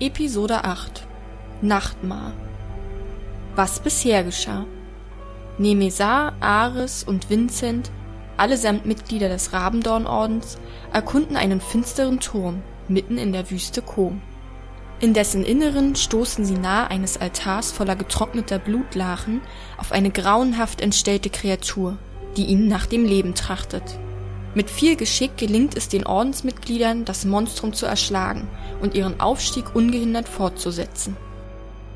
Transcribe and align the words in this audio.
Episode 0.00 0.64
8 0.64 1.06
Nachtmar 1.62 2.32
Was 3.54 3.78
bisher 3.78 4.24
geschah 4.24 4.66
Nemesar, 5.56 6.32
Ares 6.40 7.04
und 7.04 7.30
Vincent, 7.30 7.92
allesamt 8.36 8.86
Mitglieder 8.86 9.28
des 9.28 9.52
Rabendornordens, 9.52 10.58
erkunden 10.92 11.36
einen 11.36 11.60
finsteren 11.60 12.18
Turm 12.18 12.64
mitten 12.88 13.18
in 13.18 13.32
der 13.32 13.52
Wüste 13.52 13.82
Kom. 13.82 14.20
In 14.98 15.14
dessen 15.14 15.44
Inneren 15.44 15.94
stoßen 15.94 16.44
sie 16.44 16.58
nahe 16.58 16.90
eines 16.90 17.16
Altars 17.20 17.70
voller 17.70 17.94
getrockneter 17.94 18.58
Blutlachen 18.58 19.42
auf 19.78 19.92
eine 19.92 20.10
grauenhaft 20.10 20.80
entstellte 20.80 21.30
Kreatur, 21.30 21.98
die 22.36 22.46
ihnen 22.46 22.66
nach 22.66 22.86
dem 22.86 23.04
Leben 23.04 23.36
trachtet. 23.36 24.00
Mit 24.54 24.70
viel 24.70 24.94
Geschick 24.94 25.36
gelingt 25.36 25.76
es 25.76 25.88
den 25.88 26.06
Ordensmitgliedern, 26.06 27.04
das 27.04 27.24
Monstrum 27.24 27.72
zu 27.72 27.86
erschlagen 27.86 28.48
und 28.80 28.94
ihren 28.94 29.20
Aufstieg 29.20 29.74
ungehindert 29.74 30.28
fortzusetzen. 30.28 31.16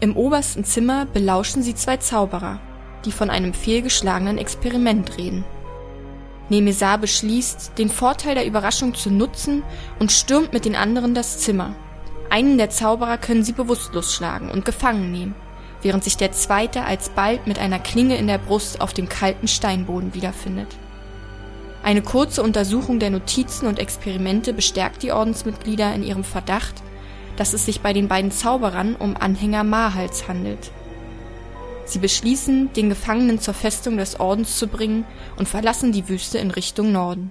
Im 0.00 0.16
obersten 0.16 0.64
Zimmer 0.64 1.06
belauschen 1.06 1.62
sie 1.62 1.74
zwei 1.74 1.98
Zauberer, 1.98 2.60
die 3.04 3.12
von 3.12 3.30
einem 3.30 3.54
fehlgeschlagenen 3.54 4.38
Experiment 4.38 5.18
reden. 5.18 5.44
Nemesar 6.48 6.98
beschließt, 6.98 7.72
den 7.78 7.90
Vorteil 7.90 8.34
der 8.34 8.46
Überraschung 8.46 8.94
zu 8.94 9.10
nutzen 9.10 9.62
und 10.00 10.10
stürmt 10.10 10.52
mit 10.52 10.64
den 10.64 10.76
anderen 10.76 11.14
das 11.14 11.38
Zimmer. 11.38 11.74
Einen 12.30 12.58
der 12.58 12.70
Zauberer 12.70 13.18
können 13.18 13.44
sie 13.44 13.52
bewusstlos 13.52 14.14
schlagen 14.14 14.50
und 14.50 14.64
gefangen 14.64 15.12
nehmen, 15.12 15.34
während 15.82 16.04
sich 16.04 16.16
der 16.16 16.32
zweite 16.32 16.84
alsbald 16.84 17.46
mit 17.46 17.58
einer 17.58 17.78
Klinge 17.78 18.16
in 18.16 18.26
der 18.26 18.38
Brust 18.38 18.80
auf 18.80 18.92
dem 18.92 19.08
kalten 19.08 19.46
Steinboden 19.46 20.14
wiederfindet. 20.14 20.76
Eine 21.88 22.02
kurze 22.02 22.42
Untersuchung 22.42 22.98
der 22.98 23.08
Notizen 23.08 23.66
und 23.66 23.78
Experimente 23.78 24.52
bestärkt 24.52 25.02
die 25.02 25.10
Ordensmitglieder 25.10 25.94
in 25.94 26.02
ihrem 26.02 26.22
Verdacht, 26.22 26.74
dass 27.38 27.54
es 27.54 27.64
sich 27.64 27.80
bei 27.80 27.94
den 27.94 28.08
beiden 28.08 28.30
Zauberern 28.30 28.94
um 28.94 29.16
Anhänger 29.16 29.64
Mahals 29.64 30.28
handelt. 30.28 30.70
Sie 31.86 31.98
beschließen, 31.98 32.74
den 32.74 32.90
Gefangenen 32.90 33.40
zur 33.40 33.54
Festung 33.54 33.96
des 33.96 34.20
Ordens 34.20 34.58
zu 34.58 34.66
bringen 34.66 35.06
und 35.38 35.48
verlassen 35.48 35.90
die 35.90 36.10
Wüste 36.10 36.36
in 36.36 36.50
Richtung 36.50 36.92
Norden. 36.92 37.30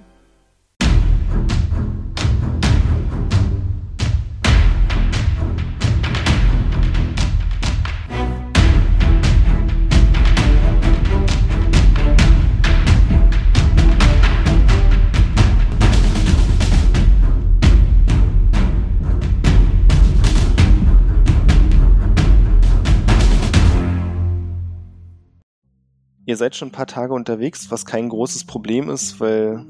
Ihr 26.28 26.36
seid 26.36 26.54
schon 26.54 26.68
ein 26.68 26.72
paar 26.72 26.86
Tage 26.86 27.14
unterwegs, 27.14 27.70
was 27.70 27.86
kein 27.86 28.10
großes 28.10 28.44
Problem 28.44 28.90
ist, 28.90 29.18
weil 29.18 29.64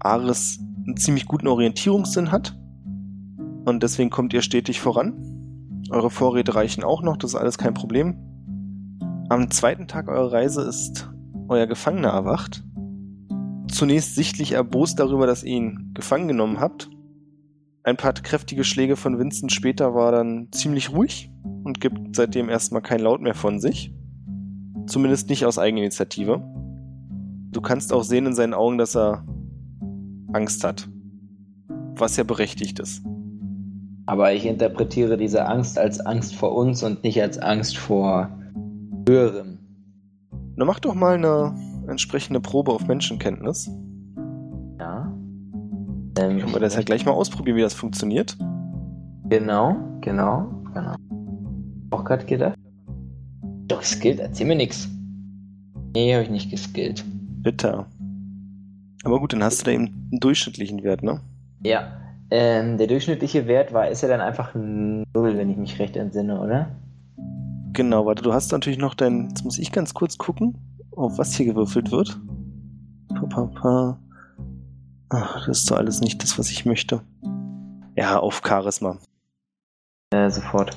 Ares 0.00 0.58
einen 0.84 0.96
ziemlich 0.96 1.26
guten 1.26 1.46
Orientierungssinn 1.46 2.32
hat. 2.32 2.58
Und 3.64 3.80
deswegen 3.80 4.10
kommt 4.10 4.34
ihr 4.34 4.42
stetig 4.42 4.80
voran. 4.80 5.84
Eure 5.90 6.10
Vorräte 6.10 6.56
reichen 6.56 6.82
auch 6.82 7.00
noch, 7.00 7.16
das 7.16 7.34
ist 7.34 7.36
alles 7.36 7.58
kein 7.58 7.74
Problem. 7.74 8.16
Am 9.28 9.52
zweiten 9.52 9.86
Tag 9.86 10.08
eurer 10.08 10.32
Reise 10.32 10.62
ist 10.62 11.08
euer 11.46 11.68
Gefangener 11.68 12.08
erwacht. 12.08 12.64
Zunächst 13.70 14.16
sichtlich 14.16 14.50
erbost 14.50 14.98
darüber, 14.98 15.28
dass 15.28 15.44
ihr 15.44 15.54
ihn 15.54 15.92
gefangen 15.94 16.26
genommen 16.26 16.58
habt. 16.58 16.90
Ein 17.84 17.96
paar 17.96 18.14
kräftige 18.14 18.64
Schläge 18.64 18.96
von 18.96 19.20
Vincent 19.20 19.52
später 19.52 19.94
war 19.94 20.10
dann 20.10 20.48
ziemlich 20.50 20.90
ruhig 20.90 21.30
und 21.62 21.80
gibt 21.80 22.16
seitdem 22.16 22.48
erstmal 22.48 22.82
kein 22.82 22.98
Laut 22.98 23.20
mehr 23.20 23.36
von 23.36 23.60
sich. 23.60 23.94
Zumindest 24.86 25.28
nicht 25.28 25.46
aus 25.46 25.58
Eigeninitiative. 25.58 26.42
Du 27.50 27.60
kannst 27.60 27.92
auch 27.92 28.02
sehen 28.02 28.26
in 28.26 28.34
seinen 28.34 28.54
Augen, 28.54 28.78
dass 28.78 28.96
er 28.96 29.24
Angst 30.32 30.64
hat. 30.64 30.88
Was 31.96 32.16
ja 32.16 32.24
berechtigt 32.24 32.80
ist. 32.80 33.04
Aber 34.06 34.32
ich 34.32 34.44
interpretiere 34.44 35.16
diese 35.16 35.46
Angst 35.46 35.78
als 35.78 36.00
Angst 36.00 36.34
vor 36.34 36.54
uns 36.54 36.82
und 36.82 37.04
nicht 37.04 37.22
als 37.22 37.38
Angst 37.38 37.78
vor 37.78 38.28
Höherem. 39.08 39.58
Na, 40.56 40.64
mach 40.64 40.80
doch 40.80 40.94
mal 40.94 41.14
eine 41.14 41.54
entsprechende 41.88 42.40
Probe 42.40 42.72
auf 42.72 42.86
Menschenkenntnis. 42.86 43.70
Ja. 44.78 45.12
Ähm, 46.18 46.38
Können 46.38 46.52
wir 46.52 46.60
das 46.60 46.76
ja 46.76 46.82
gleich 46.82 47.04
mal 47.06 47.12
ausprobieren, 47.12 47.56
wie 47.56 47.62
das 47.62 47.74
funktioniert? 47.74 48.36
Genau, 49.28 49.76
genau, 50.00 50.62
genau. 50.74 50.94
Auch 51.90 52.04
gerade 52.04 52.24
gedacht. 52.24 52.58
Doch, 53.66 53.82
skillt, 53.82 54.20
erzähl 54.20 54.46
mir 54.46 54.56
nix. 54.56 54.88
Nee, 55.94 56.12
habe 56.14 56.24
ich 56.24 56.30
nicht 56.30 56.50
geskillt. 56.50 57.04
Bitter. 57.42 57.86
Aber 59.04 59.20
gut, 59.20 59.32
dann 59.32 59.42
hast 59.42 59.60
du 59.60 59.64
da 59.64 59.70
eben 59.70 60.08
einen 60.10 60.20
durchschnittlichen 60.20 60.82
Wert, 60.82 61.02
ne? 61.02 61.20
Ja. 61.62 62.00
Ähm, 62.30 62.78
der 62.78 62.86
durchschnittliche 62.86 63.46
Wert 63.46 63.72
war, 63.72 63.88
ist 63.88 64.02
ja 64.02 64.08
dann 64.08 64.20
einfach 64.20 64.54
0, 64.54 65.04
wenn 65.14 65.50
ich 65.50 65.56
mich 65.56 65.78
recht 65.78 65.96
entsinne, 65.96 66.40
oder? 66.40 66.68
Genau, 67.74 68.06
warte, 68.06 68.22
du 68.22 68.32
hast 68.32 68.50
natürlich 68.52 68.78
noch 68.78 68.94
dein. 68.94 69.28
Jetzt 69.28 69.44
muss 69.44 69.58
ich 69.58 69.72
ganz 69.72 69.94
kurz 69.94 70.16
gucken, 70.16 70.56
auf 70.92 71.18
was 71.18 71.34
hier 71.34 71.46
gewürfelt 71.46 71.90
wird. 71.90 72.18
Pa, 73.08 73.26
pa, 73.26 73.46
pa. 73.46 73.98
Ach, 75.10 75.46
das 75.46 75.60
ist 75.60 75.70
doch 75.70 75.76
alles 75.76 76.00
nicht 76.00 76.22
das, 76.22 76.38
was 76.38 76.50
ich 76.50 76.64
möchte. 76.64 77.02
Ja, 77.96 78.18
auf 78.18 78.42
Charisma. 78.44 78.98
Äh, 80.10 80.30
sofort. 80.30 80.76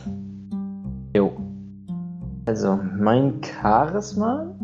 Also, 2.48 2.80
mein 2.98 3.42
Charisma. 3.44 4.56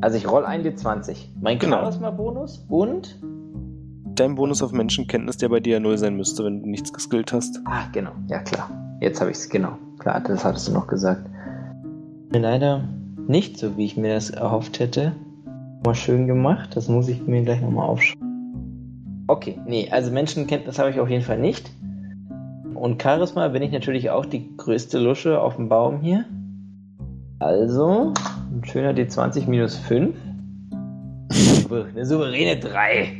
Also, 0.00 0.16
ich 0.16 0.30
roll 0.30 0.44
ein 0.44 0.62
D20. 0.62 1.16
Mein 1.40 1.58
Genau. 1.58 1.78
Charisma-Bonus 1.78 2.64
und. 2.68 3.20
Dein 4.14 4.36
Bonus 4.36 4.62
auf 4.62 4.70
Menschenkenntnis, 4.70 5.36
der 5.38 5.48
bei 5.48 5.58
dir 5.58 5.74
ja 5.74 5.80
null 5.80 5.98
sein 5.98 6.16
müsste, 6.16 6.44
wenn 6.44 6.62
du 6.62 6.68
nichts 6.68 6.92
geskillt 6.92 7.32
hast. 7.32 7.60
Ah, 7.64 7.86
genau. 7.90 8.12
Ja, 8.28 8.38
klar. 8.38 8.70
Jetzt 9.00 9.20
habe 9.20 9.32
ich 9.32 9.38
es, 9.38 9.48
genau. 9.48 9.76
Klar, 9.98 10.20
das 10.20 10.44
hattest 10.44 10.68
du 10.68 10.72
noch 10.72 10.86
gesagt. 10.86 11.28
Mir 12.32 12.38
leider 12.38 12.88
nicht 13.26 13.58
so, 13.58 13.76
wie 13.76 13.86
ich 13.86 13.96
mir 13.96 14.14
das 14.14 14.30
erhofft 14.30 14.78
hätte. 14.78 15.16
Mal 15.84 15.96
schön 15.96 16.28
gemacht. 16.28 16.76
Das 16.76 16.88
muss 16.88 17.08
ich 17.08 17.26
mir 17.26 17.42
gleich 17.42 17.60
nochmal 17.60 17.88
aufschreiben. 17.88 19.24
Okay, 19.26 19.58
nee, 19.66 19.88
also 19.90 20.12
Menschenkenntnis 20.12 20.78
habe 20.78 20.90
ich 20.90 21.00
auf 21.00 21.10
jeden 21.10 21.24
Fall 21.24 21.40
nicht. 21.40 21.72
Und 22.74 23.02
Charisma 23.02 23.48
bin 23.48 23.62
ich 23.62 23.72
natürlich 23.72 24.10
auch 24.10 24.26
die 24.26 24.56
größte 24.56 25.00
Lusche 25.00 25.40
auf 25.40 25.56
dem 25.56 25.68
Baum 25.68 26.00
hier. 26.00 26.24
Also, 27.40 28.12
ein 28.52 28.64
schöner 28.64 28.92
D20 28.92 29.48
minus 29.48 29.76
5. 29.76 30.16
Eine 31.70 32.06
souveräne 32.06 32.60
3. 32.60 33.12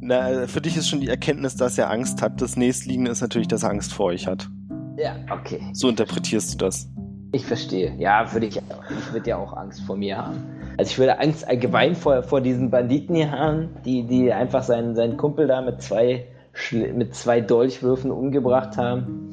Na, 0.00 0.46
für 0.46 0.60
dich 0.60 0.76
ist 0.76 0.88
schon 0.88 1.00
die 1.00 1.08
Erkenntnis, 1.08 1.56
dass 1.56 1.76
er 1.76 1.90
Angst 1.90 2.22
hat. 2.22 2.40
Das 2.40 2.56
nächstliegende 2.56 3.10
ist 3.10 3.20
natürlich, 3.20 3.48
dass 3.48 3.64
er 3.64 3.70
Angst 3.70 3.92
vor 3.92 4.06
euch 4.06 4.26
hat. 4.26 4.48
Ja, 4.96 5.16
okay. 5.30 5.60
So 5.72 5.88
interpretierst 5.88 6.54
du 6.54 6.58
das. 6.58 6.88
Ich 7.32 7.44
verstehe. 7.44 7.94
Ja, 7.98 8.32
würde 8.32 8.46
ich 8.46 8.58
auch. 8.58 8.90
Ich 8.90 9.12
würde 9.12 9.30
ja 9.30 9.36
auch 9.36 9.52
Angst 9.52 9.82
vor 9.82 9.96
mir 9.96 10.16
haben. 10.16 10.38
Also 10.78 10.90
ich 10.92 10.98
würde 10.98 11.18
Angst 11.18 11.46
allgemein 11.46 11.94
vor, 11.94 12.22
vor 12.22 12.40
diesen 12.40 12.70
Banditen 12.70 13.14
hier 13.16 13.30
haben, 13.30 13.68
die, 13.84 14.06
die 14.06 14.32
einfach 14.32 14.62
seinen, 14.62 14.94
seinen 14.94 15.16
Kumpel 15.16 15.46
da 15.46 15.60
mit 15.60 15.82
zwei, 15.82 16.26
mit 16.72 17.14
zwei 17.14 17.40
Dolchwürfen 17.40 18.10
umgebracht 18.10 18.78
haben. 18.78 19.30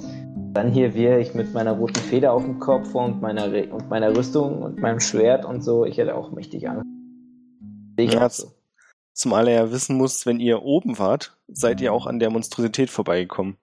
Dann 0.56 0.72
hier 0.72 0.96
wäre 0.96 1.20
ich 1.20 1.34
mit 1.36 1.54
meiner 1.54 1.74
roten 1.74 2.00
Feder 2.00 2.32
auf 2.32 2.42
dem 2.42 2.60
Kopf 2.60 2.96
und 2.96 3.22
meiner, 3.22 3.52
Re- 3.52 3.68
und 3.74 3.90
meiner 3.90 4.16
Rüstung 4.16 4.62
und 4.62 4.80
meinem 4.80 5.02
Schwert 5.02 5.44
und 5.44 5.62
so. 5.62 5.84
Ich 5.86 5.98
hätte 5.98 6.16
auch 6.16 6.32
mächtig 6.32 6.70
Angst. 6.70 6.86
Ich 7.98 8.14
Ja, 8.14 8.30
so. 8.30 8.48
Zumal 9.14 9.50
er 9.50 9.66
ja 9.66 9.72
wissen 9.72 9.98
muss, 9.98 10.26
wenn 10.26 10.40
ihr 10.40 10.64
oben 10.64 10.98
wart, 10.98 11.38
seid 11.50 11.82
ihr 11.82 11.92
auch 11.94 12.08
an 12.08 12.20
der 12.20 12.30
Monstrosität 12.30 12.90
vorbeigekommen. 12.90 13.58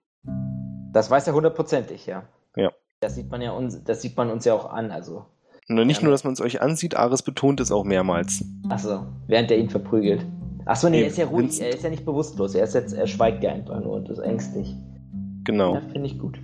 Das 0.92 1.10
weiß 1.10 1.26
er 1.28 1.32
hundertprozentig, 1.34 2.04
ja. 2.06 2.24
Ja. 2.56 2.70
Das 3.00 3.14
sieht 3.14 3.30
man 3.30 3.40
ja 3.40 3.52
uns, 3.52 3.82
das 3.84 4.02
sieht 4.02 4.16
man 4.16 4.30
uns 4.30 4.44
ja 4.44 4.52
auch 4.54 4.70
an, 4.70 4.90
also. 4.90 5.24
Und 5.70 5.86
nicht 5.86 5.98
Ja. 6.00 6.04
nur, 6.04 6.12
dass 6.12 6.24
man 6.24 6.34
es 6.34 6.40
euch 6.42 6.60
ansieht, 6.60 6.94
Ares 6.96 7.22
betont 7.22 7.60
es 7.60 7.72
auch 7.72 7.84
mehrmals. 7.84 8.44
Achso, 8.68 9.06
während 9.28 9.50
er 9.50 9.56
ihn 9.58 9.70
verprügelt. 9.70 10.26
Achso, 10.66 10.88
nee, 10.90 10.98
Nee, 10.98 11.02
er 11.04 11.08
ist 11.08 11.18
ja 11.18 11.24
ruhig, 11.26 11.44
Vincent- 11.46 11.68
er 11.70 11.74
ist 11.74 11.84
ja 11.84 11.90
nicht 11.90 12.04
bewusstlos, 12.04 12.54
er 12.54 12.64
ist 12.64 12.74
jetzt, 12.74 12.92
er 12.92 13.06
schweigt 13.06 13.42
ja 13.42 13.52
einfach 13.52 13.80
nur 13.80 13.94
und 13.94 14.08
ist 14.10 14.18
ängstlich. 14.18 14.74
Genau. 15.44 15.74
Ja, 15.74 15.80
finde 15.90 16.06
ich 16.06 16.18
gut. 16.18 16.38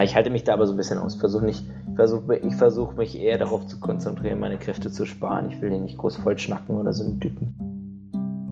Ich 0.00 0.14
halte 0.14 0.30
mich 0.30 0.44
da 0.44 0.54
aber 0.54 0.66
so 0.66 0.74
ein 0.74 0.76
bisschen 0.76 0.98
aus. 0.98 1.16
Versuch 1.16 1.42
nicht, 1.42 1.64
ich 1.88 1.94
versuche 1.96 2.36
ich 2.36 2.54
versuch 2.54 2.94
mich 2.94 3.18
eher 3.18 3.38
darauf 3.38 3.66
zu 3.66 3.80
konzentrieren, 3.80 4.38
meine 4.38 4.58
Kräfte 4.58 4.90
zu 4.92 5.04
sparen. 5.06 5.50
Ich 5.50 5.60
will 5.60 5.70
den 5.70 5.82
nicht 5.82 5.98
groß 5.98 6.18
voll 6.18 6.38
schnacken 6.38 6.76
oder 6.76 6.92
so 6.92 7.04
einen 7.04 7.18
Typen. 7.20 7.54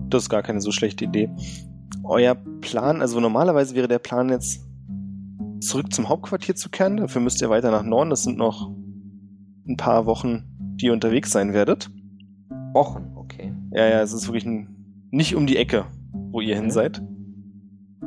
Das 0.09 0.23
ist 0.23 0.29
gar 0.29 0.43
keine 0.43 0.59
so 0.61 0.71
schlechte 0.71 1.05
Idee. 1.05 1.29
Euer 2.03 2.35
Plan, 2.61 3.01
also 3.01 3.19
normalerweise 3.19 3.75
wäre 3.75 3.87
der 3.87 3.99
Plan 3.99 4.29
jetzt 4.29 4.61
zurück 5.61 5.93
zum 5.93 6.09
Hauptquartier 6.09 6.55
zu 6.55 6.69
kehren. 6.69 6.97
Dafür 6.97 7.21
müsst 7.21 7.41
ihr 7.41 7.49
weiter 7.49 7.71
nach 7.71 7.83
Norden. 7.83 8.09
Das 8.09 8.23
sind 8.23 8.37
noch 8.37 8.69
ein 9.67 9.77
paar 9.77 10.05
Wochen, 10.05 10.43
die 10.81 10.87
ihr 10.87 10.93
unterwegs 10.93 11.31
sein 11.31 11.53
werdet. 11.53 11.89
Wochen, 12.73 13.13
okay. 13.15 13.53
Ja, 13.71 13.87
ja, 13.87 14.01
es 14.01 14.13
ist 14.13 14.27
wirklich 14.27 14.45
ein, 14.45 15.07
nicht 15.11 15.35
um 15.35 15.47
die 15.47 15.57
Ecke, 15.57 15.85
wo 16.31 16.41
ihr 16.41 16.55
hin 16.55 16.65
Mhm. 16.65 16.71
seid. 16.71 17.01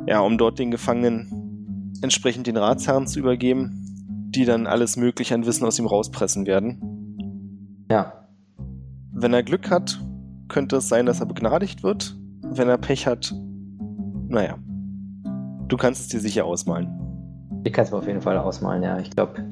Ja, 0.07 0.21
um 0.21 0.37
dort 0.37 0.57
den 0.59 0.71
Gefangenen 0.71 1.40
entsprechend 2.01 2.47
den 2.47 2.57
Ratsherren 2.57 3.07
zu 3.07 3.19
übergeben, 3.19 4.29
die 4.33 4.45
dann 4.45 4.67
alles 4.67 4.97
Mögliche 4.97 5.35
an 5.35 5.45
Wissen 5.45 5.65
aus 5.65 5.77
ihm 5.79 5.85
rauspressen 5.85 6.45
werden. 6.45 7.87
Ja. 7.89 8.27
Wenn 9.11 9.33
er 9.33 9.43
Glück 9.43 9.69
hat, 9.69 9.99
könnte 10.47 10.77
es 10.77 10.87
sein, 10.87 11.05
dass 11.05 11.19
er 11.19 11.25
begnadigt 11.25 11.83
wird. 11.83 12.15
Wenn 12.41 12.69
er 12.69 12.77
Pech 12.77 13.07
hat, 13.07 13.33
naja, 14.27 14.57
du 15.67 15.77
kannst 15.77 16.01
es 16.01 16.07
dir 16.07 16.19
sicher 16.19 16.45
ausmalen. 16.45 16.89
Ich 17.63 17.73
kann 17.73 17.85
es 17.85 17.91
mir 17.91 17.97
auf 17.97 18.07
jeden 18.07 18.21
Fall 18.21 18.37
ausmalen, 18.37 18.83
ja. 18.83 18.97
Ich 18.99 19.11
glaube, 19.11 19.43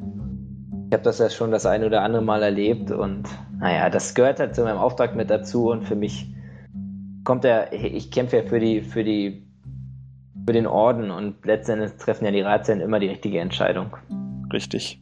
ich 0.88 0.94
habe 0.94 1.04
das 1.04 1.20
ja 1.20 1.30
schon 1.30 1.52
das 1.52 1.66
ein 1.66 1.84
oder 1.84 2.02
andere 2.02 2.24
Mal 2.24 2.42
erlebt 2.42 2.92
und 2.92 3.28
naja, 3.60 3.90
das 3.90 4.16
gehört 4.16 4.40
halt 4.40 4.56
zu 4.56 4.64
meinem 4.64 4.78
Auftrag 4.78 5.16
mit 5.16 5.30
dazu 5.30 5.70
und 5.70 5.84
für 5.84 5.96
mich 5.96 6.34
kommt 7.24 7.46
er, 7.46 7.74
ich 7.74 8.10
kämpfe 8.10 8.38
ja 8.38 8.44
für 8.44 8.60
die, 8.60 8.82
für 8.82 9.04
die, 9.04 9.49
für 10.46 10.54
den 10.54 10.68
Orden 10.68 11.12
und 11.12 11.46
letztendlich 11.46 11.94
treffen 11.94 12.26
ja 12.26 12.32
die 12.32 12.42
Ratsherren 12.42 12.82
immer 12.82 13.00
die 13.00 13.08
richtige 13.08 13.40
Entscheidung. 13.40 13.96
Richtig. 14.52 15.02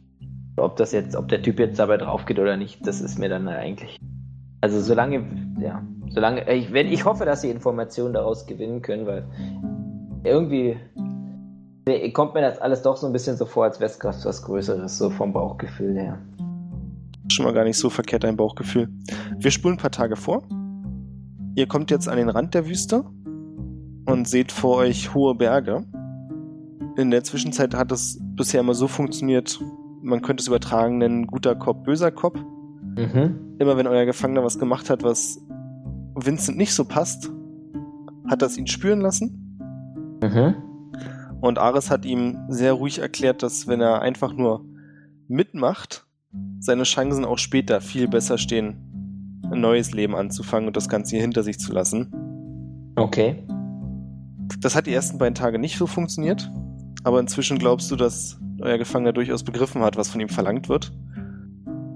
Ob 0.56 0.76
das 0.76 0.92
jetzt, 0.92 1.16
ob 1.16 1.28
der 1.28 1.42
Typ 1.42 1.58
jetzt 1.58 1.78
dabei 1.78 1.96
drauf 1.96 2.26
geht 2.26 2.38
oder 2.38 2.56
nicht, 2.56 2.86
das 2.86 3.00
ist 3.00 3.18
mir 3.18 3.28
dann 3.28 3.48
eigentlich. 3.48 3.98
Also 4.60 4.80
solange, 4.80 5.24
ja, 5.60 5.82
solange, 6.08 6.52
ich, 6.52 6.72
wenn, 6.72 6.88
ich 6.88 7.04
hoffe, 7.04 7.24
dass 7.24 7.42
sie 7.42 7.50
Informationen 7.50 8.12
daraus 8.12 8.46
gewinnen 8.46 8.82
können, 8.82 9.06
weil 9.06 9.24
irgendwie 10.24 10.76
kommt 12.12 12.34
mir 12.34 12.42
das 12.42 12.58
alles 12.58 12.82
doch 12.82 12.96
so 12.96 13.06
ein 13.06 13.12
bisschen 13.12 13.36
so 13.36 13.46
vor, 13.46 13.64
als 13.64 13.80
wäre 13.80 13.90
es 13.90 14.24
was 14.24 14.42
Größeres, 14.42 14.98
so 14.98 15.10
vom 15.10 15.32
Bauchgefühl 15.32 15.96
her. 15.96 16.18
Schon 17.30 17.44
mal 17.44 17.54
gar 17.54 17.64
nicht 17.64 17.78
so 17.78 17.88
verkehrt 17.88 18.24
ein 18.24 18.36
Bauchgefühl. 18.36 18.88
Wir 19.38 19.50
spulen 19.50 19.74
ein 19.74 19.80
paar 19.80 19.90
Tage 19.90 20.16
vor. 20.16 20.42
Ihr 21.54 21.66
kommt 21.66 21.90
jetzt 21.90 22.08
an 22.08 22.16
den 22.16 22.28
Rand 22.28 22.54
der 22.54 22.66
Wüste 22.66 23.04
und 24.08 24.26
seht 24.26 24.52
vor 24.52 24.76
euch 24.78 25.14
hohe 25.14 25.34
Berge. 25.34 25.84
In 26.96 27.10
der 27.10 27.22
Zwischenzeit 27.24 27.74
hat 27.74 27.92
es 27.92 28.18
bisher 28.20 28.60
immer 28.60 28.74
so 28.74 28.88
funktioniert, 28.88 29.60
man 30.02 30.22
könnte 30.22 30.40
es 30.40 30.48
übertragen 30.48 30.98
nennen, 30.98 31.26
guter 31.26 31.54
Kopf, 31.54 31.84
böser 31.84 32.10
Kopf. 32.10 32.40
Mhm. 32.96 33.56
Immer 33.58 33.76
wenn 33.76 33.86
euer 33.86 34.06
Gefangener 34.06 34.42
was 34.42 34.58
gemacht 34.58 34.90
hat, 34.90 35.02
was 35.02 35.40
Vincent 36.14 36.56
nicht 36.56 36.72
so 36.72 36.84
passt, 36.84 37.30
hat 38.28 38.42
das 38.42 38.56
ihn 38.56 38.66
spüren 38.66 39.00
lassen. 39.00 39.58
Mhm. 40.22 40.54
Und 41.40 41.58
Ares 41.58 41.90
hat 41.90 42.04
ihm 42.04 42.38
sehr 42.48 42.72
ruhig 42.72 42.98
erklärt, 42.98 43.42
dass 43.42 43.68
wenn 43.68 43.80
er 43.80 44.00
einfach 44.02 44.32
nur 44.32 44.64
mitmacht, 45.28 46.06
seine 46.58 46.82
Chancen 46.82 47.24
auch 47.24 47.38
später 47.38 47.80
viel 47.80 48.08
besser 48.08 48.38
stehen, 48.38 49.42
ein 49.50 49.60
neues 49.60 49.92
Leben 49.92 50.16
anzufangen 50.16 50.66
und 50.66 50.76
das 50.76 50.88
Ganze 50.88 51.16
hier 51.16 51.22
hinter 51.22 51.42
sich 51.42 51.58
zu 51.58 51.72
lassen. 51.72 52.92
Okay. 52.96 53.44
Das 54.60 54.74
hat 54.74 54.86
die 54.86 54.92
ersten 54.92 55.18
beiden 55.18 55.34
Tage 55.34 55.58
nicht 55.58 55.78
so 55.78 55.86
funktioniert, 55.86 56.50
aber 57.04 57.20
inzwischen 57.20 57.58
glaubst 57.58 57.90
du, 57.90 57.96
dass 57.96 58.38
euer 58.60 58.78
Gefangener 58.78 59.12
durchaus 59.12 59.44
begriffen 59.44 59.82
hat, 59.82 59.96
was 59.96 60.08
von 60.08 60.20
ihm 60.20 60.28
verlangt 60.28 60.68
wird. 60.68 60.92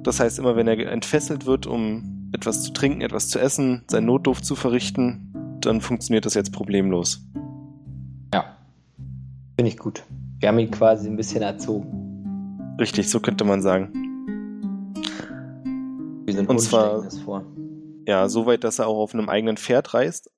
Das 0.02 0.20
heißt, 0.20 0.38
immer 0.38 0.56
wenn 0.56 0.68
er 0.68 0.78
entfesselt 0.90 1.46
wird, 1.46 1.66
um 1.66 2.30
etwas 2.32 2.62
zu 2.62 2.72
trinken, 2.72 3.00
etwas 3.00 3.28
zu 3.28 3.38
essen, 3.38 3.84
seinen 3.88 4.06
Notdurft 4.06 4.44
zu 4.44 4.54
verrichten, 4.54 5.58
dann 5.60 5.80
funktioniert 5.80 6.26
das 6.26 6.34
jetzt 6.34 6.52
problemlos. 6.52 7.24
Finde 9.56 9.70
ich 9.70 9.78
gut. 9.78 10.02
Wir 10.40 10.48
haben 10.48 10.58
ihn 10.58 10.70
quasi 10.70 11.08
ein 11.08 11.16
bisschen 11.16 11.42
erzogen. 11.42 12.76
Richtig, 12.80 13.08
so 13.08 13.20
könnte 13.20 13.44
man 13.44 13.62
sagen. 13.62 13.92
Wir 16.24 16.34
sind 16.34 16.48
und 16.48 16.58
zwar 16.58 17.08
vor. 17.24 17.44
Ja, 18.08 18.28
so 18.28 18.46
weit, 18.46 18.64
dass 18.64 18.78
er 18.78 18.88
auch 18.88 18.98
auf 18.98 19.14
einem 19.14 19.28
eigenen 19.28 19.56
Pferd 19.56 19.94
reist 19.94 20.30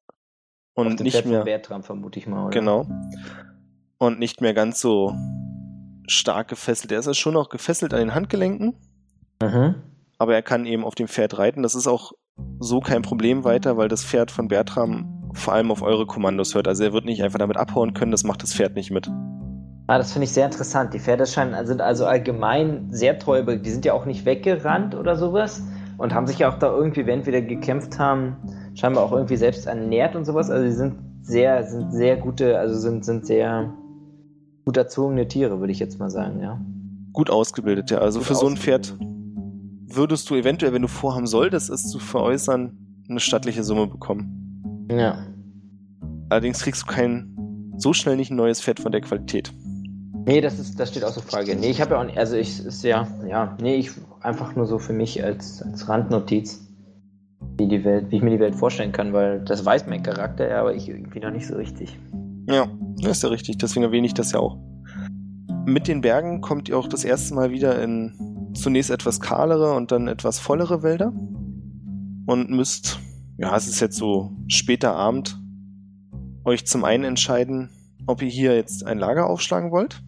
und 0.74 1.00
nicht 1.00 1.14
Pferd 1.14 1.26
mehr 1.26 1.44
Bertram 1.44 1.82
vermute 1.82 2.18
ich 2.18 2.26
mal, 2.26 2.46
oder? 2.46 2.50
Genau. 2.50 2.86
Und 3.98 4.18
nicht 4.18 4.40
mehr 4.40 4.54
ganz 4.54 4.80
so 4.80 5.14
stark 6.06 6.48
gefesselt. 6.48 6.92
Er 6.92 6.98
ist 6.98 7.06
ja 7.06 7.14
schon 7.14 7.34
noch 7.34 7.48
gefesselt 7.48 7.94
an 7.94 8.00
den 8.00 8.14
Handgelenken. 8.14 8.76
Mhm. 9.42 9.76
Aber 10.18 10.34
er 10.34 10.42
kann 10.42 10.66
eben 10.66 10.84
auf 10.84 10.94
dem 10.94 11.08
Pferd 11.08 11.38
reiten. 11.38 11.62
Das 11.62 11.74
ist 11.74 11.86
auch 11.86 12.12
so 12.58 12.80
kein 12.80 13.02
Problem 13.02 13.44
weiter, 13.44 13.76
weil 13.76 13.88
das 13.88 14.04
Pferd 14.04 14.30
von 14.30 14.48
Bertram 14.48 15.30
vor 15.34 15.54
allem 15.54 15.70
auf 15.70 15.82
eure 15.82 16.06
Kommandos 16.06 16.54
hört. 16.54 16.68
Also 16.68 16.84
er 16.84 16.92
wird 16.92 17.04
nicht 17.04 17.22
einfach 17.22 17.38
damit 17.38 17.56
abhauen 17.56 17.94
können, 17.94 18.10
das 18.10 18.24
macht 18.24 18.42
das 18.42 18.54
Pferd 18.54 18.74
nicht 18.74 18.90
mit. 18.90 19.08
Ah, 19.86 19.98
das 19.98 20.12
finde 20.12 20.24
ich 20.24 20.32
sehr 20.32 20.46
interessant. 20.46 20.94
Die 20.94 20.98
Pferde 20.98 21.26
scheinen, 21.26 21.66
sind 21.66 21.80
also 21.80 22.06
allgemein 22.06 22.88
sehr 22.90 23.18
treu, 23.18 23.42
die 23.44 23.70
sind 23.70 23.84
ja 23.84 23.92
auch 23.92 24.06
nicht 24.06 24.24
weggerannt 24.24 24.94
oder 24.94 25.16
sowas 25.16 25.62
und 25.98 26.14
haben 26.14 26.26
sich 26.26 26.38
ja 26.38 26.50
auch 26.50 26.58
da 26.58 26.68
irgendwie, 26.68 27.06
wenn 27.06 27.26
wir 27.26 27.42
gekämpft 27.42 27.98
haben, 27.98 28.36
scheinbar 28.74 29.04
auch 29.04 29.12
irgendwie 29.12 29.36
selbst 29.36 29.66
ernährt 29.66 30.16
und 30.16 30.24
sowas. 30.24 30.50
Also 30.50 30.68
sie 30.68 30.76
sind 30.76 30.94
sehr, 31.22 31.66
sind 31.66 31.92
sehr 31.92 32.16
gute, 32.16 32.58
also 32.58 32.78
sind, 32.78 33.04
sind 33.04 33.26
sehr 33.26 33.72
gut 34.64 34.76
erzogene 34.76 35.28
Tiere, 35.28 35.60
würde 35.60 35.72
ich 35.72 35.78
jetzt 35.78 35.98
mal 35.98 36.10
sagen, 36.10 36.40
ja. 36.40 36.60
Gut 37.12 37.30
ausgebildet, 37.30 37.90
ja. 37.90 37.98
Also 37.98 38.20
gut 38.20 38.28
für 38.28 38.34
so 38.34 38.46
ein 38.46 38.56
Pferd 38.56 38.96
würdest 39.96 40.28
du 40.30 40.34
eventuell, 40.34 40.72
wenn 40.72 40.82
du 40.82 40.88
vorhaben 40.88 41.26
solltest, 41.26 41.70
es 41.70 41.88
zu 41.88 41.98
veräußern, 41.98 42.76
eine 43.08 43.20
stattliche 43.20 43.62
Summe 43.62 43.86
bekommen. 43.86 44.88
Ja. 44.90 45.18
Allerdings 46.28 46.60
kriegst 46.60 46.82
du 46.82 46.86
kein 46.86 47.72
so 47.76 47.92
schnell 47.92 48.16
nicht 48.16 48.30
ein 48.30 48.36
neues 48.36 48.60
Pferd 48.60 48.80
von 48.80 48.92
der 48.92 49.00
Qualität. 49.00 49.52
Nee, 50.26 50.40
das 50.40 50.58
ist, 50.58 50.80
das 50.80 50.88
steht 50.88 51.04
außer 51.04 51.20
Frage. 51.20 51.54
Nee, 51.54 51.70
ich 51.70 51.80
habe 51.80 51.92
ja 51.94 52.00
auch 52.00 52.04
nicht, 52.04 52.16
also 52.16 52.36
ich 52.36 52.64
ist 52.64 52.82
ja, 52.82 53.06
ja, 53.28 53.56
nee, 53.60 53.76
ich 53.76 53.90
einfach 54.20 54.56
nur 54.56 54.66
so 54.66 54.78
für 54.78 54.94
mich 54.94 55.22
als, 55.22 55.60
als 55.62 55.88
Randnotiz, 55.88 56.63
wie 57.56 57.68
die 57.68 57.84
Welt, 57.84 58.10
wie 58.10 58.16
ich 58.16 58.22
mir 58.22 58.30
die 58.30 58.40
Welt 58.40 58.54
vorstellen 58.54 58.92
kann, 58.92 59.12
weil 59.12 59.40
das 59.40 59.64
weiß 59.64 59.86
mein 59.86 60.02
Charakter 60.02 60.48
ja, 60.48 60.60
aber 60.60 60.74
ich 60.74 60.88
irgendwie 60.88 61.20
noch 61.20 61.30
nicht 61.30 61.46
so 61.46 61.56
richtig. 61.56 61.98
Ja, 62.48 62.66
das 62.98 63.18
ist 63.18 63.22
ja 63.22 63.28
richtig, 63.28 63.58
deswegen 63.58 63.84
erwähne 63.84 64.06
ich 64.06 64.14
das 64.14 64.32
ja 64.32 64.40
auch. 64.40 64.58
Mit 65.66 65.88
den 65.88 66.00
Bergen 66.00 66.40
kommt 66.40 66.68
ihr 66.68 66.78
auch 66.78 66.88
das 66.88 67.04
erste 67.04 67.34
Mal 67.34 67.50
wieder 67.50 67.80
in 67.82 68.52
zunächst 68.54 68.90
etwas 68.90 69.20
kahlere 69.20 69.74
und 69.74 69.92
dann 69.92 70.08
etwas 70.08 70.38
vollere 70.38 70.82
Wälder 70.82 71.12
und 72.26 72.50
müsst 72.50 73.00
ja, 73.36 73.56
es 73.56 73.66
ist 73.66 73.80
jetzt 73.80 73.96
so 73.96 74.32
später 74.46 74.94
Abend, 74.94 75.40
euch 76.44 76.66
zum 76.66 76.84
einen 76.84 77.04
entscheiden, 77.04 77.70
ob 78.06 78.22
ihr 78.22 78.28
hier 78.28 78.54
jetzt 78.54 78.86
ein 78.86 78.98
Lager 78.98 79.28
aufschlagen 79.28 79.70
wollt. 79.70 80.02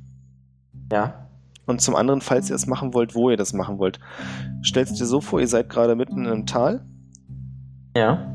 Ja. 0.93 1.29
Und 1.67 1.81
zum 1.81 1.97
anderen, 1.97 2.21
falls 2.21 2.49
ihr 2.49 2.55
es 2.55 2.67
machen 2.67 2.95
wollt, 2.95 3.17
wo 3.17 3.31
ihr 3.31 3.37
das 3.37 3.53
machen 3.53 3.79
wollt. 3.79 3.99
Stellst 4.65 5.01
dir 5.01 5.07
so 5.07 5.21
vor, 5.21 5.41
ihr 5.41 5.49
seid 5.49 5.69
gerade 5.69 5.97
mitten 5.97 6.25
in 6.25 6.31
einem 6.31 6.47
Tal. 6.47 6.87
Ja. 7.97 8.33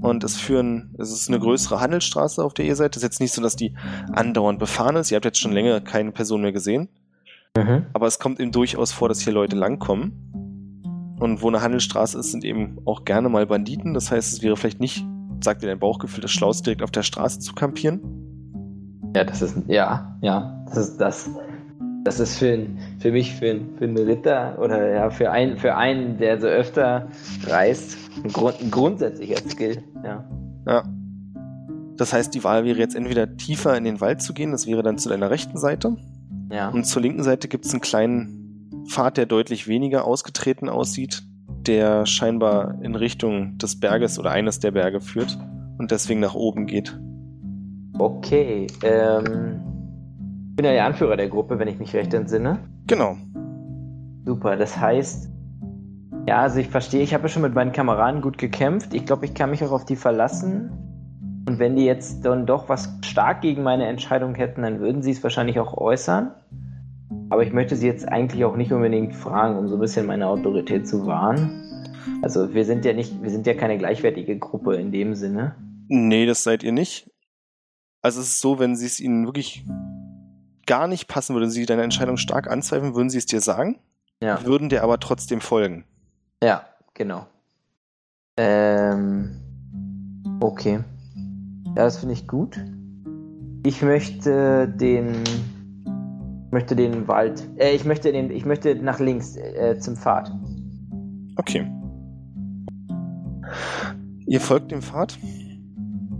Und 0.00 0.22
es 0.22 0.36
führen, 0.36 0.94
es 0.98 1.10
ist 1.12 1.28
eine 1.28 1.38
größere 1.38 1.80
Handelsstraße, 1.80 2.44
auf 2.44 2.52
der 2.52 2.76
seid. 2.76 2.94
Es 2.94 3.02
ist 3.02 3.04
jetzt 3.04 3.20
nicht 3.20 3.32
so, 3.32 3.40
dass 3.40 3.56
die 3.56 3.74
andauernd 4.12 4.58
befahren 4.58 4.96
ist. 4.96 5.10
Ihr 5.10 5.16
habt 5.16 5.24
jetzt 5.24 5.38
schon 5.38 5.52
länger 5.52 5.80
keine 5.80 6.12
Person 6.12 6.42
mehr 6.42 6.52
gesehen. 6.52 6.88
Mhm. 7.56 7.86
Aber 7.92 8.06
es 8.06 8.18
kommt 8.18 8.40
eben 8.40 8.52
durchaus 8.52 8.92
vor, 8.92 9.08
dass 9.08 9.20
hier 9.20 9.32
Leute 9.32 9.56
langkommen. 9.56 11.16
Und 11.20 11.40
wo 11.40 11.48
eine 11.48 11.62
Handelsstraße 11.62 12.18
ist, 12.18 12.32
sind 12.32 12.44
eben 12.44 12.78
auch 12.84 13.04
gerne 13.04 13.28
mal 13.28 13.46
Banditen. 13.46 13.94
Das 13.94 14.10
heißt, 14.10 14.34
es 14.34 14.42
wäre 14.42 14.56
vielleicht 14.56 14.80
nicht, 14.80 15.06
sagt 15.40 15.62
dir 15.62 15.68
dein 15.68 15.78
Bauchgefühl, 15.78 16.20
das 16.20 16.32
Schlauste, 16.32 16.64
direkt 16.64 16.82
auf 16.82 16.90
der 16.90 17.02
Straße 17.02 17.38
zu 17.38 17.54
kampieren. 17.54 18.00
Ja, 19.14 19.24
das 19.24 19.40
ist, 19.40 19.56
ja, 19.68 20.18
ja, 20.20 20.64
das 20.66 20.88
ist 20.88 21.00
das. 21.00 21.30
Das 22.04 22.20
ist 22.20 22.36
für, 22.36 22.66
für 22.98 23.12
mich, 23.12 23.34
für, 23.34 23.58
für 23.78 23.84
einen 23.84 23.96
Ritter 23.96 24.58
oder 24.60 24.90
ja, 24.90 25.10
für, 25.10 25.30
ein, 25.30 25.56
für 25.56 25.74
einen, 25.74 26.18
der 26.18 26.38
so 26.38 26.46
öfter 26.46 27.08
reist, 27.46 27.96
ein, 28.22 28.30
Grund, 28.30 28.60
ein 28.60 28.70
grundsätzlicher 28.70 29.38
Skill, 29.48 29.82
ja. 30.04 30.22
Ja. 30.66 30.84
Das 31.96 32.12
heißt, 32.12 32.34
die 32.34 32.44
Wahl 32.44 32.64
wäre 32.64 32.78
jetzt 32.78 32.94
entweder 32.94 33.36
tiefer 33.36 33.76
in 33.76 33.84
den 33.84 34.00
Wald 34.02 34.20
zu 34.20 34.34
gehen, 34.34 34.50
das 34.52 34.66
wäre 34.66 34.82
dann 34.82 34.98
zu 34.98 35.08
deiner 35.08 35.30
rechten 35.30 35.56
Seite. 35.56 35.96
Ja. 36.52 36.68
Und 36.68 36.84
zur 36.84 37.00
linken 37.00 37.22
Seite 37.22 37.48
gibt 37.48 37.64
es 37.64 37.72
einen 37.72 37.80
kleinen 37.80 38.84
Pfad, 38.86 39.16
der 39.16 39.24
deutlich 39.24 39.66
weniger 39.66 40.04
ausgetreten 40.04 40.68
aussieht, 40.68 41.22
der 41.66 42.04
scheinbar 42.04 42.78
in 42.82 42.96
Richtung 42.96 43.56
des 43.56 43.80
Berges 43.80 44.18
oder 44.18 44.30
eines 44.30 44.60
der 44.60 44.72
Berge 44.72 45.00
führt 45.00 45.38
und 45.78 45.90
deswegen 45.90 46.20
nach 46.20 46.34
oben 46.34 46.66
geht. 46.66 46.98
Okay, 47.98 48.66
ähm, 48.82 49.60
ich 50.54 50.56
bin 50.56 50.66
ja 50.66 50.72
der 50.72 50.84
Anführer 50.84 51.16
der 51.16 51.28
Gruppe, 51.28 51.58
wenn 51.58 51.66
ich 51.66 51.80
mich 51.80 51.96
recht 51.96 52.14
entsinne. 52.14 52.60
Genau. 52.86 53.16
Super, 54.24 54.54
das 54.54 54.78
heißt, 54.78 55.28
ja, 56.28 56.42
also 56.42 56.60
ich 56.60 56.68
verstehe, 56.68 57.02
ich 57.02 57.12
habe 57.12 57.24
ja 57.24 57.28
schon 57.28 57.42
mit 57.42 57.56
meinen 57.56 57.72
Kameraden 57.72 58.20
gut 58.20 58.38
gekämpft. 58.38 58.94
Ich 58.94 59.04
glaube, 59.04 59.24
ich 59.24 59.34
kann 59.34 59.50
mich 59.50 59.64
auch 59.64 59.72
auf 59.72 59.84
die 59.84 59.96
verlassen. 59.96 60.70
Und 61.48 61.58
wenn 61.58 61.74
die 61.74 61.84
jetzt 61.84 62.24
dann 62.24 62.46
doch 62.46 62.68
was 62.68 62.88
stark 63.04 63.40
gegen 63.40 63.64
meine 63.64 63.86
Entscheidung 63.86 64.36
hätten, 64.36 64.62
dann 64.62 64.78
würden 64.78 65.02
sie 65.02 65.10
es 65.10 65.24
wahrscheinlich 65.24 65.58
auch 65.58 65.76
äußern. 65.76 66.30
Aber 67.30 67.42
ich 67.42 67.52
möchte 67.52 67.74
sie 67.74 67.88
jetzt 67.88 68.08
eigentlich 68.08 68.44
auch 68.44 68.54
nicht 68.54 68.72
unbedingt 68.72 69.12
fragen, 69.12 69.58
um 69.58 69.66
so 69.66 69.74
ein 69.74 69.80
bisschen 69.80 70.06
meine 70.06 70.28
Autorität 70.28 70.86
zu 70.86 71.04
wahren. 71.04 71.50
Also 72.22 72.54
wir 72.54 72.64
sind 72.64 72.84
ja 72.84 72.92
nicht, 72.92 73.20
wir 73.24 73.30
sind 73.30 73.44
ja 73.48 73.54
keine 73.54 73.76
gleichwertige 73.76 74.38
Gruppe 74.38 74.76
in 74.76 74.92
dem 74.92 75.16
Sinne. 75.16 75.56
Nee, 75.88 76.26
das 76.26 76.44
seid 76.44 76.62
ihr 76.62 76.70
nicht. 76.70 77.10
Also 78.02 78.20
es 78.20 78.28
ist 78.28 78.40
so, 78.40 78.60
wenn 78.60 78.76
sie 78.76 78.86
es 78.86 79.00
ihnen 79.00 79.26
wirklich 79.26 79.64
gar 80.66 80.88
nicht 80.88 81.08
passen 81.08 81.34
würde, 81.34 81.50
sie 81.50 81.66
deine 81.66 81.82
Entscheidung 81.82 82.16
stark 82.16 82.50
anzweifeln, 82.50 82.94
würden 82.94 83.10
sie 83.10 83.18
es 83.18 83.26
dir 83.26 83.40
sagen, 83.40 83.78
ja. 84.20 84.44
würden 84.44 84.68
dir 84.68 84.82
aber 84.82 85.00
trotzdem 85.00 85.40
folgen. 85.40 85.84
Ja, 86.42 86.64
genau. 86.94 87.26
Ähm, 88.36 89.40
okay. 90.40 90.80
Ja, 91.68 91.84
das 91.84 91.98
finde 91.98 92.14
ich 92.14 92.26
gut. 92.26 92.58
Ich 93.64 93.82
möchte 93.82 94.68
den 94.68 95.22
möchte 96.54 96.76
den 96.76 97.06
Wald. 97.08 97.46
Äh, 97.56 97.74
ich 97.74 97.84
möchte 97.84 98.12
den, 98.12 98.30
ich 98.30 98.46
möchte 98.46 98.74
nach 98.76 99.00
links 99.00 99.36
äh, 99.36 99.76
zum 99.78 99.96
Pfad. 99.96 100.32
Okay. 101.36 101.70
Ihr 104.26 104.40
folgt 104.40 104.70
dem 104.70 104.80
Pfad 104.80 105.18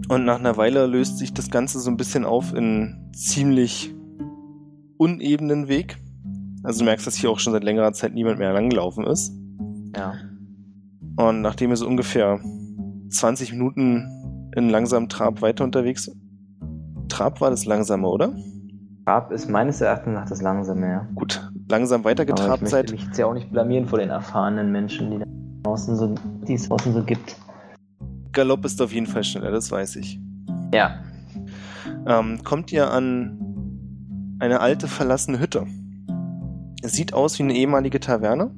und 0.09 0.25
nach 0.25 0.39
einer 0.39 0.57
Weile 0.59 0.87
löst 0.87 1.19
sich 1.19 1.33
das 1.33 1.51
Ganze 1.51 1.81
so 1.81 1.91
ein 1.91 1.97
bisschen 1.97 2.25
auf 2.25 2.53
in 2.53 3.11
ziemlich 3.15 3.95
unebenen 5.05 5.69
Weg. 5.69 5.99
Also 6.63 6.81
du 6.81 6.85
merkst, 6.87 7.07
dass 7.07 7.15
hier 7.15 7.31
auch 7.31 7.39
schon 7.39 7.53
seit 7.53 7.63
längerer 7.63 7.93
Zeit 7.93 8.15
niemand 8.15 8.39
mehr 8.39 8.53
langgelaufen 8.53 9.05
ist. 9.07 9.33
Ja. 9.97 10.15
Und 11.17 11.43
nachdem 11.43 11.71
ihr 11.71 11.77
so 11.77 11.87
ungefähr 11.87 12.41
20 13.11 13.53
Minuten 13.53 14.51
in 14.57 14.71
langsamem 14.71 15.09
Trab 15.09 15.43
weiter 15.43 15.65
unterwegs 15.65 16.11
Trab 17.09 17.41
war 17.41 17.51
das 17.51 17.65
langsame, 17.67 18.09
oder? 18.09 18.35
Trab 19.07 19.31
ist 19.31 19.49
meines 19.49 19.81
Erachtens 19.81 20.15
nach 20.15 20.29
das 20.29 20.41
langsame, 20.41 20.89
ja. 20.89 21.09
Gut, 21.15 21.49
langsam 21.69 22.03
weitergetrabt 22.05 22.51
Aber 22.51 22.63
ich 22.63 22.71
seid. 22.71 22.85
möchte 22.87 22.93
mich 22.95 23.05
jetzt 23.05 23.19
ja 23.19 23.27
auch 23.27 23.35
nicht 23.35 23.53
blamieren 23.53 23.87
vor 23.87 23.99
den 23.99 24.11
erfahrenen 24.11 24.73
Menschen, 24.73 25.11
die, 25.11 25.19
da 25.19 25.25
draußen 25.63 25.97
so, 25.97 26.15
die 26.49 26.55
es 26.55 26.69
draußen 26.69 26.93
so 26.93 27.03
gibt. 27.03 27.37
Galopp 28.33 28.65
ist 28.65 28.81
auf 28.83 28.93
jeden 28.93 29.07
Fall 29.07 29.23
schneller, 29.23 29.51
das 29.51 29.71
weiß 29.71 29.97
ich. 29.97 30.19
Ja. 30.73 30.97
Ähm, 32.07 32.43
kommt 32.43 32.73
ihr 32.73 32.91
an 32.91 33.54
eine 34.45 34.61
alte 34.61 34.89
verlassene 34.89 35.41
Hütte. 35.41 35.67
Es 36.83 36.93
sieht 36.93 37.15
aus 37.15 37.39
wie 37.39 37.45
eine 37.45 37.55
ehemalige 37.55 37.99
Taverne. 37.99 38.55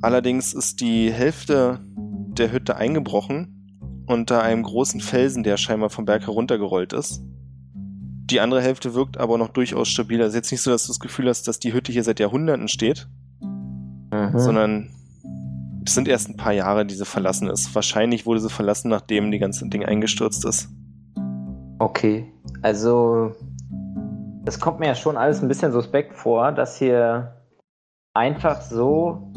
Allerdings 0.00 0.52
ist 0.54 0.80
die 0.80 1.12
Hälfte 1.12 1.78
der 1.86 2.50
Hütte 2.50 2.76
eingebrochen 2.76 4.04
unter 4.06 4.42
einem 4.42 4.64
großen 4.64 5.00
Felsen, 5.00 5.44
der 5.44 5.56
scheinbar 5.56 5.88
vom 5.90 6.04
Berg 6.04 6.26
heruntergerollt 6.26 6.92
ist. 6.92 7.22
Die 8.28 8.40
andere 8.40 8.60
Hälfte 8.60 8.94
wirkt 8.94 9.18
aber 9.18 9.38
noch 9.38 9.48
durchaus 9.48 9.88
stabil. 9.88 10.20
Also 10.20 10.36
jetzt 10.36 10.50
nicht 10.50 10.62
so, 10.62 10.72
dass 10.72 10.82
du 10.84 10.88
das 10.88 10.98
Gefühl 10.98 11.28
hast, 11.28 11.46
dass 11.46 11.60
die 11.60 11.72
Hütte 11.72 11.92
hier 11.92 12.02
seit 12.02 12.18
Jahrhunderten 12.18 12.66
steht, 12.66 13.08
Mhm. 13.40 14.38
sondern 14.38 14.90
es 15.86 15.94
sind 15.94 16.08
erst 16.08 16.28
ein 16.28 16.36
paar 16.36 16.52
Jahre, 16.52 16.84
die 16.84 16.94
sie 16.94 17.04
verlassen 17.04 17.48
ist. 17.48 17.72
Wahrscheinlich 17.74 18.26
wurde 18.26 18.40
sie 18.40 18.50
verlassen, 18.50 18.88
nachdem 18.88 19.30
die 19.30 19.38
ganze 19.38 19.68
Ding 19.68 19.84
eingestürzt 19.84 20.44
ist. 20.44 20.68
Okay. 21.78 22.26
Also, 22.62 23.32
das 24.44 24.60
kommt 24.60 24.80
mir 24.80 24.86
ja 24.86 24.94
schon 24.94 25.16
alles 25.16 25.42
ein 25.42 25.48
bisschen 25.48 25.72
suspekt 25.72 26.14
vor, 26.14 26.52
dass 26.52 26.76
hier 26.76 27.36
einfach 28.14 28.60
so 28.60 29.32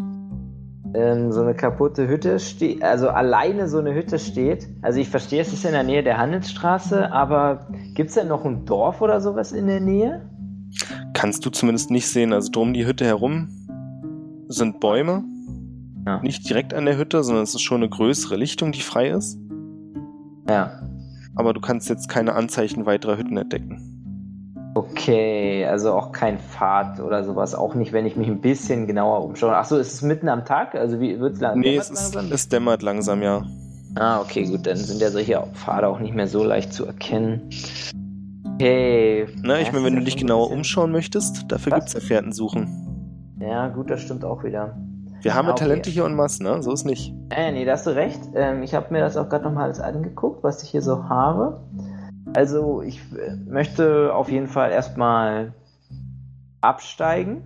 ähm, 0.96 1.32
so 1.32 1.42
eine 1.42 1.54
kaputte 1.54 2.08
Hütte 2.08 2.40
steht, 2.40 2.84
also 2.84 3.10
alleine 3.10 3.68
so 3.68 3.80
eine 3.80 3.94
Hütte 3.94 4.18
steht. 4.18 4.68
Also 4.82 5.00
ich 5.00 5.10
verstehe, 5.10 5.42
es 5.42 5.54
ist 5.54 5.66
in 5.66 5.74
der 5.74 5.84
Nähe 5.84 6.04
der 6.04 6.18
Handelsstraße, 6.18 7.12
aber 7.12 7.68
gibt 7.94 8.10
es 8.10 8.16
denn 8.16 8.28
noch 8.28 8.46
ein 8.46 8.66
Dorf 8.66 9.02
oder 9.02 9.22
sowas 9.22 9.52
in 9.52 9.68
der 9.68 9.80
Nähe? 9.80 10.30
Kannst 11.14 11.46
du 11.46 11.50
zumindest 11.50 11.92
nicht 11.92 12.08
sehen. 12.08 12.34
Also 12.34 12.52
drum 12.52 12.74
die 12.74 12.86
Hütte 12.86 13.06
herum 13.06 13.50
sind 14.48 14.80
Bäume. 14.80 15.24
Ja. 16.06 16.22
Nicht 16.22 16.48
direkt 16.48 16.74
an 16.74 16.86
der 16.86 16.98
Hütte, 16.98 17.24
sondern 17.24 17.44
es 17.44 17.56
ist 17.56 17.62
schon 17.62 17.82
eine 17.82 17.90
größere 17.90 18.36
Lichtung, 18.36 18.72
die 18.72 18.82
frei 18.82 19.10
ist. 19.10 19.40
Ja. 20.48 20.82
Aber 21.36 21.54
du 21.54 21.62
kannst 21.62 21.90
jetzt 21.90 22.10
keine 22.10 22.34
Anzeichen 22.34 22.86
weiterer 22.86 23.18
Hütten 23.18 23.38
entdecken. 23.38 23.95
Okay, 24.76 25.66
also 25.66 25.94
auch 25.94 26.12
kein 26.12 26.38
Pfad 26.38 27.00
oder 27.00 27.24
sowas, 27.24 27.56
auch 27.56 27.76
nicht, 27.76 27.94
wenn 27.94 28.06
ich 28.06 28.18
mich 28.18 28.28
ein 28.28 28.42
bisschen 28.42 28.88
genauer 28.88 29.24
umschaue. 29.24 29.56
Achso, 29.56 29.78
ist 29.78 29.94
es 29.94 30.02
mitten 30.02 30.28
am 30.28 30.44
Tag? 30.44 30.76
Also 30.76 31.00
wie 31.00 31.18
wird's 31.18 31.40
lang? 31.40 31.62
nee, 31.62 31.78
es, 31.78 31.90
ist, 31.90 32.14
langsam? 32.14 32.34
es 32.34 32.50
dämmert 32.50 32.82
langsam, 32.82 33.22
ja. 33.22 33.46
Ah, 33.96 34.20
okay, 34.20 34.44
gut, 34.44 34.68
dann 34.68 34.76
sind 34.76 35.00
ja 35.00 35.10
solche 35.12 35.42
Pfade 35.54 35.88
auch 35.88 36.00
nicht 36.00 36.14
mehr 36.14 36.28
so 36.28 36.44
leicht 36.44 36.74
zu 36.74 36.86
erkennen. 36.86 37.50
Okay. 38.56 39.28
Na, 39.44 39.62
ich 39.62 39.72
meine, 39.72 39.80
es 39.80 39.86
wenn 39.86 39.96
du 39.96 40.02
dich 40.04 40.18
genauer 40.18 40.52
umschauen 40.52 40.92
möchtest, 40.92 41.50
dafür 41.50 41.72
Was? 41.72 41.80
gibt's 41.80 41.94
ja 41.94 42.02
Fährten 42.02 42.34
suchen. 42.34 42.68
Ja, 43.40 43.70
gut, 43.70 43.90
das 43.90 44.02
stimmt 44.02 44.26
auch 44.26 44.44
wieder. 44.44 44.76
Wir 45.22 45.34
haben 45.34 45.46
Ja, 45.46 45.52
ja 45.52 45.54
okay. 45.54 45.64
Talente 45.64 45.90
hier 45.90 46.04
en 46.06 46.16
masse, 46.16 46.44
ne? 46.44 46.62
So 46.62 46.74
ist 46.74 46.86
nicht. 46.86 47.14
Äh, 47.30 47.54
nee, 47.54 47.64
da 47.64 47.72
hast 47.74 47.88
du 47.88 47.92
recht. 47.92 48.20
Ähm, 48.36 48.62
ich 48.62 48.76
habe 48.76 48.88
mir 48.92 49.00
das 49.00 49.16
auch 49.16 49.30
gerade 49.30 49.46
nochmal 49.46 49.64
alles 49.64 49.80
angeguckt, 49.80 50.44
was 50.44 50.64
ich 50.64 50.70
hier 50.70 50.82
so 50.82 51.08
habe. 51.08 51.62
Also, 52.36 52.82
ich 52.82 53.00
äh, 53.14 53.36
möchte 53.48 54.14
auf 54.14 54.30
jeden 54.30 54.48
Fall 54.48 54.72
erstmal 54.72 55.54
absteigen. 56.60 57.44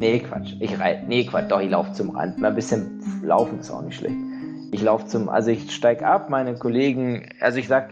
Nee, 0.00 0.18
Quatsch. 0.18 0.54
Ich 0.58 0.78
rei 0.78 1.04
nee, 1.06 1.24
Quatsch, 1.24 1.50
doch, 1.50 1.60
ich 1.60 1.70
laufe 1.70 1.92
zum 1.92 2.10
Rand. 2.10 2.36
Mal 2.38 2.48
ein 2.48 2.54
bisschen 2.56 3.00
laufen 3.22 3.60
ist 3.60 3.70
auch 3.70 3.82
nicht 3.82 3.98
schlecht. 3.98 4.16
Ich 4.72 4.82
laufe 4.82 5.06
zum, 5.06 5.28
also 5.28 5.52
ich 5.52 5.72
steige 5.72 6.04
ab, 6.04 6.30
meine 6.30 6.54
Kollegen, 6.54 7.28
also 7.40 7.58
ich 7.58 7.68
sag, 7.68 7.90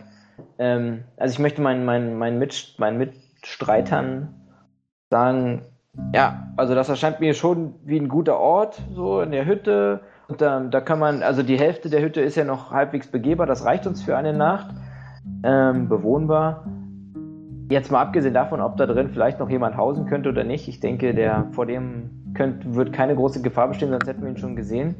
ähm, 0.58 1.04
also 1.16 1.32
ich 1.32 1.38
möchte 1.38 1.62
meinen, 1.62 1.84
meinen, 1.84 2.18
meinen, 2.18 2.40
Mit, 2.40 2.74
meinen 2.78 2.98
Mitstreitern 2.98 4.34
sagen, 5.10 5.62
ja, 6.12 6.48
also 6.56 6.74
das 6.74 6.88
erscheint 6.88 7.20
mir 7.20 7.34
schon 7.34 7.76
wie 7.84 8.00
ein 8.00 8.08
guter 8.08 8.38
Ort, 8.40 8.82
so 8.94 9.20
in 9.20 9.30
der 9.30 9.46
Hütte. 9.46 10.00
Und 10.26 10.40
da, 10.40 10.58
da 10.58 10.80
kann 10.80 10.98
man, 10.98 11.22
also 11.22 11.44
die 11.44 11.58
Hälfte 11.58 11.88
der 11.88 12.02
Hütte 12.02 12.20
ist 12.20 12.34
ja 12.34 12.44
noch 12.44 12.72
halbwegs 12.72 13.06
begehbar, 13.06 13.46
das 13.46 13.64
reicht 13.64 13.86
uns 13.86 14.02
für 14.02 14.16
eine 14.16 14.32
Nacht. 14.32 14.74
Ähm, 15.42 15.88
bewohnbar. 15.88 16.64
Jetzt 17.70 17.90
mal 17.90 18.00
abgesehen 18.00 18.34
davon, 18.34 18.60
ob 18.60 18.76
da 18.76 18.86
drin 18.86 19.10
vielleicht 19.10 19.40
noch 19.40 19.50
jemand 19.50 19.76
hausen 19.76 20.06
könnte 20.06 20.28
oder 20.28 20.44
nicht. 20.44 20.68
Ich 20.68 20.80
denke, 20.80 21.14
der 21.14 21.46
vor 21.52 21.66
dem 21.66 22.10
könnt, 22.34 22.74
wird 22.74 22.92
keine 22.92 23.14
große 23.14 23.42
Gefahr 23.42 23.68
bestehen, 23.68 23.90
sonst 23.90 24.06
hätten 24.06 24.22
wir 24.22 24.30
ihn 24.30 24.36
schon 24.36 24.56
gesehen. 24.56 24.94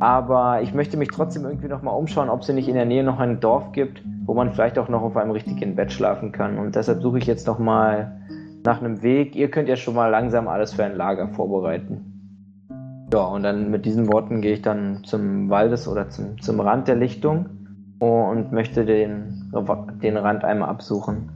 Aber 0.00 0.62
ich 0.62 0.74
möchte 0.74 0.96
mich 0.96 1.08
trotzdem 1.08 1.44
irgendwie 1.44 1.68
noch 1.68 1.82
mal 1.82 1.92
umschauen, 1.92 2.28
ob 2.28 2.40
es 2.40 2.48
nicht 2.48 2.68
in 2.68 2.74
der 2.74 2.84
Nähe 2.84 3.04
noch 3.04 3.20
ein 3.20 3.40
Dorf 3.40 3.72
gibt, 3.72 4.02
wo 4.26 4.34
man 4.34 4.52
vielleicht 4.52 4.78
auch 4.78 4.88
noch 4.88 5.02
auf 5.02 5.16
einem 5.16 5.30
richtigen 5.30 5.76
Bett 5.76 5.92
schlafen 5.92 6.32
kann. 6.32 6.58
Und 6.58 6.74
deshalb 6.74 7.02
suche 7.02 7.18
ich 7.18 7.26
jetzt 7.26 7.46
noch 7.46 7.58
mal 7.58 8.20
nach 8.64 8.80
einem 8.80 9.02
Weg. 9.02 9.36
Ihr 9.36 9.50
könnt 9.50 9.68
ja 9.68 9.76
schon 9.76 9.94
mal 9.94 10.08
langsam 10.08 10.48
alles 10.48 10.72
für 10.72 10.84
ein 10.84 10.96
Lager 10.96 11.28
vorbereiten. 11.28 12.12
Ja, 13.12 13.24
und 13.26 13.42
dann 13.42 13.70
mit 13.70 13.84
diesen 13.84 14.12
Worten 14.12 14.40
gehe 14.40 14.54
ich 14.54 14.62
dann 14.62 15.04
zum 15.04 15.50
Waldes 15.50 15.86
oder 15.86 16.08
zum, 16.08 16.40
zum 16.40 16.60
Rand 16.60 16.88
der 16.88 16.96
Lichtung 16.96 17.46
und 18.02 18.52
möchte 18.52 18.84
den, 18.84 19.52
den 20.02 20.16
Rand 20.16 20.44
einmal 20.44 20.68
absuchen. 20.68 21.30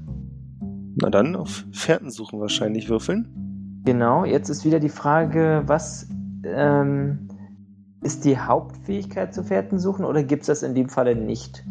Na 1.00 1.10
dann, 1.10 1.36
auf 1.36 1.64
Fährten 1.72 2.10
suchen 2.10 2.40
wahrscheinlich 2.40 2.88
würfeln. 2.88 3.82
Genau, 3.84 4.24
jetzt 4.24 4.48
ist 4.48 4.64
wieder 4.64 4.80
die 4.80 4.88
Frage, 4.88 5.62
was 5.66 6.08
ähm, 6.44 7.28
ist 8.02 8.24
die 8.24 8.38
Hauptfähigkeit 8.38 9.32
zu 9.32 9.44
Fährten 9.44 9.78
suchen 9.78 10.04
oder 10.04 10.24
gibt 10.24 10.42
es 10.42 10.46
das 10.48 10.62
in 10.62 10.74
dem 10.74 10.88
Falle 10.88 11.14
nicht? 11.14 11.64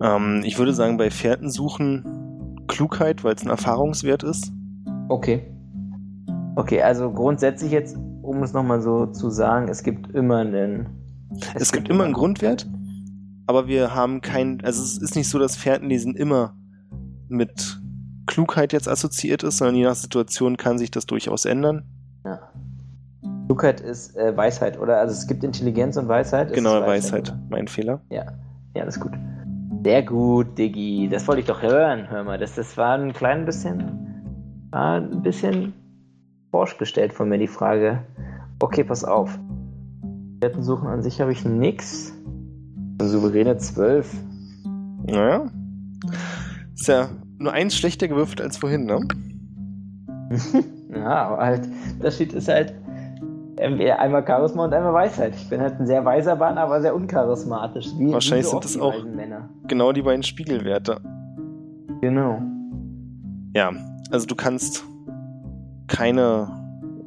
Ähm, 0.00 0.42
ich 0.44 0.58
würde 0.58 0.72
sagen, 0.72 0.96
bei 0.96 1.10
Fährten 1.10 1.50
suchen 1.50 2.64
Klugheit, 2.68 3.24
weil 3.24 3.34
es 3.34 3.44
ein 3.44 3.50
Erfahrungswert 3.50 4.22
ist. 4.22 4.52
Okay. 5.08 5.50
Okay, 6.56 6.80
also 6.80 7.10
grundsätzlich 7.10 7.72
jetzt, 7.72 7.96
um 8.22 8.42
es 8.44 8.52
nochmal 8.52 8.80
so 8.80 9.06
zu 9.06 9.30
sagen, 9.30 9.68
es 9.68 9.82
gibt 9.82 10.14
immer 10.14 10.38
einen. 10.38 10.86
Es, 11.54 11.72
gibt 11.72 11.88
immer 11.88 12.04
einen 12.04 12.12
Grundwert, 12.12 12.68
aber 13.46 13.66
wir 13.66 13.94
haben 13.94 14.20
keinen, 14.20 14.62
also 14.62 14.82
es 14.82 14.98
ist 14.98 15.16
nicht 15.16 15.28
so, 15.28 15.38
dass 15.38 15.56
Fährtenlesen 15.56 16.14
immer 16.14 16.56
mit 17.28 17.80
Klugheit 18.26 18.72
jetzt 18.72 18.88
assoziiert 18.88 19.42
ist, 19.42 19.58
sondern 19.58 19.76
je 19.76 19.84
nach 19.84 19.94
Situation 19.94 20.56
kann 20.56 20.78
sich 20.78 20.90
das 20.90 21.06
durchaus 21.06 21.44
ändern. 21.44 21.84
Ja. 22.24 22.40
Klugheit 23.46 23.80
ist 23.80 24.16
äh, 24.16 24.34
Weisheit, 24.36 24.78
oder? 24.78 24.98
Also 24.98 25.12
es 25.12 25.26
gibt 25.26 25.44
Intelligenz 25.44 25.96
und 25.96 26.08
Weisheit. 26.08 26.52
Genau, 26.52 26.80
Weisheit, 26.80 27.30
oder? 27.30 27.40
mein 27.50 27.68
Fehler. 27.68 28.00
Ja, 28.10 28.24
ja, 28.74 28.84
das 28.84 28.96
ist 28.96 29.02
gut. 29.02 29.12
Sehr 29.84 30.02
gut, 30.02 30.56
Diggi. 30.56 31.08
Das 31.10 31.28
wollte 31.28 31.40
ich 31.40 31.46
doch 31.46 31.60
hören. 31.60 32.08
Hör 32.08 32.24
mal, 32.24 32.38
das, 32.38 32.54
das 32.54 32.76
war 32.78 32.96
ein 32.96 33.12
klein 33.12 33.44
bisschen, 33.44 34.70
war 34.70 34.96
ein 34.96 35.20
bisschen 35.22 35.74
forsch 36.50 36.78
gestellt 36.78 37.12
von 37.12 37.28
mir, 37.28 37.36
die 37.36 37.46
Frage. 37.46 38.02
Okay, 38.60 38.82
pass 38.82 39.04
auf. 39.04 39.38
Wertensuchen 40.40 40.88
an 40.88 41.02
sich 41.02 41.20
habe 41.20 41.32
ich 41.32 41.44
nix. 41.44 42.14
Eine 42.98 43.08
souveräne 43.08 43.56
12. 43.56 44.14
Naja. 45.06 45.50
Ist 46.74 46.88
ja 46.88 47.08
nur 47.38 47.52
eins 47.52 47.76
schlechter 47.76 48.08
gewürfelt 48.08 48.40
als 48.40 48.56
vorhin, 48.56 48.86
ne? 48.86 49.00
ja, 50.94 51.28
aber 51.28 51.44
halt, 51.44 51.68
das 52.00 52.16
Shit 52.16 52.32
ist 52.32 52.48
halt 52.48 52.74
entweder 53.56 53.98
einmal 53.98 54.24
Charisma 54.26 54.64
und 54.64 54.74
einmal 54.74 54.92
Weisheit. 54.92 55.34
Ich 55.34 55.48
bin 55.48 55.60
halt 55.60 55.78
ein 55.80 55.86
sehr 55.86 56.04
weiser 56.04 56.36
Mann, 56.36 56.58
aber 56.58 56.80
sehr 56.80 56.94
uncharismatisch. 56.94 57.86
Wie, 57.98 58.12
Wahrscheinlich 58.12 58.46
wie 58.46 58.50
so 58.50 58.60
sind 58.60 58.64
das 58.64 58.78
auch-. 58.78 59.04
Genau 59.66 59.92
die 59.92 60.02
beiden 60.02 60.22
Spiegelwerte. 60.22 61.00
Genau. 62.00 62.42
Ja, 63.54 63.72
also 64.10 64.26
du 64.26 64.34
kannst 64.34 64.84
keine 65.86 66.48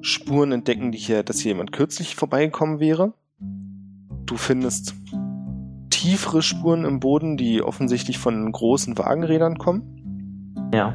Spuren 0.02 0.52
entdecken, 0.52 0.92
die 0.92 0.98
hier, 0.98 1.24
dass 1.24 1.40
hier 1.40 1.52
jemand 1.52 1.72
kürzlich 1.72 2.16
vorbeigekommen 2.16 2.80
wäre. 2.80 3.14
Du 4.26 4.38
findest 4.38 4.94
tiefere 5.98 6.42
Spuren 6.42 6.86
im 6.86 7.00
Boden, 7.00 7.38
die 7.38 7.62
offensichtlich 7.62 8.18
von 8.20 8.52
großen 8.52 8.98
Wagenrädern 8.98 9.58
kommen. 9.58 10.70
Ja. 10.74 10.94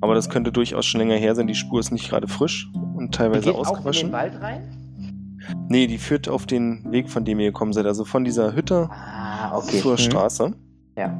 Aber 0.00 0.14
das 0.14 0.30
könnte 0.30 0.52
durchaus 0.52 0.86
schon 0.86 1.00
länger 1.00 1.16
her 1.16 1.34
sein. 1.34 1.46
Die 1.46 1.54
Spur 1.54 1.80
ist 1.80 1.90
nicht 1.90 2.08
gerade 2.08 2.26
frisch 2.28 2.70
und 2.96 3.14
Die 3.14 3.18
teilweise 3.18 3.46
geht 3.46 3.54
auch 3.54 3.58
in 3.58 3.64
den 3.64 3.70
ausgewaschen. 3.76 4.12
Wald 4.12 4.40
rein? 4.40 5.36
Nee, 5.68 5.86
die 5.86 5.98
führt 5.98 6.28
auf 6.28 6.46
den 6.46 6.90
Weg, 6.90 7.10
von 7.10 7.24
dem 7.24 7.38
ihr 7.40 7.46
gekommen 7.46 7.72
seid. 7.72 7.86
Also 7.86 8.04
von 8.04 8.24
dieser 8.24 8.54
Hütte 8.54 8.88
Ah, 8.90 9.56
okay. 9.56 9.80
zur 9.80 9.92
Hm. 9.96 9.98
Straße. 9.98 10.52
Ja. 10.96 11.18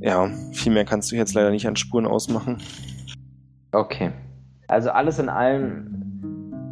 Ja, 0.00 0.30
viel 0.52 0.72
mehr 0.72 0.84
kannst 0.84 1.10
du 1.12 1.16
jetzt 1.16 1.34
leider 1.34 1.50
nicht 1.50 1.66
an 1.66 1.76
Spuren 1.76 2.06
ausmachen. 2.06 2.58
Okay. 3.72 4.10
Also 4.68 4.90
alles 4.90 5.18
in 5.18 5.28
allem 5.28 6.05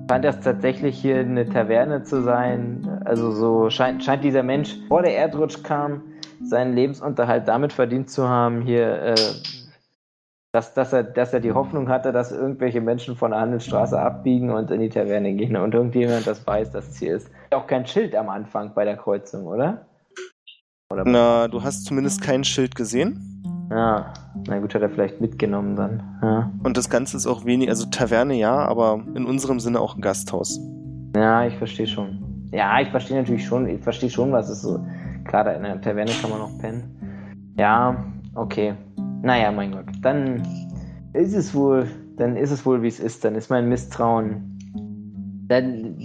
scheint 0.08 0.24
das 0.24 0.40
tatsächlich 0.40 0.98
hier 0.98 1.20
eine 1.20 1.48
Taverne 1.48 2.02
zu 2.02 2.22
sein. 2.22 3.02
Also 3.04 3.30
so 3.32 3.70
scheint, 3.70 4.04
scheint 4.04 4.24
dieser 4.24 4.42
Mensch, 4.42 4.76
vor 4.88 5.02
der 5.02 5.16
Erdrutsch 5.16 5.62
kam, 5.62 6.02
seinen 6.42 6.74
Lebensunterhalt 6.74 7.48
damit 7.48 7.72
verdient 7.72 8.10
zu 8.10 8.28
haben, 8.28 8.60
hier, 8.62 9.02
äh, 9.02 9.14
dass, 10.52 10.74
dass, 10.74 10.92
er, 10.92 11.02
dass 11.02 11.32
er 11.32 11.40
die 11.40 11.52
Hoffnung 11.52 11.88
hatte, 11.88 12.12
dass 12.12 12.32
irgendwelche 12.32 12.80
Menschen 12.80 13.16
von 13.16 13.32
der 13.32 13.40
Handelsstraße 13.40 13.98
abbiegen 13.98 14.50
und 14.50 14.70
in 14.70 14.80
die 14.80 14.88
Taverne 14.88 15.34
gehen 15.34 15.56
und 15.56 15.74
irgendjemand 15.74 16.26
das 16.26 16.46
weiß, 16.46 16.70
das 16.70 16.92
Ziel 16.92 17.12
ist. 17.12 17.30
Auch 17.50 17.66
kein 17.66 17.86
Schild 17.86 18.14
am 18.14 18.28
Anfang 18.28 18.72
bei 18.74 18.84
der 18.84 18.96
Kreuzung, 18.96 19.46
oder? 19.46 19.86
oder 20.92 21.04
Na, 21.06 21.48
du 21.48 21.62
hast 21.62 21.86
zumindest 21.86 22.22
kein 22.22 22.44
Schild 22.44 22.74
gesehen. 22.74 23.33
Ja, 23.74 24.12
na 24.46 24.60
gut, 24.60 24.72
hat 24.72 24.82
er 24.82 24.90
vielleicht 24.90 25.20
mitgenommen 25.20 25.74
dann. 25.74 26.02
Ja. 26.22 26.50
Und 26.62 26.76
das 26.76 26.88
Ganze 26.88 27.16
ist 27.16 27.26
auch 27.26 27.44
wenig, 27.44 27.68
also 27.68 27.86
Taverne 27.86 28.34
ja, 28.34 28.54
aber 28.54 29.02
in 29.16 29.24
unserem 29.26 29.58
Sinne 29.58 29.80
auch 29.80 29.96
ein 29.96 30.00
Gasthaus. 30.00 30.60
Ja, 31.16 31.44
ich 31.44 31.56
verstehe 31.56 31.88
schon. 31.88 32.48
Ja, 32.52 32.80
ich 32.80 32.88
verstehe 32.90 33.16
natürlich 33.16 33.44
schon, 33.44 33.66
ich 33.68 33.82
verstehe 33.82 34.10
schon, 34.10 34.30
was 34.30 34.48
es 34.48 34.62
so. 34.62 34.78
Klar, 35.24 35.52
in 35.56 35.64
der 35.64 35.80
Taverne 35.80 36.12
kann 36.20 36.30
man 36.30 36.38
noch 36.38 36.56
pennen. 36.58 36.84
Ja, 37.58 37.96
okay. 38.36 38.74
Naja, 39.22 39.50
mein 39.50 39.72
Gott. 39.72 39.86
Dann 40.02 40.42
ist 41.12 41.34
es 41.34 41.52
wohl, 41.52 41.88
dann 42.16 42.36
ist 42.36 42.52
es 42.52 42.64
wohl, 42.64 42.80
wie 42.82 42.88
es 42.88 43.00
ist. 43.00 43.24
Dann 43.24 43.34
ist 43.34 43.50
mein 43.50 43.68
Misstrauen. 43.68 44.56
Dann 45.48 45.96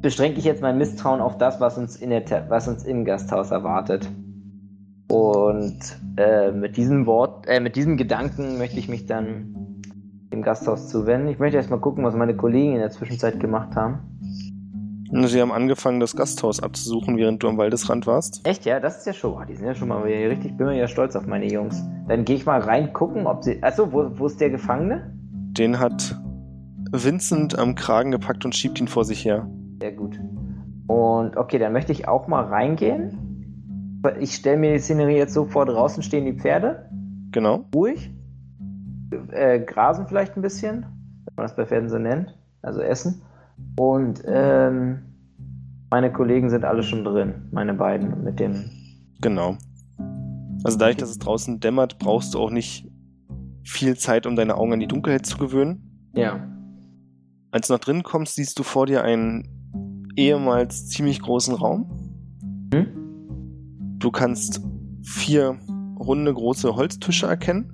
beschränke 0.00 0.38
ich 0.40 0.44
jetzt 0.44 0.62
mein 0.62 0.78
Misstrauen 0.78 1.20
auf 1.20 1.38
das, 1.38 1.60
was 1.60 1.78
uns, 1.78 1.94
in 1.94 2.10
der, 2.10 2.24
was 2.48 2.66
uns 2.66 2.84
im 2.84 3.04
Gasthaus 3.04 3.52
erwartet. 3.52 4.08
Und 5.08 5.78
äh, 6.18 6.52
mit 6.52 6.76
diesem 6.76 7.06
Wort, 7.06 7.46
äh, 7.46 7.60
mit 7.60 7.76
diesem 7.76 7.96
Gedanken 7.96 8.58
möchte 8.58 8.78
ich 8.78 8.88
mich 8.88 9.06
dann 9.06 9.54
dem 10.32 10.42
Gasthaus 10.42 10.88
zuwenden. 10.88 11.28
Ich 11.28 11.38
möchte 11.38 11.56
erstmal 11.56 11.80
gucken, 11.80 12.04
was 12.04 12.14
meine 12.14 12.36
Kollegen 12.36 12.74
in 12.74 12.80
der 12.80 12.90
Zwischenzeit 12.90 13.40
gemacht 13.40 13.74
haben. 13.74 14.00
Sie 15.10 15.40
haben 15.40 15.52
angefangen, 15.52 16.00
das 16.00 16.14
Gasthaus 16.14 16.62
abzusuchen, 16.62 17.16
während 17.16 17.42
du 17.42 17.48
am 17.48 17.56
Waldesrand 17.56 18.06
warst. 18.06 18.46
Echt, 18.46 18.66
ja? 18.66 18.78
Das 18.78 18.98
ist 18.98 19.06
ja 19.06 19.14
schon. 19.14 19.46
Die 19.46 19.54
sind 19.54 19.64
ja 19.64 19.74
schon 19.74 19.88
mal 19.88 20.02
richtig, 20.02 20.58
bin 20.58 20.66
mir 20.66 20.76
ja 20.76 20.86
stolz 20.86 21.16
auf 21.16 21.26
meine 21.26 21.50
Jungs. 21.50 21.82
Dann 22.08 22.26
gehe 22.26 22.36
ich 22.36 22.44
mal 22.44 22.60
rein 22.60 22.92
gucken, 22.92 23.26
ob 23.26 23.42
sie. 23.42 23.62
Achso, 23.62 23.90
wo, 23.90 24.10
wo 24.18 24.26
ist 24.26 24.38
der 24.38 24.50
Gefangene? 24.50 25.10
Den 25.52 25.78
hat 25.78 26.20
Vincent 26.92 27.58
am 27.58 27.74
Kragen 27.74 28.10
gepackt 28.10 28.44
und 28.44 28.54
schiebt 28.54 28.78
ihn 28.80 28.88
vor 28.88 29.06
sich 29.06 29.24
her. 29.24 29.48
Sehr 29.80 29.92
gut. 29.92 30.20
Und 30.86 31.38
okay, 31.38 31.58
dann 31.58 31.72
möchte 31.72 31.92
ich 31.92 32.06
auch 32.06 32.28
mal 32.28 32.44
reingehen 32.44 33.27
ich 34.20 34.34
stelle 34.34 34.56
mir 34.58 34.72
die 34.72 34.78
Szenerie 34.78 35.16
jetzt 35.16 35.34
so 35.34 35.44
vor, 35.44 35.66
draußen 35.66 36.02
stehen 36.02 36.24
die 36.24 36.38
Pferde. 36.38 36.88
Genau. 37.32 37.66
Ruhig. 37.74 38.10
Äh, 39.30 39.60
grasen 39.60 40.06
vielleicht 40.06 40.36
ein 40.36 40.42
bisschen, 40.42 40.82
wenn 40.82 41.34
man 41.36 41.44
das 41.44 41.56
bei 41.56 41.66
Pferden 41.66 41.88
so 41.88 41.98
nennt. 41.98 42.36
Also 42.62 42.80
essen. 42.80 43.22
Und 43.76 44.22
ähm, 44.26 45.00
meine 45.90 46.12
Kollegen 46.12 46.50
sind 46.50 46.64
alle 46.64 46.82
schon 46.82 47.04
drin, 47.04 47.48
meine 47.50 47.74
beiden 47.74 48.22
mit 48.24 48.38
dem. 48.40 48.70
Genau. 49.20 49.56
Also 50.64 50.78
dadurch, 50.78 50.96
dass 50.96 51.10
es 51.10 51.18
draußen 51.18 51.60
dämmert, 51.60 51.98
brauchst 51.98 52.34
du 52.34 52.38
auch 52.38 52.50
nicht 52.50 52.90
viel 53.64 53.96
Zeit, 53.96 54.26
um 54.26 54.36
deine 54.36 54.56
Augen 54.56 54.72
an 54.72 54.80
die 54.80 54.86
Dunkelheit 54.86 55.26
zu 55.26 55.38
gewöhnen. 55.38 56.10
Ja. 56.14 56.40
Als 57.50 57.68
du 57.68 57.74
nach 57.74 57.80
drinnen 57.80 58.02
kommst, 58.02 58.34
siehst 58.34 58.58
du 58.58 58.62
vor 58.62 58.86
dir 58.86 59.02
einen 59.02 60.12
ehemals 60.16 60.88
ziemlich 60.88 61.22
großen 61.22 61.54
Raum. 61.54 61.97
Du 63.98 64.12
kannst 64.12 64.60
vier 65.02 65.58
runde 65.98 66.32
große 66.32 66.76
Holztische 66.76 67.26
erkennen, 67.26 67.72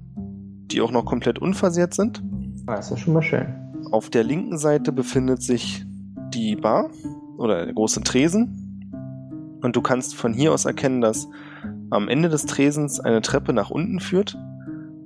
die 0.71 0.81
auch 0.81 0.90
noch 0.90 1.04
komplett 1.04 1.38
unversehrt 1.38 1.93
sind. 1.93 2.23
Das 2.66 2.90
ist 2.90 3.00
schon 3.00 3.12
mal 3.12 3.22
schön. 3.22 3.46
Auf 3.90 4.09
der 4.09 4.25
linken 4.25 4.57
Seite 4.57 4.90
befindet 4.90 5.42
sich 5.42 5.85
die 6.33 6.57
Bar 6.57 6.90
oder 7.37 7.66
der 7.66 7.75
große 7.75 8.01
Tresen. 8.03 9.61
Und 9.62 9.77
du 9.77 9.83
kannst 9.83 10.14
von 10.14 10.33
hier 10.33 10.53
aus 10.53 10.64
erkennen, 10.64 11.03
dass 11.03 11.29
am 11.90 12.09
Ende 12.09 12.31
des 12.31 12.46
Tresens 12.46 13.01
eine 13.01 13.20
Treppe 13.20 13.53
nach 13.53 13.70
unten 13.70 14.01
führt 14.01 14.38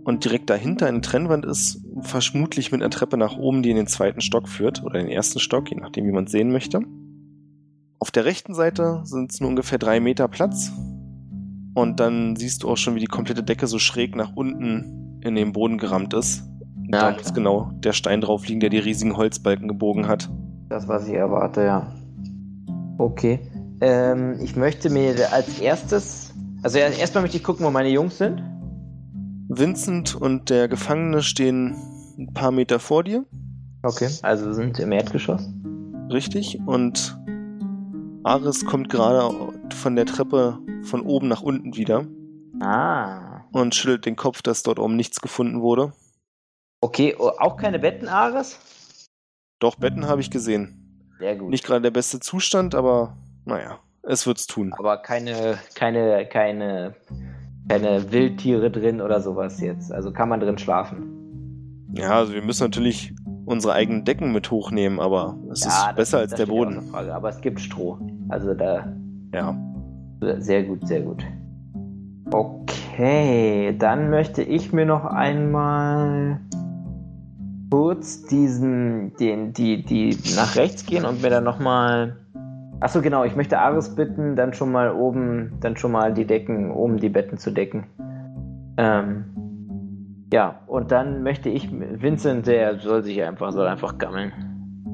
und 0.05 0.25
direkt 0.25 0.49
dahinter 0.51 0.87
eine 0.87 1.01
Trennwand 1.01 1.45
ist, 1.45 1.85
vermutlich 2.01 2.71
mit 2.71 2.81
einer 2.81 2.91
Treppe 2.91 3.17
nach 3.17 3.37
oben, 3.37 3.65
die 3.65 3.71
in 3.71 3.77
den 3.77 3.89
zweiten 3.89 4.21
Stock 4.21 4.49
führt 4.49 4.85
oder 4.85 5.01
den 5.01 5.09
ersten 5.09 5.41
Stock, 5.41 5.69
je 5.71 5.77
nachdem, 5.77 6.07
wie 6.07 6.13
man 6.13 6.25
es 6.25 6.31
sehen 6.31 6.53
möchte. 6.53 6.81
Auf 7.99 8.13
der 8.13 8.25
rechten 8.25 8.55
Seite 8.55 9.01
sind 9.03 9.33
es 9.33 9.41
nur 9.41 9.51
ungefähr 9.51 9.79
drei 9.79 9.99
Meter 9.99 10.29
Platz 10.29 10.73
und 11.81 12.01
dann 12.01 12.37
siehst 12.37 12.63
du 12.63 12.69
auch 12.69 12.77
schon, 12.77 12.95
wie 12.95 13.01
die 13.01 13.07
komplette 13.07 13.43
Decke 13.43 13.67
so 13.67 13.79
schräg 13.79 14.17
nach 14.17 14.35
unten 14.35 15.21
in 15.23 15.35
den 15.35 15.53
Boden 15.53 15.79
gerammt 15.79 16.15
ist. 16.15 16.43
Und 16.77 16.95
ja, 16.95 17.11
da 17.11 17.17
muss 17.17 17.35
genau 17.35 17.71
der 17.75 17.93
Stein 17.93 18.21
drauf 18.21 18.47
liegen, 18.47 18.61
der 18.61 18.71
die 18.71 18.79
riesigen 18.79 19.17
Holzbalken 19.17 19.69
gebogen 19.69 20.07
hat. 20.09 20.31
Das, 20.69 20.89
was 20.89 21.09
ich 21.09 21.15
erwarte, 21.15 21.65
ja. 21.65 21.95
Okay. 22.99 23.41
Ähm, 23.81 24.37
ich 24.41 24.57
möchte 24.57 24.91
mir 24.91 25.15
als 25.33 25.61
erstes. 25.61 26.35
Also 26.63 26.79
erstmal 26.79 27.23
möchte 27.23 27.37
ich 27.37 27.45
gucken, 27.45 27.65
wo 27.65 27.71
meine 27.71 27.91
Jungs 27.91 28.19
sind. 28.19 28.43
Vincent 29.49 30.15
und 30.15 30.51
der 30.51 30.69
Gefangene 30.69 31.23
stehen 31.23 31.77
ein 32.19 32.33
paar 32.35 32.51
Meter 32.51 32.81
vor 32.81 33.05
dir. 33.05 33.25
Okay, 33.83 34.09
also 34.23 34.53
sind 34.53 34.79
im 34.79 34.93
Erdgeschoss. 34.93 35.49
Richtig, 36.11 36.59
und 36.67 37.19
Aris 38.25 38.65
kommt 38.65 38.89
gerade 38.89 39.53
von 39.75 39.97
der 39.97 40.07
Treppe 40.07 40.59
von 40.83 41.03
oben 41.03 41.29
nach 41.29 41.43
unten 41.43 41.77
wieder. 41.77 42.07
Ah. 42.61 43.45
Und 43.53 43.75
schüttelt 43.75 44.07
den 44.07 44.17
Kopf, 44.17 44.43
dass 44.43 44.63
dort 44.63 44.79
oben 44.79 44.97
nichts 44.97 45.21
gefunden 45.21 45.61
wurde. 45.61 45.93
Okay, 46.81 47.17
oh, 47.19 47.31
auch 47.39 47.57
keine 47.57 47.79
Betten, 47.79 48.09
Ares? 48.09 48.59
Doch, 49.61 49.77
Betten 49.77 50.07
habe 50.07 50.21
ich 50.21 50.31
gesehen. 50.31 51.09
Sehr 51.19 51.37
gut. 51.37 51.51
Nicht 51.51 51.65
gerade 51.65 51.83
der 51.83 51.91
beste 51.91 52.21
Zustand, 52.21 52.75
aber 52.75 53.17
naja, 53.45 53.81
es 54.03 54.27
wird's 54.27 54.47
tun. 54.47 54.73
Aber 54.79 54.99
keine, 54.99 55.59
keine, 55.75 56.27
keine, 56.29 56.95
keine 57.69 58.13
Wildtiere 58.13 58.71
drin 58.71 59.01
oder 59.01 59.21
sowas 59.21 59.61
jetzt. 59.61 59.93
Also 59.93 60.13
kann 60.13 60.29
man 60.29 60.41
drin 60.41 60.59
schlafen. 60.59 61.87
Ja, 61.95 62.11
also 62.11 62.35
wir 62.35 62.43
müssen 62.43 62.65
natürlich 62.65 63.15
unsere 63.49 63.73
eigenen 63.73 64.05
Decken 64.05 64.33
mit 64.33 64.51
hochnehmen, 64.51 65.01
aber 65.01 65.37
es 65.51 65.65
ja, 65.65 65.89
ist 65.89 65.97
besser 65.97 66.19
als 66.19 66.35
der 66.35 66.47
Boden. 66.47 66.83
Frage. 66.83 67.15
Aber 67.15 67.29
es 67.31 67.41
gibt 67.41 67.61
Stroh. 67.61 67.99
Also 68.29 68.55
da. 68.55 68.93
Ja. 69.33 69.57
Sehr 70.39 70.65
gut, 70.65 70.87
sehr 70.87 71.01
gut. 71.01 71.25
Okay, 72.31 73.75
dann 73.79 74.11
möchte 74.11 74.43
ich 74.43 74.73
mir 74.73 74.85
noch 74.85 75.05
einmal 75.05 76.41
kurz 77.71 78.25
diesen, 78.25 79.15
den, 79.17 79.53
die, 79.53 79.83
die 79.85 80.17
nach 80.37 80.57
rechts 80.57 80.85
gehen 80.85 81.05
und 81.05 81.23
mir 81.23 81.31
dann 81.31 81.45
nochmal. 81.45 82.17
Achso, 82.81 83.01
genau, 83.01 83.25
ich 83.25 83.35
möchte 83.35 83.59
Aris 83.59 83.95
bitten, 83.95 84.37
dann 84.37 84.53
schon 84.53 84.71
mal 84.71 84.93
oben, 84.93 85.55
dann 85.61 85.77
schon 85.77 85.93
mal 85.93 86.13
die 86.13 86.27
Decken, 86.27 86.71
oben 86.71 86.99
die 86.99 87.09
Betten 87.09 87.39
zu 87.39 87.51
decken. 87.51 87.87
Ähm, 88.77 89.25
ja, 90.33 90.61
und 90.67 90.91
dann 90.91 91.23
möchte 91.23 91.49
ich, 91.49 91.71
Vincent, 91.71 92.47
der 92.47 92.79
soll 92.79 93.03
sich 93.03 93.23
einfach, 93.23 93.53
soll 93.53 93.67
einfach 93.67 93.99
gammeln. 93.99 94.33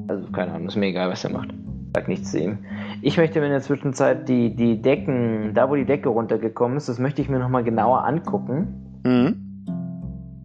Also 0.07 0.31
keine 0.31 0.53
Ahnung, 0.53 0.67
ist 0.67 0.75
mir 0.75 0.87
egal, 0.87 1.09
was 1.09 1.23
er 1.23 1.31
macht. 1.31 1.53
Sag 1.93 2.07
nichts 2.07 2.31
zu 2.31 2.39
ihm. 2.39 2.59
Ich 3.01 3.17
möchte 3.17 3.39
mir 3.39 3.47
in 3.47 3.51
der 3.51 3.61
Zwischenzeit 3.61 4.29
die, 4.29 4.55
die 4.55 4.81
Decken, 4.81 5.53
da 5.53 5.69
wo 5.69 5.75
die 5.75 5.85
Decke 5.85 6.09
runtergekommen 6.09 6.77
ist, 6.77 6.89
das 6.89 6.99
möchte 6.99 7.21
ich 7.21 7.29
mir 7.29 7.39
nochmal 7.39 7.63
genauer 7.63 8.05
angucken. 8.05 9.01
Mhm. 9.03 9.45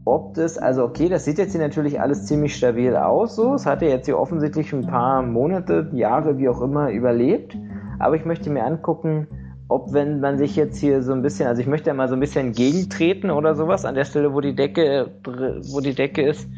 Ob 0.04 0.34
das, 0.34 0.58
also 0.58 0.84
okay, 0.84 1.08
das 1.08 1.24
sieht 1.24 1.38
jetzt 1.38 1.52
hier 1.52 1.60
natürlich 1.60 2.00
alles 2.00 2.26
ziemlich 2.26 2.56
stabil 2.56 2.96
aus, 2.96 3.36
so. 3.36 3.54
Es 3.54 3.66
hat 3.66 3.82
ja 3.82 3.88
jetzt 3.88 4.06
hier 4.06 4.18
offensichtlich 4.18 4.72
ein 4.72 4.86
paar 4.86 5.22
Monate, 5.22 5.88
Jahre, 5.92 6.38
wie 6.38 6.48
auch 6.48 6.60
immer, 6.60 6.90
überlebt. 6.90 7.56
Aber 7.98 8.16
ich 8.16 8.24
möchte 8.24 8.50
mir 8.50 8.64
angucken, 8.64 9.28
ob 9.70 9.92
wenn 9.92 10.18
man 10.20 10.36
sich 10.36 10.56
jetzt 10.56 10.78
hier 10.78 11.02
so 11.02 11.12
ein 11.12 11.22
bisschen, 11.22 11.46
also 11.46 11.62
ich 11.62 11.68
möchte 11.68 11.88
ja 11.88 11.94
mal 11.94 12.08
so 12.08 12.14
ein 12.14 12.20
bisschen 12.20 12.52
gegentreten 12.52 13.30
oder 13.30 13.54
sowas 13.54 13.84
an 13.84 13.94
der 13.94 14.04
Stelle, 14.04 14.34
wo 14.34 14.40
die 14.40 14.54
Decke, 14.54 15.12
wo 15.70 15.80
die 15.80 15.94
Decke 15.94 16.22
ist, 16.22 16.48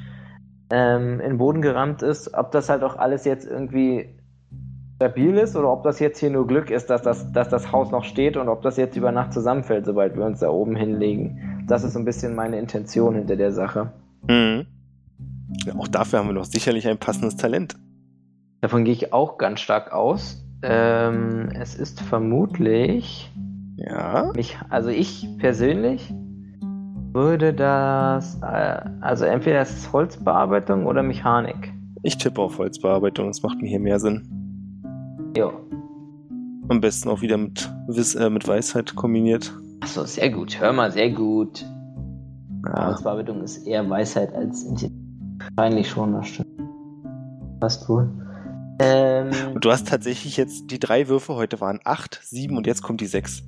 ähm, 0.71 1.21
in 1.21 1.31
den 1.33 1.39
Boden 1.39 1.61
gerammt 1.61 2.03
ist, 2.03 2.33
ob 2.33 2.53
das 2.53 2.71
halt 2.71 2.83
auch 2.83 2.97
alles 2.97 3.27
jetzt 3.27 3.47
irgendwie 3.47 4.19
stabil 4.97 5.37
ist 5.37 5.57
oder 5.57 5.71
ob 5.71 5.83
das 5.83 5.99
jetzt 5.99 6.21
hier 6.21 6.31
nur 6.31 6.47
Glück 6.47 6.71
ist, 6.71 6.89
dass 6.89 7.03
das, 7.03 7.31
dass 7.33 7.51
das 7.51 7.71
Haus 7.71 7.91
noch 7.91 8.05
steht 8.05 8.39
und 8.39 8.49
ob 8.49 8.63
das 8.63 8.79
jetzt 8.79 8.97
über 8.97 9.13
Nacht 9.13 9.35
zusammenfällt, 9.35 9.85
sobald 9.85 10.17
wir 10.17 10.25
uns 10.25 10.41
da 10.41 10.49
oben 10.49 10.75
hinlegen. 10.75 11.65
Das 11.69 11.85
ist 11.85 11.93
so 11.93 11.99
ein 11.99 12.07
bisschen 12.07 12.35
meine 12.35 12.59
Intention 12.59 13.15
hinter 13.15 13.37
der 13.37 13.53
Sache. 13.53 13.93
Mhm. 14.27 14.67
Ja, 15.67 15.75
auch 15.77 15.89
dafür 15.89 16.21
haben 16.21 16.29
wir 16.29 16.35
doch 16.35 16.47
sicherlich 16.47 16.89
ein 16.89 16.97
passendes 16.97 17.37
Talent. 17.37 17.77
Davon 18.63 18.85
gehe 18.85 18.95
ich 18.95 19.13
auch 19.13 19.37
ganz 19.37 19.61
stark 19.61 19.93
aus. 19.93 20.43
Ähm, 20.63 21.49
es 21.55 21.75
ist 21.75 22.01
vermutlich. 22.01 23.31
Ja. 23.77 24.33
Mich, 24.35 24.57
also 24.69 24.91
ich 24.91 25.29
persönlich 25.39 26.13
würde 27.13 27.53
das. 27.53 28.39
Äh, 28.43 28.81
also 29.01 29.25
entweder 29.25 29.61
es 29.61 29.71
ist 29.71 29.93
Holzbearbeitung 29.93 30.87
oder 30.87 31.03
Mechanik. 31.03 31.73
Ich 32.03 32.17
tippe 32.17 32.41
auf 32.41 32.59
Holzbearbeitung, 32.59 33.29
das 33.29 33.43
macht 33.43 33.61
mir 33.61 33.69
hier 33.69 33.81
mehr 33.81 33.99
Sinn. 34.01 34.29
Ja. 35.37 35.53
Am 36.69 36.81
besten 36.81 37.09
auch 37.09 37.21
wieder 37.23 37.37
mit, 37.37 37.71
Wiss, 37.89 38.15
äh, 38.15 38.31
mit 38.31 38.47
Weisheit 38.47 38.95
kombiniert. 38.95 39.53
Achso, 39.81 40.05
sehr 40.05 40.31
gut. 40.31 40.61
Hör 40.61 40.73
mal, 40.73 40.91
sehr 40.91 41.11
gut. 41.11 41.65
Ja. 42.67 42.89
Holzbearbeitung 42.89 43.43
ist 43.43 43.67
eher 43.67 43.89
Weisheit 43.89 44.35
als 44.35 44.65
Intelligenz. 44.65 45.03
Wahrscheinlich 45.57 45.89
schon, 45.89 46.13
das 46.13 46.29
stimmt. 46.29 46.49
Fast 47.61 47.89
wohl. 47.89 48.09
Ähm, 48.83 49.31
Und 49.55 49.65
du 49.65 49.71
hast 49.71 49.89
tatsächlich 49.89 50.37
jetzt, 50.37 50.71
die 50.71 50.79
drei 50.79 51.09
Würfe 51.09 51.35
heute 51.35 51.61
waren 51.61 51.81
acht, 51.85 52.21
sieben 52.25 52.57
und 52.57 52.67
jetzt 52.67 52.83
kommt 52.83 53.01
die 53.01 53.07
sechs. 53.07 53.43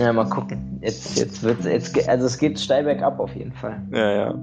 ja, 0.00 0.12
mal 0.12 0.28
gucken. 0.28 0.78
Jetzt, 0.82 1.18
jetzt 1.18 1.42
wird's, 1.42 1.64
jetzt, 1.64 2.08
also 2.08 2.26
es 2.26 2.38
geht 2.38 2.60
steil 2.60 2.84
bergab 2.84 3.18
auf 3.18 3.34
jeden 3.34 3.52
Fall. 3.52 3.82
Ja, 3.92 4.12
ja. 4.12 4.34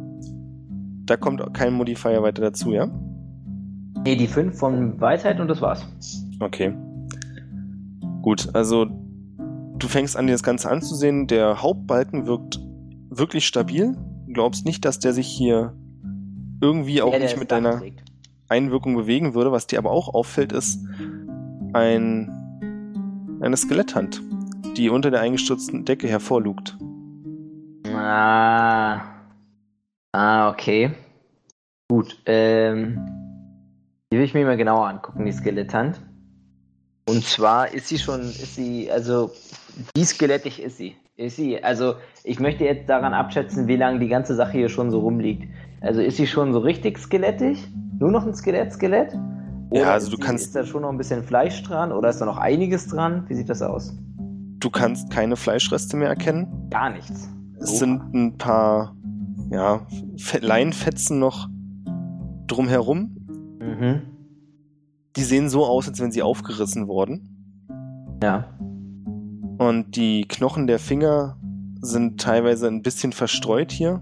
Da 1.06 1.18
kommt 1.18 1.42
kein 1.54 1.74
Modifier 1.74 2.22
weiter 2.24 2.42
dazu, 2.42 2.72
ja? 2.72 2.88
Nee, 4.04 4.16
die 4.16 4.28
5 4.28 4.58
von 4.58 5.00
Weisheit 5.00 5.40
und 5.40 5.48
das 5.48 5.62
war's. 5.62 5.86
Okay. 6.40 6.74
Gut, 8.22 8.50
also 8.54 8.86
du 8.86 9.88
fängst 9.88 10.18
an, 10.18 10.28
dir 10.28 10.34
das 10.34 10.44
Ganze 10.44 10.70
anzusehen. 10.70 11.28
Der 11.28 11.62
Hauptbalken 11.62 12.26
wirkt 12.26 12.60
wirklich 13.10 13.46
stabil. 13.46 13.96
Du 14.28 14.34
glaubst 14.34 14.66
nicht, 14.66 14.84
dass 14.86 15.00
der 15.00 15.14
sich 15.14 15.28
hier 15.28 15.74
irgendwie 16.62 17.02
auch 17.02 17.12
der 17.12 17.20
nicht 17.20 17.38
mit 17.38 17.52
deiner 17.52 17.80
trägt. 17.80 18.04
Einwirkung 18.54 18.96
bewegen 18.96 19.34
würde. 19.34 19.52
Was 19.52 19.68
dir 19.68 19.80
aber 19.80 19.92
auch 19.92 20.14
auffällt, 20.14 20.52
ist 20.52 20.80
ein, 21.74 22.30
eine 23.42 23.58
Skeletthand, 23.58 24.22
die 24.78 24.90
unter 24.90 25.12
der 25.12 25.22
eingestürzten 25.22 25.86
Decke 25.86 26.08
hervorlugt. 26.08 26.78
Ah. 27.88 29.02
Ah, 30.12 30.50
okay. 30.50 30.92
Gut, 31.90 32.18
ähm. 32.26 33.00
Die 34.12 34.18
will 34.18 34.26
ich 34.26 34.36
mir 34.36 34.46
mal 34.46 34.58
genauer 34.58 34.88
angucken, 34.88 35.26
die 35.26 35.32
Skeletthand. 35.32 36.00
Und 37.10 37.26
zwar 37.26 37.74
ist 37.74 37.88
sie 37.88 37.98
schon, 37.98 38.22
ist 38.22 38.56
sie, 38.56 38.92
also, 38.92 39.32
wie 39.96 40.06
skelettig 40.06 40.62
ist 40.62 40.78
sie? 40.78 40.96
Ist 41.16 41.36
sie, 41.36 41.64
also, 41.64 41.96
ich 42.24 42.40
möchte 42.40 42.64
jetzt 42.64 42.88
daran 42.88 43.14
abschätzen, 43.14 43.68
wie 43.68 43.76
lange 43.76 44.00
die 44.00 44.08
ganze 44.08 44.36
Sache 44.36 44.52
hier 44.52 44.70
schon 44.70 44.92
so 44.92 45.00
rumliegt. 45.00 45.48
Also, 45.84 46.02
ist 46.02 46.18
sie 46.18 46.26
schon 46.28 46.54
so 46.54 46.60
richtig 46.60 46.98
skelettig? 46.98 47.68
Nur 48.00 48.10
noch 48.12 48.26
ein 48.26 48.34
Skelett, 48.34 48.72
Skelett? 48.74 49.14
Ja, 49.72 49.92
also 49.94 50.08
ist 50.08 50.14
du 50.14 50.18
sie- 50.18 50.24
kannst- 50.24 50.46
Ist 50.46 50.56
da 50.56 50.64
schon 50.66 50.82
noch 50.84 50.90
ein 50.90 50.98
bisschen 50.98 51.24
Fleisch 51.24 51.62
dran 51.64 51.92
oder 51.92 52.10
ist 52.10 52.20
da 52.20 52.26
noch 52.26 52.38
einiges 52.38 52.88
dran? 52.88 53.26
Wie 53.28 53.36
sieht 53.36 53.50
das 53.50 53.62
aus? 53.62 53.96
Du 54.60 54.70
kannst 54.70 55.10
keine 55.12 55.36
Fleischreste 55.36 55.98
mehr 55.98 56.08
erkennen. 56.10 56.48
Gar 56.70 56.92
nichts. 56.92 57.30
Es 57.60 57.70
Oha. 57.72 57.78
sind 57.78 58.14
ein 58.14 58.38
paar 58.38 58.96
ja, 59.52 59.86
Fe- 60.18 60.40
Leinfetzen 60.40 61.20
noch 61.20 61.50
drumherum. 62.48 63.16
Mhm. 63.60 64.02
Die 65.16 65.24
sehen 65.24 65.50
so 65.50 65.66
aus, 65.66 65.88
als 65.88 66.00
wenn 66.02 66.12
sie 66.12 66.24
aufgerissen 66.24 66.88
wurden. 66.88 68.18
Ja. 68.24 68.46
Und 69.58 69.96
die 69.96 70.26
Knochen 70.28 70.66
der 70.68 70.80
Finger 70.80 71.38
sind 71.82 72.20
teilweise 72.22 72.68
ein 72.68 72.82
bisschen 72.82 73.12
verstreut 73.12 73.72
hier. 73.72 74.02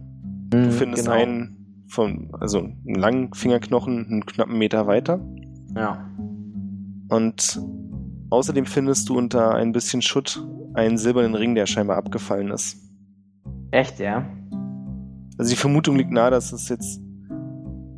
Du 0.50 0.58
Mhm, 0.58 0.72
findest 0.72 1.06
genau. 1.06 1.16
einen 1.18 1.61
von, 1.92 2.30
also 2.40 2.60
einen 2.60 2.96
langen 2.96 3.34
Fingerknochen 3.34 4.06
einen 4.06 4.26
knappen 4.26 4.58
Meter 4.58 4.88
weiter. 4.88 5.20
Ja. 5.76 6.10
Und 7.10 7.62
außerdem 8.30 8.66
findest 8.66 9.10
du 9.10 9.18
unter 9.18 9.56
ein 9.56 9.74
bisschen 9.74 10.02
Schutt 10.02 10.42
einen 10.74 10.98
silbernen 10.98 11.36
Ring, 11.36 11.54
der 11.54 11.66
scheinbar 11.66 11.98
abgefallen 11.98 12.50
ist. 12.52 12.78
Echt, 13.72 14.00
ja? 14.00 14.26
Also 15.38 15.52
die 15.52 15.58
Vermutung 15.58 15.98
liegt 15.98 16.12
nahe, 16.12 16.32
dass 16.32 16.54
es 16.54 16.70
jetzt 16.70 17.02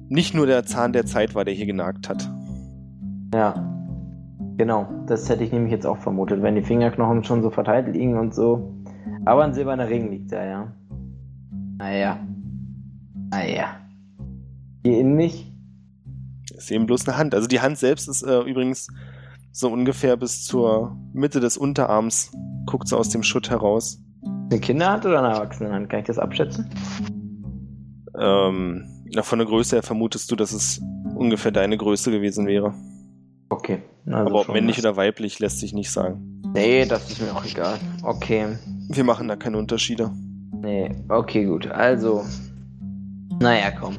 nicht 0.10 0.34
nur 0.34 0.47
der 0.47 0.65
Zahn 0.65 0.93
der 0.93 1.06
Zeit 1.06 1.36
war, 1.36 1.45
der 1.45 1.53
hier 1.53 1.65
genagt 1.65 2.10
hat. 2.10 2.29
Ja. 3.34 3.69
Genau, 4.58 4.88
das 5.08 5.29
hätte 5.29 5.43
ich 5.43 5.51
nämlich 5.51 5.71
jetzt 5.71 5.86
auch 5.86 5.97
vermutet, 5.97 6.43
wenn 6.43 6.56
die 6.56 6.62
Fingerknochen 6.62 7.23
schon 7.23 7.41
so 7.41 7.49
verteilt 7.49 7.88
liegen 7.93 8.17
und 8.17 8.36
so. 8.36 8.75
Aber 9.25 9.43
ein 9.43 9.53
silberner 9.53 9.89
Ring 9.89 10.12
liegt 10.12 10.32
da, 10.32 10.45
ja. 10.45 10.71
Naja. 11.77 12.19
Naja. 13.32 13.82
Hier 14.85 14.99
in 14.99 15.15
mich? 15.15 15.49
Ist 16.53 16.71
eben 16.71 16.85
bloß 16.85 17.07
eine 17.07 17.17
Hand. 17.17 17.33
Also 17.33 17.47
die 17.47 17.61
Hand 17.61 17.77
selbst 17.77 18.09
ist 18.09 18.23
äh, 18.23 18.41
übrigens 18.41 18.87
so 19.51 19.69
ungefähr 19.69 20.17
bis 20.17 20.43
zur 20.43 20.97
Mitte 21.13 21.39
des 21.39 21.57
Unterarms, 21.57 22.31
guckt 22.65 22.87
so 22.87 22.97
aus 22.97 23.09
dem 23.09 23.23
Schutt 23.23 23.49
heraus. 23.49 24.01
Eine 24.49 24.59
Kinderhand 24.59 25.05
oder 25.05 25.19
eine 25.19 25.35
Erwachsenenhand? 25.35 25.89
Kann 25.89 25.99
ich 25.99 26.05
das 26.05 26.19
abschätzen? 26.19 26.69
Ähm, 28.19 28.85
na, 29.13 29.21
von 29.21 29.39
der 29.39 29.47
Größe 29.47 29.77
her 29.77 29.83
vermutest 29.83 30.29
du, 30.31 30.35
dass 30.35 30.51
es 30.51 30.81
ungefähr 31.15 31.51
deine 31.51 31.77
Größe 31.77 32.11
gewesen 32.11 32.45
wäre. 32.45 32.73
Okay. 33.49 33.83
Also 34.05 34.17
Aber 34.17 34.41
ob 34.41 34.49
männlich 34.49 34.77
was. 34.77 34.85
oder 34.85 34.97
weiblich 34.97 35.39
lässt 35.39 35.59
sich 35.59 35.73
nicht 35.73 35.91
sagen. 35.91 36.41
Nee, 36.53 36.85
das 36.85 37.09
ist 37.09 37.21
mir 37.21 37.33
auch 37.33 37.45
egal. 37.45 37.79
Okay. 38.03 38.57
Wir 38.89 39.03
machen 39.03 39.27
da 39.27 39.35
keine 39.35 39.57
Unterschiede. 39.57 40.11
Nee, 40.51 40.91
okay, 41.09 41.45
gut. 41.45 41.67
Also. 41.71 42.25
Naja, 43.39 43.71
komm. 43.79 43.97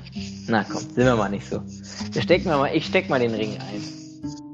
Na 0.49 0.65
komm, 0.65 0.81
sind 0.81 0.97
wir 1.05 1.17
mal 1.17 1.29
nicht 1.29 1.49
so. 1.49 1.61
Wir 2.13 2.23
stecken 2.23 2.47
wir 2.47 2.57
mal, 2.59 2.71
ich 2.75 2.87
steck 2.87 3.09
mal 3.09 3.21
den 3.21 3.35
Ring 3.35 3.53
ein. 3.53 3.83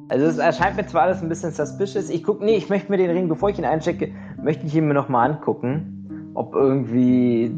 Also 0.08 0.26
es 0.26 0.38
erscheint 0.38 0.76
mir 0.76 0.86
zwar 0.86 1.02
alles 1.02 1.22
ein 1.22 1.28
bisschen 1.28 1.52
suspicious. 1.52 2.08
Ich 2.10 2.24
guck, 2.24 2.40
nee, 2.40 2.56
ich 2.56 2.68
möchte 2.68 2.90
mir 2.90 2.96
den 2.98 3.10
Ring, 3.10 3.28
bevor 3.28 3.50
ich 3.50 3.58
ihn 3.58 3.64
einstecke, 3.64 4.12
möchte 4.42 4.66
ich 4.66 4.74
ihn 4.74 4.88
mir 4.88 4.94
nochmal 4.94 5.30
angucken, 5.30 6.30
ob 6.34 6.54
irgendwie, 6.54 7.52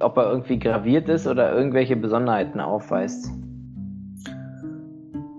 ob 0.00 0.16
er 0.18 0.30
irgendwie 0.30 0.58
graviert 0.58 1.08
ist 1.08 1.26
oder 1.26 1.54
irgendwelche 1.54 1.96
Besonderheiten 1.96 2.60
aufweist. 2.60 3.30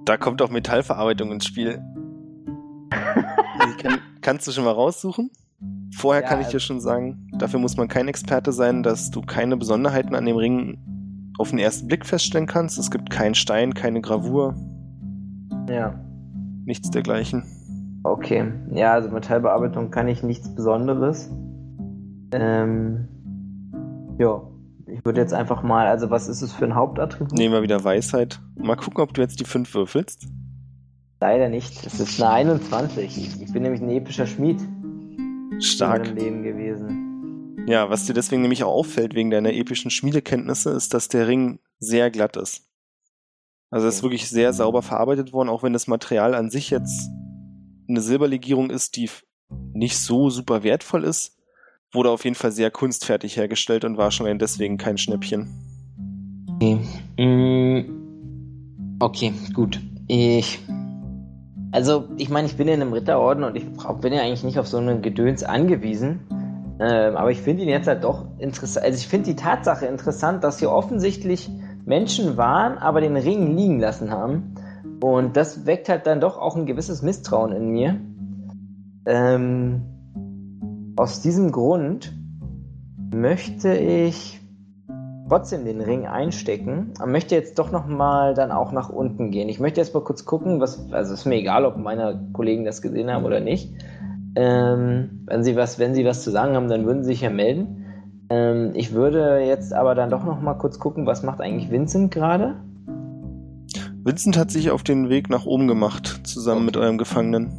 Da 0.05 0.17
kommt 0.17 0.41
auch 0.41 0.49
Metallverarbeitung 0.49 1.31
ins 1.31 1.45
Spiel. 1.45 1.79
Kann, 3.81 3.99
kannst 4.21 4.47
du 4.47 4.51
schon 4.51 4.63
mal 4.65 4.71
raussuchen? 4.71 5.29
Vorher 5.95 6.23
Ja, 6.23 6.27
kann 6.29 6.39
ich 6.41 6.47
dir 6.47 6.55
also- 6.55 6.65
schon 6.65 6.79
sagen, 6.79 7.27
dafür 7.37 7.59
muss 7.59 7.77
man 7.77 7.87
kein 7.87 8.07
Experte 8.07 8.51
sein, 8.51 8.81
dass 8.81 9.11
du 9.11 9.21
keine 9.21 9.55
Besonderheiten 9.57 10.15
an 10.15 10.25
dem 10.25 10.37
Ring 10.37 10.77
auf 11.39 11.49
den 11.49 11.59
ersten 11.59 11.87
Blick 11.87 12.05
feststellen 12.05 12.45
kannst. 12.47 12.77
Es 12.77 12.91
gibt 12.91 13.09
keinen 13.09 13.33
Stein, 13.33 13.73
keine 13.73 14.01
Gravur, 14.01 14.55
Ja. 15.69 15.95
nichts 16.65 16.91
dergleichen. 16.91 17.43
Okay. 18.03 18.51
Ja, 18.71 18.93
also 18.93 19.09
Metallbearbeitung 19.09 19.89
kann 19.91 20.07
ich 20.07 20.21
nichts 20.23 20.53
Besonderes. 20.53 21.29
Ähm. 22.31 23.07
Ja. 24.19 24.41
Ich 24.87 25.05
würde 25.05 25.21
jetzt 25.21 25.33
einfach 25.33 25.61
mal, 25.63 25.85
also 25.87 26.09
was 26.09 26.27
ist 26.27 26.41
es 26.41 26.51
für 26.51 26.65
ein 26.65 26.73
Hauptattribut? 26.75 27.37
Nehmen 27.37 27.53
wir 27.53 27.61
wieder 27.61 27.83
Weisheit. 27.83 28.41
Mal 28.55 28.75
gucken, 28.75 29.01
ob 29.03 29.13
du 29.13 29.21
jetzt 29.21 29.39
die 29.39 29.43
5 29.45 29.73
würfelst. 29.75 30.27
Leider 31.21 31.47
nicht. 31.49 31.85
Es 31.85 31.99
ist 31.99 32.19
eine 32.21 32.31
21. 32.31 33.41
Ich, 33.43 33.53
bin 33.53 33.61
nämlich 33.63 33.81
ein 33.81 33.89
epischer 33.89 34.25
Schmied 34.25 34.59
in 35.51 35.61
Stark. 35.61 36.05
meinem 36.07 36.15
Leben 36.17 36.43
gewesen. 36.43 36.98
Ja, 37.69 37.87
was 37.91 38.07
dir 38.07 38.15
deswegen 38.15 38.41
nämlich 38.41 38.63
auch 38.63 38.73
auffällt 38.73 39.13
wegen 39.13 39.29
deiner 39.29 39.53
epischen 39.53 39.91
Schmiedekenntnisse, 39.91 40.71
ist, 40.71 40.95
dass 40.95 41.07
der 41.07 41.27
Ring 41.27 41.59
sehr 41.77 42.09
glatt 42.09 42.35
ist. 42.35 42.67
Also 43.69 43.85
er 43.85 43.89
ist 43.89 44.01
wirklich 44.01 44.27
sehr 44.27 44.53
sauber 44.53 44.81
verarbeitet 44.81 45.33
worden, 45.33 45.49
auch 45.49 45.61
wenn 45.61 45.73
das 45.73 45.85
Material 45.85 46.33
an 46.33 46.49
sich 46.49 46.71
jetzt 46.71 47.11
eine 47.87 48.01
Silberlegierung 48.01 48.71
ist, 48.71 48.95
die 48.95 49.07
nicht 49.73 49.99
so 49.99 50.31
super 50.31 50.63
wertvoll 50.63 51.03
ist, 51.03 51.37
wurde 51.93 52.09
auf 52.09 52.23
jeden 52.23 52.35
Fall 52.35 52.51
sehr 52.51 52.71
kunstfertig 52.71 53.37
hergestellt 53.37 53.85
und 53.85 53.97
war 53.97 54.09
schon 54.09 54.39
deswegen 54.39 54.77
kein 54.77 54.97
Schnäppchen. 54.97 55.47
Okay. 56.55 56.79
Mm, 57.19 58.97
okay, 58.99 59.31
gut. 59.53 59.79
Ich. 60.07 60.57
Also, 61.71 62.09
ich 62.17 62.29
meine, 62.29 62.47
ich 62.47 62.57
bin 62.57 62.67
in 62.67 62.81
einem 62.81 62.93
Ritterorden 62.93 63.43
und 63.43 63.55
ich 63.55 63.65
bin 64.01 64.11
ja 64.11 64.23
eigentlich 64.23 64.43
nicht 64.43 64.57
auf 64.57 64.67
so 64.67 64.77
einen 64.77 65.03
Gedöns 65.03 65.43
angewiesen. 65.43 66.21
Ähm, 66.79 67.17
aber 67.17 67.31
ich 67.31 67.41
finde 67.41 67.63
ihn 67.63 67.69
jetzt 67.69 67.87
halt 67.87 68.03
doch 68.03 68.25
interessant. 68.37 68.85
Also, 68.85 68.97
ich 68.97 69.07
finde 69.07 69.29
die 69.31 69.35
Tatsache 69.35 69.85
interessant, 69.85 70.43
dass 70.43 70.59
hier 70.59 70.71
offensichtlich 70.71 71.49
Menschen 71.85 72.37
waren, 72.37 72.77
aber 72.77 73.01
den 73.01 73.17
Ring 73.17 73.55
liegen 73.57 73.79
lassen 73.79 74.11
haben. 74.11 74.55
Und 75.01 75.35
das 75.35 75.65
weckt 75.65 75.89
halt 75.89 76.07
dann 76.07 76.21
doch 76.21 76.37
auch 76.37 76.55
ein 76.55 76.65
gewisses 76.65 77.01
Misstrauen 77.01 77.51
in 77.51 77.69
mir. 77.69 77.99
Ähm, 79.05 80.93
aus 80.95 81.21
diesem 81.21 81.51
Grund 81.51 82.13
möchte 83.11 83.73
ich 83.73 84.39
trotzdem 85.29 85.63
den 85.63 85.79
Ring 85.79 86.05
einstecken, 86.07 86.93
aber 86.97 87.11
möchte 87.11 87.35
jetzt 87.35 87.59
doch 87.59 87.71
nochmal 87.71 88.33
dann 88.33 88.51
auch 88.51 88.71
nach 88.71 88.89
unten 88.89 89.31
gehen. 89.31 89.47
Ich 89.47 89.59
möchte 89.59 89.79
jetzt 89.79 89.93
mal 89.93 90.03
kurz 90.03 90.25
gucken, 90.25 90.59
was, 90.59 90.91
also 90.91 91.13
ist 91.13 91.25
mir 91.25 91.35
egal, 91.35 91.65
ob 91.65 91.77
meine 91.77 92.29
Kollegen 92.33 92.65
das 92.65 92.81
gesehen 92.81 93.11
haben 93.11 93.25
oder 93.25 93.39
nicht. 93.39 93.73
Ähm, 94.35 95.23
wenn 95.25 95.43
sie 95.43 95.55
was, 95.55 95.79
wenn 95.79 95.95
sie 95.95 96.05
was 96.05 96.23
zu 96.23 96.31
sagen 96.31 96.55
haben, 96.55 96.67
dann 96.67 96.85
würden 96.85 97.03
sie 97.03 97.09
sich 97.11 97.21
ja 97.21 97.29
melden. 97.29 97.85
Ähm, 98.29 98.71
ich 98.75 98.93
würde 98.93 99.39
jetzt 99.39 99.73
aber 99.73 99.95
dann 99.95 100.09
doch 100.09 100.23
nochmal 100.23 100.57
kurz 100.57 100.79
gucken, 100.79 101.05
was 101.05 101.23
macht 101.23 101.41
eigentlich 101.41 101.71
Vincent 101.71 102.11
gerade? 102.11 102.55
Vincent 104.03 104.37
hat 104.37 104.51
sich 104.51 104.71
auf 104.71 104.83
den 104.83 105.09
Weg 105.09 105.29
nach 105.29 105.45
oben 105.45 105.67
gemacht, 105.67 106.21
zusammen 106.23 106.59
Okay. 106.59 106.65
mit 106.65 106.77
eurem 106.77 106.97
Gefangenen. 106.97 107.51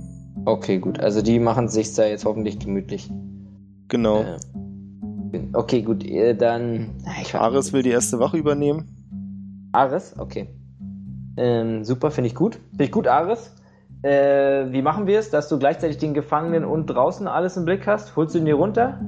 Okay, 0.47 0.79
gut. 0.79 0.99
Also 1.01 1.23
die 1.23 1.39
machen 1.39 1.67
es 1.67 1.73
sich 1.75 1.93
da 1.95 2.05
jetzt 2.07 2.25
hoffentlich 2.25 2.59
gemütlich. 2.59 3.11
Genau. 3.89 4.25
Äh, 5.33 5.41
okay, 5.53 5.83
gut. 5.83 6.05
äh, 6.05 6.35
Dann. 6.35 6.91
Ich 7.21 7.35
Ares 7.35 7.67
nicht. 7.67 7.73
will 7.75 7.83
die 7.83 7.91
erste 7.91 8.19
Wache 8.21 8.37
übernehmen. 8.39 9.69
Ares, 9.73 10.15
okay. 10.19 10.49
Ähm, 11.37 11.85
super, 11.85 12.11
finde 12.11 12.29
ich 12.29 12.35
gut. 12.35 12.59
Finde 12.71 12.85
ich 12.85 12.93
gut, 12.93 13.07
Ares. 13.07 13.55
Äh, 14.03 14.73
wie 14.73 14.81
machen 14.83 15.07
wir 15.07 15.19
es, 15.19 15.31
dass 15.31 15.49
du 15.49 15.59
gleichzeitig 15.59 15.99
den 15.99 16.15
Gefangenen 16.15 16.65
und 16.65 16.87
draußen 16.87 17.27
alles 17.29 17.57
im 17.57 17.65
Blick 17.67 17.87
hast? 17.87 18.17
Holst 18.17 18.35
du 18.35 18.39
ihn 18.39 18.47
hier 18.47 18.55
runter? 18.55 18.99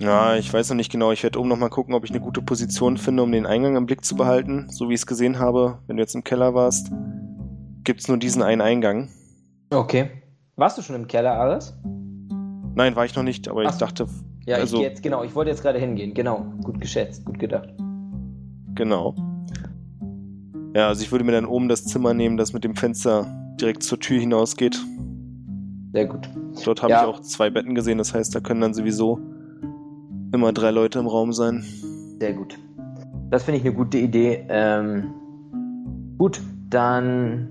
Ja, 0.00 0.36
ich 0.36 0.52
weiß 0.52 0.70
noch 0.70 0.76
nicht 0.76 0.90
genau. 0.92 1.10
Ich 1.12 1.22
werde 1.22 1.38
oben 1.38 1.48
noch 1.48 1.58
mal 1.58 1.68
gucken, 1.68 1.94
ob 1.94 2.04
ich 2.04 2.10
eine 2.10 2.20
gute 2.20 2.40
Position 2.40 2.96
finde, 2.96 3.22
um 3.22 3.32
den 3.32 3.46
Eingang 3.46 3.76
im 3.76 3.86
Blick 3.86 4.04
zu 4.04 4.14
behalten. 4.16 4.68
So 4.70 4.88
wie 4.88 4.94
ich 4.94 5.00
es 5.00 5.06
gesehen 5.06 5.38
habe, 5.38 5.78
wenn 5.86 5.96
du 5.96 6.02
jetzt 6.02 6.14
im 6.14 6.24
Keller 6.24 6.54
warst, 6.54 6.90
gibt's 7.84 8.08
nur 8.08 8.16
diesen 8.16 8.42
einen 8.42 8.60
Eingang. 8.60 9.08
Okay. 9.70 10.10
Warst 10.56 10.78
du 10.78 10.82
schon 10.82 10.96
im 10.96 11.06
Keller, 11.06 11.32
Ares? 11.34 11.74
Nein, 12.74 12.94
war 12.96 13.04
ich 13.04 13.14
noch 13.16 13.22
nicht, 13.24 13.48
aber 13.48 13.64
Ach 13.66 13.72
ich 13.72 13.78
dachte, 13.78 14.06
Ja, 14.46 14.56
Also- 14.56 14.78
ich 14.78 14.82
jetzt, 14.84 15.02
genau, 15.02 15.22
ich 15.22 15.34
wollte 15.34 15.50
jetzt 15.50 15.62
gerade 15.62 15.78
hingehen. 15.78 16.14
Genau. 16.14 16.44
Gut 16.62 16.80
geschätzt, 16.80 17.24
gut 17.24 17.38
gedacht. 17.38 17.68
genau. 18.74 19.14
Ja, 20.74 20.86
also 20.88 21.02
ich 21.02 21.10
würde 21.12 21.24
mir 21.24 21.32
dann 21.32 21.44
oben 21.46 21.68
das 21.68 21.84
Zimmer 21.84 22.14
nehmen, 22.14 22.36
das 22.36 22.52
mit 22.52 22.62
dem 22.64 22.76
Fenster 22.76 23.26
direkt 23.60 23.82
zur 23.82 23.98
Tür 24.00 24.18
hinausgeht. 24.20 24.80
Sehr 25.92 26.06
gut. 26.06 26.28
Dort 26.64 26.82
habe 26.82 26.92
Ja. 26.92 27.02
ich 27.02 27.08
auch 27.08 27.20
zwei 27.20 27.50
Betten 27.50 27.74
gesehen, 27.74 27.98
das 27.98 28.14
heißt, 28.14 28.34
da 28.34 28.40
können 28.40 28.60
dann 28.60 28.74
sowieso 28.74 29.18
immer 30.32 30.52
drei 30.52 30.70
Leute 30.70 30.98
im 30.98 31.06
Raum 31.06 31.32
sein. 31.32 31.64
Sehr 32.20 32.32
gut. 32.34 32.58
Das 33.30 33.44
finde 33.44 33.58
ich 33.60 33.66
eine 33.66 33.74
gute 33.74 33.98
Idee. 33.98 34.44
Ähm, 34.48 35.14
gut, 36.18 36.40
dann 36.68 37.48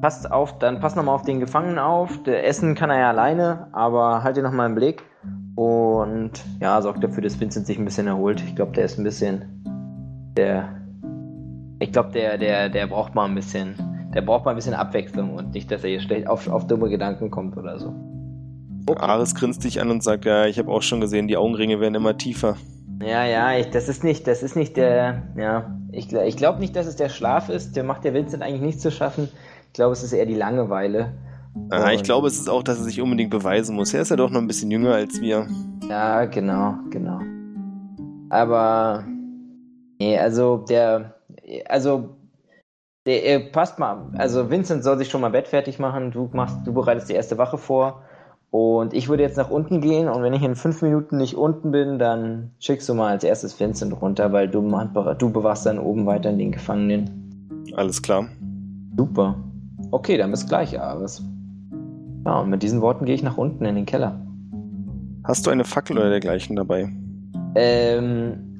passt 0.00 0.30
auf, 0.30 0.58
dann 0.58 0.80
passt 0.80 0.96
nochmal 0.96 1.14
auf 1.14 1.22
den 1.22 1.40
Gefangenen 1.40 1.78
auf. 1.78 2.22
Der 2.24 2.46
Essen 2.46 2.74
kann 2.74 2.90
er 2.90 2.98
ja 2.98 3.08
alleine, 3.10 3.68
aber 3.72 4.22
halt 4.22 4.36
ihn 4.36 4.42
nochmal 4.42 4.68
im 4.68 4.74
Blick. 4.74 5.02
Und 5.54 6.32
ja, 6.60 6.80
sorgt 6.80 7.04
dafür, 7.04 7.22
dass 7.22 7.38
Vincent 7.38 7.66
sich 7.66 7.78
ein 7.78 7.84
bisschen 7.84 8.06
erholt. 8.06 8.42
Ich 8.42 8.56
glaube, 8.56 8.72
der 8.72 8.84
ist 8.86 8.98
ein 8.98 9.04
bisschen. 9.04 9.44
Der. 10.36 10.68
Ich 11.78 11.92
glaube, 11.92 12.10
der, 12.12 12.38
der, 12.38 12.68
der 12.70 12.86
braucht 12.86 13.14
mal 13.14 13.26
ein 13.26 13.34
bisschen. 13.34 13.74
Der 14.14 14.22
braucht 14.22 14.44
mal 14.44 14.50
ein 14.52 14.56
bisschen 14.56 14.74
Abwechslung 14.74 15.34
und 15.34 15.54
nicht, 15.54 15.70
dass 15.70 15.84
er 15.84 15.90
hier 15.90 16.00
schlecht 16.00 16.26
auf, 16.26 16.48
auf 16.48 16.66
dumme 16.66 16.88
Gedanken 16.88 17.30
kommt 17.30 17.56
oder 17.56 17.78
so. 17.78 17.94
Ares 18.96 19.34
grinst 19.34 19.64
dich 19.64 19.80
an 19.80 19.90
und 19.90 20.02
sagt, 20.02 20.24
ja, 20.24 20.46
ich 20.46 20.58
habe 20.58 20.70
auch 20.70 20.82
schon 20.82 21.00
gesehen, 21.00 21.28
die 21.28 21.36
Augenringe 21.36 21.80
werden 21.80 21.94
immer 21.94 22.16
tiefer. 22.16 22.56
Ja, 23.00 23.24
ja, 23.24 23.56
ich, 23.56 23.70
das 23.70 23.88
ist 23.88 24.04
nicht, 24.04 24.26
das 24.26 24.42
ist 24.42 24.54
nicht 24.54 24.76
der, 24.76 25.22
ja, 25.36 25.78
ich, 25.90 26.12
ich 26.12 26.36
glaube 26.36 26.60
nicht, 26.60 26.76
dass 26.76 26.86
es 26.86 26.96
der 26.96 27.08
Schlaf 27.08 27.48
ist, 27.48 27.76
der 27.76 27.84
macht 27.84 28.04
der 28.04 28.14
Vincent 28.14 28.42
eigentlich 28.42 28.60
nicht 28.60 28.80
zu 28.80 28.90
schaffen. 28.90 29.28
Ich 29.66 29.72
glaube, 29.72 29.92
es 29.92 30.02
ist 30.02 30.12
eher 30.12 30.26
die 30.26 30.34
Langeweile. 30.34 31.12
Ah, 31.70 31.92
ich 31.92 32.02
glaube, 32.02 32.28
es 32.28 32.38
ist 32.38 32.48
auch, 32.48 32.62
dass 32.62 32.78
er 32.78 32.84
sich 32.84 33.00
unbedingt 33.00 33.30
beweisen 33.30 33.76
muss. 33.76 33.92
Er 33.92 34.02
ist 34.02 34.10
ja 34.10 34.16
doch 34.16 34.30
noch 34.30 34.40
ein 34.40 34.46
bisschen 34.46 34.70
jünger 34.70 34.94
als 34.94 35.20
wir. 35.20 35.46
Ja, 35.88 36.24
genau, 36.24 36.76
genau. 36.90 37.20
Aber, 38.30 39.04
nee, 39.98 40.18
also 40.18 40.58
der, 40.58 41.14
also, 41.66 42.16
der, 43.06 43.26
äh, 43.26 43.40
passt 43.40 43.78
mal, 43.78 44.06
also 44.16 44.50
Vincent 44.50 44.84
soll 44.84 44.98
sich 44.98 45.08
schon 45.08 45.20
mal 45.20 45.30
Bett 45.30 45.48
fertig 45.48 45.78
machen, 45.78 46.10
du 46.10 46.30
machst, 46.32 46.56
du 46.64 46.72
bereitest 46.72 47.08
die 47.08 47.14
erste 47.14 47.38
Wache 47.38 47.58
vor 47.58 48.02
und 48.50 48.94
ich 48.94 49.08
würde 49.08 49.22
jetzt 49.22 49.36
nach 49.36 49.50
unten 49.50 49.80
gehen 49.80 50.08
und 50.08 50.22
wenn 50.22 50.34
ich 50.34 50.42
in 50.42 50.54
fünf 50.54 50.82
Minuten 50.82 51.16
nicht 51.16 51.36
unten 51.36 51.70
bin, 51.72 51.98
dann 51.98 52.50
schickst 52.58 52.88
du 52.88 52.94
mal 52.94 53.10
als 53.10 53.24
erstes 53.24 53.58
Vincent 53.58 54.00
runter, 54.00 54.32
weil 54.32 54.48
du, 54.48 54.60
du 55.18 55.30
bewachst 55.30 55.66
dann 55.66 55.78
oben 55.78 56.06
weiter 56.06 56.32
den 56.32 56.52
Gefangenen. 56.52 57.64
Alles 57.74 58.02
klar. 58.02 58.28
Super. 58.96 59.36
Okay, 59.90 60.16
dann 60.16 60.30
bis 60.30 60.46
gleich, 60.46 60.78
Ares. 60.78 61.22
Ja, 62.24 62.40
und 62.40 62.50
mit 62.50 62.62
diesen 62.62 62.80
Worten 62.80 63.04
gehe 63.04 63.14
ich 63.14 63.22
nach 63.22 63.38
unten 63.38 63.64
in 63.64 63.74
den 63.74 63.86
Keller. 63.86 64.20
Hast 65.24 65.46
du 65.46 65.50
eine 65.50 65.64
Fackel 65.64 65.98
oder 65.98 66.10
dergleichen 66.10 66.56
dabei? 66.56 66.88
Ähm, 67.54 68.51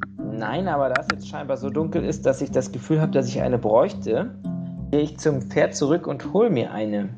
nein, 0.42 0.66
aber 0.66 0.88
da 0.88 1.00
es 1.00 1.06
jetzt 1.12 1.28
scheinbar 1.28 1.56
so 1.56 1.70
dunkel 1.70 2.04
ist, 2.04 2.26
dass 2.26 2.42
ich 2.42 2.50
das 2.50 2.72
Gefühl 2.72 3.00
habe, 3.00 3.12
dass 3.12 3.28
ich 3.28 3.40
eine 3.40 3.58
bräuchte, 3.58 4.34
gehe 4.90 5.00
ich 5.00 5.18
zum 5.18 5.40
Pferd 5.40 5.76
zurück 5.76 6.08
und 6.08 6.32
hol 6.32 6.50
mir 6.50 6.72
eine. 6.72 7.10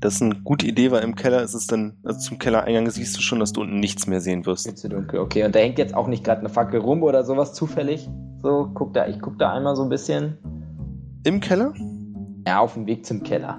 Das 0.00 0.14
ist 0.16 0.22
eine 0.22 0.34
gute 0.36 0.66
Idee, 0.66 0.90
weil 0.90 1.02
im 1.02 1.14
Keller 1.14 1.42
ist 1.42 1.54
es 1.54 1.66
dann, 1.66 1.96
also 2.04 2.20
zum 2.20 2.38
Kellereingang 2.38 2.88
siehst 2.90 3.16
du 3.16 3.22
schon, 3.22 3.40
dass 3.40 3.52
du 3.52 3.62
unten 3.62 3.80
nichts 3.80 4.06
mehr 4.06 4.20
sehen 4.20 4.44
wirst. 4.46 4.66
Viel 4.66 4.74
zu 4.74 4.88
dunkel, 4.88 5.18
okay. 5.18 5.44
Und 5.44 5.54
da 5.54 5.60
hängt 5.60 5.78
jetzt 5.78 5.94
auch 5.94 6.08
nicht 6.08 6.22
gerade 6.22 6.40
eine 6.40 6.50
Fackel 6.50 6.80
rum 6.80 7.02
oder 7.02 7.24
sowas 7.24 7.54
zufällig. 7.54 8.08
So, 8.42 8.70
guck 8.74 8.92
da, 8.92 9.06
ich 9.06 9.20
guck 9.20 9.38
da 9.38 9.52
einmal 9.52 9.74
so 9.74 9.82
ein 9.82 9.88
bisschen. 9.88 10.36
Im 11.24 11.40
Keller? 11.40 11.72
Ja, 12.46 12.60
auf 12.60 12.74
dem 12.74 12.86
Weg 12.86 13.04
zum 13.04 13.22
Keller. 13.22 13.58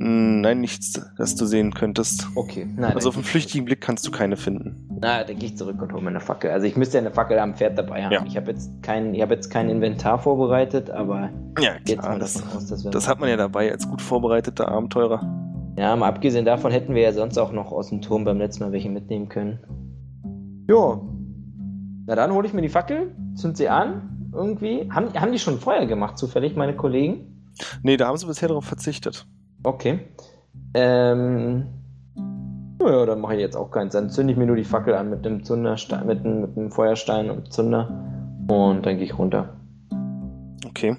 Hm, 0.00 0.40
Nein, 0.40 0.60
nichts, 0.60 0.98
das 1.18 1.34
du 1.36 1.44
sehen 1.44 1.74
könntest. 1.74 2.26
Okay, 2.34 2.66
nein. 2.76 2.94
Also 2.94 3.10
auf 3.10 3.16
einen 3.16 3.24
flüchtigen 3.24 3.66
Blick 3.66 3.82
kannst 3.82 4.06
du 4.06 4.10
keine 4.10 4.36
finden. 4.36 4.88
Na, 5.00 5.24
dann 5.24 5.38
gehe 5.38 5.50
ich 5.50 5.56
zurück 5.58 5.80
und 5.82 5.92
hole 5.92 6.02
mir 6.02 6.08
eine 6.08 6.20
Fackel. 6.20 6.50
Also 6.50 6.66
ich 6.66 6.76
müsste 6.76 6.96
ja 6.96 7.02
eine 7.02 7.10
Fackel 7.10 7.38
am 7.38 7.54
Pferd 7.54 7.76
dabei 7.78 8.04
haben. 8.04 8.12
Ja. 8.12 8.24
Ich 8.26 8.36
habe 8.36 8.50
jetzt 8.50 8.70
kein, 8.82 9.14
ich 9.14 9.20
habe 9.20 9.34
jetzt 9.34 9.50
kein 9.50 9.68
Inventar 9.68 10.18
vorbereitet, 10.18 10.90
aber 10.90 11.28
Ja, 11.58 11.72
jetzt 11.86 12.00
klar, 12.00 12.12
mal 12.12 12.18
das, 12.18 12.42
aus, 12.56 12.66
dass 12.68 12.82
wir 12.84 12.90
das 12.90 13.08
hat 13.08 13.20
man 13.20 13.28
ja 13.28 13.36
dabei 13.36 13.70
als 13.70 13.86
gut 13.88 14.00
vorbereiteter 14.00 14.68
Abenteurer. 14.68 15.20
Ja, 15.78 15.94
mal 15.96 16.08
abgesehen 16.08 16.44
davon 16.46 16.72
hätten 16.72 16.94
wir 16.94 17.02
ja 17.02 17.12
sonst 17.12 17.36
auch 17.38 17.52
noch 17.52 17.70
aus 17.70 17.90
dem 17.90 18.00
Turm 18.00 18.24
beim 18.24 18.38
letzten 18.38 18.64
Mal 18.64 18.72
welche 18.72 18.88
mitnehmen 18.90 19.28
können. 19.28 19.58
Jo. 20.68 21.08
Na 22.06 22.14
dann 22.14 22.32
hole 22.32 22.46
ich 22.46 22.54
mir 22.54 22.62
die 22.62 22.68
Fackel, 22.70 23.14
zünd 23.34 23.56
sie 23.58 23.68
an, 23.68 24.30
irgendwie. 24.32 24.90
Haben, 24.90 25.12
haben 25.14 25.32
die 25.32 25.38
schon 25.38 25.58
Feuer 25.60 25.84
gemacht, 25.86 26.16
zufällig, 26.18 26.56
meine 26.56 26.74
Kollegen? 26.74 27.46
Nee, 27.82 27.96
da 27.98 28.06
haben 28.08 28.16
sie 28.16 28.26
bisher 28.26 28.48
darauf 28.48 28.64
verzichtet. 28.64 29.26
Okay. 29.62 30.00
Ähm. 30.74 31.66
Naja, 32.78 33.04
dann 33.04 33.20
mache 33.20 33.34
ich 33.34 33.40
jetzt 33.40 33.56
auch 33.56 33.70
keins. 33.70 33.92
Dann 33.92 34.08
zünde 34.08 34.32
ich 34.32 34.38
mir 34.38 34.46
nur 34.46 34.56
die 34.56 34.64
Fackel 34.64 34.94
an 34.94 35.10
mit 35.10 35.24
dem 35.24 35.44
Zunderstein, 35.44 36.06
mit 36.06 36.24
dem, 36.24 36.40
mit 36.40 36.56
dem 36.56 36.70
Feuerstein 36.70 37.30
und 37.30 37.52
Zunder. 37.52 37.88
Und 38.48 38.86
dann 38.86 38.96
gehe 38.96 39.04
ich 39.04 39.18
runter. 39.18 39.50
Okay. 40.66 40.96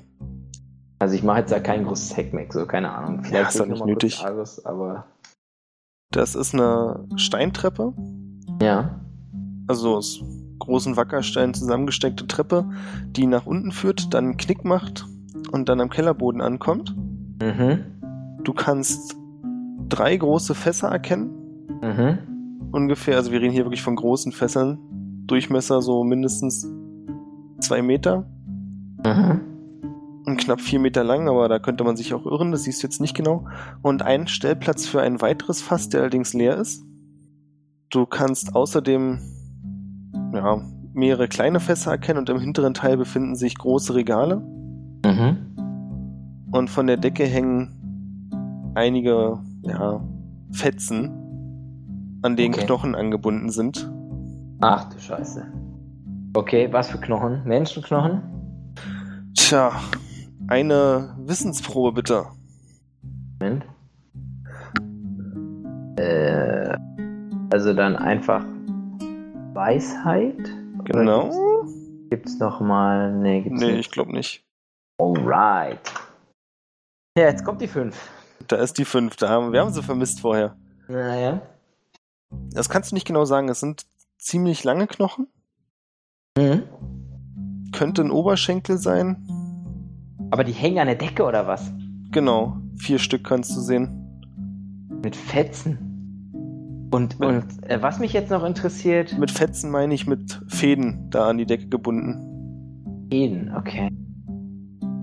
Also 1.00 1.15
ich 1.15 1.24
mache 1.24 1.39
jetzt 1.39 1.52
da 1.52 1.60
kein 1.60 1.84
großes 1.86 2.15
Heckmeck, 2.15 2.54
so 2.54 2.67
keine 2.67 2.91
Ahnung. 2.91 3.24
Vielleicht 3.24 3.50
ist 3.50 3.60
doch 3.60 3.65
will 3.65 3.74
ich 3.74 3.80
nicht 3.80 3.88
nötig. 3.88 4.24
Alles, 4.24 4.63
aber. 4.65 5.06
Das 6.12 6.36
ist 6.36 6.54
eine 6.54 7.08
Steintreppe, 7.15 7.93
Ja. 8.62 9.00
also 9.67 9.95
aus 9.95 10.21
großen 10.60 10.95
Wackersteinen 10.97 11.54
zusammengesteckte 11.56 12.28
Treppe, 12.28 12.69
die 13.08 13.26
nach 13.26 13.45
unten 13.47 13.71
führt, 13.71 14.13
dann 14.13 14.26
einen 14.26 14.38
Knick 14.38 14.63
macht 14.63 15.06
und 15.52 15.69
dann 15.69 15.82
am 15.82 15.89
Kellerboden 15.89 16.41
ankommt. 16.41 16.95
Mhm. 17.41 18.01
Du 18.44 18.54
kannst 18.54 19.16
drei 19.90 20.16
große 20.18 20.56
Fässer 20.56 20.90
erkennen, 20.90 21.32
Mhm. 21.82 22.18
ungefähr. 22.72 23.18
Also 23.18 23.32
wir 23.32 23.42
reden 23.42 23.52
hier 23.54 23.66
wirklich 23.66 23.82
von 23.84 23.96
großen 23.96 24.32
Fässern. 24.32 24.80
Durchmesser 25.28 25.82
so 25.82 26.04
mindestens 26.04 26.68
zwei 27.60 27.82
Meter 27.82 28.26
Mhm. 29.06 29.42
und 30.26 30.38
knapp 30.38 30.62
vier 30.62 30.80
Meter 30.80 31.04
lang, 31.04 31.28
aber 31.30 31.48
da 31.50 31.60
könnte 31.60 31.84
man 31.84 31.96
sich 31.96 32.14
auch 32.14 32.26
irren, 32.26 32.52
das 32.52 32.64
siehst 32.64 32.82
du 32.84 32.88
jetzt 32.88 33.02
nicht 33.02 33.16
genau. 33.16 33.46
Und 33.82 34.02
einen 34.02 34.28
Stellplatz 34.28 34.86
für 34.86 35.02
ein 35.02 35.22
weiteres 35.22 35.62
Fass, 35.62 35.90
der 35.90 36.02
allerdings 36.02 36.34
leer 36.34 36.58
ist. 36.58 36.84
Du 37.90 38.06
kannst 38.06 38.56
außerdem 38.56 39.20
ja, 40.34 40.62
mehrere 40.94 41.28
kleine 41.28 41.60
Fässer 41.60 41.92
erkennen 41.92 42.20
und 42.20 42.30
im 42.30 42.40
hinteren 42.40 42.74
Teil 42.74 42.98
befinden 42.98 43.36
sich 43.36 43.58
große 43.58 43.94
Regale. 43.94 44.38
Mhm. 45.06 45.38
Und 46.52 46.70
von 46.70 46.88
der 46.88 46.98
Decke 46.98 47.24
hängen 47.26 47.81
einige 48.76 49.40
ja, 49.64 50.02
Fetzen, 50.52 52.20
an 52.24 52.36
denen 52.36 52.54
Okay. 52.56 52.66
Knochen 52.66 52.96
angebunden 52.96 53.50
sind. 53.50 53.90
Ach 54.62 54.90
du 54.90 55.00
Scheiße. 55.00 55.46
Okay, 56.36 56.72
was 56.72 56.90
für 56.90 56.98
Knochen? 57.00 57.42
Menschenknochen? 57.46 58.22
Tja, 59.36 59.72
eine 60.48 61.16
Wissensprobe 61.26 61.94
bitte. 61.94 62.26
Moment. 63.40 63.66
Äh, 65.98 66.78
also 67.52 67.74
dann 67.74 67.96
einfach 67.96 68.46
Weisheit? 69.54 70.38
Genau. 70.86 71.24
gibt's- 71.24 71.38
Gibt's 72.10 72.40
noch 72.40 72.60
mal? 72.60 73.14
Nee, 73.14 73.42
gibt's 73.42 73.62
Nee, 73.62 73.72
nicht. 73.72 73.80
ich 73.88 73.92
glaube 73.92 74.12
nicht. 74.12 74.44
Alright. 75.02 75.80
Ja, 77.18 77.26
jetzt 77.26 77.46
kommt 77.46 77.62
die 77.62 77.68
5. 77.68 77.96
Da 78.52 78.58
ist 78.58 78.78
die 78.78 78.86
fünfte. 78.86 79.30
Haben- 79.30 79.54
Wir 79.54 79.62
haben 79.62 79.72
sie 79.72 79.82
vermisst 79.82 80.20
vorher. 80.20 80.56
Naja. 80.90 81.42
Das 82.54 82.70
kannst 82.70 82.92
du 82.92 82.96
nicht 82.96 83.08
genau 83.08 83.24
sagen. 83.24 83.48
Es 83.50 83.62
sind 83.62 83.86
ziemlich 84.18 84.64
lange 84.66 84.88
Knochen. 84.88 85.28
Mhm. 86.38 86.64
Könnte 87.72 88.02
ein 88.02 88.12
Oberschenkel 88.12 88.78
sein. 88.78 89.26
Aber 90.32 90.44
die 90.44 90.52
hängen 90.52 90.80
an 90.80 90.88
der 90.88 90.96
Decke 90.98 91.24
oder 91.24 91.48
was? 91.48 91.72
Genau. 92.12 92.58
Vier 92.76 93.00
Stück 93.00 93.24
kannst 93.24 93.56
du 93.56 93.62
sehen. 93.62 94.22
Mit 95.02 95.16
Fetzen. 95.16 96.90
Und, 96.92 97.20
und 97.22 97.46
äh, 97.70 97.82
was 97.82 98.00
mich 98.00 98.12
jetzt 98.12 98.32
noch 98.32 98.44
interessiert, 98.44 99.18
Mit 99.18 99.32
Fetzen 99.32 99.72
meine 99.72 99.94
ich 99.94 100.08
mit 100.08 100.42
Fäden 100.50 101.10
da 101.10 101.30
an 101.30 101.38
die 101.38 101.46
Decke 101.46 101.68
gebunden. 101.70 103.08
Eden, 103.10 103.56
okay. 103.56 103.90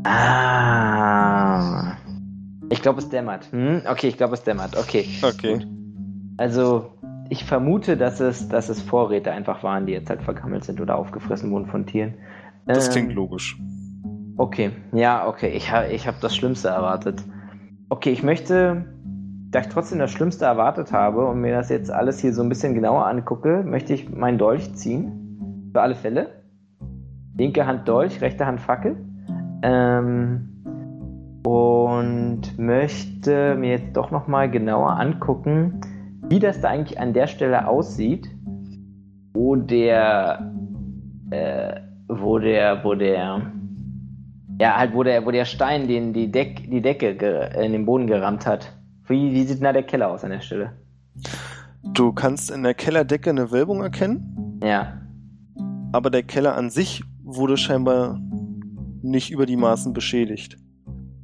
Ah. 0.05 1.97
Ich 2.71 2.83
glaube, 2.83 2.99
es 2.99 3.09
dämmert. 3.09 3.51
Hm? 3.53 3.83
Okay, 3.91 4.09
ich 4.09 4.17
glaube, 4.17 4.35
es 4.35 4.43
dämmert. 4.43 4.77
Okay. 4.77 5.07
Okay. 5.23 5.55
Gut. 5.55 5.67
Also, 6.37 6.93
ich 7.29 7.45
vermute, 7.45 7.97
dass 7.97 8.21
es, 8.21 8.49
dass 8.49 8.69
es 8.69 8.81
Vorräte 8.83 9.33
einfach 9.33 9.63
waren, 9.63 9.87
die 9.87 9.93
jetzt 9.93 10.09
halt 10.11 10.23
vergammelt 10.23 10.65
sind 10.65 10.81
oder 10.81 10.97
aufgefressen 10.97 11.51
wurden 11.51 11.67
von 11.67 11.87
Tieren. 11.87 12.15
Das 12.67 12.87
Ähm, 12.89 12.93
klingt 12.93 13.15
logisch. 13.15 13.59
Okay, 14.37 14.71
ja, 14.93 15.27
okay. 15.27 15.49
Ich, 15.49 15.73
ha, 15.73 15.85
ich 15.87 16.07
habe 16.07 16.19
das 16.21 16.37
Schlimmste 16.37 16.69
erwartet. 16.69 17.23
Okay, 17.89 18.11
ich 18.11 18.23
möchte. 18.23 18.85
da 19.51 19.61
ich 19.61 19.69
trotzdem 19.69 19.99
das 19.99 20.11
Schlimmste 20.11 20.45
erwartet 20.45 20.93
habe 20.93 21.27
und 21.27 21.41
mir 21.41 21.55
das 21.55 21.71
jetzt 21.71 21.91
alles 21.91 22.21
hier 22.21 22.35
so 22.35 22.43
ein 22.43 22.49
bisschen 22.51 22.75
genauer 22.75 23.07
angucke, 23.07 23.63
möchte 23.65 23.95
ich 23.95 24.11
meinen 24.11 24.39
Dolch 24.39 24.75
ziehen. 24.75 25.71
Für 25.73 25.81
alle 25.81 25.95
Fälle. 25.95 26.43
Linke 27.37 27.67
Hand 27.67 27.89
Dolch, 27.89 28.21
rechte 28.21 28.45
Hand 28.47 28.61
Fackel. 28.61 28.97
Ähm, 29.63 30.58
und 31.45 32.59
möchte 32.59 33.55
mir 33.55 33.71
jetzt 33.71 33.97
doch 33.97 34.11
nochmal 34.11 34.51
genauer 34.51 34.99
angucken, 34.99 35.81
wie 36.29 36.39
das 36.39 36.61
da 36.61 36.69
eigentlich 36.69 37.01
an 37.01 37.13
der 37.13 37.27
Stelle 37.27 37.67
aussieht, 37.67 38.29
wo 39.33 39.57
der, 39.57 40.53
äh, 41.31 41.81
wo 42.09 42.39
der, 42.39 42.85
wo 42.85 42.95
der, 42.95 43.43
ja, 44.61 44.77
halt, 44.77 44.95
wo 44.95 45.03
der, 45.03 45.25
wo 45.25 45.31
der 45.31 45.45
Stein 45.45 45.87
den 45.87 46.13
die, 46.13 46.31
Deck, 46.31 46.71
die 46.71 46.83
Decke 46.83 47.11
in 47.63 47.73
den 47.73 47.87
Boden 47.87 48.07
gerammt 48.07 48.47
hat. 48.47 48.73
Wie, 49.07 49.33
wie 49.33 49.45
sieht 49.45 49.59
denn 49.59 49.65
da 49.65 49.73
der 49.73 49.85
Keller 49.85 50.11
aus 50.11 50.25
an 50.25 50.31
der 50.31 50.41
Stelle? 50.41 50.73
Du 51.83 52.13
kannst 52.13 52.51
in 52.51 52.63
der 52.63 52.75
Kellerdecke 52.75 53.31
eine 53.31 53.51
Wölbung 53.51 53.81
erkennen. 53.81 54.61
Ja. 54.63 55.01
Aber 55.93 56.11
der 56.11 56.23
Keller 56.23 56.57
an 56.57 56.71
sich 56.71 57.03
wurde 57.23 57.57
scheinbar 57.57 58.21
nicht 59.03 59.31
über 59.31 59.47
die 59.47 59.57
Maßen 59.57 59.93
beschädigt. 59.93 60.59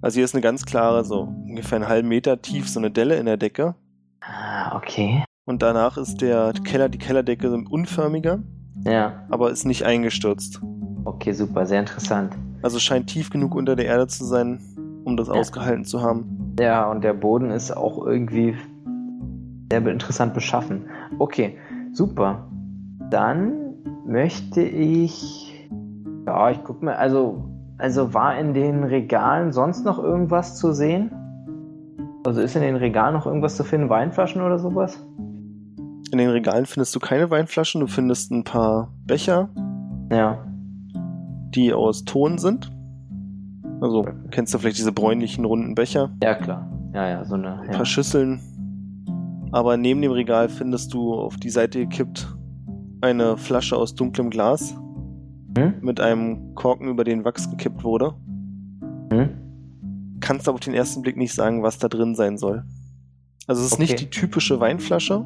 Also 0.05 0.17
hier 0.17 0.27
ist 0.27 0.35
eine 0.35 0.43
ganz 0.43 0.67
klare, 0.67 1.03
so 1.03 1.23
ungefähr 1.23 1.77
einen 1.77 1.89
halben 1.89 2.09
Meter 2.09 2.43
tief, 2.43 2.69
so 2.69 2.79
eine 2.79 2.91
Delle 2.91 3.17
in 3.17 3.25
der 3.25 3.39
Decke. 3.39 3.75
Ah, 4.21 4.77
okay. 4.77 5.25
Und 5.47 5.63
danach 5.63 5.97
ist 5.97 6.21
der 6.21 6.53
Keller, 6.63 6.91
die 6.91 6.99
Kellerdecke 6.99 7.51
unförmiger. 7.51 8.43
Ja. 8.85 9.25
Aber 9.31 9.51
ist 9.51 9.65
nicht 9.65 9.87
eingestürzt. 9.87 10.61
Okay, 11.07 11.33
super, 11.33 11.65
sehr 11.65 11.81
interessant. 11.81 12.37
Also 12.61 12.79
scheint 12.81 13.07
tief 13.07 13.31
genug 13.31 13.55
unter 13.55 13.77
der 13.77 13.87
Erde 13.87 14.07
zu 14.07 14.27
sein, 14.27 14.61
um 15.07 15.17
das 15.17 15.29
ja. 15.29 15.33
ausgehalten 15.33 15.87
zu 15.87 16.03
haben. 16.03 16.55
Ja, 16.61 16.91
und 16.91 17.03
der 17.03 17.15
Boden 17.15 17.51
ist 17.51 17.75
auch 17.75 18.05
irgendwie 18.07 18.55
sehr 19.71 19.87
interessant 19.87 20.35
beschaffen. 20.35 20.85
Okay, 21.19 21.57
super. 21.95 22.47
Dann 23.09 23.77
möchte 24.05 24.61
ich. 24.61 25.67
Ja, 26.27 26.51
ich 26.51 26.63
gucke 26.63 26.85
mir. 26.85 26.99
Also, 26.99 27.54
also 27.79 28.15
war 28.15 28.39
in 28.39 28.55
den 28.55 28.85
Regalen 28.85 29.53
sonst 29.53 29.85
noch 29.85 29.99
irgendwas 29.99 30.57
zu 30.57 30.73
sehen? 30.73 31.11
Also 32.25 32.41
ist 32.41 32.57
in 32.57 32.63
den 32.63 32.77
Regalen 32.77 33.15
noch 33.15 33.27
irgendwas 33.27 33.57
zu 33.57 33.65
finden? 33.65 33.91
Weinflaschen 33.91 34.43
oder 34.43 34.59
sowas? 34.59 35.05
In 36.11 36.19
den 36.19 36.31
Regalen 36.31 36.67
findest 36.67 36.95
du 36.95 37.01
keine 37.01 37.31
Weinflaschen, 37.31 37.81
du 37.81 37.87
findest 37.87 38.31
ein 38.31 38.45
paar 38.45 38.93
Becher. 39.07 39.49
Ja. 40.11 40.39
Die 41.51 41.73
aus 41.73 42.05
Ton 42.05 42.39
sind. 42.39 42.71
Also 43.81 44.07
kennst 44.31 44.55
du 44.55 44.59
vielleicht 44.59 44.79
diese 44.79 44.93
bräunlichen 44.93 45.45
runden 45.45 45.75
Becher? 45.75 46.11
Ja, 46.23 46.35
klar. 46.35 46.71
Ja, 46.95 47.09
ja, 47.09 47.25
so 47.25 47.35
eine. 47.35 47.61
Ein 47.61 47.67
ja. 47.67 47.77
paar 47.77 47.85
Schüsseln. 47.85 48.41
Aber 49.51 49.77
neben 49.77 50.01
dem 50.01 50.13
Regal 50.13 50.49
findest 50.49 50.95
du 50.95 51.15
auf 51.15 51.37
die 51.37 51.51
Seite 51.51 51.81
gekippt 51.81 52.35
eine 53.05 53.37
Flasche 53.37 53.77
aus 53.77 53.95
dunklem 53.95 54.31
Glas 54.31 54.75
hm? 55.57 55.75
mit 55.81 56.01
einem 56.01 56.55
Korken 56.55 56.89
über 56.89 57.05
den 57.05 57.25
Wachs 57.25 57.51
gekippt 57.51 57.85
wurde. 57.85 58.15
Hm? 59.13 59.31
Kannst 60.21 60.49
aber 60.49 60.55
auf 60.55 60.61
den 60.61 60.75
ersten 60.75 61.03
Blick 61.03 61.17
nicht 61.17 61.35
sagen, 61.35 61.63
was 61.63 61.79
da 61.79 61.89
drin 61.89 62.15
sein 62.15 62.39
soll. 62.39 62.65
Also 63.47 63.61
es 63.61 63.69
ist 63.69 63.73
okay. 63.75 63.83
nicht 63.83 64.01
die 64.01 64.11
typische 64.11 64.61
Weinflasche. 64.61 65.25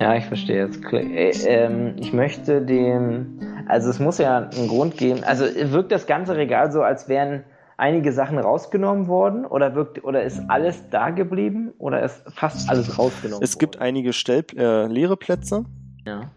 Ja, 0.00 0.16
ich 0.16 0.24
verstehe 0.24 0.66
jetzt. 0.66 0.82
Äh, 0.92 1.30
ähm, 1.46 1.96
ich 1.98 2.12
möchte 2.12 2.62
den 2.62 3.38
also 3.66 3.90
es 3.90 3.98
muss 3.98 4.18
ja 4.18 4.48
einen 4.48 4.68
Grund 4.68 4.96
geben. 4.96 5.24
Also 5.24 5.44
wirkt 5.72 5.92
das 5.92 6.06
ganze 6.06 6.36
Regal 6.36 6.70
so, 6.72 6.82
als 6.82 7.08
wären 7.08 7.44
einige 7.76 8.12
Sachen 8.12 8.38
rausgenommen 8.38 9.08
worden 9.08 9.44
oder 9.44 9.74
wirkt 9.74 10.04
oder 10.04 10.22
ist 10.22 10.40
alles 10.48 10.88
da 10.90 11.10
geblieben 11.10 11.72
oder 11.78 12.02
ist 12.02 12.22
fast 12.32 12.68
alles 12.70 12.98
rausgenommen 12.98 13.42
Es 13.42 13.54
worden? 13.54 13.58
gibt 13.58 13.80
einige 13.80 14.12
Stell 14.12 14.44
äh, 14.56 14.86
leere 14.86 15.16
Plätze. 15.16 15.64
Ja. 16.06 16.30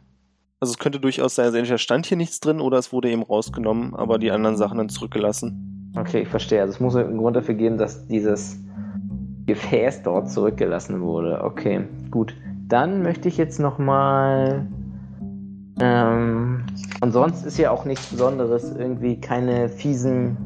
Also 0.60 0.72
es 0.72 0.80
könnte 0.80 1.00
durchaus 1.00 1.36
sein, 1.36 1.46
also 1.46 1.58
entweder 1.58 1.78
stand 1.78 2.08
hier 2.08 2.18
nichts 2.18 2.40
drin 2.40 2.60
oder 2.62 2.78
es 2.78 2.92
wurde 2.92 3.12
eben 3.12 3.22
rausgenommen, 3.22 3.94
aber 3.94 4.18
die 4.18 4.32
anderen 4.32 4.58
Sachen 4.58 4.80
dann 4.80 4.90
zurückgelassen. 4.90 5.94
Okay, 5.96 6.22
ich 6.22 6.28
verstehe. 6.28 6.62
Also 6.62 6.74
es 6.74 6.80
muss 6.80 6.96
einen 6.96 7.18
Grund 7.18 7.36
dafür 7.36 7.56
geben, 7.56 7.78
dass 7.78 8.08
dieses 8.08 8.60
Gefäß 9.46 10.04
dort 10.04 10.32
zurückgelassen 10.32 11.02
wurde. 11.02 11.44
Okay, 11.44 11.88
gut. 12.10 12.36
Dann 12.68 13.04
möchte 13.04 13.28
ich 13.28 13.38
jetzt 13.38 13.60
nochmal 13.60 14.68
ähm, 15.80 16.64
und 17.02 17.12
sonst 17.12 17.46
ist 17.46 17.58
ja 17.58 17.72
auch 17.72 17.86
nichts 17.86 18.08
Besonderes, 18.08 18.76
irgendwie 18.76 19.22
keine 19.22 19.70
fiesen, 19.70 20.38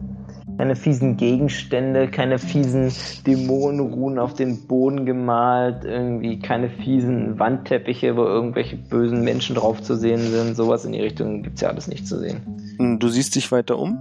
keine 0.58 0.76
fiesen 0.76 1.18
Gegenstände, 1.18 2.08
keine 2.08 2.38
fiesen 2.38 2.92
Dämonenruhen 3.26 4.20
auf 4.20 4.34
den 4.34 4.68
Boden 4.68 5.06
gemalt, 5.06 5.84
irgendwie 5.86 6.40
keine 6.40 6.70
fiesen 6.70 7.40
Wandteppiche, 7.40 8.16
wo 8.16 8.24
irgendwelche 8.24 8.78
bösen 8.78 9.24
Menschen 9.24 9.56
drauf 9.56 9.82
zu 9.82 9.96
sehen 9.96 10.20
sind. 10.20 10.56
Sowas 10.56 10.86
in 10.86 10.92
die 10.92 11.02
Richtung 11.02 11.44
gibt's 11.44 11.62
ja 11.62 11.70
alles 11.70 11.88
nicht 11.88 12.08
zu 12.08 12.20
sehen. 12.20 12.42
Hm, 12.78 13.00
du 13.00 13.08
siehst 13.10 13.36
dich 13.36 13.52
weiter 13.52 13.80
um, 13.80 13.98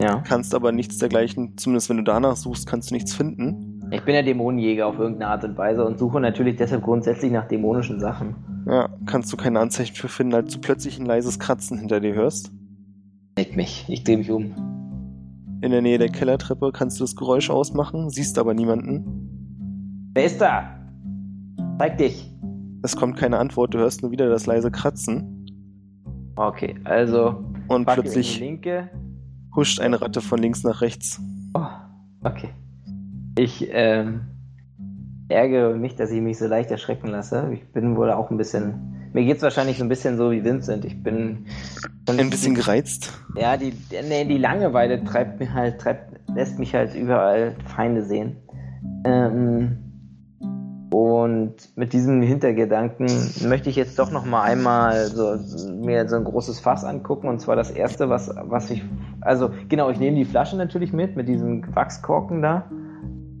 ja. 0.00 0.22
kannst 0.26 0.54
aber 0.54 0.72
nichts 0.72 0.98
dergleichen, 0.98 1.56
zumindest 1.56 1.90
wenn 1.90 1.98
du 1.98 2.04
danach 2.04 2.36
suchst, 2.36 2.66
kannst 2.66 2.90
du 2.90 2.94
nichts 2.94 3.14
finden. 3.14 3.82
Ich 3.90 4.02
bin 4.02 4.14
ja 4.14 4.22
Dämonenjäger 4.22 4.86
auf 4.86 4.98
irgendeine 4.98 5.30
Art 5.30 5.44
und 5.44 5.56
Weise 5.56 5.84
und 5.84 5.98
suche 5.98 6.20
natürlich 6.20 6.56
deshalb 6.56 6.82
grundsätzlich 6.82 7.32
nach 7.32 7.48
dämonischen 7.48 8.00
Sachen. 8.00 8.34
Ja, 8.66 8.90
kannst 9.06 9.32
du 9.32 9.36
keine 9.36 9.60
Anzeichen 9.60 9.96
für 9.96 10.08
finden, 10.08 10.34
als 10.34 10.52
du 10.52 10.60
plötzlich 10.60 10.98
ein 10.98 11.06
leises 11.06 11.38
Kratzen 11.38 11.78
hinter 11.78 12.00
dir 12.00 12.14
hörst. 12.14 12.52
Leck 13.38 13.56
mich, 13.56 13.86
ich 13.88 14.04
drehe 14.04 14.18
mich 14.18 14.30
um. 14.30 14.77
In 15.60 15.72
der 15.72 15.82
Nähe 15.82 15.98
der 15.98 16.08
Kellertreppe 16.08 16.70
kannst 16.72 17.00
du 17.00 17.04
das 17.04 17.16
Geräusch 17.16 17.50
ausmachen, 17.50 18.10
siehst 18.10 18.38
aber 18.38 18.54
niemanden. 18.54 20.10
Wer 20.14 20.24
ist 20.24 20.40
da? 20.40 20.78
Zeig 21.78 21.98
dich. 21.98 22.32
Es 22.82 22.94
kommt 22.96 23.16
keine 23.16 23.38
Antwort, 23.38 23.74
du 23.74 23.78
hörst 23.78 24.02
nur 24.02 24.12
wieder 24.12 24.28
das 24.28 24.46
leise 24.46 24.70
Kratzen. 24.70 25.46
Okay, 26.36 26.76
also. 26.84 27.44
Und 27.66 27.86
plötzlich 27.86 28.40
huscht 29.56 29.80
eine 29.80 30.00
Ratte 30.00 30.20
von 30.20 30.38
links 30.38 30.62
nach 30.62 30.80
rechts. 30.80 31.20
Oh, 31.54 31.66
okay. 32.22 32.50
Ich 33.36 33.68
ähm, 33.72 34.20
ärgere 35.28 35.74
mich, 35.74 35.96
dass 35.96 36.12
ich 36.12 36.20
mich 36.20 36.38
so 36.38 36.46
leicht 36.46 36.70
erschrecken 36.70 37.08
lasse. 37.08 37.50
Ich 37.52 37.66
bin 37.72 37.96
wohl 37.96 38.12
auch 38.12 38.30
ein 38.30 38.36
bisschen. 38.36 38.94
Mir 39.18 39.24
geht 39.24 39.38
es 39.38 39.42
wahrscheinlich 39.42 39.78
so 39.78 39.84
ein 39.84 39.88
bisschen 39.88 40.16
so 40.16 40.30
wie 40.30 40.44
Vincent. 40.44 40.84
Ich 40.84 41.02
bin. 41.02 41.46
Ein 42.06 42.30
bisschen 42.30 42.54
gereizt? 42.54 43.12
Ja, 43.34 43.56
die, 43.56 43.72
nee, 44.08 44.24
die 44.24 44.38
Langeweile 44.38 45.02
treibt 45.02 45.40
mir 45.40 45.52
halt, 45.52 45.80
treibt, 45.80 46.20
lässt 46.32 46.60
mich 46.60 46.72
halt 46.72 46.94
überall 46.94 47.56
Feinde 47.66 48.04
sehen. 48.04 48.36
Ähm, 49.02 49.78
und 50.92 51.54
mit 51.74 51.92
diesem 51.94 52.22
Hintergedanken 52.22 53.08
möchte 53.48 53.70
ich 53.70 53.74
jetzt 53.74 53.98
doch 53.98 54.12
noch 54.12 54.24
mal 54.24 54.42
einmal 54.42 55.06
so, 55.06 55.36
mir 55.72 56.08
so 56.08 56.14
ein 56.14 56.22
großes 56.22 56.60
Fass 56.60 56.84
angucken. 56.84 57.26
Und 57.26 57.40
zwar 57.40 57.56
das 57.56 57.72
erste, 57.72 58.08
was, 58.08 58.30
was 58.44 58.70
ich. 58.70 58.84
Also, 59.20 59.50
genau, 59.68 59.90
ich 59.90 59.98
nehme 59.98 60.16
die 60.16 60.26
Flasche 60.26 60.56
natürlich 60.56 60.92
mit, 60.92 61.16
mit 61.16 61.26
diesem 61.26 61.64
Wachskorken 61.74 62.40
da. 62.40 62.70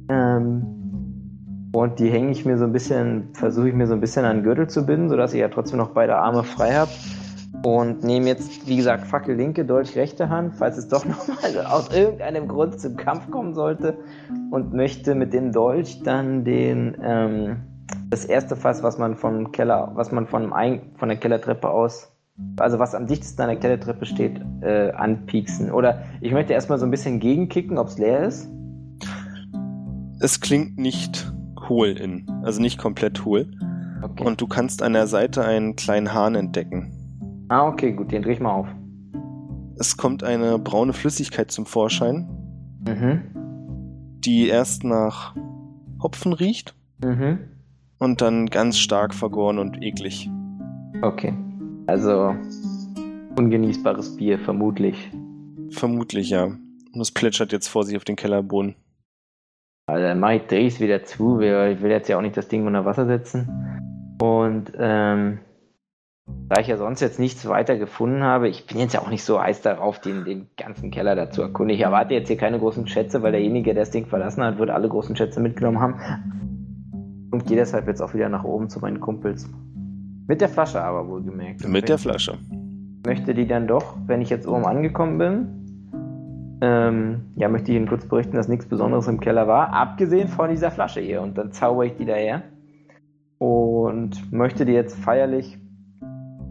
Ähm, 0.08 0.77
und 1.72 1.98
die 1.98 2.10
hänge 2.10 2.30
ich 2.30 2.44
mir 2.44 2.56
so 2.56 2.64
ein 2.64 2.72
bisschen, 2.72 3.28
versuche 3.34 3.68
ich 3.68 3.74
mir 3.74 3.86
so 3.86 3.92
ein 3.92 4.00
bisschen 4.00 4.24
an 4.24 4.38
den 4.38 4.42
Gürtel 4.42 4.68
zu 4.68 4.86
binden, 4.86 5.10
sodass 5.10 5.34
ich 5.34 5.40
ja 5.40 5.48
trotzdem 5.48 5.78
noch 5.78 5.90
beide 5.90 6.16
Arme 6.16 6.44
frei 6.44 6.72
habe. 6.72 6.90
Und 7.62 8.04
nehme 8.04 8.26
jetzt, 8.26 8.68
wie 8.68 8.76
gesagt, 8.76 9.06
Fackel 9.06 9.34
linke, 9.34 9.64
Dolch 9.64 9.96
rechte 9.96 10.28
Hand, 10.28 10.54
falls 10.54 10.78
es 10.78 10.88
doch 10.88 11.04
nochmal 11.04 11.66
aus 11.66 11.92
irgendeinem 11.94 12.48
Grund 12.48 12.80
zum 12.80 12.96
Kampf 12.96 13.30
kommen 13.30 13.54
sollte. 13.54 13.98
Und 14.50 14.72
möchte 14.72 15.14
mit 15.14 15.34
dem 15.34 15.52
Dolch 15.52 16.02
dann 16.02 16.44
den, 16.44 16.96
ähm, 17.02 17.56
das 18.08 18.24
erste 18.24 18.56
Fass, 18.56 18.82
was 18.82 18.96
man 18.98 19.16
vom 19.16 19.52
Keller, 19.52 19.92
was 19.94 20.10
man 20.10 20.26
von, 20.26 20.52
von 20.96 21.08
der 21.08 21.18
Kellertreppe 21.18 21.68
aus, 21.68 22.10
also 22.58 22.78
was 22.78 22.94
am 22.94 23.06
dichtesten 23.06 23.42
an 23.42 23.48
der 23.48 23.58
Kellertreppe 23.58 24.06
steht, 24.06 24.40
äh, 24.62 24.92
anpieksen. 24.92 25.70
Oder 25.70 26.04
ich 26.22 26.32
möchte 26.32 26.54
erstmal 26.54 26.78
so 26.78 26.86
ein 26.86 26.90
bisschen 26.90 27.18
gegenkicken, 27.18 27.76
ob 27.76 27.88
es 27.88 27.98
leer 27.98 28.24
ist. 28.24 28.48
Es 30.20 30.40
klingt 30.40 30.78
nicht 30.78 31.32
hohl 31.68 31.88
in, 31.88 32.28
also 32.42 32.60
nicht 32.60 32.78
komplett 32.78 33.24
hohl. 33.24 33.50
Okay. 34.02 34.24
Und 34.24 34.40
du 34.40 34.46
kannst 34.46 34.82
an 34.82 34.92
der 34.92 35.06
Seite 35.06 35.44
einen 35.44 35.76
kleinen 35.76 36.12
Hahn 36.14 36.34
entdecken. 36.34 37.46
Ah, 37.48 37.66
okay, 37.66 37.92
gut, 37.92 38.12
den 38.12 38.22
dreh 38.22 38.32
ich 38.32 38.40
mal 38.40 38.52
auf. 38.52 38.68
Es 39.76 39.96
kommt 39.96 40.22
eine 40.24 40.58
braune 40.58 40.92
Flüssigkeit 40.92 41.50
zum 41.50 41.66
Vorschein, 41.66 42.28
mhm. 42.86 43.22
die 44.24 44.48
erst 44.48 44.84
nach 44.84 45.34
Hopfen 46.02 46.32
riecht 46.32 46.74
mhm. 47.02 47.38
und 47.98 48.20
dann 48.20 48.46
ganz 48.46 48.78
stark 48.78 49.14
vergoren 49.14 49.58
und 49.58 49.82
eklig. 49.82 50.30
Okay, 51.02 51.32
also 51.86 52.34
ungenießbares 53.36 54.16
Bier, 54.16 54.38
vermutlich. 54.38 55.10
Vermutlich, 55.70 56.30
ja. 56.30 56.44
Und 56.44 57.00
es 57.00 57.12
plätschert 57.12 57.52
jetzt 57.52 57.68
vor 57.68 57.84
sich 57.84 57.96
auf 57.96 58.04
den 58.04 58.16
Kellerboden. 58.16 58.74
Also 59.88 60.02
dann 60.02 60.20
mache 60.20 60.34
ich, 60.34 60.46
drehe 60.46 60.66
ich 60.66 60.74
es 60.74 60.80
wieder 60.80 61.02
zu, 61.04 61.38
weil 61.38 61.72
ich 61.72 61.82
will 61.82 61.90
jetzt 61.90 62.08
ja 62.08 62.18
auch 62.18 62.22
nicht 62.22 62.36
das 62.36 62.48
Ding 62.48 62.66
unter 62.66 62.84
Wasser 62.84 63.06
setzen. 63.06 64.18
Und 64.20 64.70
ähm, 64.78 65.38
da 66.26 66.60
ich 66.60 66.66
ja 66.66 66.76
sonst 66.76 67.00
jetzt 67.00 67.18
nichts 67.18 67.48
weiter 67.48 67.78
gefunden 67.78 68.22
habe, 68.22 68.48
ich 68.50 68.66
bin 68.66 68.78
jetzt 68.78 68.92
ja 68.92 69.00
auch 69.00 69.08
nicht 69.08 69.24
so 69.24 69.40
heiß 69.40 69.62
darauf, 69.62 69.98
den, 69.98 70.26
den 70.26 70.48
ganzen 70.58 70.90
Keller 70.90 71.16
dazu 71.16 71.40
erkunden. 71.40 71.74
Ich 71.74 71.80
erwarte 71.80 72.12
jetzt 72.12 72.28
hier 72.28 72.36
keine 72.36 72.58
großen 72.58 72.86
Schätze, 72.86 73.22
weil 73.22 73.32
derjenige, 73.32 73.72
der 73.72 73.82
das 73.82 73.90
Ding 73.90 74.04
verlassen 74.04 74.42
hat, 74.44 74.58
wird 74.58 74.68
alle 74.68 74.90
großen 74.90 75.16
Schätze 75.16 75.40
mitgenommen 75.40 75.80
haben. 75.80 77.28
Und 77.30 77.46
gehe 77.46 77.56
deshalb 77.56 77.86
jetzt 77.86 78.02
auch 78.02 78.12
wieder 78.12 78.28
nach 78.28 78.44
oben 78.44 78.68
zu 78.68 78.80
meinen 78.80 79.00
Kumpels. 79.00 79.48
Mit 80.26 80.42
der 80.42 80.50
Flasche 80.50 80.82
aber 80.82 81.08
wohlgemerkt. 81.08 81.66
Mit 81.66 81.88
der 81.88 81.96
Flasche. 81.96 82.36
Möchte 83.06 83.32
die 83.32 83.46
dann 83.46 83.66
doch, 83.66 83.96
wenn 84.06 84.20
ich 84.20 84.28
jetzt 84.28 84.46
oben 84.46 84.66
angekommen 84.66 85.16
bin, 85.16 85.57
ähm, 86.60 87.32
ja, 87.36 87.48
möchte 87.48 87.70
ich 87.70 87.76
Ihnen 87.76 87.88
kurz 87.88 88.06
berichten, 88.06 88.36
dass 88.36 88.48
nichts 88.48 88.66
Besonderes 88.66 89.06
im 89.06 89.20
Keller 89.20 89.46
war, 89.46 89.72
abgesehen 89.72 90.28
von 90.28 90.50
dieser 90.50 90.70
Flasche 90.70 91.00
hier. 91.00 91.22
Und 91.22 91.38
dann 91.38 91.52
zauber 91.52 91.84
ich 91.84 91.96
die 91.96 92.04
daher 92.04 92.42
und 93.38 94.32
möchte 94.32 94.66
die 94.66 94.72
jetzt 94.72 94.96
feierlich, 94.98 95.58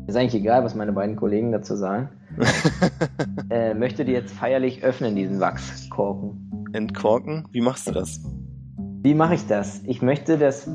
ist 0.07 0.15
eigentlich 0.15 0.41
egal, 0.41 0.63
was 0.63 0.75
meine 0.75 0.93
beiden 0.93 1.17
Kollegen 1.17 1.51
dazu 1.51 1.75
sagen, 1.75 2.09
äh, 3.49 3.73
möchte 3.73 4.05
die 4.05 4.13
jetzt 4.13 4.33
feierlich 4.33 4.83
öffnen, 4.83 5.15
diesen 5.15 5.39
Wachskorken. 5.39 6.69
Entkorken? 6.73 7.45
Wie 7.51 7.61
machst 7.61 7.87
du 7.87 7.91
das? 7.91 8.21
Wie 9.01 9.13
mache 9.13 9.35
ich 9.35 9.47
das? 9.47 9.81
Ich 9.85 10.01
möchte 10.01 10.37
das, 10.37 10.69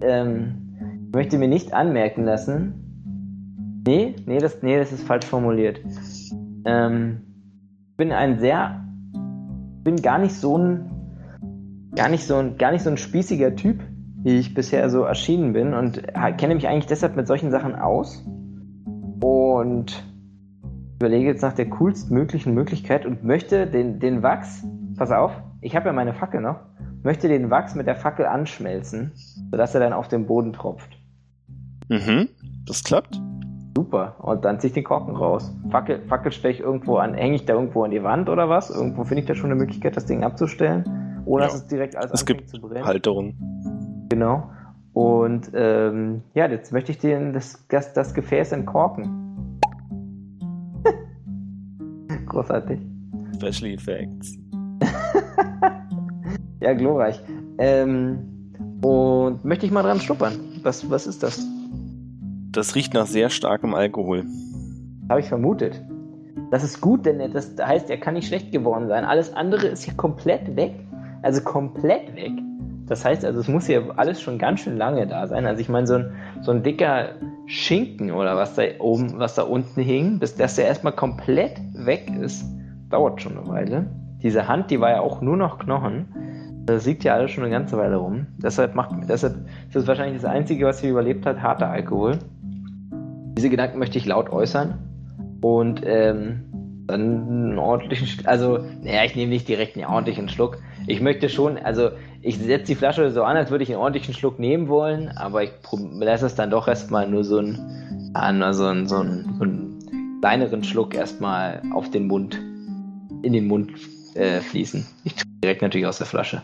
ähm, 0.00 1.06
ich 1.08 1.14
möchte 1.14 1.38
mir 1.38 1.48
nicht 1.48 1.72
anmerken 1.72 2.24
lassen. 2.24 3.82
Nee, 3.86 4.16
nee, 4.26 4.38
das, 4.38 4.62
nee, 4.62 4.76
das 4.78 4.92
ist 4.92 5.04
falsch 5.04 5.26
formuliert. 5.26 5.80
Ähm, 6.64 7.22
bin 7.96 8.12
ein 8.12 8.38
sehr, 8.38 8.84
bin 9.82 9.96
gar 9.96 10.18
nicht 10.18 10.34
so 10.34 10.58
ein, 10.58 10.90
gar 11.94 12.08
nicht 12.08 12.24
so 12.24 12.36
ein, 12.36 12.58
gar 12.58 12.72
nicht 12.72 12.82
so 12.82 12.90
ein 12.90 12.96
spießiger 12.96 13.56
Typ, 13.56 13.80
wie 14.22 14.38
ich 14.38 14.54
bisher 14.54 14.90
so 14.90 15.02
erschienen 15.02 15.52
bin 15.52 15.74
und 15.74 16.02
kenne 16.36 16.54
mich 16.54 16.68
eigentlich 16.68 16.86
deshalb 16.86 17.16
mit 17.16 17.26
solchen 17.26 17.50
Sachen 17.50 17.74
aus 17.74 18.24
und 19.20 20.04
überlege 20.96 21.26
jetzt 21.26 21.42
nach 21.42 21.52
der 21.52 21.68
coolstmöglichen 21.68 22.54
Möglichkeit 22.54 23.06
und 23.06 23.24
möchte 23.24 23.66
den, 23.66 24.00
den 24.00 24.22
Wachs, 24.22 24.64
pass 24.96 25.10
auf, 25.10 25.32
ich 25.60 25.76
habe 25.76 25.86
ja 25.86 25.92
meine 25.92 26.14
Fackel 26.14 26.40
noch, 26.40 26.60
möchte 27.02 27.28
den 27.28 27.50
Wachs 27.50 27.74
mit 27.74 27.86
der 27.86 27.96
Fackel 27.96 28.26
anschmelzen, 28.26 29.12
sodass 29.50 29.74
er 29.74 29.80
dann 29.80 29.92
auf 29.92 30.08
den 30.08 30.26
Boden 30.26 30.52
tropft. 30.52 30.98
Mhm. 31.88 32.28
Das 32.66 32.82
klappt? 32.82 33.20
Super. 33.76 34.14
Und 34.20 34.44
dann 34.46 34.58
ziehe 34.58 34.68
ich 34.68 34.74
den 34.74 34.84
Korken 34.84 35.14
raus. 35.14 35.54
Fackel, 35.70 36.00
Fackel 36.08 36.32
stelle 36.32 36.54
ich 36.54 36.60
irgendwo 36.60 36.96
an, 36.96 37.12
hänge 37.12 37.36
ich 37.36 37.44
da 37.44 37.52
irgendwo 37.52 37.84
an 37.84 37.90
die 37.90 38.02
Wand 38.02 38.30
oder 38.30 38.48
was? 38.48 38.70
Irgendwo 38.70 39.04
finde 39.04 39.20
ich 39.20 39.26
da 39.26 39.34
schon 39.34 39.50
eine 39.50 39.58
Möglichkeit, 39.60 39.94
das 39.98 40.06
Ding 40.06 40.24
abzustellen, 40.24 41.22
ohne 41.26 41.42
Ja. 41.42 41.48
dass 41.48 41.56
es 41.56 41.66
direkt 41.66 41.94
alles 41.94 42.10
Es 42.12 42.24
gibt 42.24 42.48
zu 42.48 42.58
brennen. 42.58 42.86
Halterung. 42.86 43.34
Genau. 44.08 44.48
Und 44.94 45.50
ähm, 45.52 46.22
ja, 46.32 46.48
jetzt 46.48 46.72
möchte 46.72 46.90
ich 46.90 46.98
den, 46.98 47.34
das, 47.34 47.66
das, 47.68 47.92
das 47.92 48.14
Gefäß 48.14 48.52
entkorken. 48.52 49.60
Großartig. 52.26 52.80
Special 53.34 53.72
Effects. 53.74 54.38
Ja, 56.60 56.72
glorreich. 56.72 57.20
Ähm, 57.58 58.18
und 58.82 59.44
möchte 59.44 59.66
ich 59.66 59.72
mal 59.72 59.82
dran 59.82 60.00
schnuppern? 60.00 60.32
Was, 60.62 60.90
was 60.90 61.06
ist 61.06 61.22
das? 61.22 61.46
Das 62.56 62.74
riecht 62.74 62.94
nach 62.94 63.06
sehr 63.06 63.28
starkem 63.28 63.74
Alkohol. 63.74 64.24
Habe 65.10 65.20
ich 65.20 65.28
vermutet. 65.28 65.84
Das 66.50 66.64
ist 66.64 66.80
gut, 66.80 67.04
denn 67.04 67.18
das 67.30 67.54
heißt, 67.60 67.90
er 67.90 67.98
kann 67.98 68.14
nicht 68.14 68.28
schlecht 68.28 68.50
geworden 68.50 68.88
sein. 68.88 69.04
Alles 69.04 69.34
andere 69.34 69.66
ist 69.66 69.82
hier 69.82 69.92
komplett 69.92 70.56
weg. 70.56 70.72
Also 71.20 71.42
komplett 71.42 72.16
weg. 72.16 72.32
Das 72.86 73.04
heißt 73.04 73.26
also, 73.26 73.40
es 73.40 73.48
muss 73.48 73.66
hier 73.66 73.92
alles 73.98 74.22
schon 74.22 74.38
ganz 74.38 74.60
schön 74.60 74.78
lange 74.78 75.06
da 75.06 75.26
sein. 75.26 75.44
Also 75.44 75.60
ich 75.60 75.68
meine, 75.68 75.86
so 75.86 75.96
ein, 75.96 76.12
so 76.40 76.50
ein 76.50 76.62
dicker 76.62 77.16
Schinken 77.44 78.10
oder 78.10 78.36
was 78.36 78.54
da 78.54 78.62
oben, 78.78 79.18
was 79.18 79.34
da 79.34 79.42
unten 79.42 79.82
hing, 79.82 80.18
bis 80.18 80.34
das 80.34 80.56
ja 80.56 80.64
erstmal 80.64 80.94
komplett 80.94 81.60
weg 81.74 82.10
ist, 82.18 82.42
dauert 82.88 83.20
schon 83.20 83.36
eine 83.36 83.46
Weile. 83.48 83.90
Diese 84.22 84.48
Hand, 84.48 84.70
die 84.70 84.80
war 84.80 84.92
ja 84.92 85.00
auch 85.00 85.20
nur 85.20 85.36
noch 85.36 85.58
Knochen. 85.58 86.06
Das 86.64 86.86
liegt 86.86 87.04
ja 87.04 87.12
alles 87.12 87.32
schon 87.32 87.44
eine 87.44 87.52
ganze 87.52 87.76
Weile 87.76 87.96
rum. 87.96 88.28
Deshalb 88.38 88.74
macht, 88.74 88.92
deshalb 89.10 89.34
ist 89.68 89.76
es 89.76 89.86
wahrscheinlich 89.86 90.22
das 90.22 90.30
Einzige, 90.30 90.64
was 90.64 90.80
hier 90.80 90.90
überlebt 90.90 91.26
hat, 91.26 91.42
harter 91.42 91.68
Alkohol. 91.68 92.18
Diese 93.36 93.50
Gedanken 93.50 93.78
möchte 93.78 93.98
ich 93.98 94.06
laut 94.06 94.30
äußern 94.30 94.78
und 95.42 95.82
ähm, 95.84 96.84
dann 96.86 97.28
einen 97.28 97.58
ordentlichen, 97.58 98.06
Sch- 98.06 98.26
also, 98.26 98.58
naja, 98.82 99.04
ich 99.04 99.14
nehme 99.14 99.30
nicht 99.30 99.46
direkt 99.46 99.76
einen 99.76 99.84
ordentlichen 99.86 100.28
Schluck. 100.30 100.58
Ich 100.86 101.00
möchte 101.02 101.28
schon, 101.28 101.58
also, 101.58 101.90
ich 102.22 102.38
setze 102.38 102.66
die 102.68 102.74
Flasche 102.76 103.10
so 103.10 103.24
an, 103.24 103.36
als 103.36 103.50
würde 103.50 103.64
ich 103.64 103.70
einen 103.70 103.80
ordentlichen 103.80 104.14
Schluck 104.14 104.38
nehmen 104.38 104.68
wollen, 104.68 105.08
aber 105.08 105.42
ich 105.42 105.50
lasse 105.98 106.26
es 106.26 106.34
dann 106.34 106.50
doch 106.50 106.66
erstmal 106.66 107.08
nur 107.08 107.24
so 107.24 107.38
einen, 107.38 107.56
so 108.14 108.20
einen, 108.20 108.54
so 108.54 108.64
einen, 108.66 108.86
so 109.36 109.42
einen 109.44 110.18
kleineren 110.22 110.64
Schluck 110.64 110.94
erstmal 110.94 111.60
auf 111.74 111.90
den 111.90 112.06
Mund, 112.06 112.36
in 113.22 113.32
den 113.34 113.46
Mund 113.46 113.72
äh, 114.14 114.40
fließen. 114.40 114.86
Ich 115.04 115.14
trinke 115.14 115.40
direkt 115.42 115.62
natürlich 115.62 115.86
aus 115.86 115.98
der 115.98 116.06
Flasche. 116.06 116.42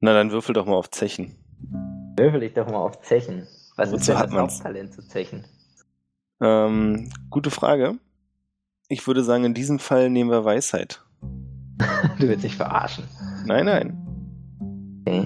Na, 0.00 0.14
dann 0.14 0.30
würfel 0.30 0.54
doch 0.54 0.64
mal 0.64 0.76
auf 0.76 0.90
Zechen. 0.90 1.34
Würfel 2.16 2.42
ich 2.42 2.54
doch 2.54 2.68
mal 2.68 2.78
auf 2.78 3.00
Zechen. 3.02 3.46
Was 3.76 3.90
Wozu 3.90 3.96
ist 4.00 4.08
denn 4.08 4.18
hat 4.18 4.32
das? 4.32 4.54
Haupttalent 4.54 4.92
zu 4.94 5.02
Zechen? 5.02 5.44
Ähm, 6.40 7.10
gute 7.30 7.50
Frage. 7.50 7.94
Ich 8.88 9.06
würde 9.06 9.24
sagen, 9.24 9.44
in 9.44 9.54
diesem 9.54 9.78
Fall 9.78 10.10
nehmen 10.10 10.30
wir 10.30 10.44
Weisheit. 10.44 11.02
Du 12.18 12.28
willst 12.28 12.44
dich 12.44 12.56
verarschen. 12.56 13.04
Nein, 13.46 13.64
nein. 13.64 15.02
Okay. 15.06 15.24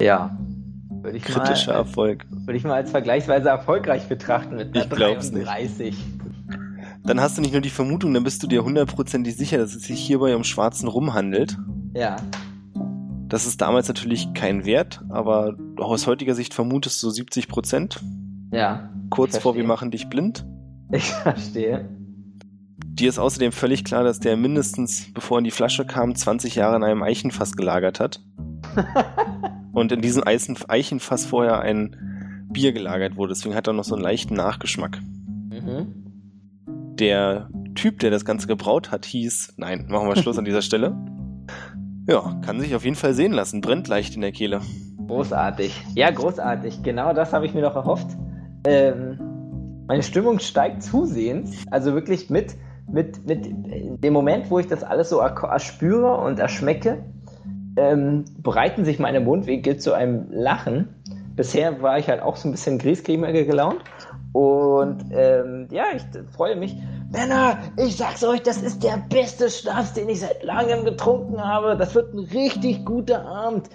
Ja. 0.00 0.36
Würde 1.02 1.18
ich 1.18 1.24
Kritischer 1.24 1.72
mal, 1.72 1.78
Erfolg. 1.78 2.26
würde 2.30 2.56
ich 2.56 2.64
mal 2.64 2.74
als 2.74 2.90
vergleichsweise 2.90 3.48
erfolgreich 3.48 4.08
betrachten 4.08 4.56
mit 4.56 4.74
einer 4.74 4.84
Ich 4.84 4.90
glaub's 4.90 5.30
nicht. 5.32 5.46
33. 5.46 5.96
Dann 7.04 7.20
hast 7.20 7.38
du 7.38 7.42
nicht 7.42 7.52
nur 7.52 7.60
die 7.60 7.70
Vermutung, 7.70 8.12
dann 8.14 8.24
bist 8.24 8.42
du 8.42 8.46
dir 8.46 8.64
hundertprozentig 8.64 9.36
sicher, 9.36 9.58
dass 9.58 9.74
es 9.74 9.82
sich 9.84 10.00
hierbei 10.00 10.34
um 10.34 10.44
schwarzen 10.44 10.88
Rum 10.88 11.14
handelt. 11.14 11.56
Ja. 11.94 12.16
Das 13.28 13.46
ist 13.46 13.60
damals 13.60 13.88
natürlich 13.88 14.32
kein 14.34 14.64
Wert, 14.64 15.02
aber 15.08 15.56
aus 15.78 16.06
heutiger 16.06 16.34
Sicht 16.34 16.54
vermutest 16.54 17.02
du 17.02 17.10
70 17.10 17.48
Prozent. 17.48 18.00
Ja. 18.52 18.90
Kurz 19.10 19.38
vor, 19.38 19.56
wir 19.56 19.64
machen 19.64 19.90
dich 19.90 20.08
blind. 20.08 20.46
Ich 20.92 21.10
verstehe. 21.10 21.88
Dir 22.84 23.08
ist 23.08 23.18
außerdem 23.18 23.52
völlig 23.52 23.84
klar, 23.84 24.04
dass 24.04 24.20
der 24.20 24.36
mindestens, 24.36 25.12
bevor 25.12 25.36
er 25.36 25.40
in 25.40 25.44
die 25.44 25.50
Flasche 25.50 25.84
kam, 25.84 26.14
20 26.14 26.54
Jahre 26.54 26.76
in 26.76 26.84
einem 26.84 27.02
Eichenfass 27.02 27.52
gelagert 27.56 28.00
hat. 28.00 28.20
Und 29.72 29.92
in 29.92 30.00
diesem 30.00 30.24
Eichenfass 30.26 31.26
vorher 31.26 31.60
ein 31.60 32.46
Bier 32.50 32.72
gelagert 32.72 33.16
wurde. 33.16 33.34
Deswegen 33.34 33.54
hat 33.54 33.66
er 33.66 33.74
noch 33.74 33.84
so 33.84 33.94
einen 33.94 34.04
leichten 34.04 34.34
Nachgeschmack. 34.34 35.00
Mhm. 35.50 36.94
Der 36.98 37.50
Typ, 37.74 37.98
der 37.98 38.10
das 38.10 38.24
Ganze 38.24 38.46
gebraut 38.46 38.90
hat, 38.90 39.04
hieß, 39.04 39.54
nein, 39.58 39.86
machen 39.88 40.08
wir 40.08 40.16
Schluss 40.16 40.38
an 40.38 40.46
dieser 40.46 40.62
Stelle. 40.62 40.96
Ja, 42.08 42.40
kann 42.44 42.60
sich 42.60 42.74
auf 42.74 42.84
jeden 42.84 42.96
Fall 42.96 43.12
sehen 43.12 43.32
lassen. 43.32 43.60
Brennt 43.60 43.88
leicht 43.88 44.14
in 44.14 44.22
der 44.22 44.32
Kehle. 44.32 44.62
Großartig. 45.06 45.74
Ja, 45.94 46.10
großartig. 46.10 46.82
Genau 46.82 47.12
das 47.12 47.32
habe 47.32 47.46
ich 47.46 47.52
mir 47.52 47.62
doch 47.62 47.76
erhofft. 47.76 48.16
Ähm, 48.66 49.18
meine 49.86 50.02
Stimmung 50.02 50.40
steigt 50.40 50.82
zusehends. 50.82 51.64
Also 51.70 51.94
wirklich 51.94 52.28
mit, 52.28 52.54
mit, 52.90 53.24
mit 53.26 53.46
dem 54.02 54.12
Moment, 54.12 54.50
wo 54.50 54.58
ich 54.58 54.66
das 54.66 54.82
alles 54.82 55.10
so 55.10 55.20
erspüre 55.20 56.16
und 56.16 56.38
erschmecke, 56.38 57.04
ähm, 57.76 58.24
breiten 58.42 58.84
sich 58.84 58.98
meine 58.98 59.20
Mundwinkel 59.20 59.76
zu 59.76 59.92
einem 59.92 60.26
Lachen. 60.30 60.88
Bisher 61.36 61.82
war 61.82 61.98
ich 61.98 62.08
halt 62.08 62.22
auch 62.22 62.36
so 62.36 62.48
ein 62.48 62.52
bisschen 62.52 62.78
griesgrämiger 62.78 63.44
gelaunt. 63.44 63.82
Und 64.32 65.04
ähm, 65.12 65.68
ja, 65.70 65.84
ich 65.94 66.02
freue 66.34 66.56
mich. 66.56 66.76
Männer, 67.10 67.58
ich 67.76 67.96
sag's 67.96 68.24
euch, 68.24 68.42
das 68.42 68.62
ist 68.62 68.82
der 68.82 69.02
beste 69.08 69.48
Schnaps, 69.48 69.92
den 69.92 70.08
ich 70.08 70.20
seit 70.20 70.42
langem 70.42 70.84
getrunken 70.84 71.42
habe. 71.42 71.76
Das 71.76 71.94
wird 71.94 72.12
ein 72.14 72.18
richtig 72.18 72.84
guter 72.84 73.24
Abend. 73.24 73.68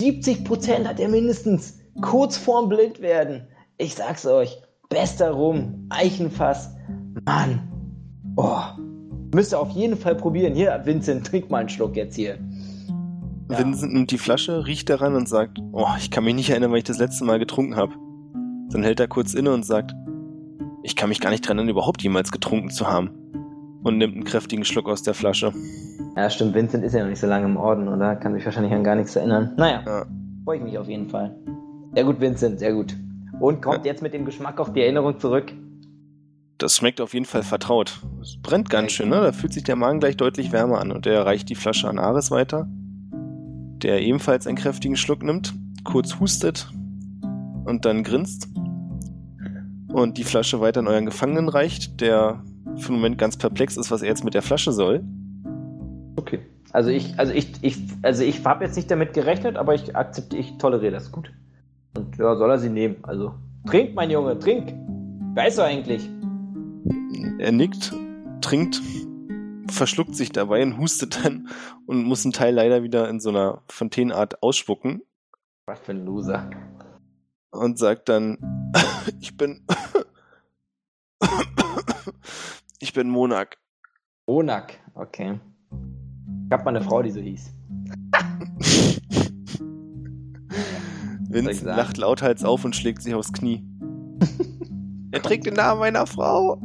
70% 0.00 0.84
hat 0.86 0.98
er 0.98 1.08
mindestens. 1.08 1.78
Kurz 2.00 2.36
vorm 2.36 2.68
Blindwerden. 2.68 3.46
Ich 3.78 3.94
sag's 3.94 4.26
euch. 4.26 4.58
Bester 4.88 5.30
Rum. 5.32 5.86
Eichenfass. 5.90 6.74
Mann. 7.24 7.60
Oh. 8.36 8.60
Müsst 9.34 9.52
ihr 9.52 9.58
auf 9.60 9.70
jeden 9.70 9.96
Fall 9.96 10.14
probieren. 10.14 10.54
Hier, 10.54 10.80
Vincent, 10.84 11.26
trink 11.26 11.50
mal 11.50 11.58
einen 11.58 11.68
Schluck 11.68 11.96
jetzt 11.96 12.14
hier. 12.14 12.38
Ja. 13.50 13.58
Vincent 13.58 13.92
nimmt 13.92 14.10
die 14.10 14.18
Flasche, 14.18 14.66
riecht 14.66 14.88
daran 14.88 15.14
und 15.16 15.28
sagt, 15.28 15.58
oh, 15.72 15.86
ich 15.98 16.10
kann 16.10 16.24
mich 16.24 16.34
nicht 16.34 16.50
erinnern, 16.50 16.70
weil 16.70 16.78
ich 16.78 16.84
das 16.84 16.98
letzte 16.98 17.24
Mal 17.24 17.38
getrunken 17.38 17.76
habe. 17.76 17.92
Dann 18.70 18.82
hält 18.82 19.00
er 19.00 19.08
kurz 19.08 19.34
inne 19.34 19.52
und 19.52 19.64
sagt, 19.66 19.94
ich 20.82 20.96
kann 20.96 21.08
mich 21.08 21.20
gar 21.20 21.30
nicht 21.30 21.46
dran 21.46 21.58
erinnern, 21.58 21.70
überhaupt 21.72 22.02
jemals 22.02 22.30
getrunken 22.30 22.70
zu 22.70 22.86
haben. 22.86 23.10
Und 23.82 23.98
nimmt 23.98 24.14
einen 24.14 24.24
kräftigen 24.24 24.64
Schluck 24.64 24.88
aus 24.88 25.02
der 25.02 25.12
Flasche. 25.14 25.52
Ja, 26.16 26.30
stimmt. 26.30 26.54
Vincent 26.54 26.84
ist 26.84 26.94
ja 26.94 27.02
noch 27.02 27.10
nicht 27.10 27.20
so 27.20 27.26
lange 27.26 27.44
im 27.46 27.56
Orden, 27.58 27.86
oder? 27.88 28.16
Kann 28.16 28.34
sich 28.34 28.44
wahrscheinlich 28.44 28.72
an 28.72 28.82
gar 28.84 28.94
nichts 28.94 29.14
erinnern. 29.14 29.52
Naja, 29.56 29.82
Ja. 29.84 30.06
freue 30.44 30.58
ich 30.58 30.62
mich 30.62 30.78
auf 30.78 30.88
jeden 30.88 31.08
Fall. 31.10 31.36
Sehr 31.94 32.04
gut, 32.04 32.18
Vincent, 32.20 32.60
sehr 32.60 32.72
gut. 32.72 32.96
Und 33.40 33.60
kommt 33.62 33.84
jetzt 33.84 34.02
mit 34.02 34.14
dem 34.14 34.24
Geschmack 34.24 34.60
auf 34.60 34.72
die 34.72 34.80
Erinnerung 34.80 35.18
zurück. 35.18 35.52
Das 36.58 36.76
schmeckt 36.76 37.00
auf 37.00 37.14
jeden 37.14 37.26
Fall 37.26 37.42
vertraut. 37.42 38.00
Es 38.22 38.36
brennt 38.40 38.70
ganz 38.70 38.92
schön, 38.92 39.08
ne? 39.08 39.16
Da 39.16 39.32
fühlt 39.32 39.52
sich 39.52 39.64
der 39.64 39.76
Magen 39.76 40.00
gleich 40.00 40.16
deutlich 40.16 40.52
wärmer 40.52 40.80
an. 40.80 40.92
Und 40.92 41.06
er 41.06 41.26
reicht 41.26 41.48
die 41.48 41.56
Flasche 41.56 41.88
an 41.88 41.98
Ares 41.98 42.30
weiter, 42.30 42.68
der 43.82 44.00
ebenfalls 44.00 44.46
einen 44.46 44.56
kräftigen 44.56 44.96
Schluck 44.96 45.22
nimmt, 45.22 45.52
kurz 45.82 46.20
hustet 46.20 46.70
und 47.64 47.84
dann 47.84 48.04
grinst. 48.04 48.48
Und 49.92 50.16
die 50.16 50.24
Flasche 50.24 50.60
weiter 50.60 50.80
an 50.80 50.88
euren 50.88 51.06
Gefangenen 51.06 51.48
reicht, 51.48 52.00
der 52.00 52.42
für 52.76 52.88
den 52.88 52.96
Moment 52.96 53.18
ganz 53.18 53.36
perplex 53.36 53.76
ist, 53.76 53.90
was 53.90 54.02
er 54.02 54.08
jetzt 54.08 54.24
mit 54.24 54.34
der 54.34 54.42
Flasche 54.42 54.72
soll. 54.72 55.04
okay. 56.16 56.40
Also 56.72 56.90
ich, 56.90 57.16
also 57.20 57.32
ich, 57.32 57.52
ich, 57.62 57.78
also 58.02 58.24
ich 58.24 58.44
habe 58.44 58.64
jetzt 58.64 58.74
nicht 58.74 58.90
damit 58.90 59.12
gerechnet, 59.12 59.56
aber 59.56 59.76
ich 59.76 59.94
akzeptiere, 59.94 60.42
ich 60.42 60.58
toleriere 60.58 60.90
das 60.90 61.12
gut. 61.12 61.30
Und 61.96 62.16
ja, 62.18 62.34
soll 62.36 62.50
er 62.50 62.58
sie 62.58 62.70
nehmen. 62.70 62.96
Also 63.02 63.34
trink, 63.66 63.94
mein 63.94 64.10
Junge, 64.10 64.38
trink. 64.38 64.72
Weißt 65.36 65.58
du 65.58 65.62
eigentlich? 65.62 66.08
Er 67.38 67.52
nickt, 67.52 67.92
trinkt, 68.40 68.80
verschluckt 69.70 70.14
sich 70.14 70.30
dabei 70.30 70.62
und 70.62 70.78
hustet 70.78 71.24
dann 71.24 71.48
und 71.86 72.04
muss 72.04 72.24
einen 72.24 72.32
Teil 72.32 72.54
leider 72.54 72.82
wieder 72.82 73.08
in 73.08 73.20
so 73.20 73.30
einer 73.30 73.62
Fontänenart 73.68 74.42
ausspucken 74.42 75.02
Was 75.66 75.80
für 75.80 75.92
ein 75.92 76.04
Loser. 76.04 76.50
und 77.50 77.78
sagt 77.78 78.08
dann, 78.08 78.38
ich 79.20 79.36
bin, 79.36 79.64
ich 82.80 82.92
bin 82.92 83.08
Monak. 83.08 83.58
Onak, 84.26 84.78
okay. 84.94 85.38
Ich 86.46 86.52
hab 86.52 86.64
mal 86.64 86.76
eine 86.76 86.82
Frau, 86.84 87.02
die 87.02 87.10
so 87.10 87.20
hieß. 87.20 87.52
Vince 91.34 91.66
lacht 91.66 91.98
lauthals 91.98 92.44
auf 92.44 92.64
und 92.64 92.74
schlägt 92.74 93.02
sich 93.02 93.14
aufs 93.14 93.32
Knie. 93.32 93.62
er 95.10 95.20
trägt 95.20 95.46
den 95.46 95.54
Namen 95.54 95.80
meiner 95.80 96.06
Frau. 96.06 96.58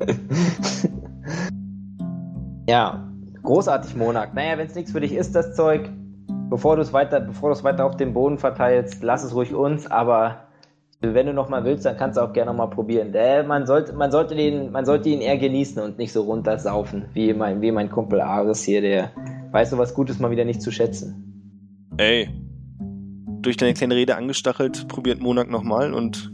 Ja, 2.70 3.10
großartig, 3.42 3.96
Monak. 3.96 4.32
Naja, 4.32 4.56
wenn 4.56 4.68
es 4.68 4.76
nichts 4.76 4.92
für 4.92 5.00
dich 5.00 5.12
ist, 5.12 5.34
das 5.34 5.56
Zeug, 5.56 5.90
bevor 6.50 6.76
du 6.76 6.82
es 6.82 6.92
weiter, 6.92 7.18
bevor 7.18 7.50
du 7.50 7.54
es 7.56 7.64
weiter 7.64 7.84
auf 7.84 7.96
dem 7.96 8.12
Boden 8.12 8.38
verteilst, 8.38 9.02
lass 9.02 9.24
es 9.24 9.34
ruhig 9.34 9.52
uns, 9.52 9.90
aber 9.90 10.44
wenn 11.00 11.26
du 11.26 11.32
noch 11.32 11.48
mal 11.48 11.64
willst, 11.64 11.84
dann 11.84 11.96
kannst 11.96 12.16
du 12.16 12.20
auch 12.20 12.32
gerne 12.32 12.52
noch 12.52 12.58
mal 12.58 12.68
probieren. 12.68 13.12
Äh, 13.12 13.42
man, 13.42 13.66
sollte, 13.66 13.92
man, 13.92 14.12
sollte 14.12 14.36
den, 14.36 14.70
man 14.70 14.84
sollte 14.84 15.08
ihn 15.08 15.20
eher 15.20 15.36
genießen 15.36 15.82
und 15.82 15.98
nicht 15.98 16.12
so 16.12 16.22
runtersaufen, 16.22 17.06
wie 17.12 17.34
mein, 17.34 17.60
wie 17.60 17.72
mein 17.72 17.90
Kumpel 17.90 18.20
Ares 18.20 18.62
hier, 18.62 18.82
der 18.82 19.10
weiß 19.50 19.70
so 19.70 19.78
was 19.78 19.92
Gutes 19.92 20.20
mal 20.20 20.30
wieder 20.30 20.44
nicht 20.44 20.62
zu 20.62 20.70
schätzen. 20.70 21.88
Ey. 21.96 22.28
Durch 23.42 23.56
deine 23.56 23.74
kleine 23.74 23.94
Rede 23.94 24.16
angestachelt, 24.16 24.86
probiert 24.88 25.20
Monak 25.20 25.50
nochmal 25.50 25.94
und 25.94 26.30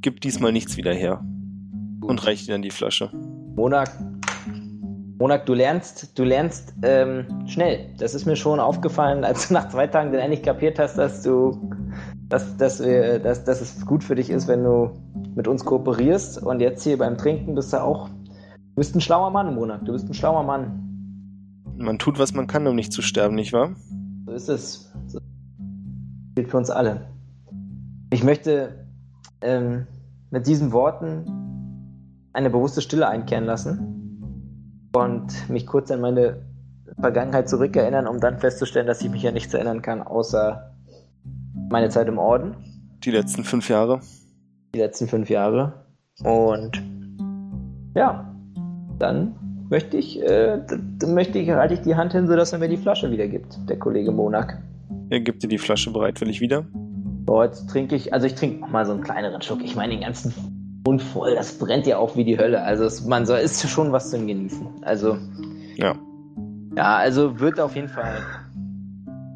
gibt 0.00 0.24
diesmal 0.24 0.52
nichts 0.52 0.76
wieder 0.76 0.94
her. 0.94 1.24
Und 2.00 2.26
reicht 2.26 2.48
dir 2.48 2.52
dann 2.52 2.62
die 2.62 2.70
Flasche. 2.70 3.10
Monak, 3.54 3.90
Monak, 5.18 5.46
du 5.46 5.54
lernst, 5.54 6.18
du 6.18 6.24
lernst 6.24 6.74
ähm, 6.82 7.46
schnell. 7.46 7.94
Das 7.98 8.14
ist 8.14 8.26
mir 8.26 8.34
schon 8.34 8.58
aufgefallen, 8.58 9.24
als 9.24 9.48
du 9.48 9.54
nach 9.54 9.68
zwei 9.68 9.86
Tagen 9.86 10.10
dann 10.10 10.20
endlich 10.20 10.42
kapiert 10.42 10.78
hast, 10.78 10.96
dass 10.98 11.22
du, 11.22 11.70
dass, 12.28 12.56
dass, 12.56 12.82
wir, 12.82 13.18
dass, 13.18 13.44
dass 13.44 13.60
es 13.60 13.86
gut 13.86 14.02
für 14.02 14.14
dich 14.14 14.30
ist, 14.30 14.48
wenn 14.48 14.64
du 14.64 14.90
mit 15.36 15.46
uns 15.46 15.64
kooperierst. 15.64 16.42
Und 16.42 16.60
jetzt 16.60 16.82
hier 16.82 16.98
beim 16.98 17.16
Trinken 17.16 17.54
bist 17.54 17.72
du 17.72 17.80
auch, 17.80 18.08
du 18.08 18.74
bist 18.74 18.96
ein 18.96 19.00
schlauer 19.00 19.30
Mann, 19.30 19.54
Monak. 19.54 19.84
Du 19.84 19.92
bist 19.92 20.08
ein 20.08 20.14
schlauer 20.14 20.42
Mann. 20.42 20.80
Man 21.76 21.98
tut, 21.98 22.18
was 22.18 22.34
man 22.34 22.46
kann, 22.46 22.66
um 22.66 22.74
nicht 22.74 22.92
zu 22.92 23.02
sterben, 23.02 23.34
nicht 23.34 23.52
wahr? 23.52 23.76
So 24.26 24.32
ist 24.32 24.48
es. 24.48 24.92
Gilt 26.34 26.48
für 26.48 26.56
uns 26.56 26.70
alle. 26.70 27.02
Ich 28.10 28.24
möchte 28.24 28.86
ähm, 29.40 29.86
mit 30.30 30.46
diesen 30.46 30.72
Worten 30.72 31.24
eine 32.32 32.50
bewusste 32.50 32.80
Stille 32.80 33.08
einkehren 33.08 33.44
lassen 33.44 34.88
und 34.94 35.48
mich 35.50 35.66
kurz 35.66 35.90
an 35.90 36.00
meine 36.00 36.42
Vergangenheit 37.00 37.48
zurückerinnern, 37.48 38.06
um 38.06 38.20
dann 38.20 38.38
festzustellen, 38.38 38.86
dass 38.86 39.02
ich 39.02 39.10
mich 39.10 39.26
an 39.26 39.34
nichts 39.34 39.52
erinnern 39.54 39.82
kann, 39.82 40.02
außer 40.02 40.74
meine 41.70 41.88
Zeit 41.88 42.08
im 42.08 42.18
Orden, 42.18 42.54
Die 43.04 43.10
letzten 43.10 43.44
fünf 43.44 43.68
Jahre. 43.68 44.00
die 44.74 44.78
letzten 44.78 45.08
fünf 45.08 45.28
Jahre. 45.30 45.86
Und 46.22 46.82
ja, 47.94 48.34
dann 48.98 49.34
möchte 49.68 49.96
ich, 49.96 50.22
äh, 50.22 50.60
möchte 51.06 51.38
ich, 51.38 51.50
halte 51.50 51.74
ich 51.74 51.80
die 51.80 51.94
Hand 51.96 52.12
hin, 52.12 52.26
sodass 52.26 52.52
er 52.52 52.58
mir 52.58 52.68
die 52.68 52.76
Flasche 52.76 53.10
wiedergibt, 53.10 53.58
der 53.68 53.78
Kollege 53.78 54.12
Monak. 54.12 54.58
Er 55.10 55.20
gibt 55.20 55.42
dir 55.42 55.48
die 55.48 55.58
Flasche 55.58 55.90
bereitwillig 55.92 56.40
wieder. 56.40 56.64
Boah, 57.24 57.44
jetzt 57.44 57.68
trinke 57.68 57.94
ich, 57.94 58.12
also 58.12 58.26
ich 58.26 58.34
trinke 58.34 58.68
mal 58.70 58.84
so 58.84 58.92
einen 58.92 59.02
kleineren 59.02 59.40
Schluck. 59.42 59.62
Ich 59.62 59.76
meine, 59.76 59.92
den 59.92 60.02
ganzen 60.02 60.34
Mund 60.84 61.02
voll, 61.02 61.34
das 61.34 61.58
brennt 61.58 61.86
ja 61.86 61.98
auch 61.98 62.16
wie 62.16 62.24
die 62.24 62.38
Hölle. 62.38 62.62
Also 62.62 62.84
es, 62.84 63.04
man 63.04 63.26
soll, 63.26 63.38
ist 63.38 63.68
schon 63.68 63.92
was 63.92 64.10
zum 64.10 64.26
Genießen. 64.26 64.66
Also, 64.82 65.16
Ja. 65.76 65.94
ja, 66.76 66.96
also 66.96 67.38
wird 67.38 67.60
auf 67.60 67.76
jeden 67.76 67.88
Fall, 67.88 68.14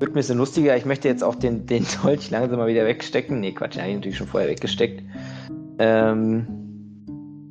wird 0.00 0.10
ein 0.10 0.14
bisschen 0.14 0.38
lustiger. 0.38 0.76
Ich 0.76 0.84
möchte 0.84 1.08
jetzt 1.08 1.22
auch 1.22 1.36
den, 1.36 1.66
den 1.66 1.86
Dolch 2.02 2.30
langsam 2.30 2.58
mal 2.58 2.68
wieder 2.68 2.84
wegstecken. 2.84 3.40
Nee, 3.40 3.52
Quatsch, 3.52 3.74
den 3.74 3.82
habe 3.82 3.90
ich 3.90 3.96
natürlich 3.96 4.18
schon 4.18 4.26
vorher 4.26 4.48
weggesteckt. 4.50 5.02
Ähm, 5.78 6.46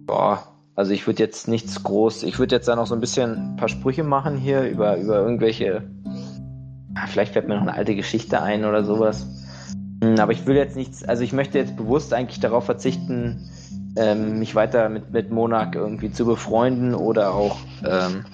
boah, 0.05 0.43
also 0.75 0.91
ich 0.91 1.07
würde 1.07 1.23
jetzt 1.23 1.47
nichts 1.47 1.83
groß, 1.83 2.23
ich 2.23 2.37
würde 2.37 2.55
jetzt 2.55 2.67
da 2.67 2.75
noch 2.75 2.87
so 2.87 2.95
ein 2.95 2.99
bisschen 2.99 3.53
ein 3.53 3.55
paar 3.55 3.69
Sprüche 3.69 4.03
machen 4.03 4.37
hier 4.37 4.63
über, 4.63 4.97
über 4.97 5.19
irgendwelche, 5.21 5.83
vielleicht 7.07 7.33
fällt 7.33 7.47
mir 7.47 7.55
noch 7.55 7.61
eine 7.61 7.73
alte 7.73 7.95
Geschichte 7.95 8.41
ein 8.41 8.65
oder 8.65 8.83
sowas. 8.83 9.27
Hm, 10.03 10.19
Aber 10.19 10.31
ich 10.31 10.45
will 10.45 10.55
jetzt 10.55 10.75
nichts, 10.75 11.03
also 11.03 11.23
ich 11.23 11.33
möchte 11.33 11.57
jetzt 11.57 11.75
bewusst 11.75 12.13
eigentlich 12.13 12.39
darauf 12.39 12.65
verzichten, 12.65 13.49
ähm, 13.97 14.39
mich 14.39 14.55
weiter 14.55 14.89
mit, 14.89 15.11
mit 15.11 15.31
Monak 15.31 15.75
irgendwie 15.75 16.11
zu 16.11 16.25
befreunden 16.25 16.93
oder 16.93 17.33
auch 17.33 17.57
ähm, 17.85 18.25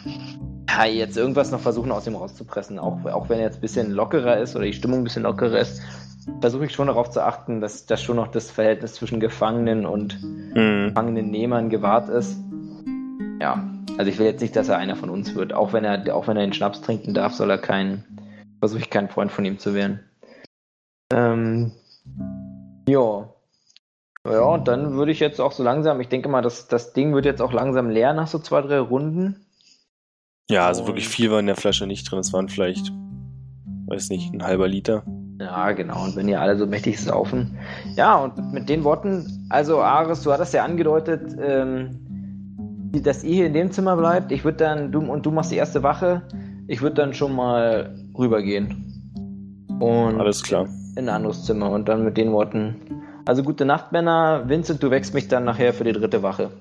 ja, 0.70 0.86
jetzt 0.86 1.18
irgendwas 1.18 1.51
noch 1.51 1.59
versuchen 1.59 1.91
aus 1.91 2.07
ihm 2.07 2.16
rauszupressen. 2.16 2.80
Auch, 2.80 3.05
auch 3.05 3.30
wenn 3.30 3.39
er 3.39 3.45
jetzt 3.45 3.57
ein 3.57 3.62
bisschen 3.62 3.91
lockerer 3.91 4.38
ist 4.38 4.55
oder 4.55 4.66
die 4.66 4.74
Stimmung 4.74 4.99
ein 5.01 5.03
bisschen 5.03 5.24
lockerer 5.24 5.59
ist, 5.59 5.82
versuche 6.39 6.66
ich 6.66 6.74
schon 6.74 6.88
darauf 6.88 7.09
zu 7.09 7.24
achten, 7.24 7.62
dass, 7.62 7.86
dass 7.86 8.01
schon 8.01 8.16
noch 8.16 8.28
das 8.28 8.49
Verhältnis 8.51 8.93
zwischen 8.93 9.20
Gefangenen 9.20 9.86
und 9.86 10.20
Hm. 10.53 10.88
Gefangenennehmern 10.89 11.70
gewahrt 11.70 12.09
ist. 12.09 12.38
Ja, 13.39 13.64
also 13.97 14.09
ich 14.09 14.20
will 14.20 14.26
jetzt 14.26 14.41
nicht, 14.41 14.55
dass 14.55 14.70
er 14.70 14.78
einer 14.78 14.95
von 14.95 15.09
uns 15.09 15.36
wird. 15.36 15.53
Auch 15.53 15.74
wenn 15.74 15.84
er, 15.84 16.16
auch 16.16 16.28
wenn 16.28 16.38
er 16.38 16.43
den 16.43 16.53
Schnaps 16.53 16.82
trinken 16.82 17.14
darf, 17.14 17.34
soll 17.34 17.49
er 17.49 17.57
kein, 17.57 18.03
versuche 18.62 18.80
ich 18.80 18.89
kein 18.91 19.09
Freund 19.09 19.32
von 19.32 19.43
ihm 19.43 19.57
zu 19.59 19.74
werden. 19.74 19.99
Ähm, 21.12 21.72
ja. 22.88 23.28
Ja, 24.24 24.41
und 24.43 24.68
dann 24.68 24.93
würde 24.93 25.12
ich 25.12 25.20
jetzt 25.20 25.41
auch 25.41 25.51
so 25.51 25.64
langsam, 25.64 25.99
ich 25.99 26.07
denke 26.07 26.30
mal, 26.30 26.43
das, 26.43 26.68
das 26.68 26.93
Ding 26.93 27.14
wird 27.16 27.26
jetzt 27.26 27.41
auch 27.41 27.51
langsam 27.51 27.89
leer 27.89 28.14
nach 28.14 28.28
so 28.28 28.38
zwei, 28.38 28.62
drei 28.62 28.80
Runden. 28.80 29.45
Ja, 30.49 30.68
also 30.68 30.82
Und- 30.82 30.89
wirklich 30.89 31.09
viel 31.09 31.32
war 31.32 31.39
in 31.39 31.47
der 31.47 31.55
Flasche 31.55 31.88
nicht 31.88 32.09
drin. 32.09 32.20
Es 32.20 32.32
waren 32.32 32.47
vielleicht, 32.47 32.91
weiß 33.88 34.09
nicht, 34.09 34.32
ein 34.32 34.43
halber 34.43 34.68
Liter. 34.68 35.03
Ja, 35.39 35.72
genau. 35.72 36.03
Und 36.03 36.16
wenn 36.16 36.28
ihr 36.30 36.39
alle 36.39 36.55
so 36.55 36.68
mächtig 36.68 37.01
saufen. 37.01 37.57
Ja, 37.95 38.16
und 38.18 38.53
mit 38.53 38.70
den 38.70 38.84
Worten, 38.84 39.47
also 39.49 39.82
Ares, 39.82 40.22
du 40.22 40.32
hattest 40.32 40.53
ja 40.53 40.64
angedeutet, 40.64 41.36
ähm, 41.41 41.97
dass 43.01 43.24
ihr 43.24 43.34
hier 43.34 43.45
in 43.47 43.53
dem 43.53 43.72
Zimmer 43.72 43.97
bleibt. 43.97 44.32
Ich 44.32 44.43
würde 44.43 44.59
dann, 44.59 44.91
du 44.91 44.99
und 44.99 45.26
du 45.26 45.32
machst 45.32 45.51
die 45.51 45.55
erste 45.55 45.82
Wache. 45.82 46.22
Ich 46.68 46.84
würde 46.84 46.97
dann 46.97 47.16
schon 47.16 47.36
mal 47.36 47.95
rübergehen. 48.18 49.68
Und 49.80 50.20
Alles 50.20 50.43
klar. 50.43 50.68
in 50.95 51.07
ein 51.07 51.16
anderes 51.16 51.45
Zimmer. 51.45 51.72
Und 51.72 51.89
dann 51.89 52.03
mit 52.03 52.18
den 52.18 52.32
Worten. 52.32 52.76
Also 53.26 53.43
gute 53.43 53.66
Nacht, 53.66 53.91
Männer. 53.91 54.43
Vincent, 54.47 54.82
du 54.84 54.89
wächst 54.91 55.14
mich 55.14 55.28
dann 55.28 55.43
nachher 55.45 55.74
für 55.74 55.84
die 55.84 55.93
dritte 55.93 56.24
Wache. 56.24 56.51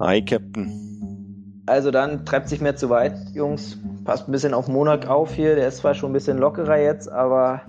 Hi, 0.00 0.24
Captain. 0.24 1.62
Also 1.66 1.90
dann 1.90 2.24
treibt 2.24 2.48
sich 2.48 2.60
mehr 2.60 2.76
zu 2.76 2.90
weit, 2.90 3.16
Jungs. 3.34 3.78
Passt 4.04 4.28
ein 4.28 4.32
bisschen 4.32 4.54
auf 4.54 4.68
Monak 4.68 5.08
auf 5.08 5.34
hier. 5.34 5.56
Der 5.56 5.68
ist 5.68 5.78
zwar 5.78 5.94
schon 5.94 6.10
ein 6.10 6.12
bisschen 6.12 6.38
lockerer 6.38 6.78
jetzt, 6.78 7.10
aber 7.10 7.62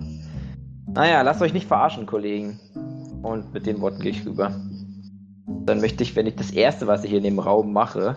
naja, 0.86 1.22
lasst 1.22 1.42
euch 1.42 1.52
nicht 1.52 1.66
verarschen, 1.66 2.06
Kollegen. 2.06 2.60
Und 3.22 3.52
mit 3.52 3.66
den 3.66 3.80
Worten 3.80 4.00
gehe 4.00 4.12
ich 4.12 4.24
rüber. 4.24 4.52
Dann 5.64 5.80
möchte 5.80 6.02
ich, 6.02 6.14
wenn 6.14 6.26
ich 6.26 6.36
das 6.36 6.50
erste, 6.50 6.86
was 6.86 7.04
ich 7.04 7.12
in 7.12 7.24
dem 7.24 7.38
Raum 7.38 7.72
mache, 7.72 8.16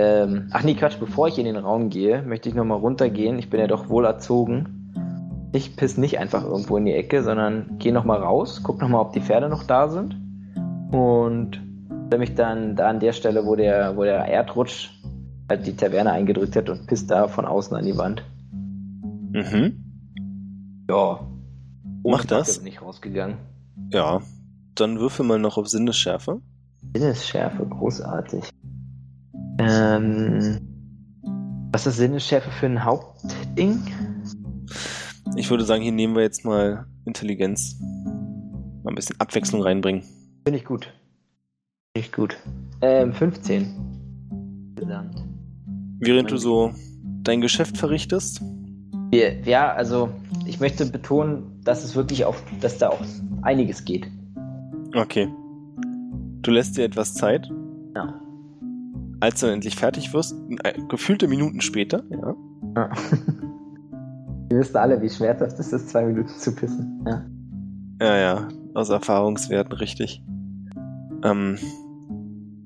ähm, 0.00 0.46
ach 0.52 0.62
nee, 0.62 0.74
Quatsch, 0.74 1.00
bevor 1.00 1.26
ich 1.26 1.40
in 1.40 1.44
den 1.44 1.56
Raum 1.56 1.90
gehe, 1.90 2.22
möchte 2.22 2.48
ich 2.48 2.54
nochmal 2.54 2.78
runtergehen. 2.78 3.36
Ich 3.40 3.50
bin 3.50 3.58
ja 3.58 3.66
doch 3.66 3.88
wohl 3.88 4.04
erzogen. 4.04 5.50
Ich 5.52 5.74
piss 5.74 5.98
nicht 5.98 6.20
einfach 6.20 6.44
irgendwo 6.44 6.76
in 6.76 6.84
die 6.84 6.92
Ecke, 6.92 7.24
sondern 7.24 7.78
gehe 7.78 7.92
nochmal 7.92 8.18
raus, 8.18 8.60
guck 8.62 8.80
nochmal, 8.80 9.00
ob 9.00 9.12
die 9.12 9.20
Pferde 9.20 9.48
noch 9.48 9.64
da 9.64 9.88
sind. 9.88 10.14
Und 10.92 11.60
stelle 12.06 12.20
mich 12.20 12.36
dann 12.36 12.76
da 12.76 12.90
an 12.90 13.00
der 13.00 13.12
Stelle, 13.12 13.44
wo 13.44 13.56
der, 13.56 13.96
wo 13.96 14.04
der 14.04 14.24
Erdrutsch 14.26 14.90
halt 15.48 15.66
die 15.66 15.74
Taverne 15.74 16.12
eingedrückt 16.12 16.54
hat 16.54 16.70
und 16.70 16.86
pisst 16.86 17.10
da 17.10 17.26
von 17.26 17.44
außen 17.44 17.76
an 17.76 17.84
die 17.84 17.98
Wand. 17.98 18.22
Mhm. 19.32 19.84
Ja. 20.88 21.26
Mach 22.04 22.24
das. 22.24 22.60
bin 22.60 22.68
ich 22.68 22.80
rausgegangen. 22.80 23.38
Ja. 23.90 24.20
Dann 24.76 25.00
würfel 25.00 25.26
mal 25.26 25.40
noch 25.40 25.58
auf 25.58 25.66
Sinnesschärfe. 25.66 26.40
Sinnesschärfe, 26.94 27.66
großartig. 27.66 28.44
Ähm, 29.58 30.58
was 31.72 31.86
ist 31.86 31.96
Sinnesschärfe 31.96 32.50
für 32.50 32.66
ein 32.66 32.84
Hauptding? 32.84 33.80
Ich 35.36 35.50
würde 35.50 35.64
sagen, 35.64 35.82
hier 35.82 35.92
nehmen 35.92 36.14
wir 36.14 36.22
jetzt 36.22 36.44
mal 36.44 36.86
Intelligenz. 37.04 37.76
Mal 38.82 38.92
ein 38.92 38.94
bisschen 38.94 39.20
Abwechslung 39.20 39.62
reinbringen. 39.62 40.02
Finde 40.46 40.58
ich 40.58 40.64
gut. 40.64 40.92
Finde 41.94 42.06
ich 42.06 42.12
gut. 42.12 42.36
Ähm, 42.80 43.12
15. 43.12 44.74
Gesamt. 44.76 45.24
Während 46.00 46.30
du 46.30 46.36
so 46.36 46.72
dein 47.22 47.40
Geschäft 47.40 47.76
verrichtest, 47.76 48.40
ja, 49.12 49.72
also 49.72 50.10
ich 50.46 50.60
möchte 50.60 50.84
betonen, 50.86 51.60
dass 51.64 51.84
es 51.84 51.96
wirklich 51.96 52.24
auf, 52.24 52.42
dass 52.60 52.78
da 52.78 52.90
auch 52.90 53.00
einiges 53.42 53.84
geht. 53.84 54.06
okay. 54.94 55.28
Du 56.42 56.52
lässt 56.52 56.76
dir 56.76 56.84
etwas 56.84 57.14
Zeit 57.14 57.50
Ja. 57.96 58.20
Als 59.20 59.40
du 59.40 59.46
dann 59.46 59.56
endlich 59.56 59.76
fertig 59.76 60.12
wirst, 60.12 60.34
äh, 60.62 60.74
gefühlte 60.88 61.28
Minuten 61.28 61.60
später, 61.60 62.02
ja. 62.10 62.34
Ja. 62.76 62.90
Wir 64.50 64.60
wissen 64.60 64.76
alle, 64.76 65.02
wie 65.02 65.10
schmerzhaft 65.10 65.58
es 65.58 65.72
ist, 65.72 65.90
zwei 65.90 66.06
Minuten 66.06 66.28
zu 66.28 66.54
pissen. 66.54 67.04
Ja. 67.06 67.26
Ja, 68.00 68.16
ja, 68.16 68.48
aus 68.74 68.88
Erfahrungswerten 68.88 69.74
richtig. 69.74 70.22
Ähm, 71.22 71.58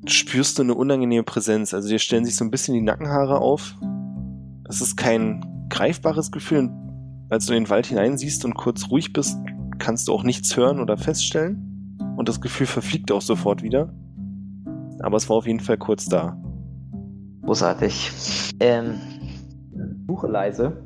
spürst 0.06 0.58
du 0.58 0.62
eine 0.62 0.74
unangenehme 0.74 1.24
Präsenz. 1.24 1.74
Also 1.74 1.88
dir 1.88 1.98
stellen 1.98 2.24
sich 2.24 2.36
so 2.36 2.44
ein 2.44 2.50
bisschen 2.50 2.74
die 2.74 2.82
Nackenhaare 2.82 3.40
auf. 3.40 3.74
Es 4.68 4.80
ist 4.80 4.96
kein 4.96 5.66
greifbares 5.70 6.30
Gefühl. 6.30 6.70
Als 7.30 7.46
du 7.46 7.54
in 7.54 7.64
den 7.64 7.70
Wald 7.70 7.86
hineinsiehst 7.86 8.44
und 8.44 8.54
kurz 8.54 8.90
ruhig 8.90 9.12
bist, 9.12 9.36
kannst 9.78 10.08
du 10.08 10.12
auch 10.12 10.22
nichts 10.22 10.56
hören 10.56 10.80
oder 10.80 10.96
feststellen. 10.96 11.96
Und 12.16 12.28
das 12.28 12.40
Gefühl 12.40 12.66
verfliegt 12.66 13.10
auch 13.10 13.22
sofort 13.22 13.62
wieder. 13.62 13.92
Aber 15.02 15.16
es 15.16 15.28
war 15.28 15.36
auf 15.36 15.46
jeden 15.46 15.60
Fall 15.60 15.76
kurz 15.76 16.06
da. 16.06 16.36
Großartig. 17.42 18.54
Ähm, 18.60 18.94
suche 20.06 20.28
leise 20.28 20.76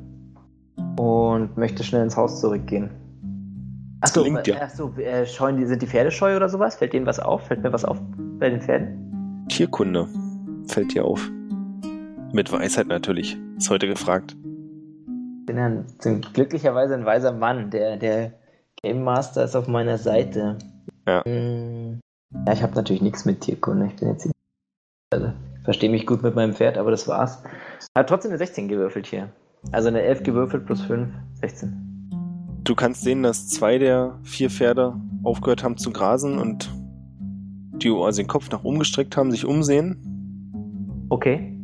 und 0.99 1.55
möchte 1.57 1.83
schnell 1.83 2.03
ins 2.03 2.17
Haus 2.17 2.41
zurückgehen. 2.41 2.89
Achso, 4.01 4.23
dir. 4.23 4.55
äh, 4.55 4.59
achso 4.59 4.93
äh, 4.97 5.25
scheuen 5.25 5.57
die, 5.57 5.65
sind 5.65 5.81
die 5.81 5.87
Pferde 5.87 6.11
scheu 6.11 6.35
oder 6.35 6.49
sowas? 6.49 6.75
Fällt 6.75 6.93
denen 6.93 7.05
was 7.05 7.19
auf? 7.19 7.47
Fällt 7.47 7.63
mir 7.63 7.73
was 7.73 7.85
auf 7.85 7.99
bei 8.39 8.49
den 8.49 8.61
Pferden? 8.61 9.45
Tierkunde 9.49 10.07
fällt 10.67 10.93
dir 10.93 11.05
auf. 11.05 11.29
Mit 12.31 12.51
Weisheit 12.51 12.87
natürlich. 12.87 13.37
Ist 13.57 13.69
heute 13.69 13.87
gefragt. 13.87 14.35
Ich 15.39 15.45
bin 15.45 15.57
ein, 15.57 15.85
bin 16.03 16.21
glücklicherweise 16.21 16.93
ein 16.93 17.05
weiser 17.05 17.31
Mann. 17.31 17.71
Der, 17.71 17.97
der 17.97 18.33
Game 18.81 19.03
Master 19.03 19.45
ist 19.45 19.55
auf 19.55 19.67
meiner 19.67 19.97
Seite. 19.97 20.57
Ja. 21.07 21.23
Hm, 21.23 21.99
ja, 22.31 22.53
ich 22.53 22.63
habe 22.63 22.75
natürlich 22.75 23.01
nichts 23.01 23.25
mit 23.25 23.41
Tierkunde. 23.41 23.87
Ich 23.87 23.95
bin 23.95 24.09
jetzt 24.09 24.29
also, 25.09 25.31
verstehe 25.63 25.89
mich 25.89 26.05
gut 26.05 26.21
mit 26.21 26.35
meinem 26.35 26.53
Pferd, 26.53 26.77
aber 26.77 26.91
das 26.91 27.07
war's. 27.07 27.41
Hat 27.97 28.09
trotzdem 28.09 28.31
eine 28.31 28.37
16 28.37 28.67
gewürfelt 28.67 29.07
hier. 29.07 29.29
Also 29.71 29.87
eine 29.87 30.01
11 30.01 30.23
gewürfelt 30.23 30.65
plus 30.65 30.81
5, 30.81 31.09
16. 31.41 31.87
Du 32.63 32.75
kannst 32.75 33.01
sehen, 33.01 33.23
dass 33.23 33.47
zwei 33.47 33.77
der 33.77 34.19
vier 34.23 34.49
Pferde 34.49 34.99
aufgehört 35.23 35.63
haben 35.63 35.77
zu 35.77 35.91
grasen 35.91 36.37
und 36.39 36.69
die 37.81 37.89
also 37.89 38.21
den 38.21 38.27
Kopf 38.27 38.51
nach 38.51 38.63
oben 38.63 38.79
gestreckt 38.79 39.15
haben, 39.15 39.31
sich 39.31 39.45
umsehen. 39.45 41.05
Okay. 41.09 41.57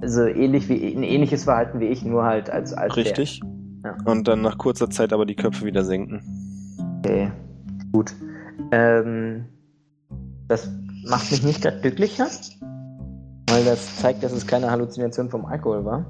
Also 0.00 0.24
ähnlich 0.24 0.70
wie 0.70 0.94
ein 0.94 1.02
ähnliches 1.02 1.44
Verhalten 1.44 1.80
wie 1.80 1.86
ich, 1.86 2.02
nur 2.02 2.24
halt 2.24 2.48
als 2.48 2.72
als 2.72 2.96
Richtig. 2.96 3.42
Ja. 3.84 3.96
Und 4.06 4.28
dann 4.28 4.40
nach 4.40 4.56
kurzer 4.56 4.88
Zeit 4.88 5.12
aber 5.12 5.26
die 5.26 5.36
Köpfe 5.36 5.66
wieder 5.66 5.84
senken. 5.84 6.22
Okay. 7.00 7.30
Gut. 7.92 8.14
Ähm, 8.72 9.44
das 10.50 10.68
macht 11.06 11.30
mich 11.30 11.44
nicht 11.44 11.62
gerade 11.62 11.80
glücklicher, 11.80 12.26
weil 13.48 13.64
das 13.64 13.98
zeigt, 13.98 14.24
dass 14.24 14.32
es 14.32 14.48
keine 14.48 14.70
Halluzination 14.70 15.30
vom 15.30 15.46
Alkohol 15.46 15.84
war. 15.84 16.06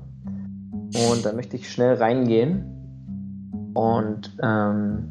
Und 1.13 1.25
da 1.25 1.33
möchte 1.35 1.57
ich 1.57 1.71
schnell 1.71 1.97
reingehen 1.97 2.65
und 3.75 4.35
ähm, 4.43 5.11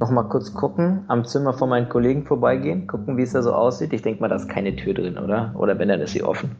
nochmal 0.00 0.28
kurz 0.30 0.54
gucken, 0.54 1.04
am 1.08 1.26
Zimmer 1.26 1.52
von 1.52 1.68
meinen 1.68 1.90
Kollegen 1.90 2.24
vorbeigehen, 2.24 2.86
gucken, 2.86 3.18
wie 3.18 3.22
es 3.22 3.32
da 3.32 3.42
so 3.42 3.52
aussieht. 3.52 3.92
Ich 3.92 4.00
denke 4.00 4.22
mal, 4.22 4.28
da 4.28 4.36
ist 4.36 4.48
keine 4.48 4.74
Tür 4.76 4.94
drin, 4.94 5.18
oder? 5.18 5.54
Oder 5.56 5.78
wenn, 5.78 5.88
dann 5.88 6.00
ist 6.00 6.12
sie 6.12 6.24
offen. 6.24 6.56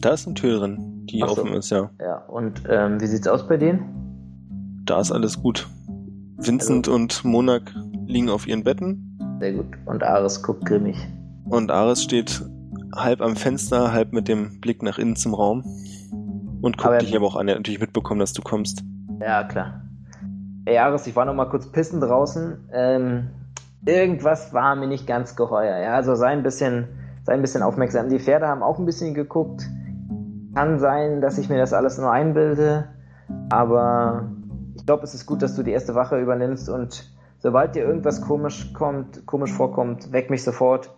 Da 0.00 0.14
ist 0.14 0.26
eine 0.26 0.34
Tür 0.34 0.60
drin, 0.60 1.04
die 1.10 1.20
so. 1.20 1.26
offen 1.26 1.52
ist, 1.52 1.70
ja. 1.70 1.90
Ja, 2.00 2.24
und 2.24 2.62
ähm, 2.70 3.00
wie 3.02 3.06
sieht's 3.06 3.28
aus 3.28 3.46
bei 3.46 3.58
denen? 3.58 4.82
Da 4.86 4.98
ist 4.98 5.12
alles 5.12 5.40
gut. 5.42 5.68
Vincent 6.38 6.88
und 6.88 7.22
Monak 7.22 7.74
liegen 8.06 8.30
auf 8.30 8.48
ihren 8.48 8.64
Betten 8.64 9.13
Sehr 9.44 9.52
gut. 9.52 9.66
Und 9.84 10.02
Ares 10.02 10.42
guckt 10.42 10.64
grimmig. 10.64 10.96
und 11.50 11.70
Ares 11.70 12.02
steht 12.02 12.42
halb 12.96 13.20
am 13.20 13.36
Fenster, 13.36 13.92
halb 13.92 14.14
mit 14.14 14.26
dem 14.26 14.58
Blick 14.62 14.82
nach 14.82 14.98
innen 14.98 15.16
zum 15.16 15.34
Raum 15.34 15.62
und 16.62 16.78
guckt 16.78 16.86
Aber 16.86 16.94
er- 16.94 17.00
dich 17.00 17.14
aber 17.14 17.26
auch 17.26 17.36
an. 17.36 17.46
Er 17.48 17.54
hat 17.54 17.58
natürlich 17.60 17.80
mitbekommen, 17.80 18.20
dass 18.20 18.32
du 18.32 18.40
kommst. 18.40 18.82
Ja, 19.20 19.44
klar. 19.44 19.82
Ey, 20.64 20.78
Ares, 20.78 21.06
ich 21.06 21.14
war 21.14 21.26
noch 21.26 21.34
mal 21.34 21.44
kurz 21.50 21.70
pissen 21.70 22.00
draußen. 22.00 22.56
Ähm, 22.72 23.28
irgendwas 23.84 24.54
war 24.54 24.74
mir 24.76 24.86
nicht 24.86 25.06
ganz 25.06 25.36
geheuer. 25.36 25.76
Ja, 25.76 25.92
also 25.94 26.14
sei 26.14 26.28
ein 26.28 26.42
bisschen, 26.42 26.88
sei 27.24 27.34
ein 27.34 27.42
bisschen 27.42 27.62
aufmerksam. 27.62 28.08
Die 28.08 28.18
Pferde 28.18 28.46
haben 28.48 28.62
auch 28.62 28.78
ein 28.78 28.86
bisschen 28.86 29.12
geguckt. 29.12 29.68
Kann 30.54 30.78
sein, 30.78 31.20
dass 31.20 31.36
ich 31.36 31.50
mir 31.50 31.58
das 31.58 31.74
alles 31.74 31.98
nur 31.98 32.10
einbilde, 32.10 32.88
aber 33.50 34.30
ich 34.76 34.86
glaube, 34.86 35.02
es 35.04 35.12
ist 35.14 35.26
gut, 35.26 35.42
dass 35.42 35.54
du 35.54 35.62
die 35.62 35.72
erste 35.72 35.94
Wache 35.94 36.18
übernimmst 36.18 36.70
und 36.70 37.12
sobald 37.44 37.74
dir 37.74 37.84
irgendwas 37.84 38.22
komisch 38.22 38.72
kommt, 38.72 39.26
komisch 39.26 39.52
vorkommt, 39.52 40.10
weck 40.12 40.30
mich 40.30 40.42
sofort 40.42 40.90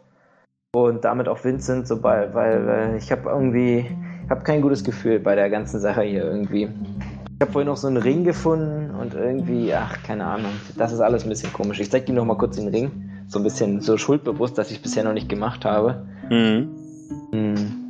und 0.77 1.05
damit 1.05 1.27
auch 1.27 1.43
Vincent, 1.43 1.89
sobald, 1.89 2.35
weil, 2.35 2.65
weil 2.69 2.97
ich 2.97 3.11
habe 3.11 3.29
irgendwie, 3.29 3.91
ich 4.25 4.31
habe 4.31 4.45
kein 4.45 4.63
gutes 4.63 4.85
Gefühl 4.85 5.19
bei 5.19 5.35
der 5.35 5.51
ganzen 5.51 5.81
Sache 5.81 6.03
hier 6.03 6.23
irgendwie. 6.23 6.69
Ich 6.69 7.41
habe 7.41 7.51
vorhin 7.51 7.67
noch 7.67 7.77
so 7.77 7.89
einen 7.89 7.97
Ring 7.97 8.23
gefunden 8.23 8.95
und 8.95 9.15
irgendwie, 9.15 9.75
ach, 9.75 10.01
keine 10.05 10.25
Ahnung, 10.25 10.53
das 10.79 10.93
ist 10.93 11.01
alles 11.01 11.25
ein 11.25 11.31
bisschen 11.31 11.53
komisch. 11.53 11.81
Ich 11.81 11.91
zeig 11.91 12.07
dir 12.07 12.13
noch 12.13 12.25
mal 12.25 12.39
kurz 12.39 12.55
den 12.55 12.69
Ring, 12.69 12.93
so 13.27 13.41
ein 13.41 13.43
bisschen 13.43 13.81
so 13.81 13.97
schuldbewusst, 13.97 14.57
dass 14.57 14.71
ich 14.71 14.81
bisher 14.81 15.03
noch 15.03 15.15
nicht 15.15 15.29
gemacht 15.29 15.65
habe. 15.65 16.07
Mhm. 16.31 16.69
Hm. 17.33 17.86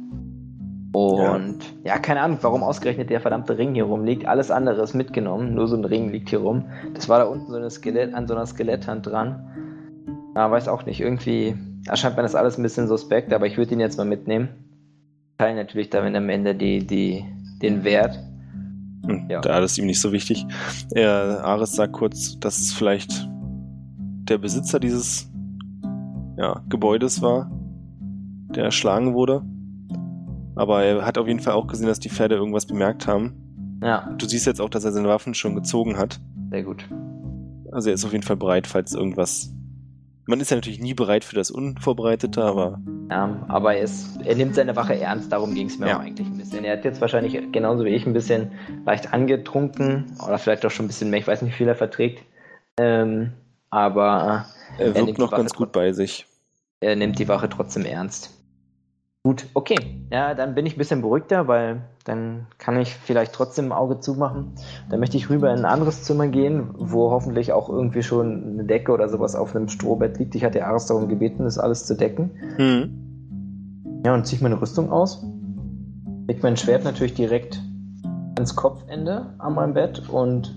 Und 0.97 1.59
ja. 1.85 1.99
keine 1.99 2.23
Ahnung, 2.23 2.39
warum 2.41 2.63
ausgerechnet 2.63 3.11
der 3.11 3.21
verdammte 3.21 3.59
Ring 3.59 3.75
hier 3.75 3.85
rumliegt. 3.85 4.27
Alles 4.27 4.51
andere 4.51 4.81
ist 4.81 4.95
mitgenommen, 4.95 5.55
nur 5.55 5.69
so 5.69 5.77
ein 5.77 5.85
Ring 5.85 6.09
liegt 6.09 6.31
hier 6.31 6.39
rum. 6.39 6.65
Das 6.95 7.07
war 7.11 7.19
da 7.19 7.27
unten 7.27 7.51
so 7.51 7.59
eine 7.59 7.69
Skelett, 7.69 8.15
an 8.15 8.27
so 8.27 8.35
einer 8.35 8.47
Skeletthand 8.47 9.07
dran. 9.07 9.45
Ja, 10.35 10.51
weiß 10.51 10.69
auch 10.69 10.87
nicht. 10.87 11.03
Irgendwie 11.03 11.55
erscheint 11.87 12.17
mir 12.17 12.23
das 12.23 12.35
alles 12.35 12.57
ein 12.57 12.63
bisschen 12.63 12.89
suspekt, 12.89 13.35
aber 13.35 13.47
ich 13.47 13.59
würde 13.59 13.75
ihn 13.75 13.81
jetzt 13.81 13.99
mal 13.99 14.07
mitnehmen. 14.07 14.49
Teilen 15.37 15.57
natürlich 15.57 15.91
damit 15.91 16.17
am 16.17 16.31
Ende 16.31 16.55
die, 16.55 16.87
die, 16.87 17.27
den 17.61 17.85
Wert. 17.85 18.19
Hm, 19.05 19.27
Ja. 19.29 19.43
Da 19.43 19.59
ist 19.59 19.77
ihm 19.77 19.85
nicht 19.85 20.01
so 20.01 20.13
wichtig. 20.13 20.47
Er, 20.95 21.45
Ares 21.45 21.73
sagt 21.73 21.93
kurz, 21.93 22.41
dass 22.41 22.59
es 22.59 22.73
vielleicht 22.73 23.29
der 24.31 24.39
Besitzer 24.39 24.81
dieses 24.81 25.31
ja, 26.39 26.63
Gebäudes 26.71 27.21
war, 27.21 27.51
der 28.49 28.65
erschlagen 28.65 29.13
wurde. 29.13 29.43
Aber 30.57 30.83
er 30.83 31.05
hat 31.07 31.19
auf 31.19 31.29
jeden 31.29 31.41
Fall 31.41 31.53
auch 31.55 31.67
gesehen, 31.67 31.87
dass 31.87 32.01
die 32.01 32.09
Pferde 32.09 32.35
irgendwas 32.35 32.67
bemerkt 32.67 33.07
haben. 33.07 33.79
Ja, 33.83 34.11
Du 34.19 34.27
siehst 34.27 34.47
jetzt 34.47 34.61
auch, 34.61 34.71
dass 34.71 34.85
er 34.85 34.93
seine 34.93 35.09
Waffen 35.09 35.35
schon 35.35 35.55
gezogen 35.55 35.97
hat. 35.99 36.19
sehr 36.51 36.63
gut. 36.65 36.85
Also 37.73 37.91
er 37.91 37.95
ist 37.95 38.05
auf 38.07 38.13
jeden 38.13 38.25
Fall 38.25 38.37
bereit, 38.37 38.67
falls 38.67 38.95
irgendwas. 38.95 39.53
Man 40.25 40.41
ist 40.41 40.51
ja 40.51 40.57
natürlich 40.57 40.81
nie 40.81 40.95
bereit 40.95 41.25
für 41.25 41.37
das 41.37 41.51
Unvorbereitete, 41.51 42.43
aber 42.43 42.81
Ja, 43.11 43.45
aber 43.49 43.75
er, 43.75 43.83
ist, 43.83 44.19
er 44.25 44.35
nimmt 44.35 44.55
seine 44.55 44.75
Wache 44.75 44.99
ernst, 44.99 45.31
darum 45.31 45.55
ging 45.55 45.67
es 45.67 45.79
mir 45.79 45.89
Ja. 45.89 45.97
auch 45.99 46.01
eigentlich 46.01 46.27
ein 46.27 46.39
bisschen. 46.39 46.65
Er 46.65 46.79
hat 46.79 46.85
jetzt 46.85 47.01
wahrscheinlich 47.01 47.39
genauso 47.53 47.85
wie 47.85 47.91
ich 47.91 48.07
ein 48.07 48.13
bisschen 48.15 48.51
leicht 48.87 49.13
angetrunken 49.13 50.07
oder 50.25 50.39
vielleicht 50.39 50.65
auch 50.65 50.71
schon 50.71 50.87
ein 50.87 50.89
bisschen 50.89 51.11
mehr, 51.11 51.21
ich 51.21 51.27
weiß 51.27 51.43
nicht, 51.43 51.53
wie 51.53 51.57
viel 51.59 51.69
er 51.69 51.75
verträgt. 51.77 52.25
Ähm, 52.81 53.33
aber 53.71 54.47
er 54.79 54.95
wirkt 54.95 55.09
die 55.19 55.21
noch 55.21 55.33
Wache 55.33 55.43
ganz 55.43 55.53
gut 55.55 55.71
bei 55.73 55.93
sich. 55.93 56.27
er 56.81 56.97
nimmt 56.97 57.19
die 57.19 57.29
Wache 57.29 57.49
trotzdem 57.49 57.85
ernst. 57.85 58.31
Gut, 59.27 59.47
okay. 59.55 60.07
Ja, 60.13 60.35
dann 60.35 60.55
bin 60.55 60.67
ich 60.67 60.77
ein 60.77 60.79
bisschen 60.79 61.03
beruhigter, 61.03 61.49
weil 61.49 61.83
dann 62.05 62.47
kann 62.59 62.79
ich 62.79 62.95
vielleicht 62.95 63.33
trotzdem 63.33 63.65
ein 63.65 63.73
Auge 63.73 63.99
zumachen. 63.99 64.53
Dann 64.89 65.01
möchte 65.01 65.17
ich 65.17 65.29
rüber 65.29 65.51
in 65.51 65.59
ein 65.59 65.65
anderes 65.65 66.05
Zimmer 66.05 66.29
gehen, 66.29 66.69
wo 66.79 67.11
hoffentlich 67.11 67.53
auch 67.53 67.69
irgendwie 67.69 68.05
schon 68.05 68.53
eine 68.53 68.63
Decke 68.63 68.93
oder 68.93 69.09
sowas 69.09 69.35
auf 69.35 69.57
einem 69.57 69.69
Strohbett 69.69 70.21
liegt. 70.21 70.37
Ich 70.37 70.45
hatte 70.45 70.65
Ares 70.65 70.87
darum 70.87 71.09
gebeten, 71.09 71.43
das 71.43 71.59
alles 71.59 71.87
zu 71.87 71.97
decken. 71.97 72.31
Hm. 72.55 74.03
Ja, 74.07 74.15
und 74.15 74.29
ziehe 74.29 74.37
ich 74.37 74.43
meine 74.45 74.61
Rüstung 74.61 74.93
aus. 74.93 75.27
Leg 76.29 76.45
mein 76.45 76.57
Schwert 76.57 76.85
natürlich 76.85 77.15
direkt 77.15 77.61
ans 78.37 78.55
Kopfende 78.55 79.35
an 79.39 79.55
meinem 79.55 79.75
Bett 79.75 80.09
und 80.09 80.57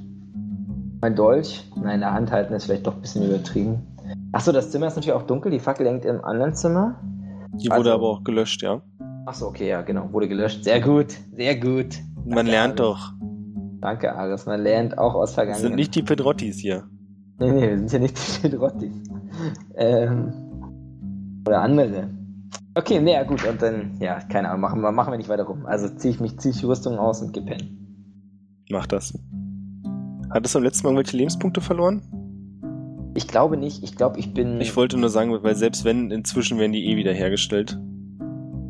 mein 1.01 1.15
Dolch, 1.15 1.67
nein, 1.75 1.95
in 1.95 2.01
der 2.01 2.13
Hand 2.13 2.31
halten 2.31 2.53
ist 2.53 2.65
vielleicht 2.65 2.85
doch 2.85 2.93
ein 2.93 3.01
bisschen 3.01 3.25
übertrieben. 3.27 3.87
Achso, 4.31 4.51
das 4.51 4.69
Zimmer 4.69 4.85
ist 4.85 4.95
natürlich 4.95 5.13
auch 5.13 5.23
dunkel, 5.23 5.51
die 5.51 5.59
Fackel 5.59 5.87
hängt 5.87 6.05
im 6.05 6.23
anderen 6.23 6.53
Zimmer. 6.53 6.99
Die 7.61 7.67
wurde 7.69 7.75
Also- 7.77 7.91
aber 7.93 8.07
auch 8.09 8.23
gelöscht, 8.23 8.61
ja. 8.61 8.81
Achso, 9.25 9.47
okay, 9.47 9.69
ja, 9.69 9.81
genau, 9.81 10.11
wurde 10.11 10.27
gelöscht. 10.27 10.63
Sehr 10.63 10.81
gut, 10.81 11.15
sehr 11.35 11.55
gut. 11.59 11.99
Man 12.25 12.35
Danke, 12.35 12.51
lernt 12.51 12.81
Ares. 12.81 12.97
doch. 12.99 13.13
Danke, 13.81 14.15
Ares, 14.15 14.45
man 14.45 14.61
lernt 14.61 14.97
auch 14.97 15.13
aus 15.15 15.33
Vergangenheit. 15.33 15.61
sind 15.61 15.75
nicht 15.75 15.93
die 15.95 16.01
Pedrottis 16.03 16.57
hier. 16.57 16.83
Nee, 17.39 17.51
nee, 17.51 17.69
wir 17.69 17.77
sind 17.77 17.91
ja 17.93 17.99
nicht 17.99 18.17
die 18.17 18.41
Pedrotti. 18.49 18.91
Ähm, 19.75 20.33
oder 21.47 21.61
andere. 21.61 22.09
Okay, 22.75 22.99
nee, 22.99 23.13
ja 23.13 23.23
gut, 23.23 23.45
und 23.47 23.61
dann, 23.61 23.97
ja, 23.99 24.19
keine 24.19 24.49
Ahnung, 24.49 24.61
machen 24.61 24.81
wir, 24.81 24.91
machen 24.91 25.13
wir 25.13 25.17
nicht 25.17 25.29
weiter 25.29 25.43
rum. 25.43 25.65
Also 25.65 25.87
ziehe 25.89 26.13
ich 26.13 26.19
mich, 26.19 26.37
ziehe 26.39 26.53
ich 26.53 26.59
die 26.59 26.65
Rüstung 26.65 26.97
aus 26.97 27.21
und 27.21 27.31
pennen. 27.33 27.77
Mach 28.71 28.87
das. 28.87 29.17
Hattest 30.29 30.53
du 30.55 30.59
am 30.59 30.63
letzten 30.63 30.85
Mal 30.87 30.91
irgendwelche 30.93 31.17
Lebenspunkte 31.17 31.61
verloren? 31.61 32.01
Ich 33.19 33.27
glaube 33.27 33.57
nicht, 33.57 33.83
ich 33.83 33.97
glaube, 33.97 34.17
ich 34.17 34.33
bin. 34.33 34.61
Ich 34.61 34.77
wollte 34.77 34.97
nur 34.97 35.09
sagen, 35.09 35.37
weil 35.43 35.53
selbst 35.53 35.83
wenn, 35.83 36.09
inzwischen 36.09 36.57
werden 36.57 36.71
die 36.71 36.85
eh 36.85 36.95
wieder 36.95 37.11
hergestellt. 37.11 37.77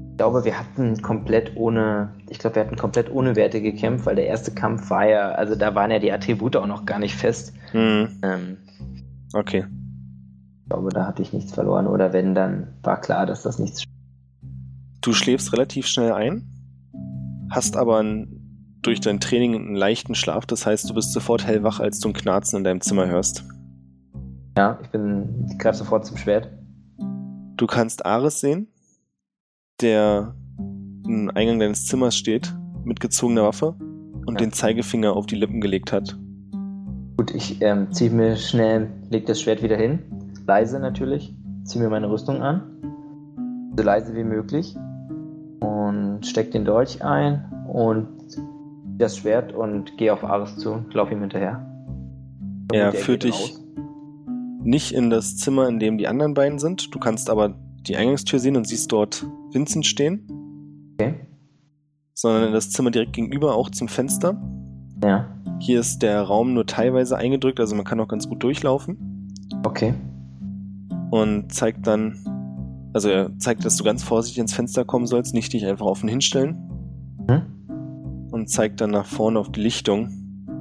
Ich 0.10 0.18
glaube, 0.18 0.44
wir 0.44 0.58
hatten 0.58 1.00
komplett 1.04 1.56
ohne, 1.56 2.16
ich 2.32 2.40
glaube, 2.40 2.56
wir 2.56 2.64
hatten 2.64 2.76
komplett 2.76 3.12
ohne 3.12 3.36
Werte 3.36 3.62
gekämpft, 3.62 4.08
weil 4.08 4.16
der 4.16 4.26
erste 4.26 4.52
Kampf 4.52 4.90
war 4.90 5.08
ja, 5.08 5.30
also 5.34 5.54
da 5.54 5.76
waren 5.76 5.92
ja 5.92 6.00
die 6.00 6.12
Attribute 6.12 6.56
auch 6.56 6.66
noch 6.66 6.88
gar 6.88 6.98
nicht 6.98 7.14
fest. 7.14 7.54
Hm, 7.74 8.08
Ähm, 8.24 8.58
okay. 9.34 9.66
ich 10.64 10.70
glaube, 10.70 10.90
da 10.90 11.06
hatte 11.06 11.22
ich 11.22 11.32
nichts 11.32 11.54
verloren. 11.54 11.86
Oder 11.86 12.12
wenn, 12.12 12.34
dann 12.34 12.70
war 12.82 13.00
klar, 13.00 13.28
dass 13.28 13.44
das 13.44 13.60
nichts. 13.60 13.84
Du 15.02 15.14
schläfst 15.14 15.54
relativ 15.54 15.86
schnell 15.86 16.12
ein, 16.12 16.42
hast 17.52 17.78
aber 17.78 18.00
ein, 18.02 18.80
durch 18.82 19.00
dein 19.00 19.20
Training 19.20 19.54
einen 19.54 19.76
leichten 19.76 20.16
Schlaf. 20.16 20.48
Das 20.48 20.66
heißt, 20.66 20.90
du 20.90 20.96
bist 20.96 21.14
sofort 21.14 21.46
hellwach, 21.46 21.80
als 21.80 22.00
du 22.00 22.10
ein 22.10 22.14
Knarzen 22.14 22.58
in 22.58 22.64
deinem 22.64 22.82
Zimmer 22.82 23.06
hörst. 23.06 23.44
Ja, 24.60 24.78
ich 24.84 24.90
bin, 24.90 25.46
ich 25.50 25.58
greife 25.58 25.78
sofort 25.78 26.06
zum 26.06 26.18
Schwert. 26.18 26.50
Du 27.56 27.66
kannst 27.66 28.06
Ares 28.06 28.42
sehen, 28.42 28.68
der 29.80 30.36
im 31.08 31.32
Eingang 31.34 31.60
deines 31.60 31.86
Zimmers 31.86 32.18
steht, 32.18 32.54
mit 32.84 33.00
gezogener 33.00 33.44
Waffe 33.44 33.76
und 34.26 34.34
Ja. 34.34 34.40
den 34.40 34.52
Zeigefinger 34.52 35.14
auf 35.16 35.28
die 35.28 35.36
Lippen 35.36 35.62
gelegt 35.62 35.94
hat. 35.94 36.20
Gut, 37.16 37.34
ich 37.34 37.62
ähm, 37.62 37.94
ziehe 37.94 38.12
mir 38.12 38.36
schnell, 38.36 38.90
leg 39.10 39.28
das 39.28 39.40
Schwert 39.40 39.64
wieder 39.64 39.78
hin. 39.78 40.00
Leise 40.46 40.82
natürlich. 40.82 41.34
Ziehe 41.64 41.82
mir 41.82 41.90
meine 41.90 42.10
Rüstung 42.10 42.42
an. 42.42 42.62
So 43.78 43.84
leise 43.84 44.14
wie 44.14 44.26
möglich. 44.26 44.76
Und 45.62 46.26
steck 46.26 46.52
den 46.52 46.66
Dolch 46.66 47.02
ein 47.02 47.50
und 47.72 48.10
das 48.98 49.16
Schwert 49.16 49.54
und 49.54 49.98
gehe 49.98 50.12
auf 50.12 50.26
Ares 50.26 50.58
zu 50.58 50.74
und 50.74 50.94
lauf 50.94 51.10
ihm 51.14 51.22
hinterher. 51.22 51.66
Er 52.74 52.92
führt 52.92 53.24
dich 53.24 53.32
raus. 53.32 53.66
Nicht 54.64 54.94
in 54.94 55.10
das 55.10 55.38
Zimmer, 55.38 55.68
in 55.68 55.80
dem 55.80 55.98
die 55.98 56.08
anderen 56.08 56.34
beiden 56.34 56.60
sind. 56.60 56.94
Du 56.94 57.00
kannst 57.00 57.30
aber 57.30 57.56
die 57.88 57.96
Eingangstür 57.96 58.40
sehen 58.40 58.56
und 58.58 58.68
siehst 58.68 58.92
dort 58.92 59.26
Vincent 59.52 59.86
stehen, 59.86 60.28
Okay. 61.00 61.16
sondern 62.14 62.48
in 62.48 62.54
das 62.54 62.70
Zimmer 62.72 62.92
direkt 62.92 63.14
gegenüber, 63.14 63.56
auch 63.56 63.70
zum 63.70 63.88
Fenster. 63.88 64.42
Ja. 65.04 65.30
Hier 65.60 65.80
ist 65.80 66.00
der 66.00 66.22
Raum 66.22 66.54
nur 66.54 66.66
teilweise 66.66 67.18
eingedrückt, 67.18 67.60
also 67.60 67.76
man 67.76 67.86
kann 67.86 68.00
auch 68.00 68.08
ganz 68.08 68.28
gut 68.28 68.44
durchlaufen. 68.44 69.34
Okay. 69.64 69.94
Und 71.12 71.54
zeigt 71.54 71.88
dann, 71.88 72.90
also 72.94 73.10
er 73.10 73.38
zeigt, 73.40 73.66
dass 73.66 73.78
du 73.78 73.84
ganz 73.84 74.04
vorsichtig 74.04 74.40
ins 74.40 74.54
Fenster 74.54 74.86
kommen 74.86 75.08
sollst, 75.08 75.34
nicht 75.34 75.54
dich 75.54 75.66
einfach 75.66 75.86
offen 75.86 76.10
hinstellen. 76.10 76.58
Hm? 77.30 77.42
Und 78.32 78.50
zeigt 78.50 78.82
dann 78.82 78.92
nach 78.92 79.06
vorne 79.06 79.40
auf 79.40 79.52
die 79.52 79.62
Lichtung 79.62 80.12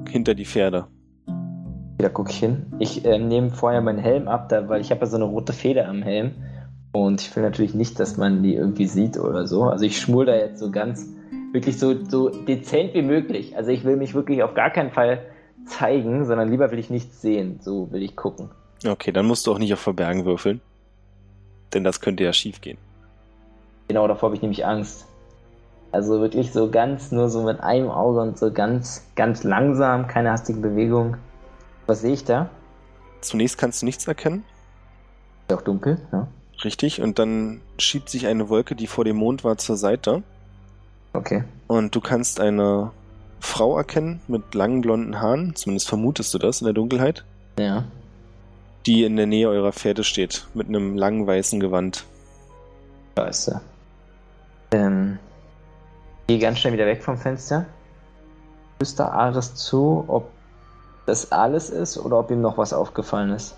hinter 0.08 0.34
die 0.34 0.46
Pferde. 0.46 0.86
Da 1.98 2.08
gucke 2.08 2.30
ich 2.30 2.38
hin. 2.38 2.66
Ich 2.78 3.04
ähm, 3.04 3.26
nehme 3.26 3.50
vorher 3.50 3.80
meinen 3.80 3.98
Helm 3.98 4.28
ab, 4.28 4.48
da, 4.48 4.68
weil 4.68 4.80
ich 4.80 4.90
habe 4.90 5.00
ja 5.00 5.06
so 5.06 5.16
eine 5.16 5.24
rote 5.24 5.52
Feder 5.52 5.88
am 5.88 6.02
Helm. 6.02 6.32
Und 6.92 7.20
ich 7.20 7.34
will 7.34 7.42
natürlich 7.42 7.74
nicht, 7.74 7.98
dass 7.98 8.16
man 8.16 8.42
die 8.42 8.54
irgendwie 8.54 8.86
sieht 8.86 9.18
oder 9.18 9.46
so. 9.46 9.64
Also 9.64 9.84
ich 9.84 10.00
schmul 10.00 10.26
da 10.26 10.36
jetzt 10.36 10.60
so 10.60 10.70
ganz, 10.70 11.06
wirklich 11.52 11.78
so, 11.78 11.94
so 12.04 12.28
dezent 12.28 12.94
wie 12.94 13.02
möglich. 13.02 13.56
Also 13.56 13.70
ich 13.70 13.84
will 13.84 13.96
mich 13.96 14.14
wirklich 14.14 14.42
auf 14.42 14.54
gar 14.54 14.70
keinen 14.70 14.92
Fall 14.92 15.20
zeigen, 15.66 16.24
sondern 16.24 16.48
lieber 16.50 16.70
will 16.70 16.78
ich 16.78 16.88
nichts 16.88 17.20
sehen. 17.20 17.58
So 17.60 17.90
will 17.90 18.02
ich 18.02 18.16
gucken. 18.16 18.48
Okay, 18.86 19.10
dann 19.10 19.26
musst 19.26 19.46
du 19.46 19.52
auch 19.52 19.58
nicht 19.58 19.72
auf 19.72 19.80
Verbergen 19.80 20.24
würfeln. 20.24 20.60
Denn 21.74 21.84
das 21.84 22.00
könnte 22.00 22.22
ja 22.22 22.32
schief 22.32 22.60
gehen. 22.60 22.78
Genau 23.88 24.06
davor 24.06 24.28
habe 24.28 24.36
ich 24.36 24.42
nämlich 24.42 24.64
Angst. 24.64 25.06
Also 25.90 26.20
wirklich 26.20 26.52
so 26.52 26.70
ganz, 26.70 27.10
nur 27.10 27.28
so 27.28 27.42
mit 27.42 27.60
einem 27.60 27.90
Auge 27.90 28.20
und 28.20 28.38
so 28.38 28.52
ganz, 28.52 29.06
ganz 29.16 29.42
langsam, 29.42 30.06
keine 30.06 30.30
hastige 30.30 30.60
Bewegung. 30.60 31.16
Was 31.88 32.02
sehe 32.02 32.12
ich 32.12 32.24
da? 32.24 32.48
Zunächst 33.22 33.58
kannst 33.58 33.82
du 33.82 33.86
nichts 33.86 34.06
erkennen, 34.06 34.44
Ist 35.42 35.50
ja 35.50 35.56
auch 35.56 35.62
dunkel, 35.62 35.98
ja. 36.12 36.28
richtig, 36.62 37.00
und 37.02 37.18
dann 37.18 37.60
schiebt 37.78 38.08
sich 38.10 38.26
eine 38.28 38.48
Wolke, 38.48 38.76
die 38.76 38.86
vor 38.86 39.04
dem 39.04 39.16
Mond 39.16 39.42
war, 39.42 39.58
zur 39.58 39.76
Seite. 39.76 40.22
Okay. 41.14 41.42
Und 41.66 41.94
du 41.96 42.00
kannst 42.00 42.38
eine 42.38 42.92
Frau 43.40 43.76
erkennen 43.76 44.20
mit 44.28 44.54
langen 44.54 44.82
blonden 44.82 45.20
Haaren, 45.20 45.56
zumindest 45.56 45.88
vermutest 45.88 46.32
du 46.34 46.38
das 46.38 46.60
in 46.60 46.66
der 46.66 46.74
Dunkelheit, 46.74 47.24
Ja. 47.58 47.84
die 48.86 49.02
in 49.04 49.16
der 49.16 49.26
Nähe 49.26 49.48
eurer 49.48 49.72
Pferde 49.72 50.04
steht, 50.04 50.46
mit 50.54 50.68
einem 50.68 50.96
langen 50.96 51.26
weißen 51.26 51.58
Gewand. 51.58 52.04
Scheiße. 53.18 53.60
Ähm, 54.72 55.18
gehe 56.28 56.38
ganz 56.38 56.58
schnell 56.58 56.74
wieder 56.74 56.86
weg 56.86 57.02
vom 57.02 57.16
Fenster. 57.18 57.66
Flüster 58.76 59.12
Ares 59.12 59.54
zu, 59.56 60.04
ob 60.06 60.30
das 61.08 61.32
alles 61.32 61.70
ist 61.70 61.96
oder 61.98 62.18
ob 62.18 62.30
ihm 62.30 62.40
noch 62.40 62.58
was 62.58 62.72
aufgefallen 62.72 63.30
ist. 63.30 63.56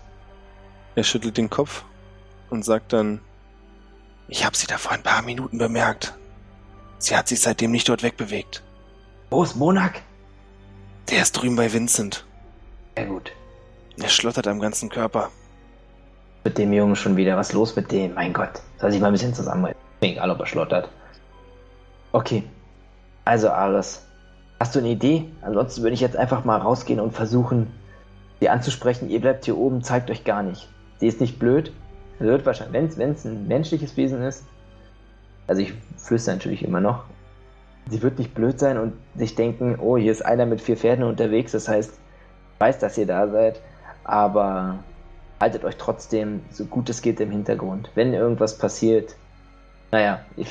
Er 0.95 1.05
schüttelt 1.05 1.37
den 1.37 1.51
Kopf 1.51 1.85
und 2.49 2.65
sagt 2.65 2.93
dann, 2.93 3.21
ich 4.29 4.45
habe 4.45 4.57
sie 4.57 4.67
da 4.67 4.79
vor 4.79 4.93
ein 4.93 5.03
paar 5.03 5.23
Minuten 5.23 5.59
bemerkt. 5.59 6.15
Sie 6.99 7.17
hat 7.17 7.29
sich 7.29 7.41
seitdem 7.41 7.73
nicht 7.73 7.89
dort 7.89 8.03
wegbewegt. 8.03 8.63
Wo 9.31 9.43
ist 9.43 9.57
Monak? 9.57 10.03
Der 11.11 11.23
ist 11.23 11.33
drüben 11.33 11.57
bei 11.57 11.73
Vincent. 11.73 12.25
Sehr 12.97 13.07
gut. 13.07 13.33
Er 14.01 14.09
schlottert 14.09 14.47
am 14.47 14.61
ganzen 14.61 14.89
Körper. 14.89 15.31
Mit 16.45 16.57
dem 16.59 16.73
Jungen 16.73 16.97
schon 16.97 17.17
wieder. 17.17 17.37
Was 17.37 17.49
ist 17.49 17.55
los 17.55 17.75
mit 17.75 17.91
dem? 17.91 18.15
Mein 18.15 18.33
Gott. 18.33 18.63
Soll 18.79 18.93
sich 18.93 19.01
mal 19.01 19.09
ein 19.09 19.13
bisschen 19.13 19.35
zusammenreißen. 19.35 19.81
Egal, 20.01 20.31
ob 20.31 20.41
er 20.41 20.47
schlottert. 20.47 20.89
Okay. 22.13 22.45
Also, 23.25 23.51
Ares. 23.51 24.07
Hast 24.61 24.75
du 24.75 24.81
eine 24.81 24.91
Idee? 24.91 25.25
Ansonsten 25.41 25.83
würde 25.83 25.95
ich 25.95 26.03
jetzt 26.03 26.19
einfach 26.19 26.45
mal 26.45 26.59
rausgehen 26.59 27.01
und 27.01 27.13
versuchen, 27.13 27.69
sie 28.41 28.51
anzusprechen. 28.51 29.09
Ihr 29.09 29.23
bleibt 29.23 29.47
hier 29.47 29.57
oben, 29.57 29.83
zeigt 29.83 30.11
euch 30.11 30.23
gar 30.23 30.43
nicht. 30.43 30.69
Sie 30.99 31.07
ist 31.07 31.19
nicht 31.19 31.39
blöd. 31.39 31.73
Sie 32.19 32.27
wird 32.27 32.45
wahrscheinlich, 32.45 32.99
wenn 32.99 33.13
es 33.13 33.25
ein 33.25 33.49
menschliches 33.49 33.97
Wesen 33.97 34.21
ist. 34.21 34.45
Also, 35.47 35.63
ich 35.63 35.73
flüstere 35.97 36.37
natürlich 36.37 36.63
immer 36.63 36.81
noch. 36.81 37.05
Sie 37.89 38.03
wird 38.03 38.19
nicht 38.19 38.35
blöd 38.35 38.61
sein 38.61 38.77
und 38.77 38.93
sich 39.17 39.35
denken, 39.35 39.79
oh, 39.81 39.97
hier 39.97 40.13
ist 40.13 40.23
einer 40.25 40.45
mit 40.45 40.61
vier 40.61 40.77
Pferden 40.77 41.05
unterwegs. 41.05 41.53
Das 41.53 41.67
heißt, 41.67 41.93
ich 42.55 42.61
weiß, 42.61 42.79
dass 42.81 42.99
ihr 42.99 43.07
da 43.07 43.29
seid. 43.29 43.63
Aber 44.05 44.85
haltet 45.41 45.65
euch 45.65 45.79
trotzdem 45.79 46.43
so 46.51 46.67
gut 46.67 46.91
es 46.91 47.01
geht 47.01 47.19
im 47.21 47.31
Hintergrund. 47.31 47.91
Wenn 47.95 48.13
irgendwas 48.13 48.59
passiert, 48.59 49.17
naja, 49.91 50.21
ich, 50.37 50.51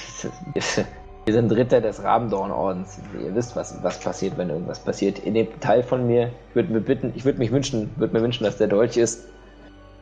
wir 1.30 1.34
sind 1.34 1.52
Ritter 1.52 1.80
des 1.80 2.04
Rabendornordens. 2.04 3.00
Ihr 3.24 3.36
wisst, 3.36 3.56
was, 3.56 3.84
was 3.84 4.00
passiert, 4.00 4.36
wenn 4.40 4.50
irgendwas 4.50 4.80
passiert. 4.80 5.20
In 5.20 5.36
dem 5.36 5.60
Teil 5.60 5.84
von 5.84 6.08
mir, 6.08 6.32
ich 6.50 6.56
würde 6.56 6.74
mir 6.74 6.80
bitten, 6.80 7.14
ich 7.16 7.24
würde 7.24 7.38
mich 7.38 7.52
wünschen, 7.52 7.92
würde 7.98 8.18
mir 8.18 8.24
wünschen, 8.24 8.46
dass 8.46 8.58
der 8.58 8.66
Dolch 8.66 8.98
ist. 8.98 9.28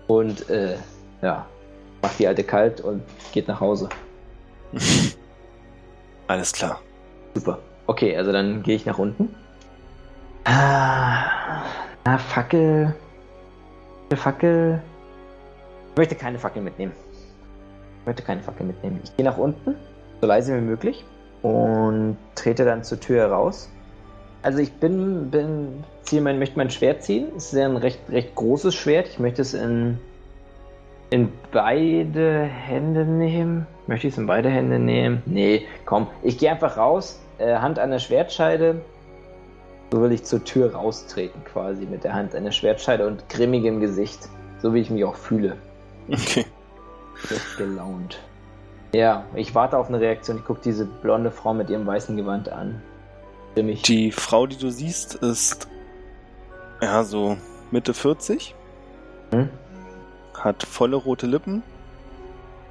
Und 0.08 0.50
äh, 0.50 0.78
ja, 1.22 1.46
macht 2.02 2.18
die 2.18 2.28
alte 2.28 2.46
kalt 2.46 2.80
und 2.80 3.04
geht 3.34 3.50
nach 3.50 3.60
Hause. 3.60 3.90
Alles 6.28 6.54
klar. 6.54 6.80
Super. 7.36 7.60
Okay, 7.88 8.16
also 8.16 8.32
dann 8.32 8.64
gehe 8.64 8.78
ich 8.78 8.86
nach 8.86 8.98
unten. 8.98 9.36
Ah, 10.46 11.62
na, 12.06 12.18
Fackel. 12.18 12.96
Fackel. 14.16 14.82
Ich 15.92 15.98
möchte 15.98 16.16
keine 16.16 16.40
Fackel 16.40 16.62
mitnehmen. 16.62 16.94
Ich 18.00 18.06
möchte 18.06 18.24
keine 18.24 18.42
Fackel 18.42 18.66
mitnehmen. 18.66 19.02
Ich 19.04 19.14
gehe 19.18 19.26
nach 19.26 19.38
unten, 19.38 19.76
so 20.22 20.28
leise 20.28 20.56
wie 20.56 20.62
möglich, 20.62 21.04
und 21.42 22.18
trete 22.36 22.66
dann 22.66 22.84
zur 22.84 23.00
Tür 23.00 23.22
heraus. 23.22 23.70
Also 24.42 24.60
ich 24.60 24.74
bin, 24.74 25.30
bin, 25.30 25.84
ziehe 26.04 26.22
mein, 26.22 26.40
möchte 26.40 26.58
mein 26.58 26.70
Schwert 26.70 27.04
ziehen. 27.04 27.28
Es 27.36 27.52
ist 27.52 27.60
ja 27.60 27.66
ein 27.66 27.78
recht, 27.78 28.00
recht 28.10 28.36
großes 28.36 28.74
Schwert. 28.74 29.08
Ich 29.08 29.20
möchte 29.20 29.42
es 29.42 29.54
in, 29.54 30.00
in 31.10 31.32
beide 31.52 32.44
Hände 32.44 33.06
nehmen. 33.06 33.68
Möchte 33.88 34.08
ich 34.08 34.14
es 34.14 34.18
in 34.18 34.28
beide 34.28 34.50
Hände 34.50 34.80
nehmen? 34.80 35.22
Nee, 35.26 35.66
komm. 35.86 36.08
Ich 36.24 36.38
gehe 36.38 36.52
einfach 36.52 36.78
raus, 36.78 37.20
äh, 37.40 37.56
Hand 37.56 37.80
an 37.80 37.92
der 37.92 38.00
Schwertscheide. 38.00 38.82
So 39.92 40.02
will 40.02 40.12
ich 40.12 40.24
zur 40.24 40.44
Tür 40.44 40.74
raustreten, 40.74 41.44
quasi 41.46 41.86
mit 41.86 42.04
der 42.04 42.14
Hand 42.14 42.36
an 42.36 42.44
der 42.44 42.52
Schwertscheide 42.52 43.08
und 43.08 43.30
grimmigem 43.30 43.80
Gesicht. 43.80 44.30
So 44.62 44.74
wie 44.74 44.82
ich 44.82 44.90
mich 44.90 45.06
auch 45.06 45.16
fühle. 45.16 45.56
Okay. 46.10 46.46
Schlecht 47.16 47.58
gelaunt. 47.58 48.20
Ja, 48.98 49.26
ich 49.36 49.54
warte 49.54 49.78
auf 49.78 49.90
eine 49.90 50.00
Reaktion. 50.00 50.38
Ich 50.38 50.44
gucke 50.46 50.62
diese 50.64 50.86
blonde 50.86 51.30
Frau 51.30 51.54
mit 51.54 51.70
ihrem 51.70 51.86
weißen 51.86 52.18
Gewand 52.18 52.50
an. 52.50 52.82
Grimmig. 53.54 53.84
Die 53.84 54.12
Frau, 54.12 54.48
die 54.48 54.58
du 54.58 54.72
siehst, 54.72 55.14
ist 55.14 55.68
ja 56.82 57.04
so 57.04 57.38
Mitte 57.70 57.94
40, 57.94 58.56
Hm? 59.32 59.50
hat 60.34 60.64
volle 60.64 60.96
rote 60.96 61.28
Lippen, 61.28 61.62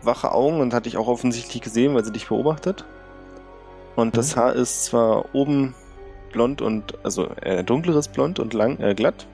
wache 0.02 0.32
Augen 0.32 0.60
und 0.60 0.74
hat 0.74 0.86
dich 0.86 0.96
auch 0.96 1.06
offensichtlich 1.06 1.62
gesehen, 1.62 1.94
weil 1.94 2.04
sie 2.04 2.12
dich 2.12 2.26
beobachtet. 2.26 2.84
Und 3.94 4.16
das 4.16 4.34
Mhm. 4.34 4.40
Haar 4.40 4.52
ist 4.54 4.84
zwar 4.86 5.26
oben 5.32 5.76
blond 6.32 6.60
und 6.60 6.98
also 7.04 7.28
äh, 7.40 7.62
dunkleres 7.62 8.08
Blond 8.08 8.40
und 8.40 8.52
lang 8.52 8.80
äh, 8.80 8.94
glatt 8.96 9.28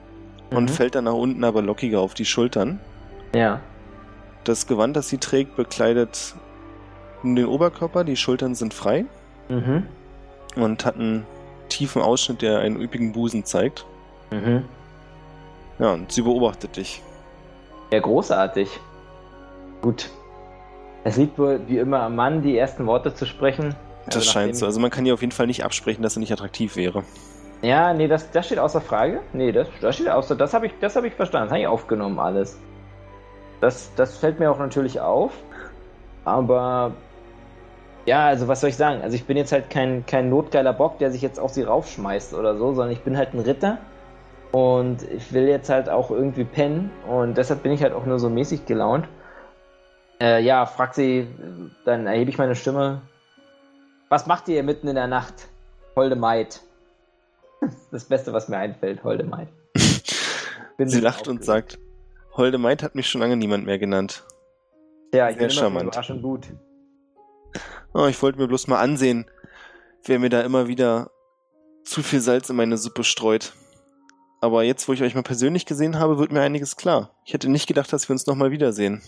und 0.51 0.65
Mhm. 0.65 0.69
fällt 0.69 0.95
dann 0.95 1.05
nach 1.05 1.15
unten 1.15 1.43
aber 1.43 1.63
lockiger 1.63 2.01
auf 2.01 2.13
die 2.13 2.27
Schultern. 2.27 2.81
Ja. 3.35 3.61
Das 4.45 4.67
Gewand, 4.67 4.95
das 4.95 5.09
sie 5.09 5.17
trägt, 5.19 5.57
bekleidet 5.57 6.35
nur 7.25 7.37
den 7.37 7.47
Oberkörper, 7.47 8.05
die 8.05 8.17
Schultern 8.17 8.55
sind 8.55 8.75
frei 8.75 9.05
Mhm. 9.49 9.87
und 10.57 10.85
hat 10.85 10.97
einen 10.97 11.27
tiefen 11.69 12.03
Ausschnitt, 12.03 12.43
der 12.43 12.59
einen 12.61 12.81
üppigen 12.81 13.13
Busen 13.13 13.45
zeigt. 13.45 13.85
Mhm. 14.31 14.65
Ja, 15.79 15.93
und 15.93 16.13
sie 16.13 16.23
beobachtet 16.23 16.77
dich. 16.77 17.03
Ja, 17.91 18.01
großartig. 18.01 18.69
Gut. 19.81 20.11
Es 21.05 21.17
liegt 21.17 21.39
wohl 21.39 21.61
wie 21.67 21.79
immer 21.79 22.01
am 22.03 22.15
Mann, 22.15 22.43
die 22.43 22.57
ersten 22.57 22.87
Worte 22.87 23.15
zu 23.15 23.27
sprechen. 23.27 23.75
Das 24.07 24.17
Also 24.17 24.31
scheint 24.31 24.47
nachdem- 24.53 24.55
so. 24.61 24.67
Also 24.67 24.81
man 24.81 24.91
kann 24.91 25.05
ihr 25.07 25.15
auf 25.15 25.21
jeden 25.21 25.33
Fall 25.33 25.47
nicht 25.47 25.65
absprechen, 25.65 26.03
dass 26.03 26.15
sie 26.15 26.21
nicht 26.21 26.33
attraktiv 26.33 26.77
wäre. 26.77 27.03
Ja, 27.63 27.93
nee, 27.95 28.09
das, 28.09 28.31
das 28.31 28.47
steht 28.47 28.59
außer 28.59 28.81
Frage. 28.81 29.21
Nee, 29.33 29.53
das, 29.53 29.69
das 29.81 29.95
steht 29.97 30.09
außer. 30.09 30.35
Das 30.37 30.53
habe 30.55 30.67
ich, 30.67 30.73
das 30.81 30.97
hab 30.97 31.05
ich 31.05 31.15
verstanden. 31.15 31.47
Das 31.47 31.53
habe 31.53 31.61
ich 31.63 31.67
aufgenommen, 31.67 32.19
alles. 32.19 32.59
Das, 33.61 33.91
das 33.97 34.17
fällt 34.19 34.39
mir 34.41 34.51
auch 34.51 34.59
natürlich 34.59 35.01
auf. 35.01 35.33
Aber 36.25 36.93
Ja, 38.05 38.27
also 38.27 38.49
was 38.49 38.61
soll 38.61 38.71
ich 38.71 38.77
sagen? 38.77 39.01
Also 39.03 39.15
ich 39.15 39.25
bin 39.25 39.37
jetzt 39.37 39.53
halt 39.53 39.71
kein, 39.71 40.05
kein 40.07 40.29
notgeiler 40.29 40.73
Bock, 40.73 40.99
der 40.99 41.11
sich 41.13 41.23
jetzt 41.23 41.39
auf 41.39 41.53
sie 41.53 41.63
raufschmeißt 41.63 42.35
oder 42.35 42.57
so, 42.57 42.75
sondern 42.75 42.93
ich 42.93 43.03
bin 43.03 43.17
halt 43.17 43.33
ein 43.33 43.41
Ritter 43.41 43.79
und 44.51 45.03
ich 45.03 45.33
will 45.33 45.47
jetzt 45.47 45.71
halt 45.71 45.89
auch 45.89 46.11
irgendwie 46.11 46.45
pennen 46.45 46.91
und 47.09 47.37
deshalb 47.39 47.63
bin 47.63 47.73
ich 47.73 47.83
halt 47.83 47.93
auch 47.93 48.05
nur 48.05 48.19
so 48.19 48.29
mäßig 48.29 48.67
gelaunt. 48.67 49.07
Äh, 50.21 50.43
ja, 50.43 50.67
fragt 50.67 50.95
sie, 50.95 51.29
dann 51.85 52.07
erhebe 52.07 52.31
ich 52.31 52.39
meine 52.39 52.57
Stimme. 52.57 53.03
Was 54.09 54.27
macht 54.27 54.49
ihr 54.49 54.63
mitten 54.63 54.89
in 54.89 54.97
der 54.97 55.07
Nacht, 55.07 55.49
holde 55.97 56.17
Maid? 56.17 56.61
Das 57.93 58.05
Beste, 58.07 58.33
was 58.33 58.49
mir 58.49 58.57
einfällt, 58.57 59.05
holde 59.05 59.23
Maid. 59.23 59.47
sie 60.79 61.01
lacht 61.01 61.29
und 61.29 61.45
sagt, 61.45 61.79
holde 62.33 62.59
Maid 62.59 62.83
hat 62.83 62.97
mich 62.97 63.09
schon 63.09 63.21
lange 63.21 63.37
niemand 63.37 63.65
mehr 63.65 63.79
genannt. 63.79 64.25
Ja, 65.15 65.29
ich 65.29 65.37
Sehr 65.37 65.47
bin 65.47 65.51
charmant. 65.51 65.83
immer 65.83 65.93
überraschend 65.93 66.23
gut. 66.23 66.49
Oh, 67.95 68.07
ich 68.07 68.23
wollte 68.23 68.39
mir 68.39 68.49
bloß 68.49 68.69
mal 68.69 68.81
ansehen, 68.81 69.27
wer 70.05 70.19
mir 70.19 70.31
da 70.31 70.41
immer 70.41 70.67
wieder 70.67 71.11
zu 71.85 72.03
viel 72.03 72.21
Salz 72.21 72.49
in 72.49 72.57
meine 72.57 72.79
Suppe 72.79 73.05
streut. 73.05 73.53
Aber 74.41 74.63
jetzt, 74.63 74.89
wo 74.89 74.93
ich 74.93 75.03
euch 75.03 75.15
mal 75.15 75.23
persönlich 75.23 75.67
gesehen 75.67 75.99
habe, 75.99 76.19
wird 76.19 76.33
mir 76.33 76.41
einiges 76.41 76.77
klar. 76.77 77.11
Ich 77.25 77.35
hätte 77.35 77.51
nicht 77.51 77.67
gedacht, 77.67 77.93
dass 77.93 78.09
wir 78.09 78.15
uns 78.15 78.27
nochmal 78.27 78.51
wiedersehen. 78.51 79.03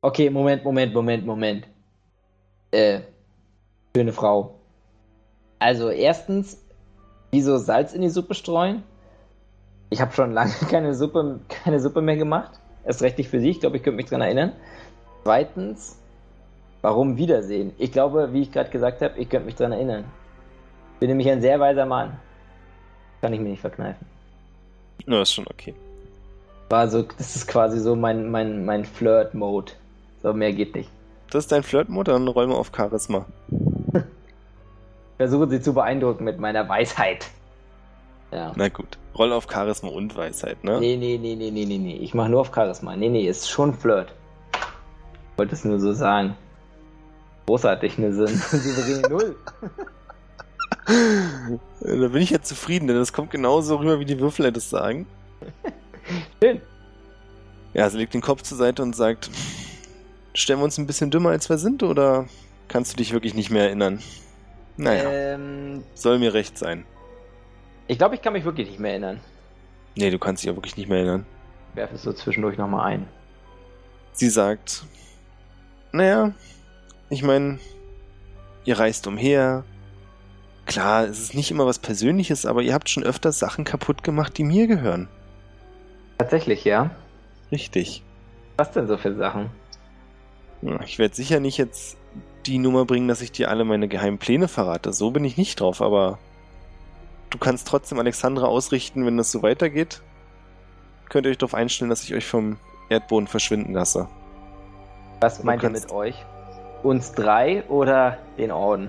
Okay, 0.00 0.30
Moment, 0.30 0.64
Moment, 0.64 0.94
Moment, 0.94 1.26
Moment. 1.26 1.68
Äh, 2.70 3.00
schöne 3.94 4.12
Frau. 4.12 4.60
Also 5.58 5.90
erstens, 5.90 6.58
wieso 7.30 7.58
Salz 7.58 7.92
in 7.92 8.02
die 8.02 8.08
Suppe 8.08 8.34
streuen? 8.34 8.84
Ich 9.90 10.00
habe 10.00 10.12
schon 10.12 10.32
lange 10.32 10.52
keine 10.70 10.94
Suppe, 10.94 11.40
keine 11.48 11.80
Suppe 11.80 12.00
mehr 12.00 12.16
gemacht. 12.16 12.60
Erst 12.84 13.02
recht 13.02 13.18
nicht 13.18 13.28
für 13.28 13.40
Sie, 13.40 13.50
ich 13.50 13.60
glaube, 13.60 13.76
ich 13.76 13.82
könnte 13.82 13.96
mich 13.96 14.06
dran 14.06 14.22
erinnern. 14.22 14.52
Zweitens, 15.24 15.98
warum 16.82 17.16
Wiedersehen? 17.16 17.72
Ich 17.78 17.92
glaube, 17.92 18.32
wie 18.32 18.42
ich 18.42 18.52
gerade 18.52 18.70
gesagt 18.70 19.00
habe, 19.00 19.18
ich 19.18 19.28
könnte 19.28 19.46
mich 19.46 19.54
dran 19.54 19.72
erinnern. 19.72 20.04
Bin 21.00 21.08
nämlich 21.08 21.30
ein 21.30 21.40
sehr 21.40 21.58
weiser 21.58 21.86
Mann. 21.86 22.18
Kann 23.20 23.32
ich 23.32 23.40
mir 23.40 23.48
nicht 23.48 23.60
verkneifen. 23.60 24.06
Na, 25.06 25.22
ist 25.22 25.32
schon 25.32 25.46
okay. 25.48 25.74
War 26.68 26.88
so, 26.88 27.02
das 27.02 27.36
ist 27.36 27.46
quasi 27.48 27.80
so 27.80 27.96
mein, 27.96 28.30
mein, 28.30 28.64
mein 28.64 28.84
Flirt-Mode. 28.84 29.72
So, 30.22 30.32
mehr 30.32 30.52
geht 30.52 30.74
nicht. 30.74 30.90
Das 31.30 31.44
ist 31.44 31.52
dein 31.52 31.62
Flirtmode, 31.62 32.12
dann 32.12 32.24
mal 32.24 32.52
auf 32.52 32.70
Charisma. 32.76 33.26
Versuche 35.16 35.48
sie 35.48 35.60
zu 35.60 35.72
beeindrucken 35.72 36.24
mit 36.24 36.38
meiner 36.38 36.68
Weisheit. 36.68 37.26
Ja. 38.32 38.52
Na 38.56 38.68
gut. 38.68 38.98
Roll 39.16 39.32
auf 39.32 39.46
Charisma 39.50 39.90
und 39.90 40.16
Weisheit, 40.16 40.64
ne? 40.64 40.78
Nee, 40.80 40.96
nee, 40.96 41.18
nee, 41.20 41.34
nee, 41.34 41.50
nee, 41.50 41.64
nee, 41.64 41.78
nee. 41.78 41.96
Ich 41.96 42.14
mache 42.14 42.30
nur 42.30 42.40
auf 42.40 42.52
Charisma. 42.54 42.96
Nee, 42.96 43.08
nee, 43.08 43.26
ist 43.26 43.50
schon 43.50 43.74
Flirt. 43.74 44.12
Ich 44.54 45.38
wollte 45.38 45.54
es 45.54 45.64
nur 45.64 45.78
so 45.80 45.92
sagen. 45.92 46.36
Großartig, 47.46 47.98
eine 47.98 48.12
Sinn. 48.12 48.26
Souveräne 48.50 49.08
Null. 49.08 49.36
Da 50.86 52.08
bin 52.08 52.22
ich 52.22 52.30
ja 52.30 52.40
zufrieden, 52.42 52.86
denn 52.88 52.96
das 52.96 53.12
kommt 53.12 53.30
genauso 53.30 53.76
rüber, 53.76 54.00
wie 54.00 54.04
die 54.04 54.18
Würfel 54.20 54.50
das 54.52 54.68
sagen. 54.70 55.06
Schön. 56.42 56.60
Ja, 57.74 57.88
sie 57.88 57.98
legt 57.98 58.14
den 58.14 58.20
Kopf 58.20 58.42
zur 58.42 58.58
Seite 58.58 58.82
und 58.82 58.94
sagt, 58.94 59.30
stellen 60.34 60.60
wir 60.60 60.64
uns 60.64 60.78
ein 60.78 60.86
bisschen 60.86 61.10
dümmer, 61.10 61.30
als 61.30 61.48
wir 61.48 61.58
sind, 61.58 61.82
oder 61.82 62.26
kannst 62.68 62.92
du 62.92 62.96
dich 62.96 63.12
wirklich 63.12 63.34
nicht 63.34 63.50
mehr 63.50 63.64
erinnern? 63.64 64.00
Naja, 64.76 65.10
Ähm, 65.10 65.82
soll 65.94 66.18
mir 66.18 66.34
recht 66.34 66.58
sein. 66.58 66.84
ich 67.88 67.98
glaube, 67.98 68.14
ich 68.14 68.22
kann 68.22 68.32
mich 68.32 68.44
wirklich 68.44 68.68
nicht 68.68 68.80
mehr 68.80 68.92
erinnern. 68.92 69.20
Nee, 69.96 70.10
du 70.10 70.18
kannst 70.18 70.42
dich 70.42 70.48
ja 70.48 70.56
wirklich 70.56 70.76
nicht 70.76 70.88
mehr 70.88 70.98
erinnern. 70.98 71.26
Ich 71.70 71.76
werfe 71.76 71.94
es 71.94 72.02
so 72.02 72.12
zwischendurch 72.12 72.56
nochmal 72.58 72.86
ein. 72.92 73.06
Sie 74.12 74.28
sagt, 74.28 74.84
naja, 75.92 76.32
ich 77.12 77.22
meine, 77.22 77.58
ihr 78.64 78.78
reist 78.78 79.06
umher. 79.06 79.64
Klar, 80.64 81.04
es 81.04 81.20
ist 81.20 81.34
nicht 81.34 81.50
immer 81.50 81.66
was 81.66 81.78
Persönliches, 81.78 82.46
aber 82.46 82.62
ihr 82.62 82.72
habt 82.72 82.88
schon 82.88 83.02
öfter 83.02 83.32
Sachen 83.32 83.64
kaputt 83.64 84.02
gemacht, 84.02 84.38
die 84.38 84.44
mir 84.44 84.66
gehören. 84.66 85.08
Tatsächlich, 86.16 86.64
ja. 86.64 86.90
Richtig. 87.50 88.02
Was 88.56 88.72
denn 88.72 88.86
so 88.86 88.96
für 88.96 89.14
Sachen? 89.14 89.50
Ich 90.86 90.98
werde 90.98 91.14
sicher 91.14 91.38
nicht 91.38 91.58
jetzt 91.58 91.98
die 92.46 92.58
Nummer 92.58 92.86
bringen, 92.86 93.08
dass 93.08 93.20
ich 93.20 93.30
dir 93.30 93.50
alle 93.50 93.64
meine 93.64 93.88
geheimen 93.88 94.18
Pläne 94.18 94.48
verrate. 94.48 94.94
So 94.94 95.10
bin 95.10 95.24
ich 95.24 95.36
nicht 95.36 95.60
drauf, 95.60 95.82
aber 95.82 96.18
du 97.28 97.36
kannst 97.36 97.68
trotzdem 97.68 97.98
Alexandra 97.98 98.46
ausrichten, 98.46 99.04
wenn 99.04 99.18
das 99.18 99.30
so 99.30 99.42
weitergeht. 99.42 100.00
Könnt 101.10 101.26
ihr 101.26 101.30
euch 101.30 101.38
darauf 101.38 101.54
einstellen, 101.54 101.90
dass 101.90 102.04
ich 102.04 102.14
euch 102.14 102.24
vom 102.24 102.56
Erdboden 102.88 103.26
verschwinden 103.26 103.74
lasse. 103.74 104.08
Was 105.20 105.42
meint 105.44 105.62
ihr 105.62 105.70
mit 105.70 105.90
euch? 105.90 106.14
Uns 106.82 107.12
drei 107.12 107.62
oder 107.68 108.18
den 108.38 108.50
Orden? 108.50 108.88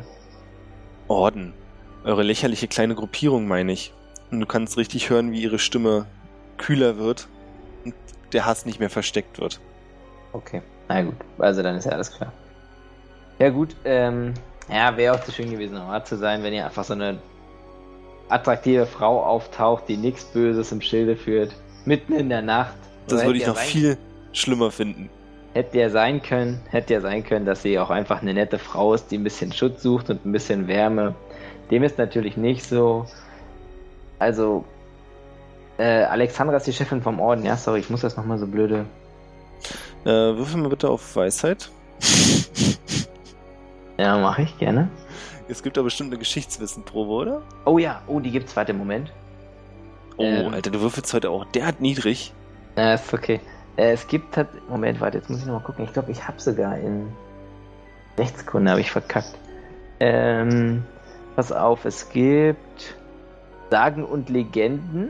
Orden. 1.07 1.53
Eure 2.03 2.23
lächerliche 2.23 2.67
kleine 2.67 2.95
Gruppierung, 2.95 3.47
meine 3.47 3.71
ich. 3.71 3.93
Und 4.31 4.39
du 4.39 4.45
kannst 4.45 4.77
richtig 4.77 5.09
hören, 5.09 5.31
wie 5.31 5.41
ihre 5.41 5.59
Stimme 5.59 6.05
kühler 6.57 6.97
wird 6.97 7.27
und 7.85 7.93
der 8.31 8.45
Hass 8.45 8.65
nicht 8.65 8.79
mehr 8.79 8.89
versteckt 8.89 9.39
wird. 9.39 9.59
Okay. 10.33 10.61
Na 10.89 11.03
gut, 11.03 11.15
also 11.37 11.61
dann 11.61 11.75
ist 11.75 11.85
ja 11.85 11.91
alles 11.91 12.11
klar. 12.11 12.31
Ja 13.39 13.49
gut, 13.49 13.75
ähm, 13.85 14.33
ja, 14.69 14.95
wäre 14.97 15.15
auch 15.15 15.23
zu 15.23 15.31
schön 15.31 15.51
gewesen, 15.51 15.77
um 15.77 15.87
wahr 15.87 16.03
zu 16.03 16.17
sein, 16.17 16.43
wenn 16.43 16.53
ihr 16.53 16.65
einfach 16.65 16.83
so 16.83 16.93
eine 16.93 17.19
attraktive 18.29 18.85
Frau 18.85 19.23
auftaucht, 19.23 19.87
die 19.87 19.97
nichts 19.97 20.25
Böses 20.25 20.71
im 20.71 20.81
Schilde 20.81 21.15
führt, 21.15 21.55
mitten 21.85 22.13
in 22.13 22.29
der 22.29 22.41
Nacht. 22.41 22.75
Das 23.07 23.25
würde 23.25 23.37
ich 23.37 23.47
noch 23.47 23.57
viel 23.57 23.97
schlimmer 24.31 24.71
finden. 24.71 25.09
Hätte 25.53 25.77
ja 25.77 25.89
sein 25.89 26.21
können, 26.21 26.61
hätte 26.69 26.93
ja 26.93 27.01
sein 27.01 27.23
können, 27.23 27.45
dass 27.45 27.61
sie 27.61 27.77
auch 27.77 27.91
einfach 27.91 28.21
eine 28.21 28.33
nette 28.33 28.57
Frau 28.57 28.93
ist, 28.93 29.11
die 29.11 29.17
ein 29.17 29.23
bisschen 29.23 29.53
Schutz 29.53 29.83
sucht 29.83 30.09
und 30.09 30.25
ein 30.25 30.31
bisschen 30.31 30.67
Wärme. 30.67 31.13
Dem 31.69 31.83
ist 31.83 31.97
natürlich 31.97 32.37
nicht 32.37 32.63
so. 32.63 33.05
Also, 34.17 34.65
äh, 35.77 36.03
Alexandra 36.03 36.57
ist 36.57 36.65
die 36.65 36.73
Chefin 36.73 37.01
vom 37.01 37.19
Orden. 37.19 37.45
Ja, 37.45 37.55
sorry, 37.55 37.79
ich 37.81 37.89
muss 37.89 38.01
das 38.01 38.17
nochmal 38.17 38.39
so 38.39 38.47
blöde. 38.47 38.85
Äh, 40.05 40.09
würfel 40.09 40.61
mal 40.61 40.69
bitte 40.69 40.89
auf 40.89 41.15
Weisheit. 41.15 41.69
Ja, 43.97 44.17
mache 44.17 44.41
ich 44.41 44.57
gerne. 44.57 44.89
Es 45.47 45.61
gibt 45.61 45.77
da 45.77 45.81
bestimmt 45.83 46.09
eine 46.09 46.17
Geschichtswissenprobe, 46.17 47.11
oder? 47.11 47.41
Oh 47.65 47.77
ja, 47.77 48.01
oh, 48.07 48.19
die 48.19 48.31
gibt's. 48.31 48.55
Warte, 48.55 48.73
Moment. 48.73 49.11
Oh, 50.17 50.23
Ähm. 50.23 50.53
Alter, 50.53 50.71
du 50.71 50.81
würfelst 50.81 51.13
heute 51.13 51.29
auch 51.29 51.45
derart 51.45 51.79
niedrig. 51.79 52.33
Ja, 52.75 52.95
ist 52.95 53.13
okay. 53.13 53.39
Äh, 53.77 53.91
es 53.93 54.07
gibt 54.07 54.37
halt. 54.37 54.47
Moment, 54.69 55.01
warte, 55.01 55.17
jetzt 55.17 55.29
muss 55.29 55.39
ich 55.39 55.45
nochmal 55.45 55.63
gucken. 55.63 55.85
Ich 55.85 55.93
glaube, 55.93 56.11
ich 56.11 56.27
habe 56.27 56.39
sogar 56.39 56.77
in 56.77 57.07
Rechtskunde 58.17 58.69
habe 58.71 58.81
ich 58.81 58.91
verkackt. 58.91 59.33
Ähm, 59.99 60.83
pass 61.35 61.51
auf, 61.51 61.85
es 61.85 62.09
gibt 62.09 62.95
Sagen 63.71 64.03
und 64.03 64.29
Legenden 64.29 65.09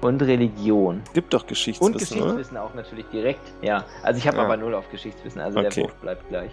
und 0.00 0.22
Religion. 0.22 1.02
Gibt 1.12 1.34
doch 1.34 1.42
Und 1.42 1.48
Geschichtswissen, 1.48 1.94
oder? 1.96 2.24
Geschichtswissen 2.36 2.56
auch 2.56 2.74
natürlich 2.74 3.06
direkt. 3.12 3.40
Ja, 3.60 3.84
also 4.02 4.18
ich 4.18 4.26
habe 4.26 4.38
Ja. 4.38 4.44
aber 4.44 4.56
null 4.56 4.74
auf 4.74 4.90
Geschichtswissen, 4.90 5.40
also 5.40 5.58
Okay. 5.58 5.68
der 5.74 5.84
Wurf 5.84 5.94
bleibt 5.96 6.28
gleich. 6.28 6.50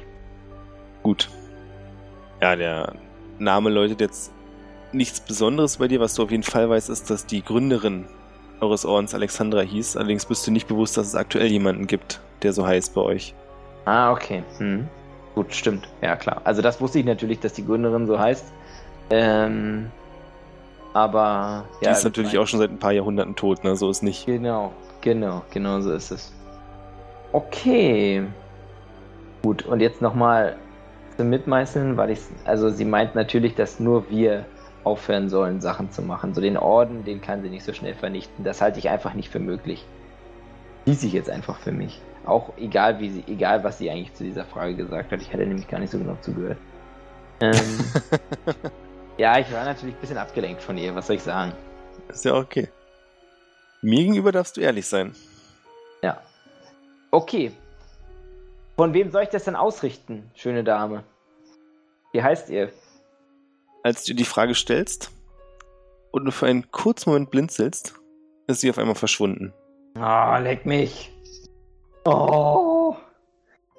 Gut. 1.03 1.29
Ja, 2.41 2.55
der 2.55 2.93
Name 3.37 3.69
läutet 3.69 4.01
jetzt 4.01 4.31
nichts 4.91 5.19
Besonderes 5.21 5.77
bei 5.77 5.87
dir. 5.87 5.99
Was 5.99 6.15
du 6.15 6.23
auf 6.23 6.31
jeden 6.31 6.43
Fall 6.43 6.69
weißt, 6.69 6.89
ist, 6.89 7.09
dass 7.09 7.25
die 7.25 7.43
Gründerin 7.43 8.05
eures 8.61 8.85
Ordens 8.85 9.13
Alexandra 9.13 9.61
hieß. 9.61 9.97
Allerdings 9.97 10.25
bist 10.25 10.45
du 10.45 10.51
nicht 10.51 10.67
bewusst, 10.67 10.97
dass 10.97 11.07
es 11.07 11.15
aktuell 11.15 11.47
jemanden 11.47 11.87
gibt, 11.87 12.19
der 12.43 12.53
so 12.53 12.65
heißt 12.65 12.93
bei 12.93 13.01
euch. 13.01 13.33
Ah, 13.85 14.11
okay. 14.11 14.43
Hm. 14.57 14.87
Gut, 15.35 15.53
stimmt. 15.53 15.87
Ja, 16.01 16.15
klar. 16.15 16.41
Also 16.43 16.61
das 16.61 16.81
wusste 16.81 16.99
ich 16.99 17.05
natürlich, 17.05 17.39
dass 17.39 17.53
die 17.53 17.65
Gründerin 17.65 18.07
so 18.07 18.19
heißt. 18.19 18.45
Ähm, 19.09 19.89
aber 20.93 21.65
Die 21.81 21.85
ja, 21.85 21.91
ist 21.91 22.03
natürlich 22.03 22.37
auch 22.37 22.47
schon 22.47 22.59
seit 22.59 22.71
ein 22.71 22.79
paar 22.79 22.91
Jahrhunderten 22.91 23.35
tot, 23.35 23.63
ne? 23.63 23.75
So 23.75 23.89
ist 23.89 24.03
nicht. 24.03 24.25
Genau, 24.25 24.73
genau, 25.01 25.43
genau 25.51 25.79
so 25.81 25.93
ist 25.93 26.11
es. 26.11 26.33
Okay. 27.31 28.23
Gut, 29.43 29.65
und 29.65 29.79
jetzt 29.79 30.01
nochmal 30.01 30.57
zum 31.17 31.29
Mitmeißeln, 31.29 31.95
weil 31.95 32.11
ich, 32.11 32.19
also 32.45 32.69
sie 32.69 32.85
meint 32.85 33.15
natürlich, 33.15 33.55
dass 33.55 33.79
nur 33.79 34.09
wir 34.09 34.45
aufhören 34.83 35.29
sollen, 35.29 35.61
Sachen 35.61 35.91
zu 35.91 36.01
machen. 36.01 36.33
So 36.33 36.41
den 36.41 36.57
Orden, 36.57 37.03
den 37.03 37.21
kann 37.21 37.41
sie 37.41 37.49
nicht 37.49 37.63
so 37.63 37.73
schnell 37.73 37.93
vernichten. 37.93 38.43
Das 38.43 38.61
halte 38.61 38.79
ich 38.79 38.89
einfach 38.89 39.13
nicht 39.13 39.29
für 39.29 39.39
möglich. 39.39 39.85
Ließ 40.85 41.03
ich 41.03 41.13
jetzt 41.13 41.29
einfach 41.29 41.59
für 41.59 41.71
mich. 41.71 42.01
Auch 42.25 42.53
egal, 42.57 42.99
wie 42.99 43.09
sie, 43.09 43.23
egal 43.27 43.63
was 43.63 43.77
sie 43.77 43.89
eigentlich 43.89 44.13
zu 44.13 44.23
dieser 44.23 44.45
Frage 44.45 44.75
gesagt 44.75 45.11
hat. 45.11 45.21
Ich 45.21 45.31
hatte 45.33 45.45
nämlich 45.45 45.67
gar 45.67 45.79
nicht 45.79 45.91
so 45.91 45.97
genau 45.97 46.17
zugehört. 46.21 46.57
Ähm, 47.41 47.53
ja, 49.17 49.37
ich 49.39 49.51
war 49.51 49.65
natürlich 49.65 49.95
ein 49.95 50.01
bisschen 50.01 50.17
abgelenkt 50.17 50.61
von 50.61 50.77
ihr, 50.77 50.93
was 50.95 51.07
soll 51.07 51.15
ich 51.15 51.23
sagen? 51.23 51.53
Ist 52.07 52.25
ja 52.25 52.35
okay. 52.35 52.69
Mir 53.81 53.99
gegenüber 53.99 54.31
darfst 54.31 54.57
du 54.57 54.61
ehrlich 54.61 54.87
sein. 54.87 55.15
Ja. 56.01 56.21
Okay. 57.11 57.51
Von 58.75 58.93
wem 58.93 59.11
soll 59.11 59.23
ich 59.23 59.29
das 59.29 59.45
denn 59.45 59.55
ausrichten, 59.55 60.29
schöne 60.35 60.63
Dame? 60.63 61.03
Wie 62.11 62.23
heißt 62.23 62.49
ihr? 62.49 62.71
Als 63.83 64.03
du 64.03 64.13
die 64.13 64.25
Frage 64.25 64.55
stellst 64.55 65.11
und 66.11 66.25
du 66.25 66.31
für 66.31 66.47
einen 66.47 66.71
kurzen 66.71 67.11
Moment 67.11 67.31
blinzelst, 67.31 67.95
ist 68.47 68.61
sie 68.61 68.69
auf 68.69 68.77
einmal 68.77 68.95
verschwunden. 68.95 69.53
Oh, 69.97 70.37
leck 70.41 70.65
mich. 70.65 71.11
Oh. 72.05 72.95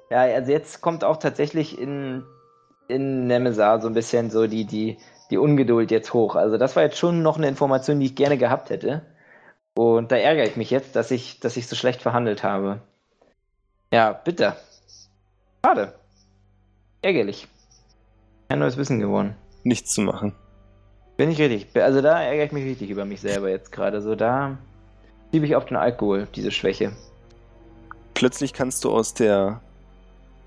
Ja, 0.09 0.21
also 0.21 0.51
jetzt 0.51 0.81
kommt 0.81 1.03
auch 1.03 1.17
tatsächlich 1.17 1.79
in 1.79 2.23
in 2.91 3.27
Nemesar 3.27 3.81
so 3.81 3.87
ein 3.87 3.93
bisschen 3.93 4.29
so 4.29 4.47
die, 4.47 4.65
die, 4.65 4.97
die 5.31 5.37
Ungeduld 5.37 5.91
jetzt 5.91 6.13
hoch. 6.13 6.35
Also 6.35 6.57
das 6.57 6.75
war 6.75 6.83
jetzt 6.83 6.97
schon 6.97 7.23
noch 7.23 7.37
eine 7.37 7.47
Information, 7.47 7.99
die 7.99 8.07
ich 8.07 8.15
gerne 8.15 8.37
gehabt 8.37 8.69
hätte. 8.69 9.01
Und 9.73 10.11
da 10.11 10.17
ärgere 10.17 10.45
ich 10.45 10.57
mich 10.57 10.69
jetzt, 10.69 10.95
dass 10.95 11.11
ich, 11.11 11.39
dass 11.39 11.57
ich 11.57 11.67
so 11.67 11.75
schlecht 11.75 12.01
verhandelt 12.01 12.43
habe. 12.43 12.81
Ja, 13.91 14.11
bitte. 14.13 14.55
Schade. 15.65 15.93
Ärgerlich. 17.01 17.47
Kein 18.49 18.59
neues 18.59 18.77
Wissen 18.77 18.99
gewonnen. 18.99 19.35
Nichts 19.63 19.91
zu 19.91 20.01
machen. 20.01 20.33
Bin 21.17 21.29
ich 21.29 21.39
richtig. 21.39 21.67
Also 21.75 22.01
da 22.01 22.21
ärgere 22.21 22.45
ich 22.45 22.51
mich 22.51 22.65
richtig 22.65 22.89
über 22.89 23.05
mich 23.05 23.21
selber 23.21 23.49
jetzt 23.49 23.71
gerade. 23.71 24.01
So 24.01 24.15
da 24.15 24.57
schiebe 25.31 25.45
ich 25.45 25.55
auf 25.55 25.65
den 25.65 25.77
Alkohol, 25.77 26.27
diese 26.35 26.51
Schwäche. 26.51 26.93
Plötzlich 28.13 28.53
kannst 28.53 28.83
du 28.83 28.91
aus 28.91 29.13
der 29.13 29.61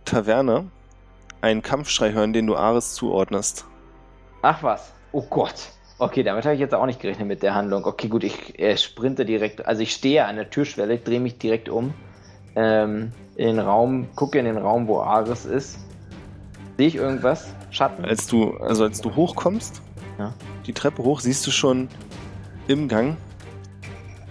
Taverne 0.05 0.67
einen 1.41 1.63
Kampfschrei 1.63 2.13
hören, 2.13 2.33
den 2.33 2.47
du 2.47 2.57
Ares 2.57 2.95
zuordnest. 2.95 3.67
Ach 4.43 4.63
was. 4.63 4.93
Oh 5.13 5.23
Gott. 5.23 5.71
Okay, 5.99 6.23
damit 6.25 6.45
habe 6.45 6.55
ich 6.55 6.61
jetzt 6.61 6.75
auch 6.75 6.87
nicht 6.87 7.01
gerechnet 7.01 7.29
mit 7.29 7.43
der 7.43 7.55
Handlung. 7.55 7.85
Okay, 7.85 8.09
gut, 8.09 8.25
ich 8.25 8.59
äh, 8.59 8.77
sprinte 8.77 9.25
direkt. 9.25 9.65
Also 9.65 9.83
ich 9.83 9.93
stehe 9.93 10.25
an 10.25 10.37
der 10.37 10.51
Türschwelle, 10.51 10.99
drehe 10.99 11.21
mich 11.21 11.39
direkt 11.39 11.69
um. 11.69 11.95
Ähm, 12.57 13.13
in 13.37 13.47
den 13.47 13.59
Raum, 13.61 14.09
gucke 14.17 14.39
in 14.39 14.45
den 14.45 14.59
Raum, 14.59 14.89
wo 14.89 15.01
Ares 15.01 15.45
ist. 15.45 15.79
Sehe 16.77 16.89
ich 16.89 16.97
irgendwas? 16.97 17.55
Schatten? 17.75 18.05
Als 18.05 18.27
du, 18.29 18.57
also 18.59 18.85
als 18.85 19.01
du 19.01 19.15
hochkommst, 19.17 19.83
Ja. 20.19 20.33
die 20.67 20.73
Treppe 20.73 21.03
hoch, 21.03 21.21
siehst 21.21 21.45
du 21.47 21.51
schon 21.51 21.89
im 22.69 22.87
Gang 22.89 23.17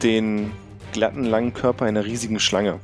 den 0.01 0.51
glatten, 0.93 1.25
langen 1.25 1.53
Körper 1.53 1.85
einer 1.85 2.05
riesigen 2.05 2.39
Schlange. 2.39 2.79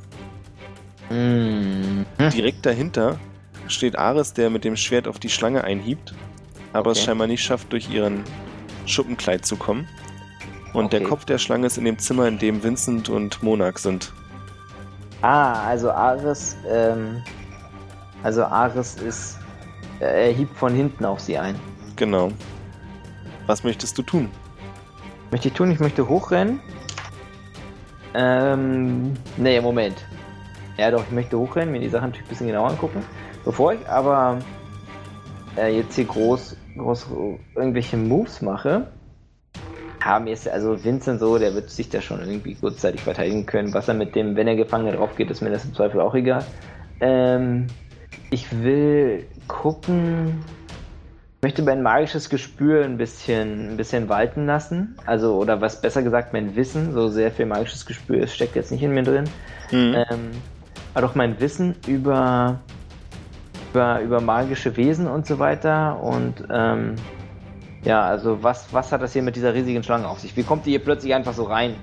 Mm. 1.08 2.02
Direkt 2.32 2.64
dahinter 2.66 3.18
steht 3.68 3.98
Ares, 3.98 4.32
der 4.34 4.50
mit 4.50 4.64
dem 4.64 4.76
Schwert 4.76 5.08
auf 5.08 5.18
die 5.18 5.28
Schlange 5.30 5.64
einhiebt, 5.64 6.14
aber 6.72 6.90
es 6.92 6.98
Okay. 6.98 7.06
scheinbar 7.06 7.26
nicht 7.26 7.42
schafft, 7.42 7.72
durch 7.72 7.90
ihren 7.90 8.22
Schuppenkleid 8.86 9.44
zu 9.46 9.56
kommen. 9.56 9.88
Und 10.72 10.92
der 10.92 11.00
Okay. 11.00 11.08
Kopf 11.08 11.24
der 11.24 11.38
Schlange 11.38 11.66
ist 11.66 11.78
in 11.78 11.84
dem 11.84 11.98
Zimmer, 11.98 12.28
in 12.28 12.38
dem 12.38 12.62
Vincent 12.62 13.08
und 13.08 13.42
Monarch 13.42 13.78
sind. 13.78 14.12
Ah, 15.22 15.64
also 15.64 15.90
Ares, 15.90 16.56
ähm, 16.68 17.22
also 18.22 18.44
Ares 18.44 18.94
ist, 18.96 19.38
er 20.00 20.32
hiebt 20.32 20.56
von 20.56 20.74
hinten 20.74 21.04
auf 21.04 21.20
sie 21.20 21.38
ein. 21.38 21.54
Genau. 21.96 22.30
Was 23.46 23.64
möchtest 23.64 23.96
du 23.98 24.02
tun? 24.02 24.30
Möchte 25.30 25.48
ich 25.48 25.54
tun? 25.54 25.70
Ich 25.70 25.80
möchte 25.80 26.08
hochrennen. 26.08 26.60
Ähm, 28.14 29.14
nee, 29.36 29.60
Moment. 29.60 30.04
Ja 30.76 30.90
doch, 30.90 31.04
ich 31.04 31.10
möchte 31.10 31.38
hochrennen, 31.38 31.72
mir 31.72 31.80
die 31.80 31.88
Sachen 31.88 32.06
natürlich 32.06 32.26
ein 32.26 32.30
bisschen 32.30 32.46
genauer 32.46 32.70
angucken. 32.70 33.02
Bevor 33.44 33.74
ich 33.74 33.88
aber 33.88 34.38
äh, 35.56 35.76
jetzt 35.76 35.94
hier 35.94 36.04
groß, 36.04 36.56
groß 36.76 37.06
irgendwelche 37.54 37.96
Moves 37.96 38.42
mache, 38.42 38.88
haben 40.02 40.26
jetzt, 40.26 40.48
also 40.48 40.82
Vincent 40.82 41.20
so, 41.20 41.38
der 41.38 41.54
wird 41.54 41.70
sich 41.70 41.88
da 41.90 42.00
schon 42.00 42.20
irgendwie 42.20 42.54
kurzzeitig 42.54 43.02
verteidigen 43.02 43.46
können. 43.46 43.74
Was 43.74 43.88
er 43.88 43.94
mit 43.94 44.14
dem, 44.14 44.36
wenn 44.36 44.48
er 44.48 44.56
Gefangene 44.56 44.92
drauf 44.92 45.14
geht, 45.16 45.30
ist 45.30 45.42
mir 45.42 45.50
das 45.50 45.64
im 45.64 45.74
Zweifel 45.74 46.00
auch 46.00 46.14
egal. 46.14 46.44
Ähm, 47.00 47.66
ich 48.30 48.62
will 48.62 49.26
gucken, 49.48 50.44
ich 51.36 51.42
möchte 51.42 51.62
mein 51.62 51.82
magisches 51.82 52.28
Gespür 52.28 52.84
ein 52.84 52.96
bisschen, 52.96 53.72
ein 53.72 53.76
bisschen 53.76 54.08
walten 54.08 54.46
lassen. 54.46 54.96
Also, 55.06 55.36
oder 55.36 55.60
was 55.60 55.80
besser 55.80 56.02
gesagt, 56.02 56.32
mein 56.32 56.54
Wissen. 56.54 56.92
So 56.92 57.08
sehr 57.08 57.30
viel 57.30 57.46
magisches 57.46 57.86
Gespür 57.86 58.22
es 58.22 58.34
steckt 58.34 58.56
jetzt 58.56 58.70
nicht 58.70 58.82
in 58.82 58.92
mir 58.92 59.02
drin. 59.02 59.24
Hm. 59.70 59.94
Ähm, 59.94 60.30
aber 60.94 61.06
doch 61.06 61.14
mein 61.14 61.40
Wissen 61.40 61.76
über, 61.86 62.60
über, 63.70 64.00
über 64.00 64.20
magische 64.20 64.76
Wesen 64.76 65.06
und 65.06 65.26
so 65.26 65.38
weiter. 65.38 66.00
Und 66.02 66.44
ähm, 66.50 66.96
ja, 67.84 68.02
also 68.02 68.42
was, 68.42 68.72
was 68.72 68.92
hat 68.92 69.00
das 69.00 69.12
hier 69.12 69.22
mit 69.22 69.34
dieser 69.34 69.54
riesigen 69.54 69.82
Schlange 69.82 70.08
auf 70.08 70.20
sich? 70.20 70.36
Wie 70.36 70.42
kommt 70.42 70.66
die 70.66 70.70
hier 70.70 70.84
plötzlich 70.84 71.14
einfach 71.14 71.32
so 71.32 71.44
rein? 71.44 71.74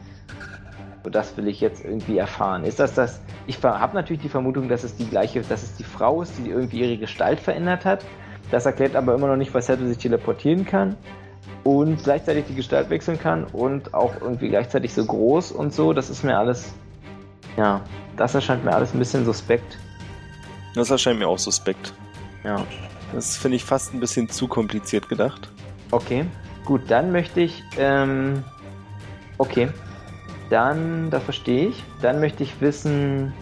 So, 1.04 1.10
das 1.10 1.38
will 1.38 1.48
ich 1.48 1.62
jetzt 1.62 1.84
irgendwie 1.86 2.18
erfahren. 2.18 2.64
Ist 2.64 2.80
das 2.80 2.94
das? 2.94 3.22
Ich 3.46 3.64
habe 3.64 3.96
natürlich 3.96 4.22
die 4.22 4.30
Vermutung, 4.30 4.68
dass 4.68 4.84
es 4.84 4.96
die 4.96 5.08
gleiche, 5.08 5.42
dass 5.42 5.64
es 5.64 5.76
die 5.76 5.84
Frau 5.84 6.22
ist, 6.22 6.34
die 6.38 6.50
irgendwie 6.50 6.82
ihre 6.82 6.98
Gestalt 6.98 7.40
verändert 7.40 7.86
hat. 7.86 8.04
Das 8.52 8.66
erklärt 8.66 8.96
aber 8.96 9.16
immer 9.16 9.28
noch 9.28 9.36
nicht, 9.36 9.54
weshalb 9.54 9.80
sie 9.80 9.88
sich 9.88 9.98
teleportieren 9.98 10.66
kann 10.66 10.96
und 11.64 12.04
gleichzeitig 12.04 12.46
die 12.48 12.56
Gestalt 12.56 12.90
wechseln 12.90 13.20
kann 13.20 13.44
und 13.46 13.94
auch 13.94 14.14
irgendwie 14.22 14.50
gleichzeitig 14.50 14.94
so 14.94 15.06
groß 15.06 15.52
und 15.52 15.74
so. 15.74 15.94
Das 15.94 16.10
ist 16.10 16.24
mir 16.24 16.38
alles, 16.38 16.74
ja, 17.58 17.82
das 18.16 18.36
erscheint 18.36 18.64
mir 18.64 18.74
alles 18.74 18.94
ein 18.94 19.00
bisschen 19.00 19.26
suspekt. 19.26 19.78
Das 20.76 20.90
erscheint 20.90 21.20
mir 21.20 21.28
auch 21.28 21.40
suspekt. 21.40 21.94
Ja. 22.44 22.64
Das 23.14 23.38
finde 23.38 23.56
ich 23.58 23.64
fast 23.64 23.94
ein 23.94 24.00
bisschen 24.00 24.30
zu 24.30 24.48
kompliziert 24.48 25.08
gedacht. 25.10 25.50
Okay, 25.92 26.26
gut, 26.66 26.82
dann 26.90 27.12
möchte 27.12 27.42
ich, 27.42 27.64
ähm, 27.78 28.44
okay, 29.38 29.70
dann, 30.50 31.10
das 31.10 31.24
verstehe 31.24 31.70
ich, 31.70 31.84
dann 32.02 32.20
möchte 32.20 32.44
ich 32.44 32.60
wissen, 32.62 33.34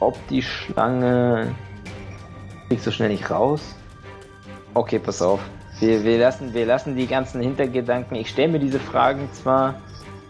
ob 0.00 0.16
die 0.28 0.42
Schlange, 0.42 1.54
krieg 2.68 2.80
so 2.80 2.90
schnell 2.90 3.10
nicht 3.10 3.30
raus. 3.30 3.74
Okay, 4.74 4.98
pass 4.98 5.22
auf, 5.22 5.40
wir, 5.80 6.04
wir, 6.04 6.18
lassen, 6.18 6.52
wir 6.52 6.66
lassen 6.66 6.96
die 6.96 7.06
ganzen 7.06 7.40
Hintergedanken, 7.40 8.16
ich 8.16 8.28
stelle 8.28 8.52
mir 8.52 8.58
diese 8.58 8.80
Fragen 8.80 9.28
zwar, 9.32 9.76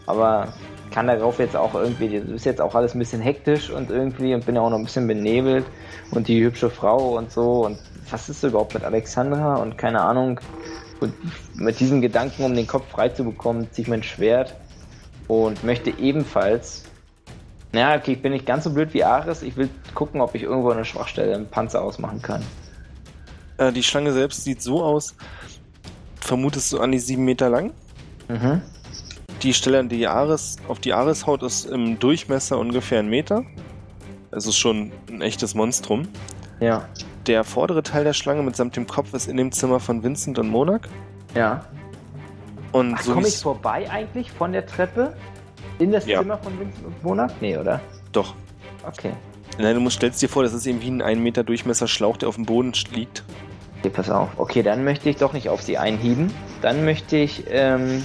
aber 0.07 0.53
kann 0.95 1.09
darauf 1.09 1.41
jetzt 1.41 1.57
auch 1.57 1.75
irgendwie, 1.75 2.21
das 2.21 2.29
ist 2.29 2.45
jetzt 2.45 2.61
auch 2.61 2.75
alles 2.77 2.95
ein 2.95 3.01
bisschen 3.01 3.21
hektisch 3.21 3.69
und 3.69 3.91
irgendwie 3.91 4.33
und 4.33 4.47
bin 4.47 4.57
auch 4.57 4.71
noch 4.71 4.79
ein 4.79 4.85
bisschen 4.85 5.09
benebelt. 5.09 5.65
Und 6.13 6.29
die 6.29 6.45
hübsche 6.45 6.71
Frau 6.71 7.17
und 7.17 7.33
so. 7.33 7.65
Und 7.67 7.79
was 8.11 8.29
ist 8.29 8.45
überhaupt 8.45 8.75
mit 8.75 8.85
Alexandra? 8.85 9.57
Und 9.57 9.77
keine 9.77 10.01
Ahnung, 10.01 10.39
und 11.01 11.13
mit 11.57 11.81
diesen 11.81 12.01
Gedanken, 12.01 12.45
um 12.45 12.55
den 12.55 12.69
Kopf 12.69 12.89
frei 12.91 13.09
zu 13.09 13.25
bekommen, 13.25 13.67
ziehe 13.73 13.83
ich 13.83 13.89
mein 13.89 14.05
Schwert 14.05 14.55
und 15.29 15.65
möchte 15.65 15.91
ebenfalls. 15.91 16.85
Naja, 17.73 17.99
okay, 17.99 18.13
ich 18.13 18.23
bin 18.23 18.33
nicht 18.33 18.47
ganz 18.47 18.65
so 18.65 18.71
blöd 18.73 18.95
wie 18.95 19.05
Ares. 19.05 19.43
Ich 19.43 19.57
will 19.57 19.69
gucken, 19.95 20.21
ob 20.21 20.35
ich 20.35 20.43
irgendwo 20.43 20.71
eine 20.71 20.85
Schwachstelle 20.85 21.35
im 21.35 21.47
Panzer 21.47 21.83
ausmachen 21.83 22.23
kann. 22.23 22.43
Äh, 23.59 23.73
die 23.73 23.83
Schlange 23.83 24.13
selbst 24.13 24.45
sieht 24.45 24.63
so 24.63 24.83
aus, 24.83 25.17
vermutest 26.21 26.73
du 26.73 26.81
an 26.81 26.93
die 26.93 26.99
sieben 26.99 27.25
Meter 27.25 27.49
lang. 27.49 27.73
Mhm. 28.29 28.63
Die 29.43 29.53
Stelle, 29.53 29.81
an 29.81 29.89
die 29.89 30.07
Ares, 30.07 30.57
auf 30.69 30.79
die 30.79 30.93
Ares 30.93 31.27
haut, 31.27 31.43
ist 31.43 31.67
im 31.67 31.99
Durchmesser 31.99 32.59
ungefähr 32.59 33.01
ein 33.01 33.09
Meter. 33.09 33.45
Es 34.31 34.47
ist 34.47 34.57
schon 34.57 34.93
ein 35.09 35.21
echtes 35.21 35.55
Monstrum. 35.55 36.09
Ja. 36.61 36.89
Der 37.27 37.45
vordere 37.45 37.83
Teil 37.83 38.05
der 38.05 38.13
Schlange 38.13 38.43
mitsamt 38.43 38.77
dem 38.77 38.87
Kopf 38.87 39.13
ist 39.15 39.29
in 39.29 39.37
dem 39.37 39.53
Zimmer 39.53 39.81
von 39.81 40.03
Vincent 40.03 40.39
und 40.39 40.49
Monarch. 40.49 40.83
Ja. 41.35 41.65
Und 42.75 42.97
Ach, 42.97 43.03
so 43.03 43.15
komme 43.15 43.29
ich 43.29 43.37
vorbei 43.37 43.89
eigentlich 43.89 44.33
von 44.33 44.51
der 44.51 44.67
Treppe? 44.67 45.15
In 45.79 45.93
das 45.93 46.07
Ja. 46.07 46.19
Zimmer 46.19 46.39
von 46.39 46.59
Vincent 46.59 46.85
und 46.85 47.05
Monarch? 47.05 47.31
Nee, 47.41 47.57
oder? 47.57 47.81
Doch. 48.11 48.35
Okay. 48.85 49.13
Nein, 49.59 49.77
du 49.77 49.81
musst, 49.81 49.95
stellst 49.95 50.21
dir 50.21 50.29
vor, 50.29 50.43
das 50.43 50.53
ist 50.53 50.67
irgendwie 50.67 50.91
ein 50.91 51.01
1 51.01 51.21
Meter 51.21 51.45
Durchmesser 51.45 51.87
Schlauch, 51.87 52.17
der 52.17 52.29
auf 52.29 52.35
dem 52.35 52.47
Boden 52.47 52.73
liegt. 52.93 53.23
Okay, 53.79 53.91
pass 53.91 54.11
auf. 54.11 54.31
Okay, 54.39 54.65
dann 54.65 54.83
möchte 54.83 55.09
ich 55.09 55.17
doch 55.19 55.33
nicht 55.33 55.49
auf 55.51 55.63
sie 55.63 55.79
einhieben. 55.79 56.33
Dann 56.63 56.85
möchte 56.85 57.17
ich, 57.17 57.45
ähm, 57.49 58.03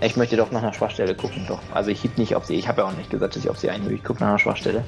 ich 0.00 0.16
möchte 0.16 0.36
doch 0.36 0.50
nach 0.50 0.62
einer 0.64 0.72
Schwachstelle 0.72 1.14
gucken, 1.14 1.44
doch. 1.46 1.60
Also 1.72 1.92
ich 1.92 2.00
hieb 2.00 2.18
nicht 2.18 2.34
auf 2.34 2.46
sie. 2.46 2.56
Ich 2.56 2.66
habe 2.66 2.80
ja 2.80 2.88
auch 2.88 2.96
nicht 2.96 3.10
gesagt, 3.10 3.36
dass 3.36 3.44
ich 3.44 3.48
auf 3.48 3.58
sie 3.60 3.70
einhiebe. 3.70 3.94
Ich 3.94 4.02
gucke 4.02 4.18
nach 4.18 4.30
einer 4.30 4.40
Schwachstelle. 4.40 4.82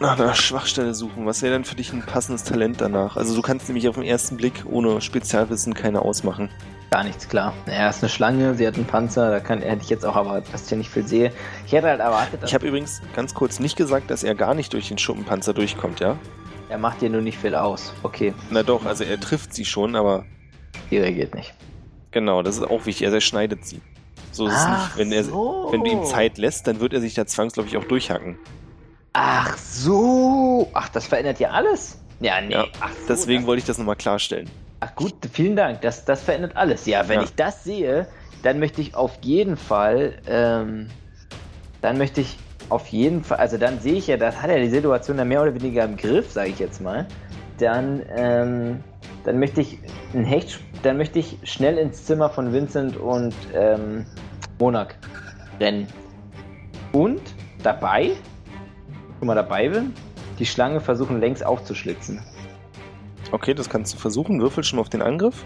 Nach 0.00 0.18
einer 0.18 0.34
Schwachstelle 0.34 0.94
suchen. 0.94 1.26
Was 1.26 1.42
wäre 1.42 1.52
denn 1.52 1.64
für 1.64 1.76
dich 1.76 1.92
ein 1.92 2.02
passendes 2.02 2.42
Talent 2.42 2.80
danach? 2.80 3.16
Also 3.16 3.36
du 3.36 3.40
kannst 3.42 3.68
nämlich 3.68 3.88
auf 3.88 3.94
den 3.94 4.02
ersten 4.04 4.36
Blick 4.36 4.64
ohne 4.68 5.00
Spezialwissen 5.00 5.74
keine 5.74 6.02
ausmachen. 6.02 6.50
Gar 6.92 7.04
nichts 7.04 7.26
klar. 7.26 7.54
Er 7.64 7.88
ist 7.88 8.02
eine 8.02 8.10
Schlange, 8.10 8.54
sie 8.54 8.66
hat 8.66 8.74
einen 8.74 8.84
Panzer, 8.84 9.30
da 9.30 9.40
kann, 9.40 9.62
hätte 9.62 9.82
ich 9.82 9.88
jetzt 9.88 10.04
auch 10.04 10.14
erwartet, 10.14 10.52
dass 10.52 10.64
ich 10.64 10.68
hier 10.68 10.76
nicht 10.78 10.90
viel 10.90 11.06
sehe. 11.06 11.32
Ich 11.66 11.72
hätte 11.72 11.86
halt 11.86 12.00
erwartet, 12.00 12.42
dass 12.42 12.50
Ich 12.50 12.54
habe 12.54 12.66
übrigens 12.66 13.00
ganz 13.16 13.32
kurz 13.32 13.60
nicht 13.60 13.76
gesagt, 13.76 14.10
dass 14.10 14.22
er 14.22 14.34
gar 14.34 14.52
nicht 14.54 14.72
durch 14.74 14.88
den 14.88 14.98
Schuppenpanzer 14.98 15.54
durchkommt, 15.54 16.00
ja? 16.00 16.18
er 16.68 16.78
macht 16.78 17.00
hier 17.00 17.08
nur 17.10 17.20
nicht 17.22 17.38
viel 17.38 17.54
aus. 17.54 17.92
Okay, 18.02 18.34
Na 18.50 18.62
doch, 18.62 18.84
also 18.86 19.04
er 19.04 19.18
trifft 19.20 19.52
sie 19.54 19.64
schon, 19.64 19.94
aber 19.96 20.24
die 20.90 20.98
reagiert 20.98 21.34
nicht. 21.34 21.54
genau, 22.10 22.42
das 22.42 22.56
ist 22.56 22.62
auch 22.62 22.84
wichtig. 22.86 23.04
Er 23.06 23.10
zerschneidet 23.10 23.64
sie. 23.66 23.80
So 24.30 24.46
ist 24.46 24.54
es 24.54 24.60
Ach 24.62 24.88
nicht. 24.88 24.98
Wenn, 24.98 25.12
er, 25.12 25.24
so. 25.24 25.68
wenn 25.70 25.84
du 25.84 25.90
ihm 25.90 26.04
Zeit 26.04 26.36
lässt, 26.38 26.66
dann 26.66 26.80
wird 26.80 26.92
er 26.94 27.00
sich 27.00 27.14
da 27.14 27.26
zwangsläufig 27.26 27.76
auch 27.78 27.84
durchhacken. 27.84 28.38
Ach 29.14 29.56
so. 29.58 30.70
Ach, 30.74 30.88
das 30.90 31.06
verändert 31.06 31.40
ja 31.40 31.50
alles. 31.50 31.98
Ja, 32.20 32.40
nee. 32.40 32.52
Ja, 32.52 32.66
Ach 32.80 32.90
so, 32.90 33.06
Deswegen 33.08 33.46
wollte 33.46 33.60
ich 33.60 33.66
das 33.66 33.76
nochmal 33.78 33.96
klarstellen. 33.96 34.48
Ach 34.84 34.96
gut, 34.96 35.14
vielen 35.32 35.54
Dank. 35.54 35.80
Das, 35.82 36.04
das 36.04 36.22
verändert 36.22 36.56
alles. 36.56 36.86
Ja, 36.86 37.08
wenn 37.08 37.20
Ja. 37.20 37.22
ich 37.22 37.34
das 37.36 37.62
sehe, 37.62 38.08
dann 38.42 38.58
möchte 38.58 38.80
ich 38.80 38.96
auf 38.96 39.16
jeden 39.22 39.56
Fall, 39.56 40.14
ähm, 40.26 40.88
dann 41.80 41.98
möchte 41.98 42.20
ich 42.20 42.36
auf 42.68 42.88
jeden 42.88 43.22
Fall, 43.22 43.38
also 43.38 43.58
dann 43.58 43.78
sehe 43.78 43.94
ich 43.94 44.08
ja, 44.08 44.16
das 44.16 44.42
hat 44.42 44.50
ja 44.50 44.58
die 44.58 44.70
Situation 44.70 45.18
dann 45.18 45.28
mehr 45.28 45.40
oder 45.40 45.54
weniger 45.54 45.84
im 45.84 45.96
Griff, 45.96 46.32
sage 46.32 46.50
ich 46.50 46.58
jetzt 46.58 46.80
mal. 46.80 47.06
Dann, 47.58 48.02
ähm, 48.16 48.82
dann 49.24 49.38
möchte 49.38 49.60
ich 49.60 49.78
ein 50.14 50.24
Hecht, 50.24 50.58
dann 50.82 50.96
möchte 50.96 51.20
ich 51.20 51.38
schnell 51.44 51.78
ins 51.78 52.04
Zimmer 52.04 52.28
von 52.28 52.52
Vincent 52.52 52.96
und 52.96 53.36
ähm, 53.54 54.04
Monarch 54.58 54.96
rennen. 55.60 55.86
Und 56.90 57.20
dabei, 57.62 58.10
schon 59.20 59.28
mal 59.28 59.36
dabei 59.36 59.68
bin, 59.68 59.94
die 60.40 60.46
Schlange 60.46 60.80
versuchen 60.80 61.20
längs 61.20 61.40
aufzuschlitzen. 61.40 62.20
Okay, 63.32 63.54
das 63.54 63.68
kannst 63.68 63.94
du 63.94 63.98
versuchen. 63.98 64.40
Würfel 64.40 64.62
schon 64.62 64.76
mal 64.76 64.82
auf 64.82 64.88
den 64.88 65.02
Angriff. 65.02 65.44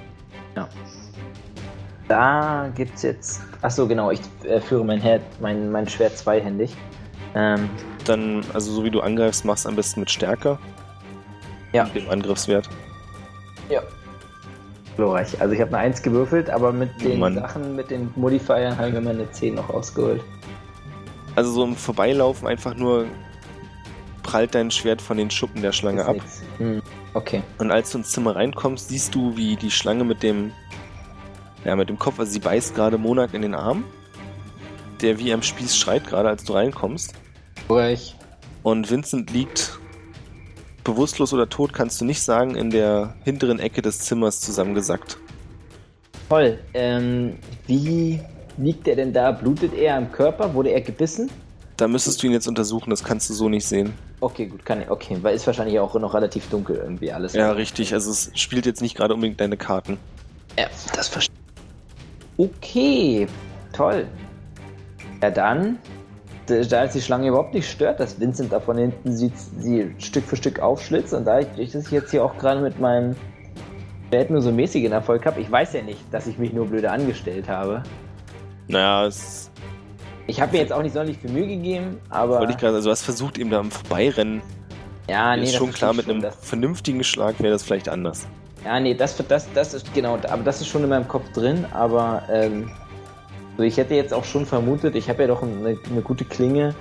Da 2.09 2.71
gibt's 2.75 3.03
jetzt. 3.03 3.41
Achso, 3.63 3.87
genau, 3.87 4.11
ich 4.11 4.21
äh, 4.45 4.61
führe 4.61 4.85
mein, 4.85 5.01
Herd, 5.01 5.23
mein, 5.41 5.71
mein 5.73 5.89
Schwert 5.89 6.17
zweihändig. 6.17 6.77
Ähm, 7.35 7.69
Dann, 8.05 8.45
also 8.55 8.73
so 8.73 8.85
wie 8.85 8.91
du 8.91 9.01
angreifst, 9.01 9.45
machst 9.45 9.67
am 9.67 9.75
besten 9.75 10.01
mit 10.01 10.11
Stärke. 10.11 10.59
Ja. 11.73 11.85
Und 11.85 11.95
dem 11.95 12.09
Angriffswert. 12.09 12.69
ja. 13.69 13.83
Glorreich. 14.97 15.39
Also 15.41 15.53
ich 15.53 15.61
habe 15.61 15.77
eine 15.77 15.89
1 15.89 16.01
gewürfelt, 16.03 16.49
aber 16.49 16.73
mit 16.73 16.89
den 17.03 17.19
Mann. 17.19 17.35
Sachen, 17.35 17.77
mit 17.77 17.91
den 17.91 18.11
Modifiern 18.17 18.79
habe 18.79 18.89
ich 18.89 18.95
mir 18.95 19.03
meine 19.03 19.31
10 19.31 19.57
noch 19.57 19.69
rausgeholt. 19.69 20.23
Also 21.35 21.51
so 21.51 21.65
im 21.65 21.77
Vorbeilaufen 21.77 22.49
einfach 22.49 22.75
nur 22.75 23.05
prallt 24.23 24.55
dein 24.55 24.71
Schwert 24.71 25.03
von 25.03 25.19
den 25.19 25.31
Schuppen 25.31 25.61
der 25.61 25.73
Schlange 25.73 26.01
Ist 26.01 26.09
ab. 26.09 26.17
Hm, 26.59 26.83
okay. 27.17 27.43
Und 27.59 27.71
als 27.71 27.91
du 27.93 27.99
ins 27.99 28.11
Zimmer 28.11 28.37
reinkommst, 28.37 28.89
siehst 28.89 29.15
du, 29.15 29.37
wie 29.37 29.57
die 29.57 29.71
Schlange 29.71 30.05
mit 30.05 30.23
dem, 30.23 30.53
ja, 31.65 31.75
mit 31.77 31.89
dem 31.89 31.99
Kopf, 31.99 32.19
also 32.19 32.31
sie 32.31 32.39
beißt 32.39 32.75
gerade 32.75 32.99
Monak 32.99 33.35
in 33.35 33.43
den 33.43 33.55
Arm, 33.55 33.85
der 35.03 35.19
wie 35.19 35.33
am 35.33 35.43
Spieß 35.43 35.77
schreit, 35.77 36.07
gerade 36.07 36.29
als 36.29 36.45
du 36.45 36.53
reinkommst. 36.53 37.15
Glorreich. 37.67 38.17
Und 38.63 38.91
Vincent 38.91 39.31
liegt 39.31 39.79
bewusstlos 40.85 41.33
oder 41.33 41.49
tot, 41.49 41.73
kannst 41.73 42.01
du 42.01 42.05
nicht 42.05 42.23
sagen, 42.23 42.55
in 42.55 42.71
der 42.71 43.15
hinteren 43.25 43.59
Ecke 43.59 43.83
des 43.83 43.99
Zimmers 44.01 44.41
zusammengesackt. 44.41 45.19
Toll. 46.29 46.59
Ähm, 46.75 47.39
wie 47.67 48.21
liegt 48.57 48.89
er 48.89 48.97
denn 48.97 49.13
da? 49.13 49.33
Blutet 49.33 49.75
er 49.75 49.97
am 49.97 50.11
Körper? 50.11 50.55
Wurde 50.55 50.71
er 50.71 50.81
gebissen? 50.81 51.31
Da 51.77 51.89
müsstest 51.89 52.23
du 52.23 52.27
ihn 52.27 52.33
jetzt 52.33 52.49
untersuchen, 52.49 52.89
das 52.91 53.05
kannst 53.05 53.29
du 53.29 53.35
so 53.35 53.49
nicht 53.49 53.67
sehen. 53.67 53.93
Okay, 54.21 54.47
gut, 54.47 54.65
kann 54.65 54.81
ich. 54.81 54.91
Okay, 54.91 55.19
weil 55.21 55.35
ist 55.35 55.47
wahrscheinlich 55.47 55.79
auch 55.79 55.95
noch 55.95 56.15
relativ 56.15 56.49
dunkel 56.49 56.77
irgendwie 56.77 57.13
alles. 57.13 57.35
Ja, 57.35 57.53
richtig, 57.53 57.93
also 57.93 58.11
es 58.11 58.31
spielt 58.35 58.65
jetzt 58.65 58.81
nicht 58.81 58.97
gerade 58.97 59.13
unbedingt 59.13 59.41
deine 59.41 59.59
Karten. 59.59 59.99
Ja, 60.59 60.69
das 60.95 61.09
verstehe 61.09 61.37
Okay, 62.39 63.27
toll. 63.73 64.07
Ja, 65.23 65.31
dann, 65.31 65.79
da 66.47 66.85
es 66.85 66.93
die 66.93 67.01
Schlange 67.01 67.29
überhaupt 67.29 67.55
nicht 67.55 67.71
stört, 67.71 67.99
dass 67.99 68.21
Vincent 68.21 68.53
da 68.53 68.61
von 68.61 68.77
hinten 68.77 69.17
sieht, 69.17 69.33
sie 69.59 69.95
Stück 69.99 70.25
für 70.25 70.37
Stück 70.37 70.61
aufschlitzt 70.61 71.15
und 71.15 71.25
da 71.25 71.41
ich, 71.41 71.49
ich 71.57 71.73
das 71.73 71.91
jetzt 71.91 72.11
hier 72.11 72.25
auch 72.25 72.37
gerade 72.39 72.61
mit 72.61 72.79
meinem 72.79 73.17
Schwert 74.09 74.31
nur 74.31 74.43
so 74.43 74.53
mäßigen 74.53 74.93
Erfolg 74.93 75.25
habe, 75.27 75.41
ich 75.41 75.51
weiß 75.51 75.73
ja 75.73 75.83
nicht, 75.83 76.01
dass 76.11 76.27
ich 76.27 76.39
mich 76.39 76.53
nur 76.53 76.67
blöde 76.67 76.91
angestellt 76.91 77.49
habe. 77.49 77.83
Naja, 78.69 79.07
es 79.07 79.51
Ich 80.27 80.41
habe 80.41 80.53
mir 80.53 80.59
jetzt 80.59 80.73
auch 80.73 80.83
nicht 80.83 80.93
sonderlich 80.93 81.19
viel 81.19 81.31
Mühe 81.31 81.47
gegeben, 81.47 81.99
aber 82.11 82.41
wollte 82.41 82.53
ich 82.53 82.59
gerade, 82.59 82.75
also 82.77 82.89
du 82.89 82.93
hast 82.93 83.03
versucht, 83.03 83.39
ihm 83.39 83.51
da 83.51 83.61
im 83.61 83.71
Vorbeirennen. 83.71 84.43
ja, 85.09 85.35
ist 85.35 85.53
das 85.53 85.59
schon 85.59 85.73
klar, 85.73 85.93
mit 85.93 86.07
ich 86.07 86.11
einem 86.13 86.23
schon, 86.23 86.33
vernünftigen 86.41 87.05
Schlag 87.05 87.39
wäre 87.41 87.53
das 87.53 87.63
vielleicht 87.63 87.89
anders. 87.89 88.27
Ja, 88.65 88.81
nee, 88.81 88.95
das, 88.95 89.17
das, 89.29 89.47
das 89.55 89.75
ist 89.75 89.95
genau, 89.95 90.15
aber 90.29 90.43
das 90.43 90.61
ist 90.61 90.67
schon 90.67 90.83
in 90.83 90.89
meinem 90.89 91.07
Kopf 91.07 91.31
drin, 91.33 91.65
aber 91.73 92.23
ähm, 92.33 92.69
so, 93.57 93.63
ich 93.63 93.77
hätte 93.77 93.95
jetzt 93.95 94.13
auch 94.13 94.25
schon 94.25 94.45
vermutet, 94.45 94.97
ich 94.97 95.09
habe 95.09 95.23
ja 95.23 95.29
doch 95.29 95.43
eine, 95.43 95.79
eine 95.91 96.03
gute 96.03 96.25
Klinge. 96.25 96.75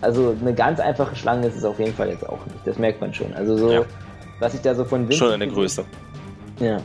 Also 0.00 0.36
eine 0.38 0.52
ganz 0.52 0.80
einfache 0.80 1.16
Schlange 1.16 1.46
ist 1.46 1.56
es 1.56 1.64
auf 1.64 1.78
jeden 1.78 1.94
Fall 1.94 2.10
jetzt 2.10 2.28
auch 2.28 2.44
nicht. 2.46 2.66
Das 2.66 2.78
merkt 2.78 3.00
man 3.00 3.14
schon. 3.14 3.32
Also 3.32 3.56
so, 3.56 3.72
Ja. 3.72 3.82
was 4.38 4.52
ich 4.52 4.60
da 4.60 4.74
so 4.74 4.84
von 4.84 5.02
Vincent 5.08 5.18
Schon 5.18 5.32
eine 5.32 5.48
Größe. 5.48 5.84
Ja. 6.60 6.76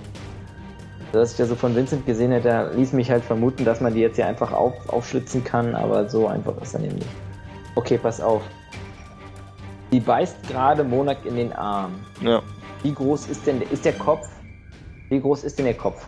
Was 1.11 1.31
ich 1.31 1.37
da 1.37 1.45
so 1.45 1.55
von 1.55 1.75
Vincent 1.75 2.05
gesehen 2.05 2.31
hätte, 2.31 2.71
ließ 2.75 2.93
mich 2.93 3.09
halt 3.09 3.23
vermuten, 3.23 3.65
dass 3.65 3.81
man 3.81 3.93
die 3.93 4.01
jetzt 4.01 4.17
hier 4.17 4.27
einfach 4.27 4.51
auf, 4.51 4.73
aufschlitzen 4.89 5.43
kann, 5.43 5.73
aber 5.75 6.07
so 6.07 6.27
einfach 6.27 6.55
ist 6.61 6.75
eben 6.75 6.95
nicht. 6.95 7.07
Okay, 7.75 7.97
pass 7.97 8.21
auf. 8.21 8.43
Die 9.91 9.99
beißt 9.99 10.47
gerade 10.47 10.83
Monak 10.83 11.25
in 11.25 11.35
den 11.35 11.53
Arm. 11.53 11.95
Ja. 12.21 12.43
Wie 12.83 12.93
groß 12.93 13.27
ist 13.27 13.47
denn 13.47 13.61
ist 13.61 13.85
der 13.85 13.93
Kopf? 13.93 14.27
Wie 15.09 15.19
groß 15.19 15.43
ist 15.43 15.57
denn 15.57 15.65
der 15.65 15.73
Kopf? 15.73 16.07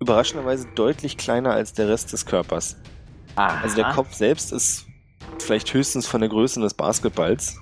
Überraschenderweise 0.00 0.66
deutlich 0.74 1.16
kleiner 1.16 1.52
als 1.52 1.72
der 1.72 1.88
Rest 1.88 2.12
des 2.12 2.26
Körpers. 2.26 2.76
Aha. 3.36 3.60
Also 3.62 3.76
der 3.76 3.92
Kopf 3.92 4.12
selbst 4.14 4.52
ist 4.52 4.86
vielleicht 5.38 5.72
höchstens 5.72 6.06
von 6.06 6.20
der 6.20 6.28
Größe 6.28 6.60
des 6.60 6.74
Basketballs, 6.74 7.58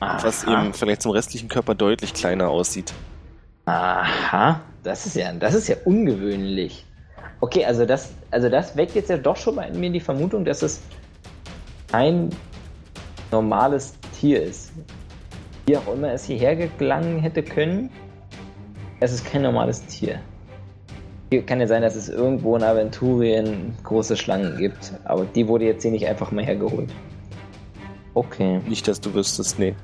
was 0.00 0.46
Aha. 0.46 0.64
eben 0.64 0.74
vielleicht 0.74 1.02
zum 1.02 1.12
restlichen 1.12 1.48
Körper 1.48 1.74
deutlich 1.74 2.12
kleiner 2.12 2.48
aussieht. 2.48 2.92
Aha. 3.66 4.60
Das 4.84 5.06
ist 5.06 5.16
ja, 5.16 5.32
das 5.32 5.54
ist 5.54 5.66
ja 5.66 5.76
ungewöhnlich. 5.84 6.86
Okay, 7.40 7.64
also 7.64 7.86
das, 7.86 8.12
also 8.30 8.50
das 8.50 8.76
weckt 8.76 8.94
jetzt 8.94 9.08
ja 9.10 9.16
doch 9.16 9.36
schon 9.36 9.56
mal 9.56 9.64
in 9.64 9.80
mir 9.80 9.90
die 9.90 10.00
Vermutung, 10.00 10.44
dass 10.44 10.62
es 10.62 10.82
kein 11.90 12.30
normales 13.32 13.94
Tier 14.18 14.42
ist. 14.42 14.72
Wie 15.66 15.76
auch 15.76 15.92
immer 15.92 16.12
es 16.12 16.24
hierher 16.24 16.54
gelangen 16.54 17.18
hätte 17.18 17.42
können, 17.42 17.88
es 19.00 19.12
ist 19.12 19.24
kein 19.24 19.42
normales 19.42 19.84
Tier. 19.86 20.20
Hier 21.30 21.42
kann 21.44 21.60
ja 21.60 21.66
sein, 21.66 21.80
dass 21.82 21.96
es 21.96 22.10
irgendwo 22.10 22.54
in 22.54 22.62
Aventurien 22.62 23.74
große 23.82 24.16
Schlangen 24.16 24.56
gibt, 24.58 24.92
aber 25.04 25.24
die 25.24 25.48
wurde 25.48 25.64
jetzt 25.64 25.82
hier 25.82 25.90
nicht 25.90 26.06
einfach 26.06 26.30
mal 26.30 26.44
hergeholt. 26.44 26.90
Okay. 28.12 28.60
Nicht, 28.68 28.86
dass 28.86 29.00
du 29.00 29.12
wüsstest, 29.14 29.58
nee. 29.58 29.74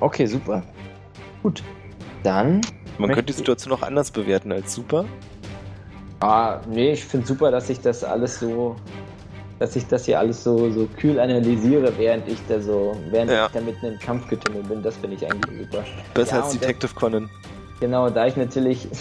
Okay, 0.00 0.26
super. 0.26 0.62
Gut. 1.42 1.62
Dann. 2.22 2.60
Man 2.98 3.08
könnte 3.10 3.24
die 3.24 3.32
Situation 3.32 3.72
auch 3.72 3.82
anders 3.82 4.10
bewerten 4.10 4.52
als 4.52 4.72
super. 4.74 5.04
Ah, 6.20 6.60
nee, 6.68 6.92
ich 6.92 7.04
finde 7.04 7.26
super, 7.26 7.50
dass 7.50 7.68
ich 7.68 7.80
das 7.80 8.02
alles 8.04 8.40
so. 8.40 8.76
Dass 9.58 9.74
ich 9.74 9.86
das 9.86 10.04
hier 10.04 10.18
alles 10.18 10.44
so, 10.44 10.70
so 10.70 10.86
kühl 10.98 11.18
analysiere, 11.18 11.90
während 11.96 12.28
ich 12.28 12.38
da 12.46 12.60
so. 12.60 12.94
Während 13.10 13.30
Ja. 13.30 13.46
ich 13.46 13.52
da 13.52 13.60
mitten 13.60 13.86
im 13.86 13.98
Kampfgetümmel 13.98 14.62
bin. 14.64 14.82
Das 14.82 14.96
finde 14.96 15.16
ich 15.16 15.24
eigentlich 15.30 15.66
super. 15.66 15.84
Besser 16.12 16.36
Ja, 16.36 16.42
als 16.42 16.52
Detective 16.58 16.94
Conan. 16.94 17.30
Genau, 17.80 18.10
da 18.10 18.26
ich 18.26 18.36
natürlich. 18.36 18.88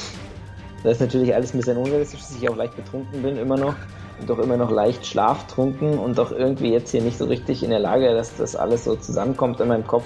Da 0.83 0.91
ist 0.91 1.01
natürlich 1.01 1.33
alles 1.33 1.51
ein 1.51 1.57
bisschen 1.57 1.77
unrealistisch, 1.77 2.19
dass 2.19 2.35
ich 2.39 2.47
auch 2.47 2.55
leicht 2.55 2.75
betrunken 2.75 3.23
bin, 3.23 3.37
immer 3.37 3.57
noch. 3.57 3.73
Und 4.19 4.29
doch 4.29 4.37
immer 4.37 4.55
noch 4.55 4.69
leicht 4.69 5.03
schlaftrunken 5.03 5.97
und 5.97 6.15
doch 6.19 6.31
irgendwie 6.31 6.71
jetzt 6.71 6.91
hier 6.91 7.01
nicht 7.01 7.17
so 7.17 7.25
richtig 7.25 7.63
in 7.63 7.71
der 7.71 7.79
Lage, 7.79 8.13
dass 8.13 8.37
das 8.37 8.55
alles 8.55 8.83
so 8.83 8.95
zusammenkommt 8.95 9.59
in 9.61 9.67
meinem 9.69 9.87
Kopf. 9.87 10.03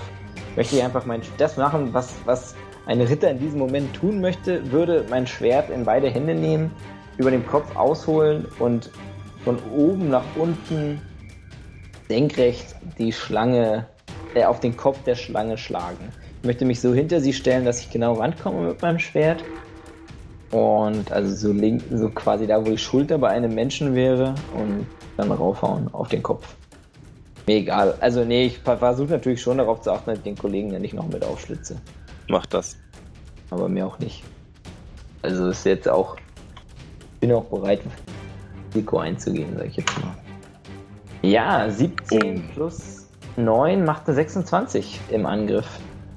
Möchte 0.56 0.78
ich 0.78 0.84
einfach 0.84 1.06
mein, 1.06 1.22
das 1.38 1.58
machen, 1.58 1.90
was, 1.92 2.14
was 2.24 2.56
ein 2.90 3.02
Ritter 3.02 3.30
in 3.30 3.38
diesem 3.38 3.60
Moment 3.60 3.94
tun 3.94 4.20
möchte, 4.20 4.72
würde 4.72 5.06
mein 5.12 5.28
Schwert 5.28 5.70
in 5.70 5.86
beide 5.86 6.10
Hände 6.10 6.34
nehmen, 6.34 6.72
über 7.20 7.30
dem 7.30 7.46
Kopf 7.46 7.76
ausholen 7.76 8.48
und 8.58 8.90
von 9.44 9.60
oben 9.78 10.10
nach 10.10 10.26
unten 10.36 11.00
senkrecht 12.08 12.76
die 12.98 13.12
Schlange, 13.12 13.86
äh, 14.34 14.44
auf 14.44 14.60
den 14.60 14.76
Kopf 14.76 15.04
der 15.04 15.14
Schlange 15.14 15.60
schlagen. 15.60 16.10
Ich 16.42 16.48
möchte 16.48 16.66
mich 16.66 16.82
so 16.82 16.92
hinter 16.92 17.22
sie 17.22 17.32
stellen, 17.32 17.64
dass 17.64 17.80
ich 17.80 17.92
genau 17.92 18.14
rankomme 18.14 18.70
mit 18.70 18.82
meinem 18.82 18.98
Schwert. 18.98 19.44
Und 20.50 21.12
also 21.12 21.36
so 21.36 21.54
link, 21.54 21.84
so 21.92 22.10
quasi 22.10 22.48
da, 22.48 22.60
wo 22.60 22.72
die 22.72 22.78
Schulter 22.80 23.20
bei 23.20 23.30
einem 23.30 23.54
Menschen 23.54 23.94
wäre 23.94 24.34
und 24.56 24.88
dann 25.16 25.32
raufhauen 25.32 25.94
auf 25.94 26.08
den 26.08 26.24
Kopf. 26.24 26.56
Mir 27.46 27.58
egal. 27.58 27.94
Also 28.00 28.26
nee, 28.26 28.46
ich 28.46 28.58
versuche 28.58 29.12
natürlich 29.12 29.42
schon 29.44 29.60
darauf 29.60 29.82
zu 29.82 29.92
achten, 29.92 30.10
dass 30.10 30.18
ich 30.18 30.24
den 30.24 30.38
Kollegen 30.38 30.72
ja 30.72 30.80
nicht 30.80 30.96
noch 30.96 31.08
mit 31.08 31.24
aufschlitze. 31.24 31.76
Mach 32.30 32.46
das. 32.46 32.78
Aber 33.50 33.68
mir 33.68 33.86
auch 33.86 34.00
nicht. 34.00 34.24
Also 35.22 35.50
ist 35.50 35.66
jetzt 35.66 35.90
auch. 35.90 36.16
Bin 37.20 37.34
auch 37.34 37.44
bereit, 37.46 37.82
Risiko 38.70 39.00
einzugehen, 39.00 39.56
sag 39.58 39.66
ich 39.68 39.76
jetzt 39.78 40.00
mal. 40.00 40.16
Ja, 41.22 41.70
17 41.70 42.44
Oh. 42.50 42.54
plus 42.54 43.08
9 43.36 43.84
macht 43.84 44.08
eine 44.08 44.16
26 44.16 45.00
im 45.10 45.26
Angriff. 45.26 45.68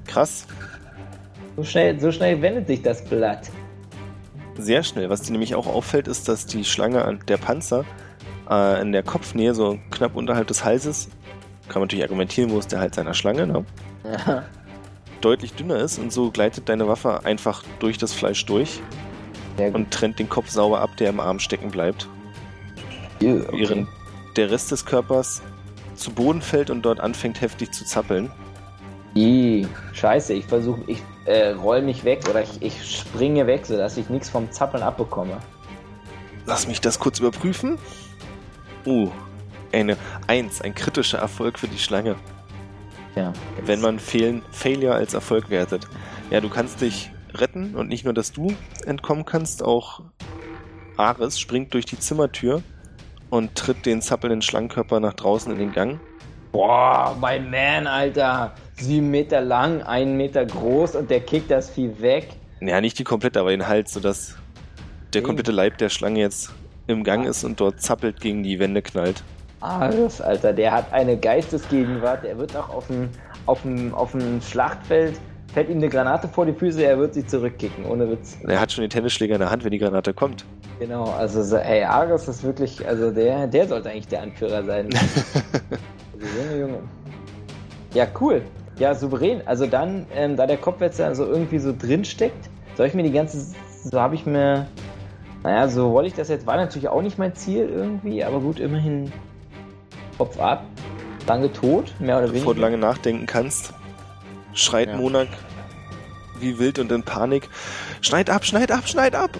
Krass. 0.07 0.47
So 1.57 1.63
schnell, 1.63 1.99
so 1.99 2.11
schnell 2.11 2.41
wendet 2.41 2.67
sich 2.67 2.81
das 2.81 3.03
Blatt. 3.03 3.49
Sehr 4.57 4.83
schnell. 4.83 5.09
Was 5.09 5.21
dir 5.23 5.31
nämlich 5.33 5.55
auch 5.55 5.67
auffällt, 5.67 6.07
ist, 6.07 6.29
dass 6.29 6.45
die 6.45 6.63
Schlange 6.63 7.03
an 7.03 7.19
der 7.27 7.37
Panzer 7.37 7.83
äh, 8.49 8.81
in 8.81 8.91
der 8.91 9.03
Kopfnähe, 9.03 9.53
so 9.53 9.77
knapp 9.91 10.15
unterhalb 10.15 10.47
des 10.47 10.63
Halses, 10.63 11.09
kann 11.67 11.79
man 11.81 11.83
natürlich 11.83 12.03
argumentieren, 12.03 12.51
wo 12.51 12.59
ist 12.59 12.71
der 12.71 12.79
Hals 12.79 12.97
einer 12.97 13.13
Schlange, 13.13 13.47
ne? 13.47 13.65
Ja. 14.05 14.43
Deutlich 15.23 15.53
dünner 15.53 15.77
ist 15.77 15.99
und 15.99 16.11
so 16.11 16.31
gleitet 16.31 16.69
deine 16.69 16.87
Waffe 16.87 17.25
einfach 17.25 17.63
durch 17.79 17.97
das 17.97 18.13
Fleisch 18.13 18.45
durch 18.45 18.81
und 19.57 19.91
trennt 19.91 20.19
den 20.19 20.29
Kopf 20.29 20.49
sauber 20.49 20.81
ab, 20.81 20.97
der 20.97 21.09
im 21.09 21.19
Arm 21.19 21.39
stecken 21.39 21.71
bleibt. 21.71 22.07
Okay. 23.15 23.43
Während 23.51 23.87
der 24.35 24.51
Rest 24.51 24.71
des 24.71 24.85
Körpers 24.85 25.41
zu 25.95 26.11
Boden 26.11 26.41
fällt 26.41 26.69
und 26.69 26.81
dort 26.83 26.99
anfängt 26.99 27.41
heftig 27.41 27.71
zu 27.71 27.85
zappeln. 27.85 28.31
Ih, 29.15 29.67
scheiße, 29.93 30.33
ich 30.33 30.45
versuche, 30.45 30.81
ich 30.87 31.03
äh, 31.25 31.49
roll 31.49 31.83
mich 31.83 32.03
weg 32.03 32.27
oder 32.29 32.41
ich, 32.41 32.61
ich 32.61 32.97
springe 32.97 33.45
weg, 33.45 33.65
sodass 33.65 33.95
ich 33.97 34.09
nichts 34.09 34.29
vom 34.29 34.51
Zappeln 34.51 34.83
abbekomme. 34.83 35.37
Lass 36.45 36.67
mich 36.67 36.81
das 36.81 36.99
kurz 36.99 37.19
überprüfen. 37.19 37.77
Uh, 38.85 39.09
eine 39.71 39.97
1, 40.27 40.61
ein 40.61 40.75
kritischer 40.75 41.19
Erfolg 41.19 41.59
für 41.59 41.67
die 41.67 41.77
Schlange. 41.77 42.15
Ja. 43.15 43.33
wenn 43.65 43.79
man 43.79 43.99
Fehlen, 43.99 44.41
Failure 44.51 44.95
als 44.95 45.13
Erfolg 45.13 45.49
wertet. 45.49 45.87
Ja, 46.31 46.41
du 46.41 46.49
kannst 46.49 46.81
dich 46.81 47.11
retten 47.33 47.75
und 47.75 47.87
nicht 47.87 48.05
nur, 48.05 48.13
dass 48.13 48.31
du 48.31 48.53
entkommen 48.85 49.25
kannst, 49.25 49.63
auch 49.63 50.01
Ares 50.97 51.39
springt 51.39 51.73
durch 51.73 51.85
die 51.85 51.99
Zimmertür 51.99 52.63
und 53.29 53.55
tritt 53.55 53.85
den 53.85 54.01
zappelnden 54.01 54.41
Schlangenkörper 54.41 54.99
nach 54.99 55.13
draußen 55.13 55.51
in 55.51 55.57
den 55.59 55.71
Gang. 55.71 55.99
Boah, 56.51 57.17
mein 57.19 57.49
Man, 57.49 57.87
Alter. 57.87 58.53
Sieben 58.75 59.09
Meter 59.09 59.41
lang, 59.41 59.81
einen 59.81 60.17
Meter 60.17 60.45
groß 60.45 60.95
und 60.95 61.09
der 61.09 61.21
kickt 61.21 61.49
das 61.49 61.69
Vieh 61.69 61.99
weg. 61.99 62.29
Ja, 62.61 62.79
nicht 62.79 62.99
die 62.99 63.03
komplette, 63.03 63.39
aber 63.39 63.51
den 63.51 63.67
Hals, 63.67 63.93
sodass 63.93 64.37
der 65.13 65.23
komplette 65.23 65.51
Leib 65.51 65.77
der 65.79 65.89
Schlange 65.89 66.19
jetzt 66.19 66.51
im 66.87 67.03
Gang 67.03 67.25
ist 67.25 67.43
und 67.43 67.59
dort 67.59 67.81
zappelt 67.81 68.19
gegen 68.21 68.43
die 68.43 68.59
Wände 68.59 68.81
knallt. 68.81 69.23
Ares, 69.63 70.19
Alter, 70.19 70.51
der 70.51 70.73
hat 70.73 70.91
eine 70.91 71.17
Geistesgegenwart. 71.17 72.25
Er 72.25 72.37
wird 72.37 72.55
auch 72.55 72.69
auf 72.69 72.87
dem, 72.87 73.09
auf 73.45 73.61
dem, 73.61 73.93
auf 73.93 74.11
dem 74.11 74.41
Schlachtfeld, 74.41 75.15
fällt 75.53 75.69
ihm 75.69 75.77
eine 75.77 75.87
Granate 75.87 76.27
vor 76.27 76.45
die 76.45 76.53
Füße, 76.53 76.83
er 76.83 76.97
wird 76.97 77.13
sie 77.13 77.25
zurückkicken, 77.25 77.85
ohne 77.85 78.09
Witz. 78.09 78.37
Er 78.45 78.59
hat 78.59 78.73
schon 78.73 78.81
den 78.81 78.89
Tennisschläger 78.89 79.35
in 79.35 79.39
der 79.39 79.49
Hand, 79.49 79.63
wenn 79.63 79.71
die 79.71 79.79
Granate 79.79 80.13
kommt. 80.13 80.43
Genau, 80.79 81.05
also 81.05 81.41
so, 81.43 81.55
ey, 81.55 81.83
Ares 81.83 82.27
ist 82.27 82.43
wirklich, 82.43 82.85
also 82.85 83.11
der, 83.11 83.47
der 83.47 83.67
sollte 83.67 83.89
eigentlich 83.89 84.09
der 84.09 84.23
Anführer 84.23 84.63
sein. 84.63 84.89
also 84.91 86.41
Junge, 86.41 86.59
Junge. 86.59 86.79
Ja, 87.93 88.07
cool. 88.19 88.41
Ja, 88.79 88.93
souverän. 88.95 89.43
Also 89.45 89.65
dann, 89.65 90.07
ähm, 90.13 90.35
da 90.35 90.45
der 90.45 90.57
Kopf 90.57 90.81
jetzt 90.81 90.99
ja 90.99 91.13
so 91.15 91.25
irgendwie 91.25 91.59
so 91.59 91.73
drin 91.77 92.03
steckt, 92.03 92.49
soll 92.75 92.87
ich 92.87 92.95
mir 92.95 93.03
die 93.03 93.11
ganze, 93.11 93.55
so 93.83 94.01
habe 94.01 94.15
ich 94.15 94.25
mir, 94.25 94.67
naja, 95.43 95.69
so 95.69 95.91
wollte 95.91 96.07
ich 96.07 96.15
das 96.15 96.27
jetzt, 96.27 96.45
war 96.47 96.57
natürlich 96.57 96.89
auch 96.89 97.01
nicht 97.01 97.17
mein 97.17 97.33
Ziel 97.33 97.69
irgendwie, 97.69 98.23
aber 98.23 98.39
gut, 98.39 98.59
immerhin 98.59 99.11
Kopf 100.17 100.39
ab, 100.39 100.65
lange 101.27 101.51
tot, 101.51 101.93
mehr 101.99 102.17
oder 102.17 102.27
Bevor 102.27 102.53
du 102.53 102.61
weniger. 102.61 102.61
lange 102.61 102.77
nachdenken 102.77 103.25
kannst, 103.25 103.73
schreit 104.53 104.89
Ja. 104.89 104.97
Monak 104.97 105.27
wie 106.39 106.59
wild 106.59 106.79
und 106.79 106.91
in 106.91 107.03
Panik: 107.03 107.49
Schneid 108.01 108.29
ab, 108.29 108.45
schneid 108.45 108.71
ab, 108.71 108.87
schneid 108.87 109.15
ab! 109.15 109.31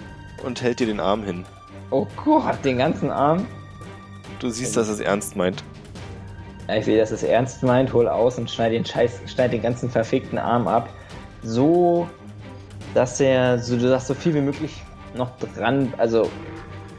Und 0.44 0.62
hält 0.62 0.80
dir 0.80 0.86
den 0.86 1.00
Arm 1.00 1.24
hin. 1.24 1.44
Oh 1.90 2.06
Gott, 2.24 2.64
den 2.64 2.78
ganzen 2.78 3.10
Arm. 3.10 3.46
Du 4.40 4.50
siehst, 4.50 4.76
dass 4.76 4.88
es 4.88 5.00
ernst 5.00 5.36
meint. 5.36 5.62
Ja, 6.68 6.76
ich 6.76 6.86
sehe, 6.86 6.98
dass 6.98 7.10
es 7.10 7.22
ernst 7.22 7.62
meint, 7.62 7.92
hol 7.92 8.08
aus 8.08 8.38
und 8.38 8.50
schneid 8.50 8.72
den 8.72 8.84
Scheiß, 8.84 9.20
schneid 9.26 9.52
den 9.52 9.62
ganzen 9.62 9.90
verfickten 9.90 10.38
Arm 10.38 10.66
ab. 10.66 10.88
So, 11.42 12.08
dass 12.94 13.20
er, 13.20 13.58
so, 13.58 13.76
dass 13.76 14.06
so 14.06 14.14
viel 14.14 14.34
wie 14.34 14.40
möglich 14.40 14.82
noch 15.14 15.30
dran, 15.56 15.92
also, 15.98 16.30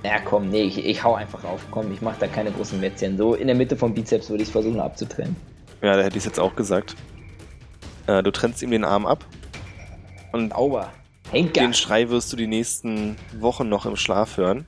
ja 0.05 0.19
komm, 0.23 0.49
nee, 0.49 0.63
ich, 0.63 0.83
ich 0.83 1.03
hau 1.03 1.15
einfach 1.15 1.43
auf, 1.43 1.65
komm, 1.71 1.91
ich 1.91 2.01
mach 2.01 2.17
da 2.17 2.27
keine 2.27 2.51
großen 2.51 2.79
Mätzchen. 2.79 3.17
So 3.17 3.33
in 3.33 3.47
der 3.47 3.55
Mitte 3.55 3.75
vom 3.75 3.93
Bizeps 3.93 4.29
würde 4.29 4.43
ich 4.43 4.49
versuchen 4.49 4.79
abzutrennen. 4.79 5.35
Ja, 5.81 5.95
da 5.95 6.03
hätte 6.03 6.17
ich 6.17 6.21
es 6.21 6.25
jetzt 6.25 6.39
auch 6.39 6.55
gesagt. 6.55 6.95
Äh, 8.07 8.23
du 8.23 8.31
trennst 8.31 8.61
ihm 8.61 8.71
den 8.71 8.83
Arm 8.83 9.05
ab. 9.05 9.25
Und 10.31 10.53
Sauber. 10.53 10.91
Henker. 11.31 11.61
den 11.61 11.73
Schrei 11.73 12.09
wirst 12.09 12.31
du 12.31 12.37
die 12.37 12.47
nächsten 12.47 13.15
Wochen 13.39 13.67
noch 13.67 13.85
im 13.85 13.95
Schlaf 13.95 14.37
hören. 14.37 14.65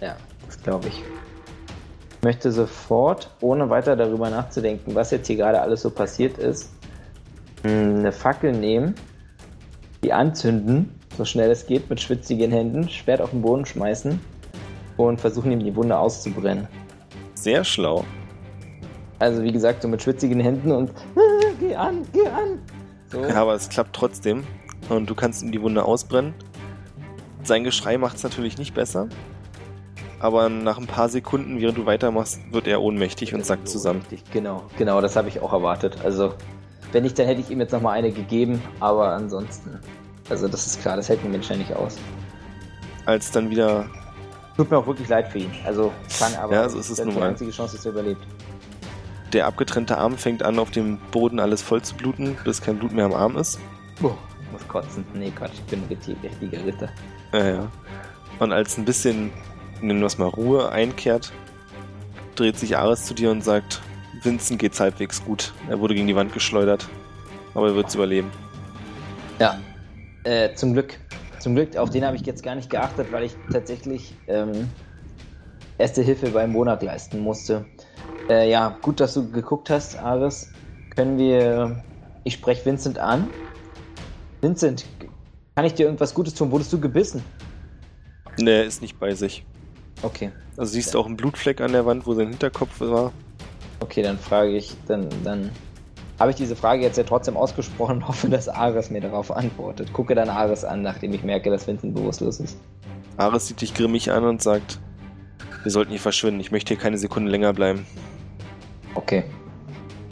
Ja, 0.00 0.16
das 0.46 0.62
glaube 0.62 0.88
ich. 0.88 1.02
Ich 2.16 2.22
möchte 2.22 2.50
sofort, 2.50 3.30
ohne 3.40 3.68
weiter 3.70 3.96
darüber 3.96 4.30
nachzudenken, 4.30 4.94
was 4.94 5.10
jetzt 5.10 5.26
hier 5.26 5.36
gerade 5.36 5.60
alles 5.60 5.82
so 5.82 5.90
passiert 5.90 6.38
ist, 6.38 6.72
mh, 7.64 7.70
eine 7.70 8.12
Fackel 8.12 8.52
nehmen, 8.52 8.94
die 10.02 10.12
anzünden, 10.12 10.98
so 11.16 11.24
schnell 11.24 11.50
es 11.50 11.66
geht, 11.66 11.90
mit 11.90 12.00
schwitzigen 12.00 12.50
Händen, 12.50 12.88
Schwert 12.88 13.20
auf 13.20 13.30
den 13.30 13.42
Boden 13.42 13.66
schmeißen 13.66 14.18
und 14.98 15.18
versuchen 15.20 15.50
ihm 15.50 15.60
die 15.60 15.74
Wunde 15.74 15.96
auszubrennen. 15.96 16.68
Sehr 17.34 17.64
schlau. 17.64 18.04
Also 19.18 19.42
wie 19.42 19.52
gesagt, 19.52 19.82
so 19.82 19.88
mit 19.88 20.02
schwitzigen 20.02 20.40
Händen 20.40 20.70
und 20.70 20.90
geh 21.60 21.74
an, 21.74 22.02
geh 22.12 22.26
an. 22.26 22.58
So. 23.10 23.22
Ja, 23.22 23.36
aber 23.36 23.54
es 23.54 23.68
klappt 23.70 23.96
trotzdem. 23.96 24.44
Und 24.90 25.08
du 25.08 25.14
kannst 25.14 25.42
ihm 25.42 25.52
die 25.52 25.60
Wunde 25.62 25.84
ausbrennen. 25.84 26.34
Sein 27.42 27.64
Geschrei 27.64 27.98
macht 27.98 28.16
es 28.16 28.22
natürlich 28.22 28.58
nicht 28.58 28.74
besser. 28.74 29.08
Aber 30.20 30.48
nach 30.48 30.78
ein 30.78 30.86
paar 30.86 31.08
Sekunden, 31.08 31.60
während 31.60 31.78
du 31.78 31.86
weitermachst, 31.86 32.40
wird 32.52 32.66
er 32.66 32.82
ohnmächtig 32.82 33.34
und 33.34 33.46
sackt 33.46 33.68
zusammen. 33.68 34.02
Genau, 34.32 34.64
genau, 34.76 35.00
das 35.00 35.14
habe 35.14 35.28
ich 35.28 35.40
auch 35.40 35.52
erwartet. 35.52 35.98
Also, 36.04 36.34
wenn 36.90 37.04
nicht, 37.04 37.18
dann 37.18 37.26
hätte 37.26 37.40
ich 37.40 37.50
ihm 37.50 37.60
jetzt 37.60 37.72
nochmal 37.72 37.96
eine 37.96 38.10
gegeben, 38.10 38.60
aber 38.80 39.12
ansonsten. 39.12 39.78
Also, 40.28 40.48
das 40.48 40.66
ist 40.66 40.82
klar, 40.82 40.96
das 40.96 41.08
hält 41.08 41.24
ein 41.24 41.30
Mensch 41.30 41.48
ja 41.48 41.56
nicht 41.56 41.72
aus. 41.74 41.98
Als 43.06 43.30
dann 43.30 43.48
wieder 43.50 43.86
Tut 44.58 44.70
mir 44.70 44.76
auch 44.76 44.86
wirklich 44.86 45.08
leid 45.08 45.28
für 45.28 45.38
ihn. 45.38 45.50
Also, 45.64 45.92
kann 46.18 46.34
aber. 46.34 46.52
Ja, 46.52 46.68
so 46.68 46.78
ist 46.78 46.90
es 46.90 46.96
das 46.98 47.06
die 47.08 47.20
einzige 47.22 47.50
Chance, 47.52 47.76
dass 47.76 47.86
er 47.86 47.92
überlebt. 47.92 48.20
der 49.32 49.46
abgetrennte 49.46 49.96
Arm 49.96 50.18
fängt 50.18 50.42
an, 50.42 50.58
auf 50.58 50.70
dem 50.72 50.98
Boden 51.12 51.38
alles 51.38 51.62
voll 51.62 51.80
zu 51.80 51.94
bluten, 51.94 52.36
bis 52.44 52.60
kein 52.60 52.76
Blut 52.78 52.92
mehr 52.92 53.04
am 53.06 53.14
Arm 53.14 53.36
ist. 53.36 53.58
Boah, 54.00 54.18
ich 54.44 54.52
muss 54.52 54.66
kotzen. 54.68 55.04
Nee, 55.14 55.30
Quatsch, 55.30 55.52
ich 55.54 55.62
bin 55.64 55.80
ein 55.82 55.86
richtig- 55.88 56.16
richtiger 56.22 56.64
Ritter. 56.66 56.88
Ja, 57.32 57.46
ja. 57.48 57.72
Und 58.40 58.52
als 58.52 58.76
ein 58.78 58.84
bisschen, 58.84 59.30
nennen 59.80 60.00
wir 60.00 60.06
es 60.06 60.18
mal, 60.18 60.26
Ruhe 60.28 60.70
einkehrt, 60.72 61.32
dreht 62.34 62.58
sich 62.58 62.76
Ares 62.76 63.04
zu 63.06 63.14
dir 63.14 63.30
und 63.30 63.42
sagt, 63.44 63.80
Vincent 64.22 64.58
geht's 64.58 64.80
halbwegs 64.80 65.24
gut. 65.24 65.52
Er 65.68 65.78
wurde 65.78 65.94
gegen 65.94 66.06
die 66.08 66.16
Wand 66.16 66.32
geschleudert, 66.32 66.88
aber 67.54 67.68
er 67.68 67.74
wird's 67.76 67.94
überleben. 67.94 68.30
Ja. 69.38 69.58
Äh, 70.24 70.54
zum 70.54 70.72
Glück. 70.72 70.98
Zum 71.40 71.54
Glück, 71.54 71.76
auf 71.76 71.90
den 71.90 72.04
habe 72.04 72.16
ich 72.16 72.22
jetzt 72.26 72.42
gar 72.42 72.54
nicht 72.54 72.70
geachtet, 72.70 73.12
weil 73.12 73.24
ich 73.24 73.36
tatsächlich 73.52 74.14
ähm, 74.26 74.68
erste 75.78 76.02
Hilfe 76.02 76.30
beim 76.30 76.52
Monat 76.52 76.82
leisten 76.82 77.20
musste. 77.20 77.64
Äh, 78.28 78.50
ja, 78.50 78.76
gut, 78.82 79.00
dass 79.00 79.14
du 79.14 79.30
geguckt 79.30 79.70
hast, 79.70 79.98
Aris. 79.98 80.50
Können 80.94 81.18
wir. 81.18 81.82
Ich 82.24 82.34
spreche 82.34 82.64
Vincent 82.66 82.98
an. 82.98 83.28
Vincent, 84.40 84.84
kann 85.54 85.64
ich 85.64 85.74
dir 85.74 85.86
irgendwas 85.86 86.12
Gutes 86.12 86.34
tun? 86.34 86.50
Wurdest 86.50 86.72
du 86.72 86.80
gebissen? 86.80 87.22
Ne, 88.38 88.50
er 88.50 88.64
ist 88.64 88.82
nicht 88.82 88.98
bei 88.98 89.14
sich. 89.14 89.44
Okay. 90.02 90.30
Also 90.56 90.72
siehst 90.72 90.94
du 90.94 90.98
auch 90.98 91.06
einen 91.06 91.16
Blutfleck 91.16 91.60
an 91.60 91.72
der 91.72 91.86
Wand, 91.86 92.06
wo 92.06 92.14
sein 92.14 92.28
Hinterkopf 92.28 92.80
war. 92.80 93.12
Okay, 93.80 94.02
dann 94.02 94.18
frage 94.18 94.56
ich, 94.56 94.74
dann, 94.86 95.08
dann 95.24 95.50
habe 96.18 96.30
ich 96.30 96.36
diese 96.36 96.56
Frage 96.56 96.82
jetzt 96.82 96.98
ja 96.98 97.04
trotzdem 97.04 97.36
ausgesprochen 97.36 97.96
und 97.96 98.08
hoffe, 98.08 98.28
dass 98.28 98.48
Ares 98.48 98.90
mir 98.90 99.00
darauf 99.00 99.30
antwortet. 99.30 99.92
Gucke 99.92 100.14
dann 100.14 100.28
Ares 100.28 100.64
an, 100.64 100.82
nachdem 100.82 101.12
ich 101.12 101.22
merke, 101.22 101.50
dass 101.50 101.66
Vincent 101.66 101.94
bewusstlos 101.94 102.40
ist. 102.40 102.58
Ares 103.16 103.46
sieht 103.46 103.60
dich 103.60 103.74
grimmig 103.74 104.10
an 104.10 104.24
und 104.24 104.42
sagt, 104.42 104.78
wir 105.62 105.72
sollten 105.72 105.90
hier 105.90 106.00
verschwinden. 106.00 106.40
Ich 106.40 106.52
möchte 106.52 106.74
hier 106.74 106.82
keine 106.82 106.98
Sekunde 106.98 107.30
länger 107.30 107.52
bleiben. 107.52 107.86
Okay. 108.94 109.24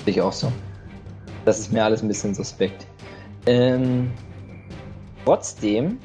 Sehe 0.05 0.15
ich 0.15 0.21
auch 0.21 0.33
so. 0.33 0.53
Das 1.45 1.59
ist 1.59 1.73
mir 1.73 1.85
alles 1.85 2.03
ein 2.03 2.09
bisschen 2.09 2.35
suspekt. 2.35 2.87
Ähm, 3.47 4.11
trotzdem. 5.25 5.99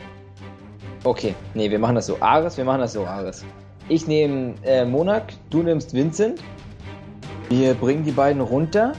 Okay, 1.03 1.33
nee, 1.55 1.69
wir 1.69 1.79
machen 1.79 1.95
das 1.95 2.05
so. 2.05 2.17
Ares, 2.19 2.57
wir 2.57 2.65
machen 2.65 2.81
das 2.81 2.93
so, 2.93 3.05
Ares. 3.05 3.43
Ich 3.89 4.05
nehme 4.07 4.53
äh, 4.63 4.85
Monak, 4.85 5.33
du 5.49 5.63
nimmst 5.63 5.93
Vincent. 5.93 6.41
Wir 7.49 7.73
bringen 7.73 8.05
die 8.05 8.11
beiden 8.11 8.41
runter, 8.41 8.93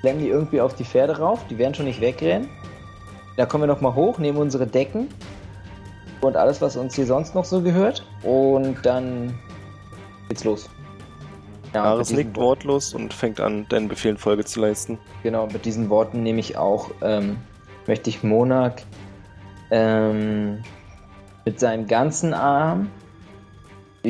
klemmen 0.00 0.20
die 0.20 0.28
irgendwie 0.28 0.60
auf 0.60 0.74
die 0.74 0.84
Pferde 0.84 1.18
rauf, 1.18 1.40
die 1.48 1.58
werden 1.58 1.74
schon 1.74 1.86
nicht 1.86 2.00
wegrennen. 2.00 2.48
Da 3.36 3.46
kommen 3.46 3.62
wir 3.62 3.68
nochmal 3.68 3.94
hoch, 3.94 4.18
nehmen 4.18 4.38
unsere 4.38 4.66
Decken 4.66 5.08
und 6.20 6.36
alles, 6.36 6.60
was 6.60 6.76
uns 6.76 6.94
hier 6.94 7.06
sonst 7.06 7.34
noch 7.34 7.44
so 7.44 7.60
gehört. 7.60 8.04
Und 8.22 8.84
dann 8.84 9.38
geht's 10.28 10.44
los. 10.44 10.68
Ja, 11.74 11.84
Ares 11.84 12.10
nickt 12.10 12.36
wortlos 12.36 12.94
und 12.94 13.12
fängt 13.12 13.40
an, 13.40 13.66
deinen 13.68 13.88
Befehlen 13.88 14.16
Folge 14.16 14.44
zu 14.44 14.60
leisten. 14.60 14.98
Genau, 15.22 15.46
mit 15.46 15.64
diesen 15.64 15.90
Worten 15.90 16.22
nehme 16.22 16.40
ich 16.40 16.56
auch, 16.56 16.90
ähm, 17.02 17.36
möchte 17.86 18.08
ich 18.08 18.22
Monak 18.22 18.82
ähm, 19.70 20.62
mit 21.44 21.60
seinem 21.60 21.86
ganzen 21.86 22.32
Arm 22.32 22.90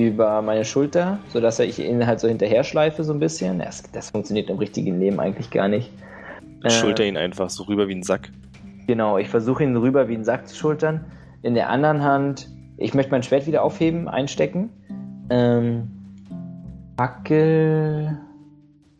über 0.06 0.42
meine 0.42 0.64
Schulter, 0.64 1.18
sodass 1.28 1.58
er 1.58 1.66
ich 1.66 1.78
ihn 1.78 2.06
halt 2.06 2.20
so 2.20 2.28
hinterher 2.28 2.64
schleife 2.64 3.04
so 3.04 3.12
ein 3.12 3.20
bisschen. 3.20 3.58
Das, 3.58 3.82
das 3.92 4.10
funktioniert 4.10 4.50
im 4.50 4.58
richtigen 4.58 4.98
Leben 5.00 5.20
eigentlich 5.20 5.50
gar 5.50 5.68
nicht. 5.68 5.90
Äh, 6.62 6.70
Schulter 6.70 7.04
ihn 7.04 7.16
einfach 7.16 7.50
so 7.50 7.64
rüber 7.64 7.88
wie 7.88 7.94
ein 7.94 8.02
Sack. 8.02 8.30
Genau, 8.86 9.18
ich 9.18 9.28
versuche 9.28 9.64
ihn 9.64 9.76
rüber 9.76 10.08
wie 10.08 10.14
einen 10.14 10.24
Sack 10.24 10.48
zu 10.48 10.56
schultern. 10.56 11.04
In 11.42 11.54
der 11.54 11.68
anderen 11.68 12.02
Hand, 12.02 12.48
ich 12.76 12.94
möchte 12.94 13.12
mein 13.12 13.22
Schwert 13.22 13.46
wieder 13.46 13.62
aufheben, 13.62 14.08
einstecken. 14.08 14.70
Ähm, 15.30 15.90
Fackel. 16.96 18.18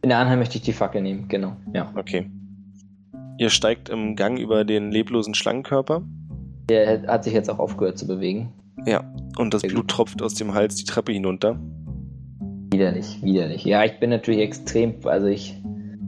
In 0.03 0.11
der 0.11 0.19
anderen 0.19 0.33
Hand 0.33 0.41
möchte 0.41 0.57
ich 0.59 0.63
die 0.63 0.73
Fackel 0.73 1.03
nehmen, 1.03 1.27
genau. 1.29 1.57
Ja. 1.75 1.91
Okay. 1.97 2.31
Ihr 3.39 3.51
steigt 3.51 3.89
im 3.89 4.15
Gang 4.15 4.39
über 4.39 4.65
den 4.65 4.91
leblosen 4.91 5.35
Schlangenkörper. 5.35 6.03
Der 6.69 7.03
hat 7.07 7.25
sich 7.25 7.33
jetzt 7.33 7.49
auch 7.49 7.59
aufgehört 7.59 7.99
zu 7.99 8.07
bewegen. 8.07 8.53
Ja. 8.87 9.05
Und 9.37 9.55
das 9.55 9.63
Blut 9.63 9.89
tropft 9.89 10.23
aus 10.23 10.35
dem 10.35 10.55
Hals 10.55 10.77
die 10.77 10.85
Treppe 10.85 11.13
hinunter. 11.13 11.61
Widerlich, 12.73 13.21
widerlich. 13.23 13.65
Ja, 13.65 13.85
ich 13.85 13.99
bin 14.01 14.11
natürlich 14.11 14.41
extrem, 14.41 14.95
also 15.05 15.27
ich 15.27 15.61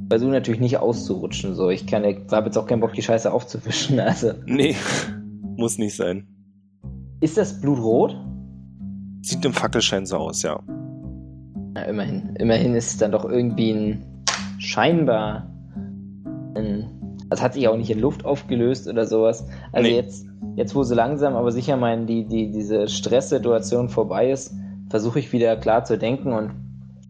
versuche 0.09 0.31
natürlich 0.31 0.61
nicht 0.61 0.79
auszurutschen. 0.79 1.55
So, 1.55 1.71
ich 1.71 1.87
kann, 1.87 2.05
ich 2.05 2.19
habe 2.31 2.47
jetzt 2.47 2.57
auch 2.59 2.67
keinen 2.67 2.81
Bock, 2.81 2.93
die 2.95 3.03
Scheiße 3.03 3.33
aufzuwischen. 3.33 3.99
Also, 4.01 4.33
Nee, 4.47 4.75
muss 5.57 5.79
nicht 5.79 5.97
sein. 5.97 6.27
ist 7.21 7.37
das 7.37 7.61
Blut 7.61 7.79
rot? 7.79 8.17
Sieht 9.23 9.45
im 9.45 9.53
Fackelschein 9.53 10.07
so 10.07 10.17
aus, 10.17 10.43
ja. 10.43 10.61
Na, 11.75 11.83
immerhin. 11.83 12.35
Immerhin 12.39 12.75
ist 12.75 12.93
es 12.93 12.97
dann 12.99 13.13
doch 13.13 13.25
irgendwie 13.25 13.71
ein 13.73 14.05
scheinbar 14.59 15.47
ein, 16.57 16.87
das 17.29 17.41
hat 17.41 17.55
sich 17.55 17.69
auch 17.69 17.77
nicht 17.77 17.91
in 17.91 18.01
Luft 18.01 18.25
aufgelöst 18.25 18.89
oder 18.89 19.07
sowas. 19.07 19.47
Also 19.73 19.89
Nee. 19.89 19.97
jetzt, 19.97 20.27
jetzt 20.57 20.75
wo 20.75 20.83
so 20.83 20.95
langsam, 20.95 21.37
aber 21.37 21.53
sicher 21.53 21.77
mein, 21.77 22.07
die, 22.07 22.27
die, 22.27 22.51
diese 22.51 22.89
Stresssituation 22.89 23.89
vorbei 23.89 24.31
ist, 24.31 24.55
versuche 24.89 25.19
ich 25.19 25.33
wieder 25.33 25.57
klar 25.57 25.85
zu 25.85 25.99
denken 25.99 26.33
und 26.33 26.53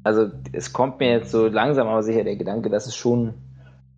Also 0.03 0.29
es 0.53 0.73
kommt 0.73 0.99
mir 1.01 1.11
jetzt 1.11 1.31
so 1.31 1.47
langsam 1.47 1.87
aber 1.87 2.03
sicher 2.03 2.25
der 2.25 2.37
Gedanke, 2.37 2.71
dass 2.71 2.87
es 2.87 2.97
schon 2.97 3.35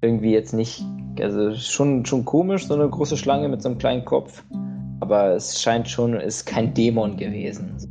irgendwie 0.00 0.32
jetzt 0.32 0.52
nicht, 0.52 0.84
also 1.20 1.54
schon, 1.54 2.04
schon 2.04 2.24
komisch, 2.24 2.66
so 2.66 2.74
eine 2.74 2.88
große 2.88 3.16
Schlange 3.16 3.48
mit 3.48 3.62
so 3.62 3.68
einem 3.68 3.78
kleinen 3.78 4.04
Kopf. 4.04 4.42
Aber 5.00 5.34
es 5.34 5.62
scheint 5.62 5.88
schon, 5.88 6.14
es 6.14 6.38
ist 6.38 6.46
kein 6.46 6.74
Dämon 6.74 7.16
gewesen. 7.16 7.74
So, 7.76 7.86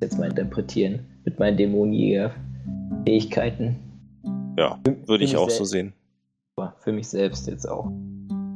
jetzt 0.00 0.18
mal 0.18 0.30
interpretieren 0.30 1.00
mit 1.24 1.38
meinen 1.38 1.58
Dämonjäger-Fähigkeiten. 1.58 3.76
Ja, 4.58 4.78
würde 5.06 5.24
ich 5.24 5.36
auch 5.36 5.50
so 5.50 5.64
sehen. 5.64 5.92
Für 6.80 6.92
mich 6.92 7.08
selbst 7.08 7.46
jetzt 7.46 7.66
auch. 7.66 7.90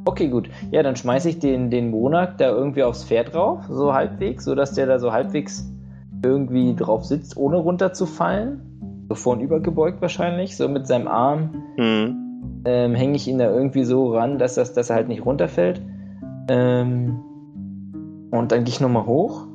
Okay, 0.07 0.27
gut. 0.27 0.49
Ja, 0.69 0.83
dann 0.83 0.95
schmeiße 0.95 1.29
ich 1.29 1.39
den, 1.39 1.71
den 1.71 1.89
Monarch 1.89 2.37
da 2.37 2.49
irgendwie 2.49 2.83
aufs 2.83 3.03
Pferd 3.03 3.33
drauf, 3.33 3.61
so 3.67 3.91
halbwegs, 3.91 4.45
sodass 4.45 4.73
der 4.73 4.85
da 4.85 4.99
so 4.99 5.11
halbwegs 5.11 5.67
irgendwie 6.23 6.75
drauf 6.75 7.03
sitzt, 7.05 7.35
ohne 7.37 7.57
runterzufallen. 7.57 8.61
So 9.09 9.15
vorn 9.15 9.47
gebeugt 9.63 10.01
wahrscheinlich, 10.01 10.57
so 10.57 10.69
mit 10.69 10.87
seinem 10.87 11.07
Arm. 11.07 11.63
Mhm. 11.77 12.61
Ähm, 12.65 12.95
hänge 12.95 13.15
ich 13.15 13.27
ihn 13.27 13.39
da 13.39 13.51
irgendwie 13.51 13.83
so 13.83 14.13
ran, 14.15 14.37
dass, 14.37 14.55
das, 14.55 14.73
dass 14.73 14.89
er 14.91 14.95
halt 14.95 15.07
nicht 15.07 15.25
runterfällt. 15.25 15.81
Ähm, 16.49 17.19
und 18.31 18.51
dann 18.51 18.63
gehe 18.63 18.73
ich 18.73 18.81
nochmal 18.81 19.05
hoch. 19.05 19.47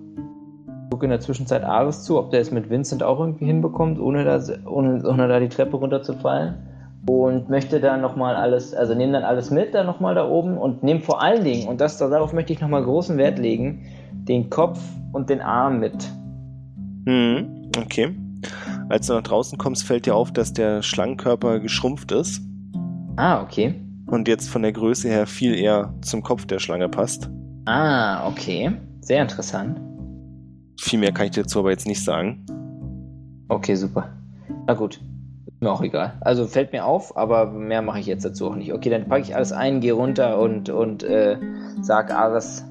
Gucke 0.91 1.07
in 1.07 1.11
der 1.11 1.21
Zwischenzeit 1.21 1.63
Ares 1.63 2.03
zu, 2.03 2.19
ob 2.19 2.31
der 2.31 2.41
es 2.41 2.51
mit 2.51 2.71
Vincent 2.71 3.05
auch 3.05 3.21
irgendwie 3.21 3.47
hinbekommt, 3.47 4.01
ohne 4.01 4.25
da, 4.25 4.41
ohne, 4.69 5.03
ohne 5.09 5.29
da 5.29 5.39
die 5.39 5.49
Treppe 5.49 5.77
runterzufallen 5.77 6.70
und 7.07 7.49
möchte 7.49 7.81
dann 7.81 8.01
nochmal 8.01 8.37
alles, 8.37 8.75
also 8.75 8.95
nehme 8.95 9.13
dann 9.13 9.25
alles 9.25 9.51
mit, 9.51 9.75
dann 9.75 9.87
nochmal 9.87 10.15
da 10.15 10.29
oben 10.29 10.59
und 10.59 10.83
nehme 10.83 11.01
vor 11.01 11.23
allen 11.23 11.45
Dingen, 11.45 11.69
und 11.69 11.81
das, 11.81 11.99
darauf 11.99 12.33
möchte 12.33 12.53
ich 12.53 12.61
nochmal 12.61 12.85
großen 12.85 13.17
Wert 13.17 13.39
legen, 13.39 13.87
den 14.13 14.51
Kopf 14.51 14.81
und 15.13 15.31
den 15.31 15.41
Arm 15.41 15.81
mit. 15.81 16.11
Hm, 17.07 17.71
okay. 17.79 18.15
Als 18.89 19.07
du 19.07 19.15
nach 19.15 19.23
draußen 19.23 19.59
kommst, 19.59 19.85
fällt 19.85 20.07
dir 20.07 20.15
auf, 20.15 20.33
dass 20.33 20.53
der 20.53 20.83
Schlangenkörper 20.83 21.61
geschrumpft 21.61 22.13
ist. 22.13 22.43
Ah, 23.17 23.43
okay. 23.43 23.75
Und 24.07 24.29
jetzt 24.29 24.49
von 24.49 24.63
der 24.63 24.73
Größe 24.73 25.09
her 25.09 25.27
viel 25.27 25.55
eher 25.55 25.95
zum 26.03 26.23
Kopf 26.23 26.47
der 26.47 26.59
Schlange 26.59 26.89
passt. 26.89 27.31
Ah, 27.67 28.27
okay. 28.29 28.73
Sehr 29.01 29.23
interessant. 29.23 29.81
Viel 30.81 30.99
mehr 30.99 31.13
kann 31.13 31.27
ich 31.27 31.33
dir 31.33 31.43
dazu 31.43 31.61
aber 31.61 31.71
jetzt 31.71 31.87
nicht 31.87 32.03
sagen. 32.03 32.45
Okay, 33.49 33.75
super. 33.75 34.09
Na 34.67 34.75
gut. 34.75 35.01
Mir 35.61 35.71
auch 35.71 35.83
egal. 35.83 36.15
Also 36.23 36.47
fällt 36.47 36.73
mir 36.73 36.87
auf, 36.87 37.17
aber 37.17 37.47
mehr 37.47 37.83
mache 37.83 38.01
ich 38.01 38.07
jetzt 38.07 38.25
dazu 38.25 38.49
auch 38.49 38.57
nicht. 38.57 38.73
Okay, 38.73 38.89
dann 38.89 39.09
packe 39.09 39.23
ich 39.23 39.37
alles 39.37 39.53
ein, 39.53 39.81
gehe 39.81 39.93
runter 39.93 40.39
und, 40.41 40.71
und 40.71 41.03
äh, 41.03 41.37
sag 41.83 42.13
Ares, 42.13 42.65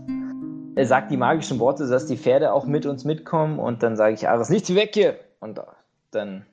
er 0.76 0.86
sagt 0.86 1.12
die 1.12 1.18
magischen 1.18 1.60
Worte, 1.60 1.88
dass 1.88 2.08
die 2.08 2.18
Pferde 2.18 2.52
auch 2.52 2.66
mit 2.66 2.88
uns 2.88 3.06
mitkommen 3.06 3.60
und 3.60 3.84
dann 3.84 3.96
sage 3.96 4.16
ich 4.16 4.28
Ares, 4.28 4.50
nichts 4.50 4.74
weg 4.74 4.92
hier! 4.94 5.16
Und 5.40 5.62
dann 6.12 6.46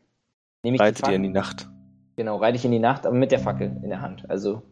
nehme 0.63 0.77
ich 0.77 0.81
Reitet 0.81 1.09
ihr 1.09 1.15
in 1.15 1.23
die 1.23 1.29
Nacht. 1.31 1.69
Genau, 2.17 2.37
reite 2.37 2.57
ich 2.57 2.65
in 2.65 2.71
die 2.71 2.79
Nacht, 2.79 3.07
aber 3.07 3.17
mit 3.17 3.31
der 3.33 3.39
Fackel 3.39 3.77
in 3.83 3.89
der 3.89 4.03
Hand. 4.03 4.29
Also 4.29 4.63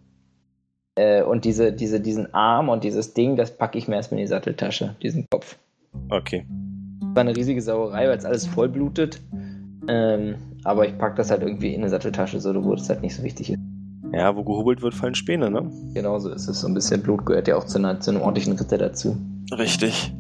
äh, 0.97 1.23
und 1.23 1.45
diese, 1.45 1.73
diese, 1.73 2.01
diesen 2.01 2.33
Arm 2.35 2.69
und 2.69 2.85
dieses 2.85 3.15
Ding, 3.15 3.37
das 3.37 3.57
packe 3.57 3.79
ich 3.79 3.89
mir 3.89 3.97
erstmal 3.97 4.21
in 4.21 4.25
die 4.25 4.29
Satteltasche, 4.29 4.97
diesen 5.03 5.27
Kopf. 5.31 5.57
Okay. 6.09 6.47
Das 7.01 7.15
war 7.15 7.21
eine 7.21 7.37
riesige 7.37 7.61
Sauerei, 7.61 8.09
weil 8.09 8.19
es 8.19 8.25
alles 8.25 8.47
voll 8.47 8.69
blutet. 8.69 9.21
Ähm, 9.89 10.37
aber 10.65 10.89
ich 10.89 10.99
packe 10.99 11.17
das 11.17 11.31
halt 11.31 11.43
irgendwie 11.43 11.75
in 11.75 11.83
eine 11.83 11.91
Satteltasche, 11.91 12.41
so 12.41 12.65
wo 12.65 12.75
es 12.75 12.89
halt 12.89 13.03
nicht 13.03 13.15
so 13.15 13.23
wichtig 13.23 13.51
ist. 13.51 13.59
Ja, 14.13 14.35
wo 14.37 14.45
gehobelt 14.45 14.83
wird, 14.83 14.95
fallen 14.95 15.15
Späne, 15.15 15.51
ne? 15.51 15.71
Genau 15.93 16.19
so 16.19 16.31
ist 16.31 16.49
es. 16.49 16.61
So 16.61 16.69
ein 16.69 16.75
bisschen 16.75 17.03
Blut 17.03 17.27
gehört 17.27 17.49
ja 17.49 17.57
auch 17.57 17.65
zu, 17.65 17.79
einer, 17.79 18.01
zu 18.01 18.11
einem 18.11 18.23
ordentlichen 18.23 18.55
Ritter 18.55 18.79
dazu. 18.79 19.17
Richtig. 19.53 20.15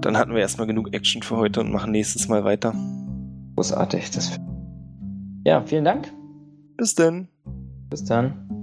Dann 0.00 0.16
hatten 0.16 0.32
wir 0.32 0.40
erstmal 0.40 0.66
genug 0.66 0.92
Action 0.92 1.22
für 1.22 1.36
heute 1.36 1.60
und 1.60 1.72
machen 1.72 1.92
nächstes 1.92 2.28
Mal 2.28 2.44
weiter. 2.44 2.74
Großartig. 3.54 4.10
Das 4.10 4.38
ja, 5.44 5.62
vielen 5.62 5.84
Dank. 5.84 6.12
Bis 6.76 6.94
denn. 6.94 7.28
Bis 7.90 8.04
dann. 8.04 8.61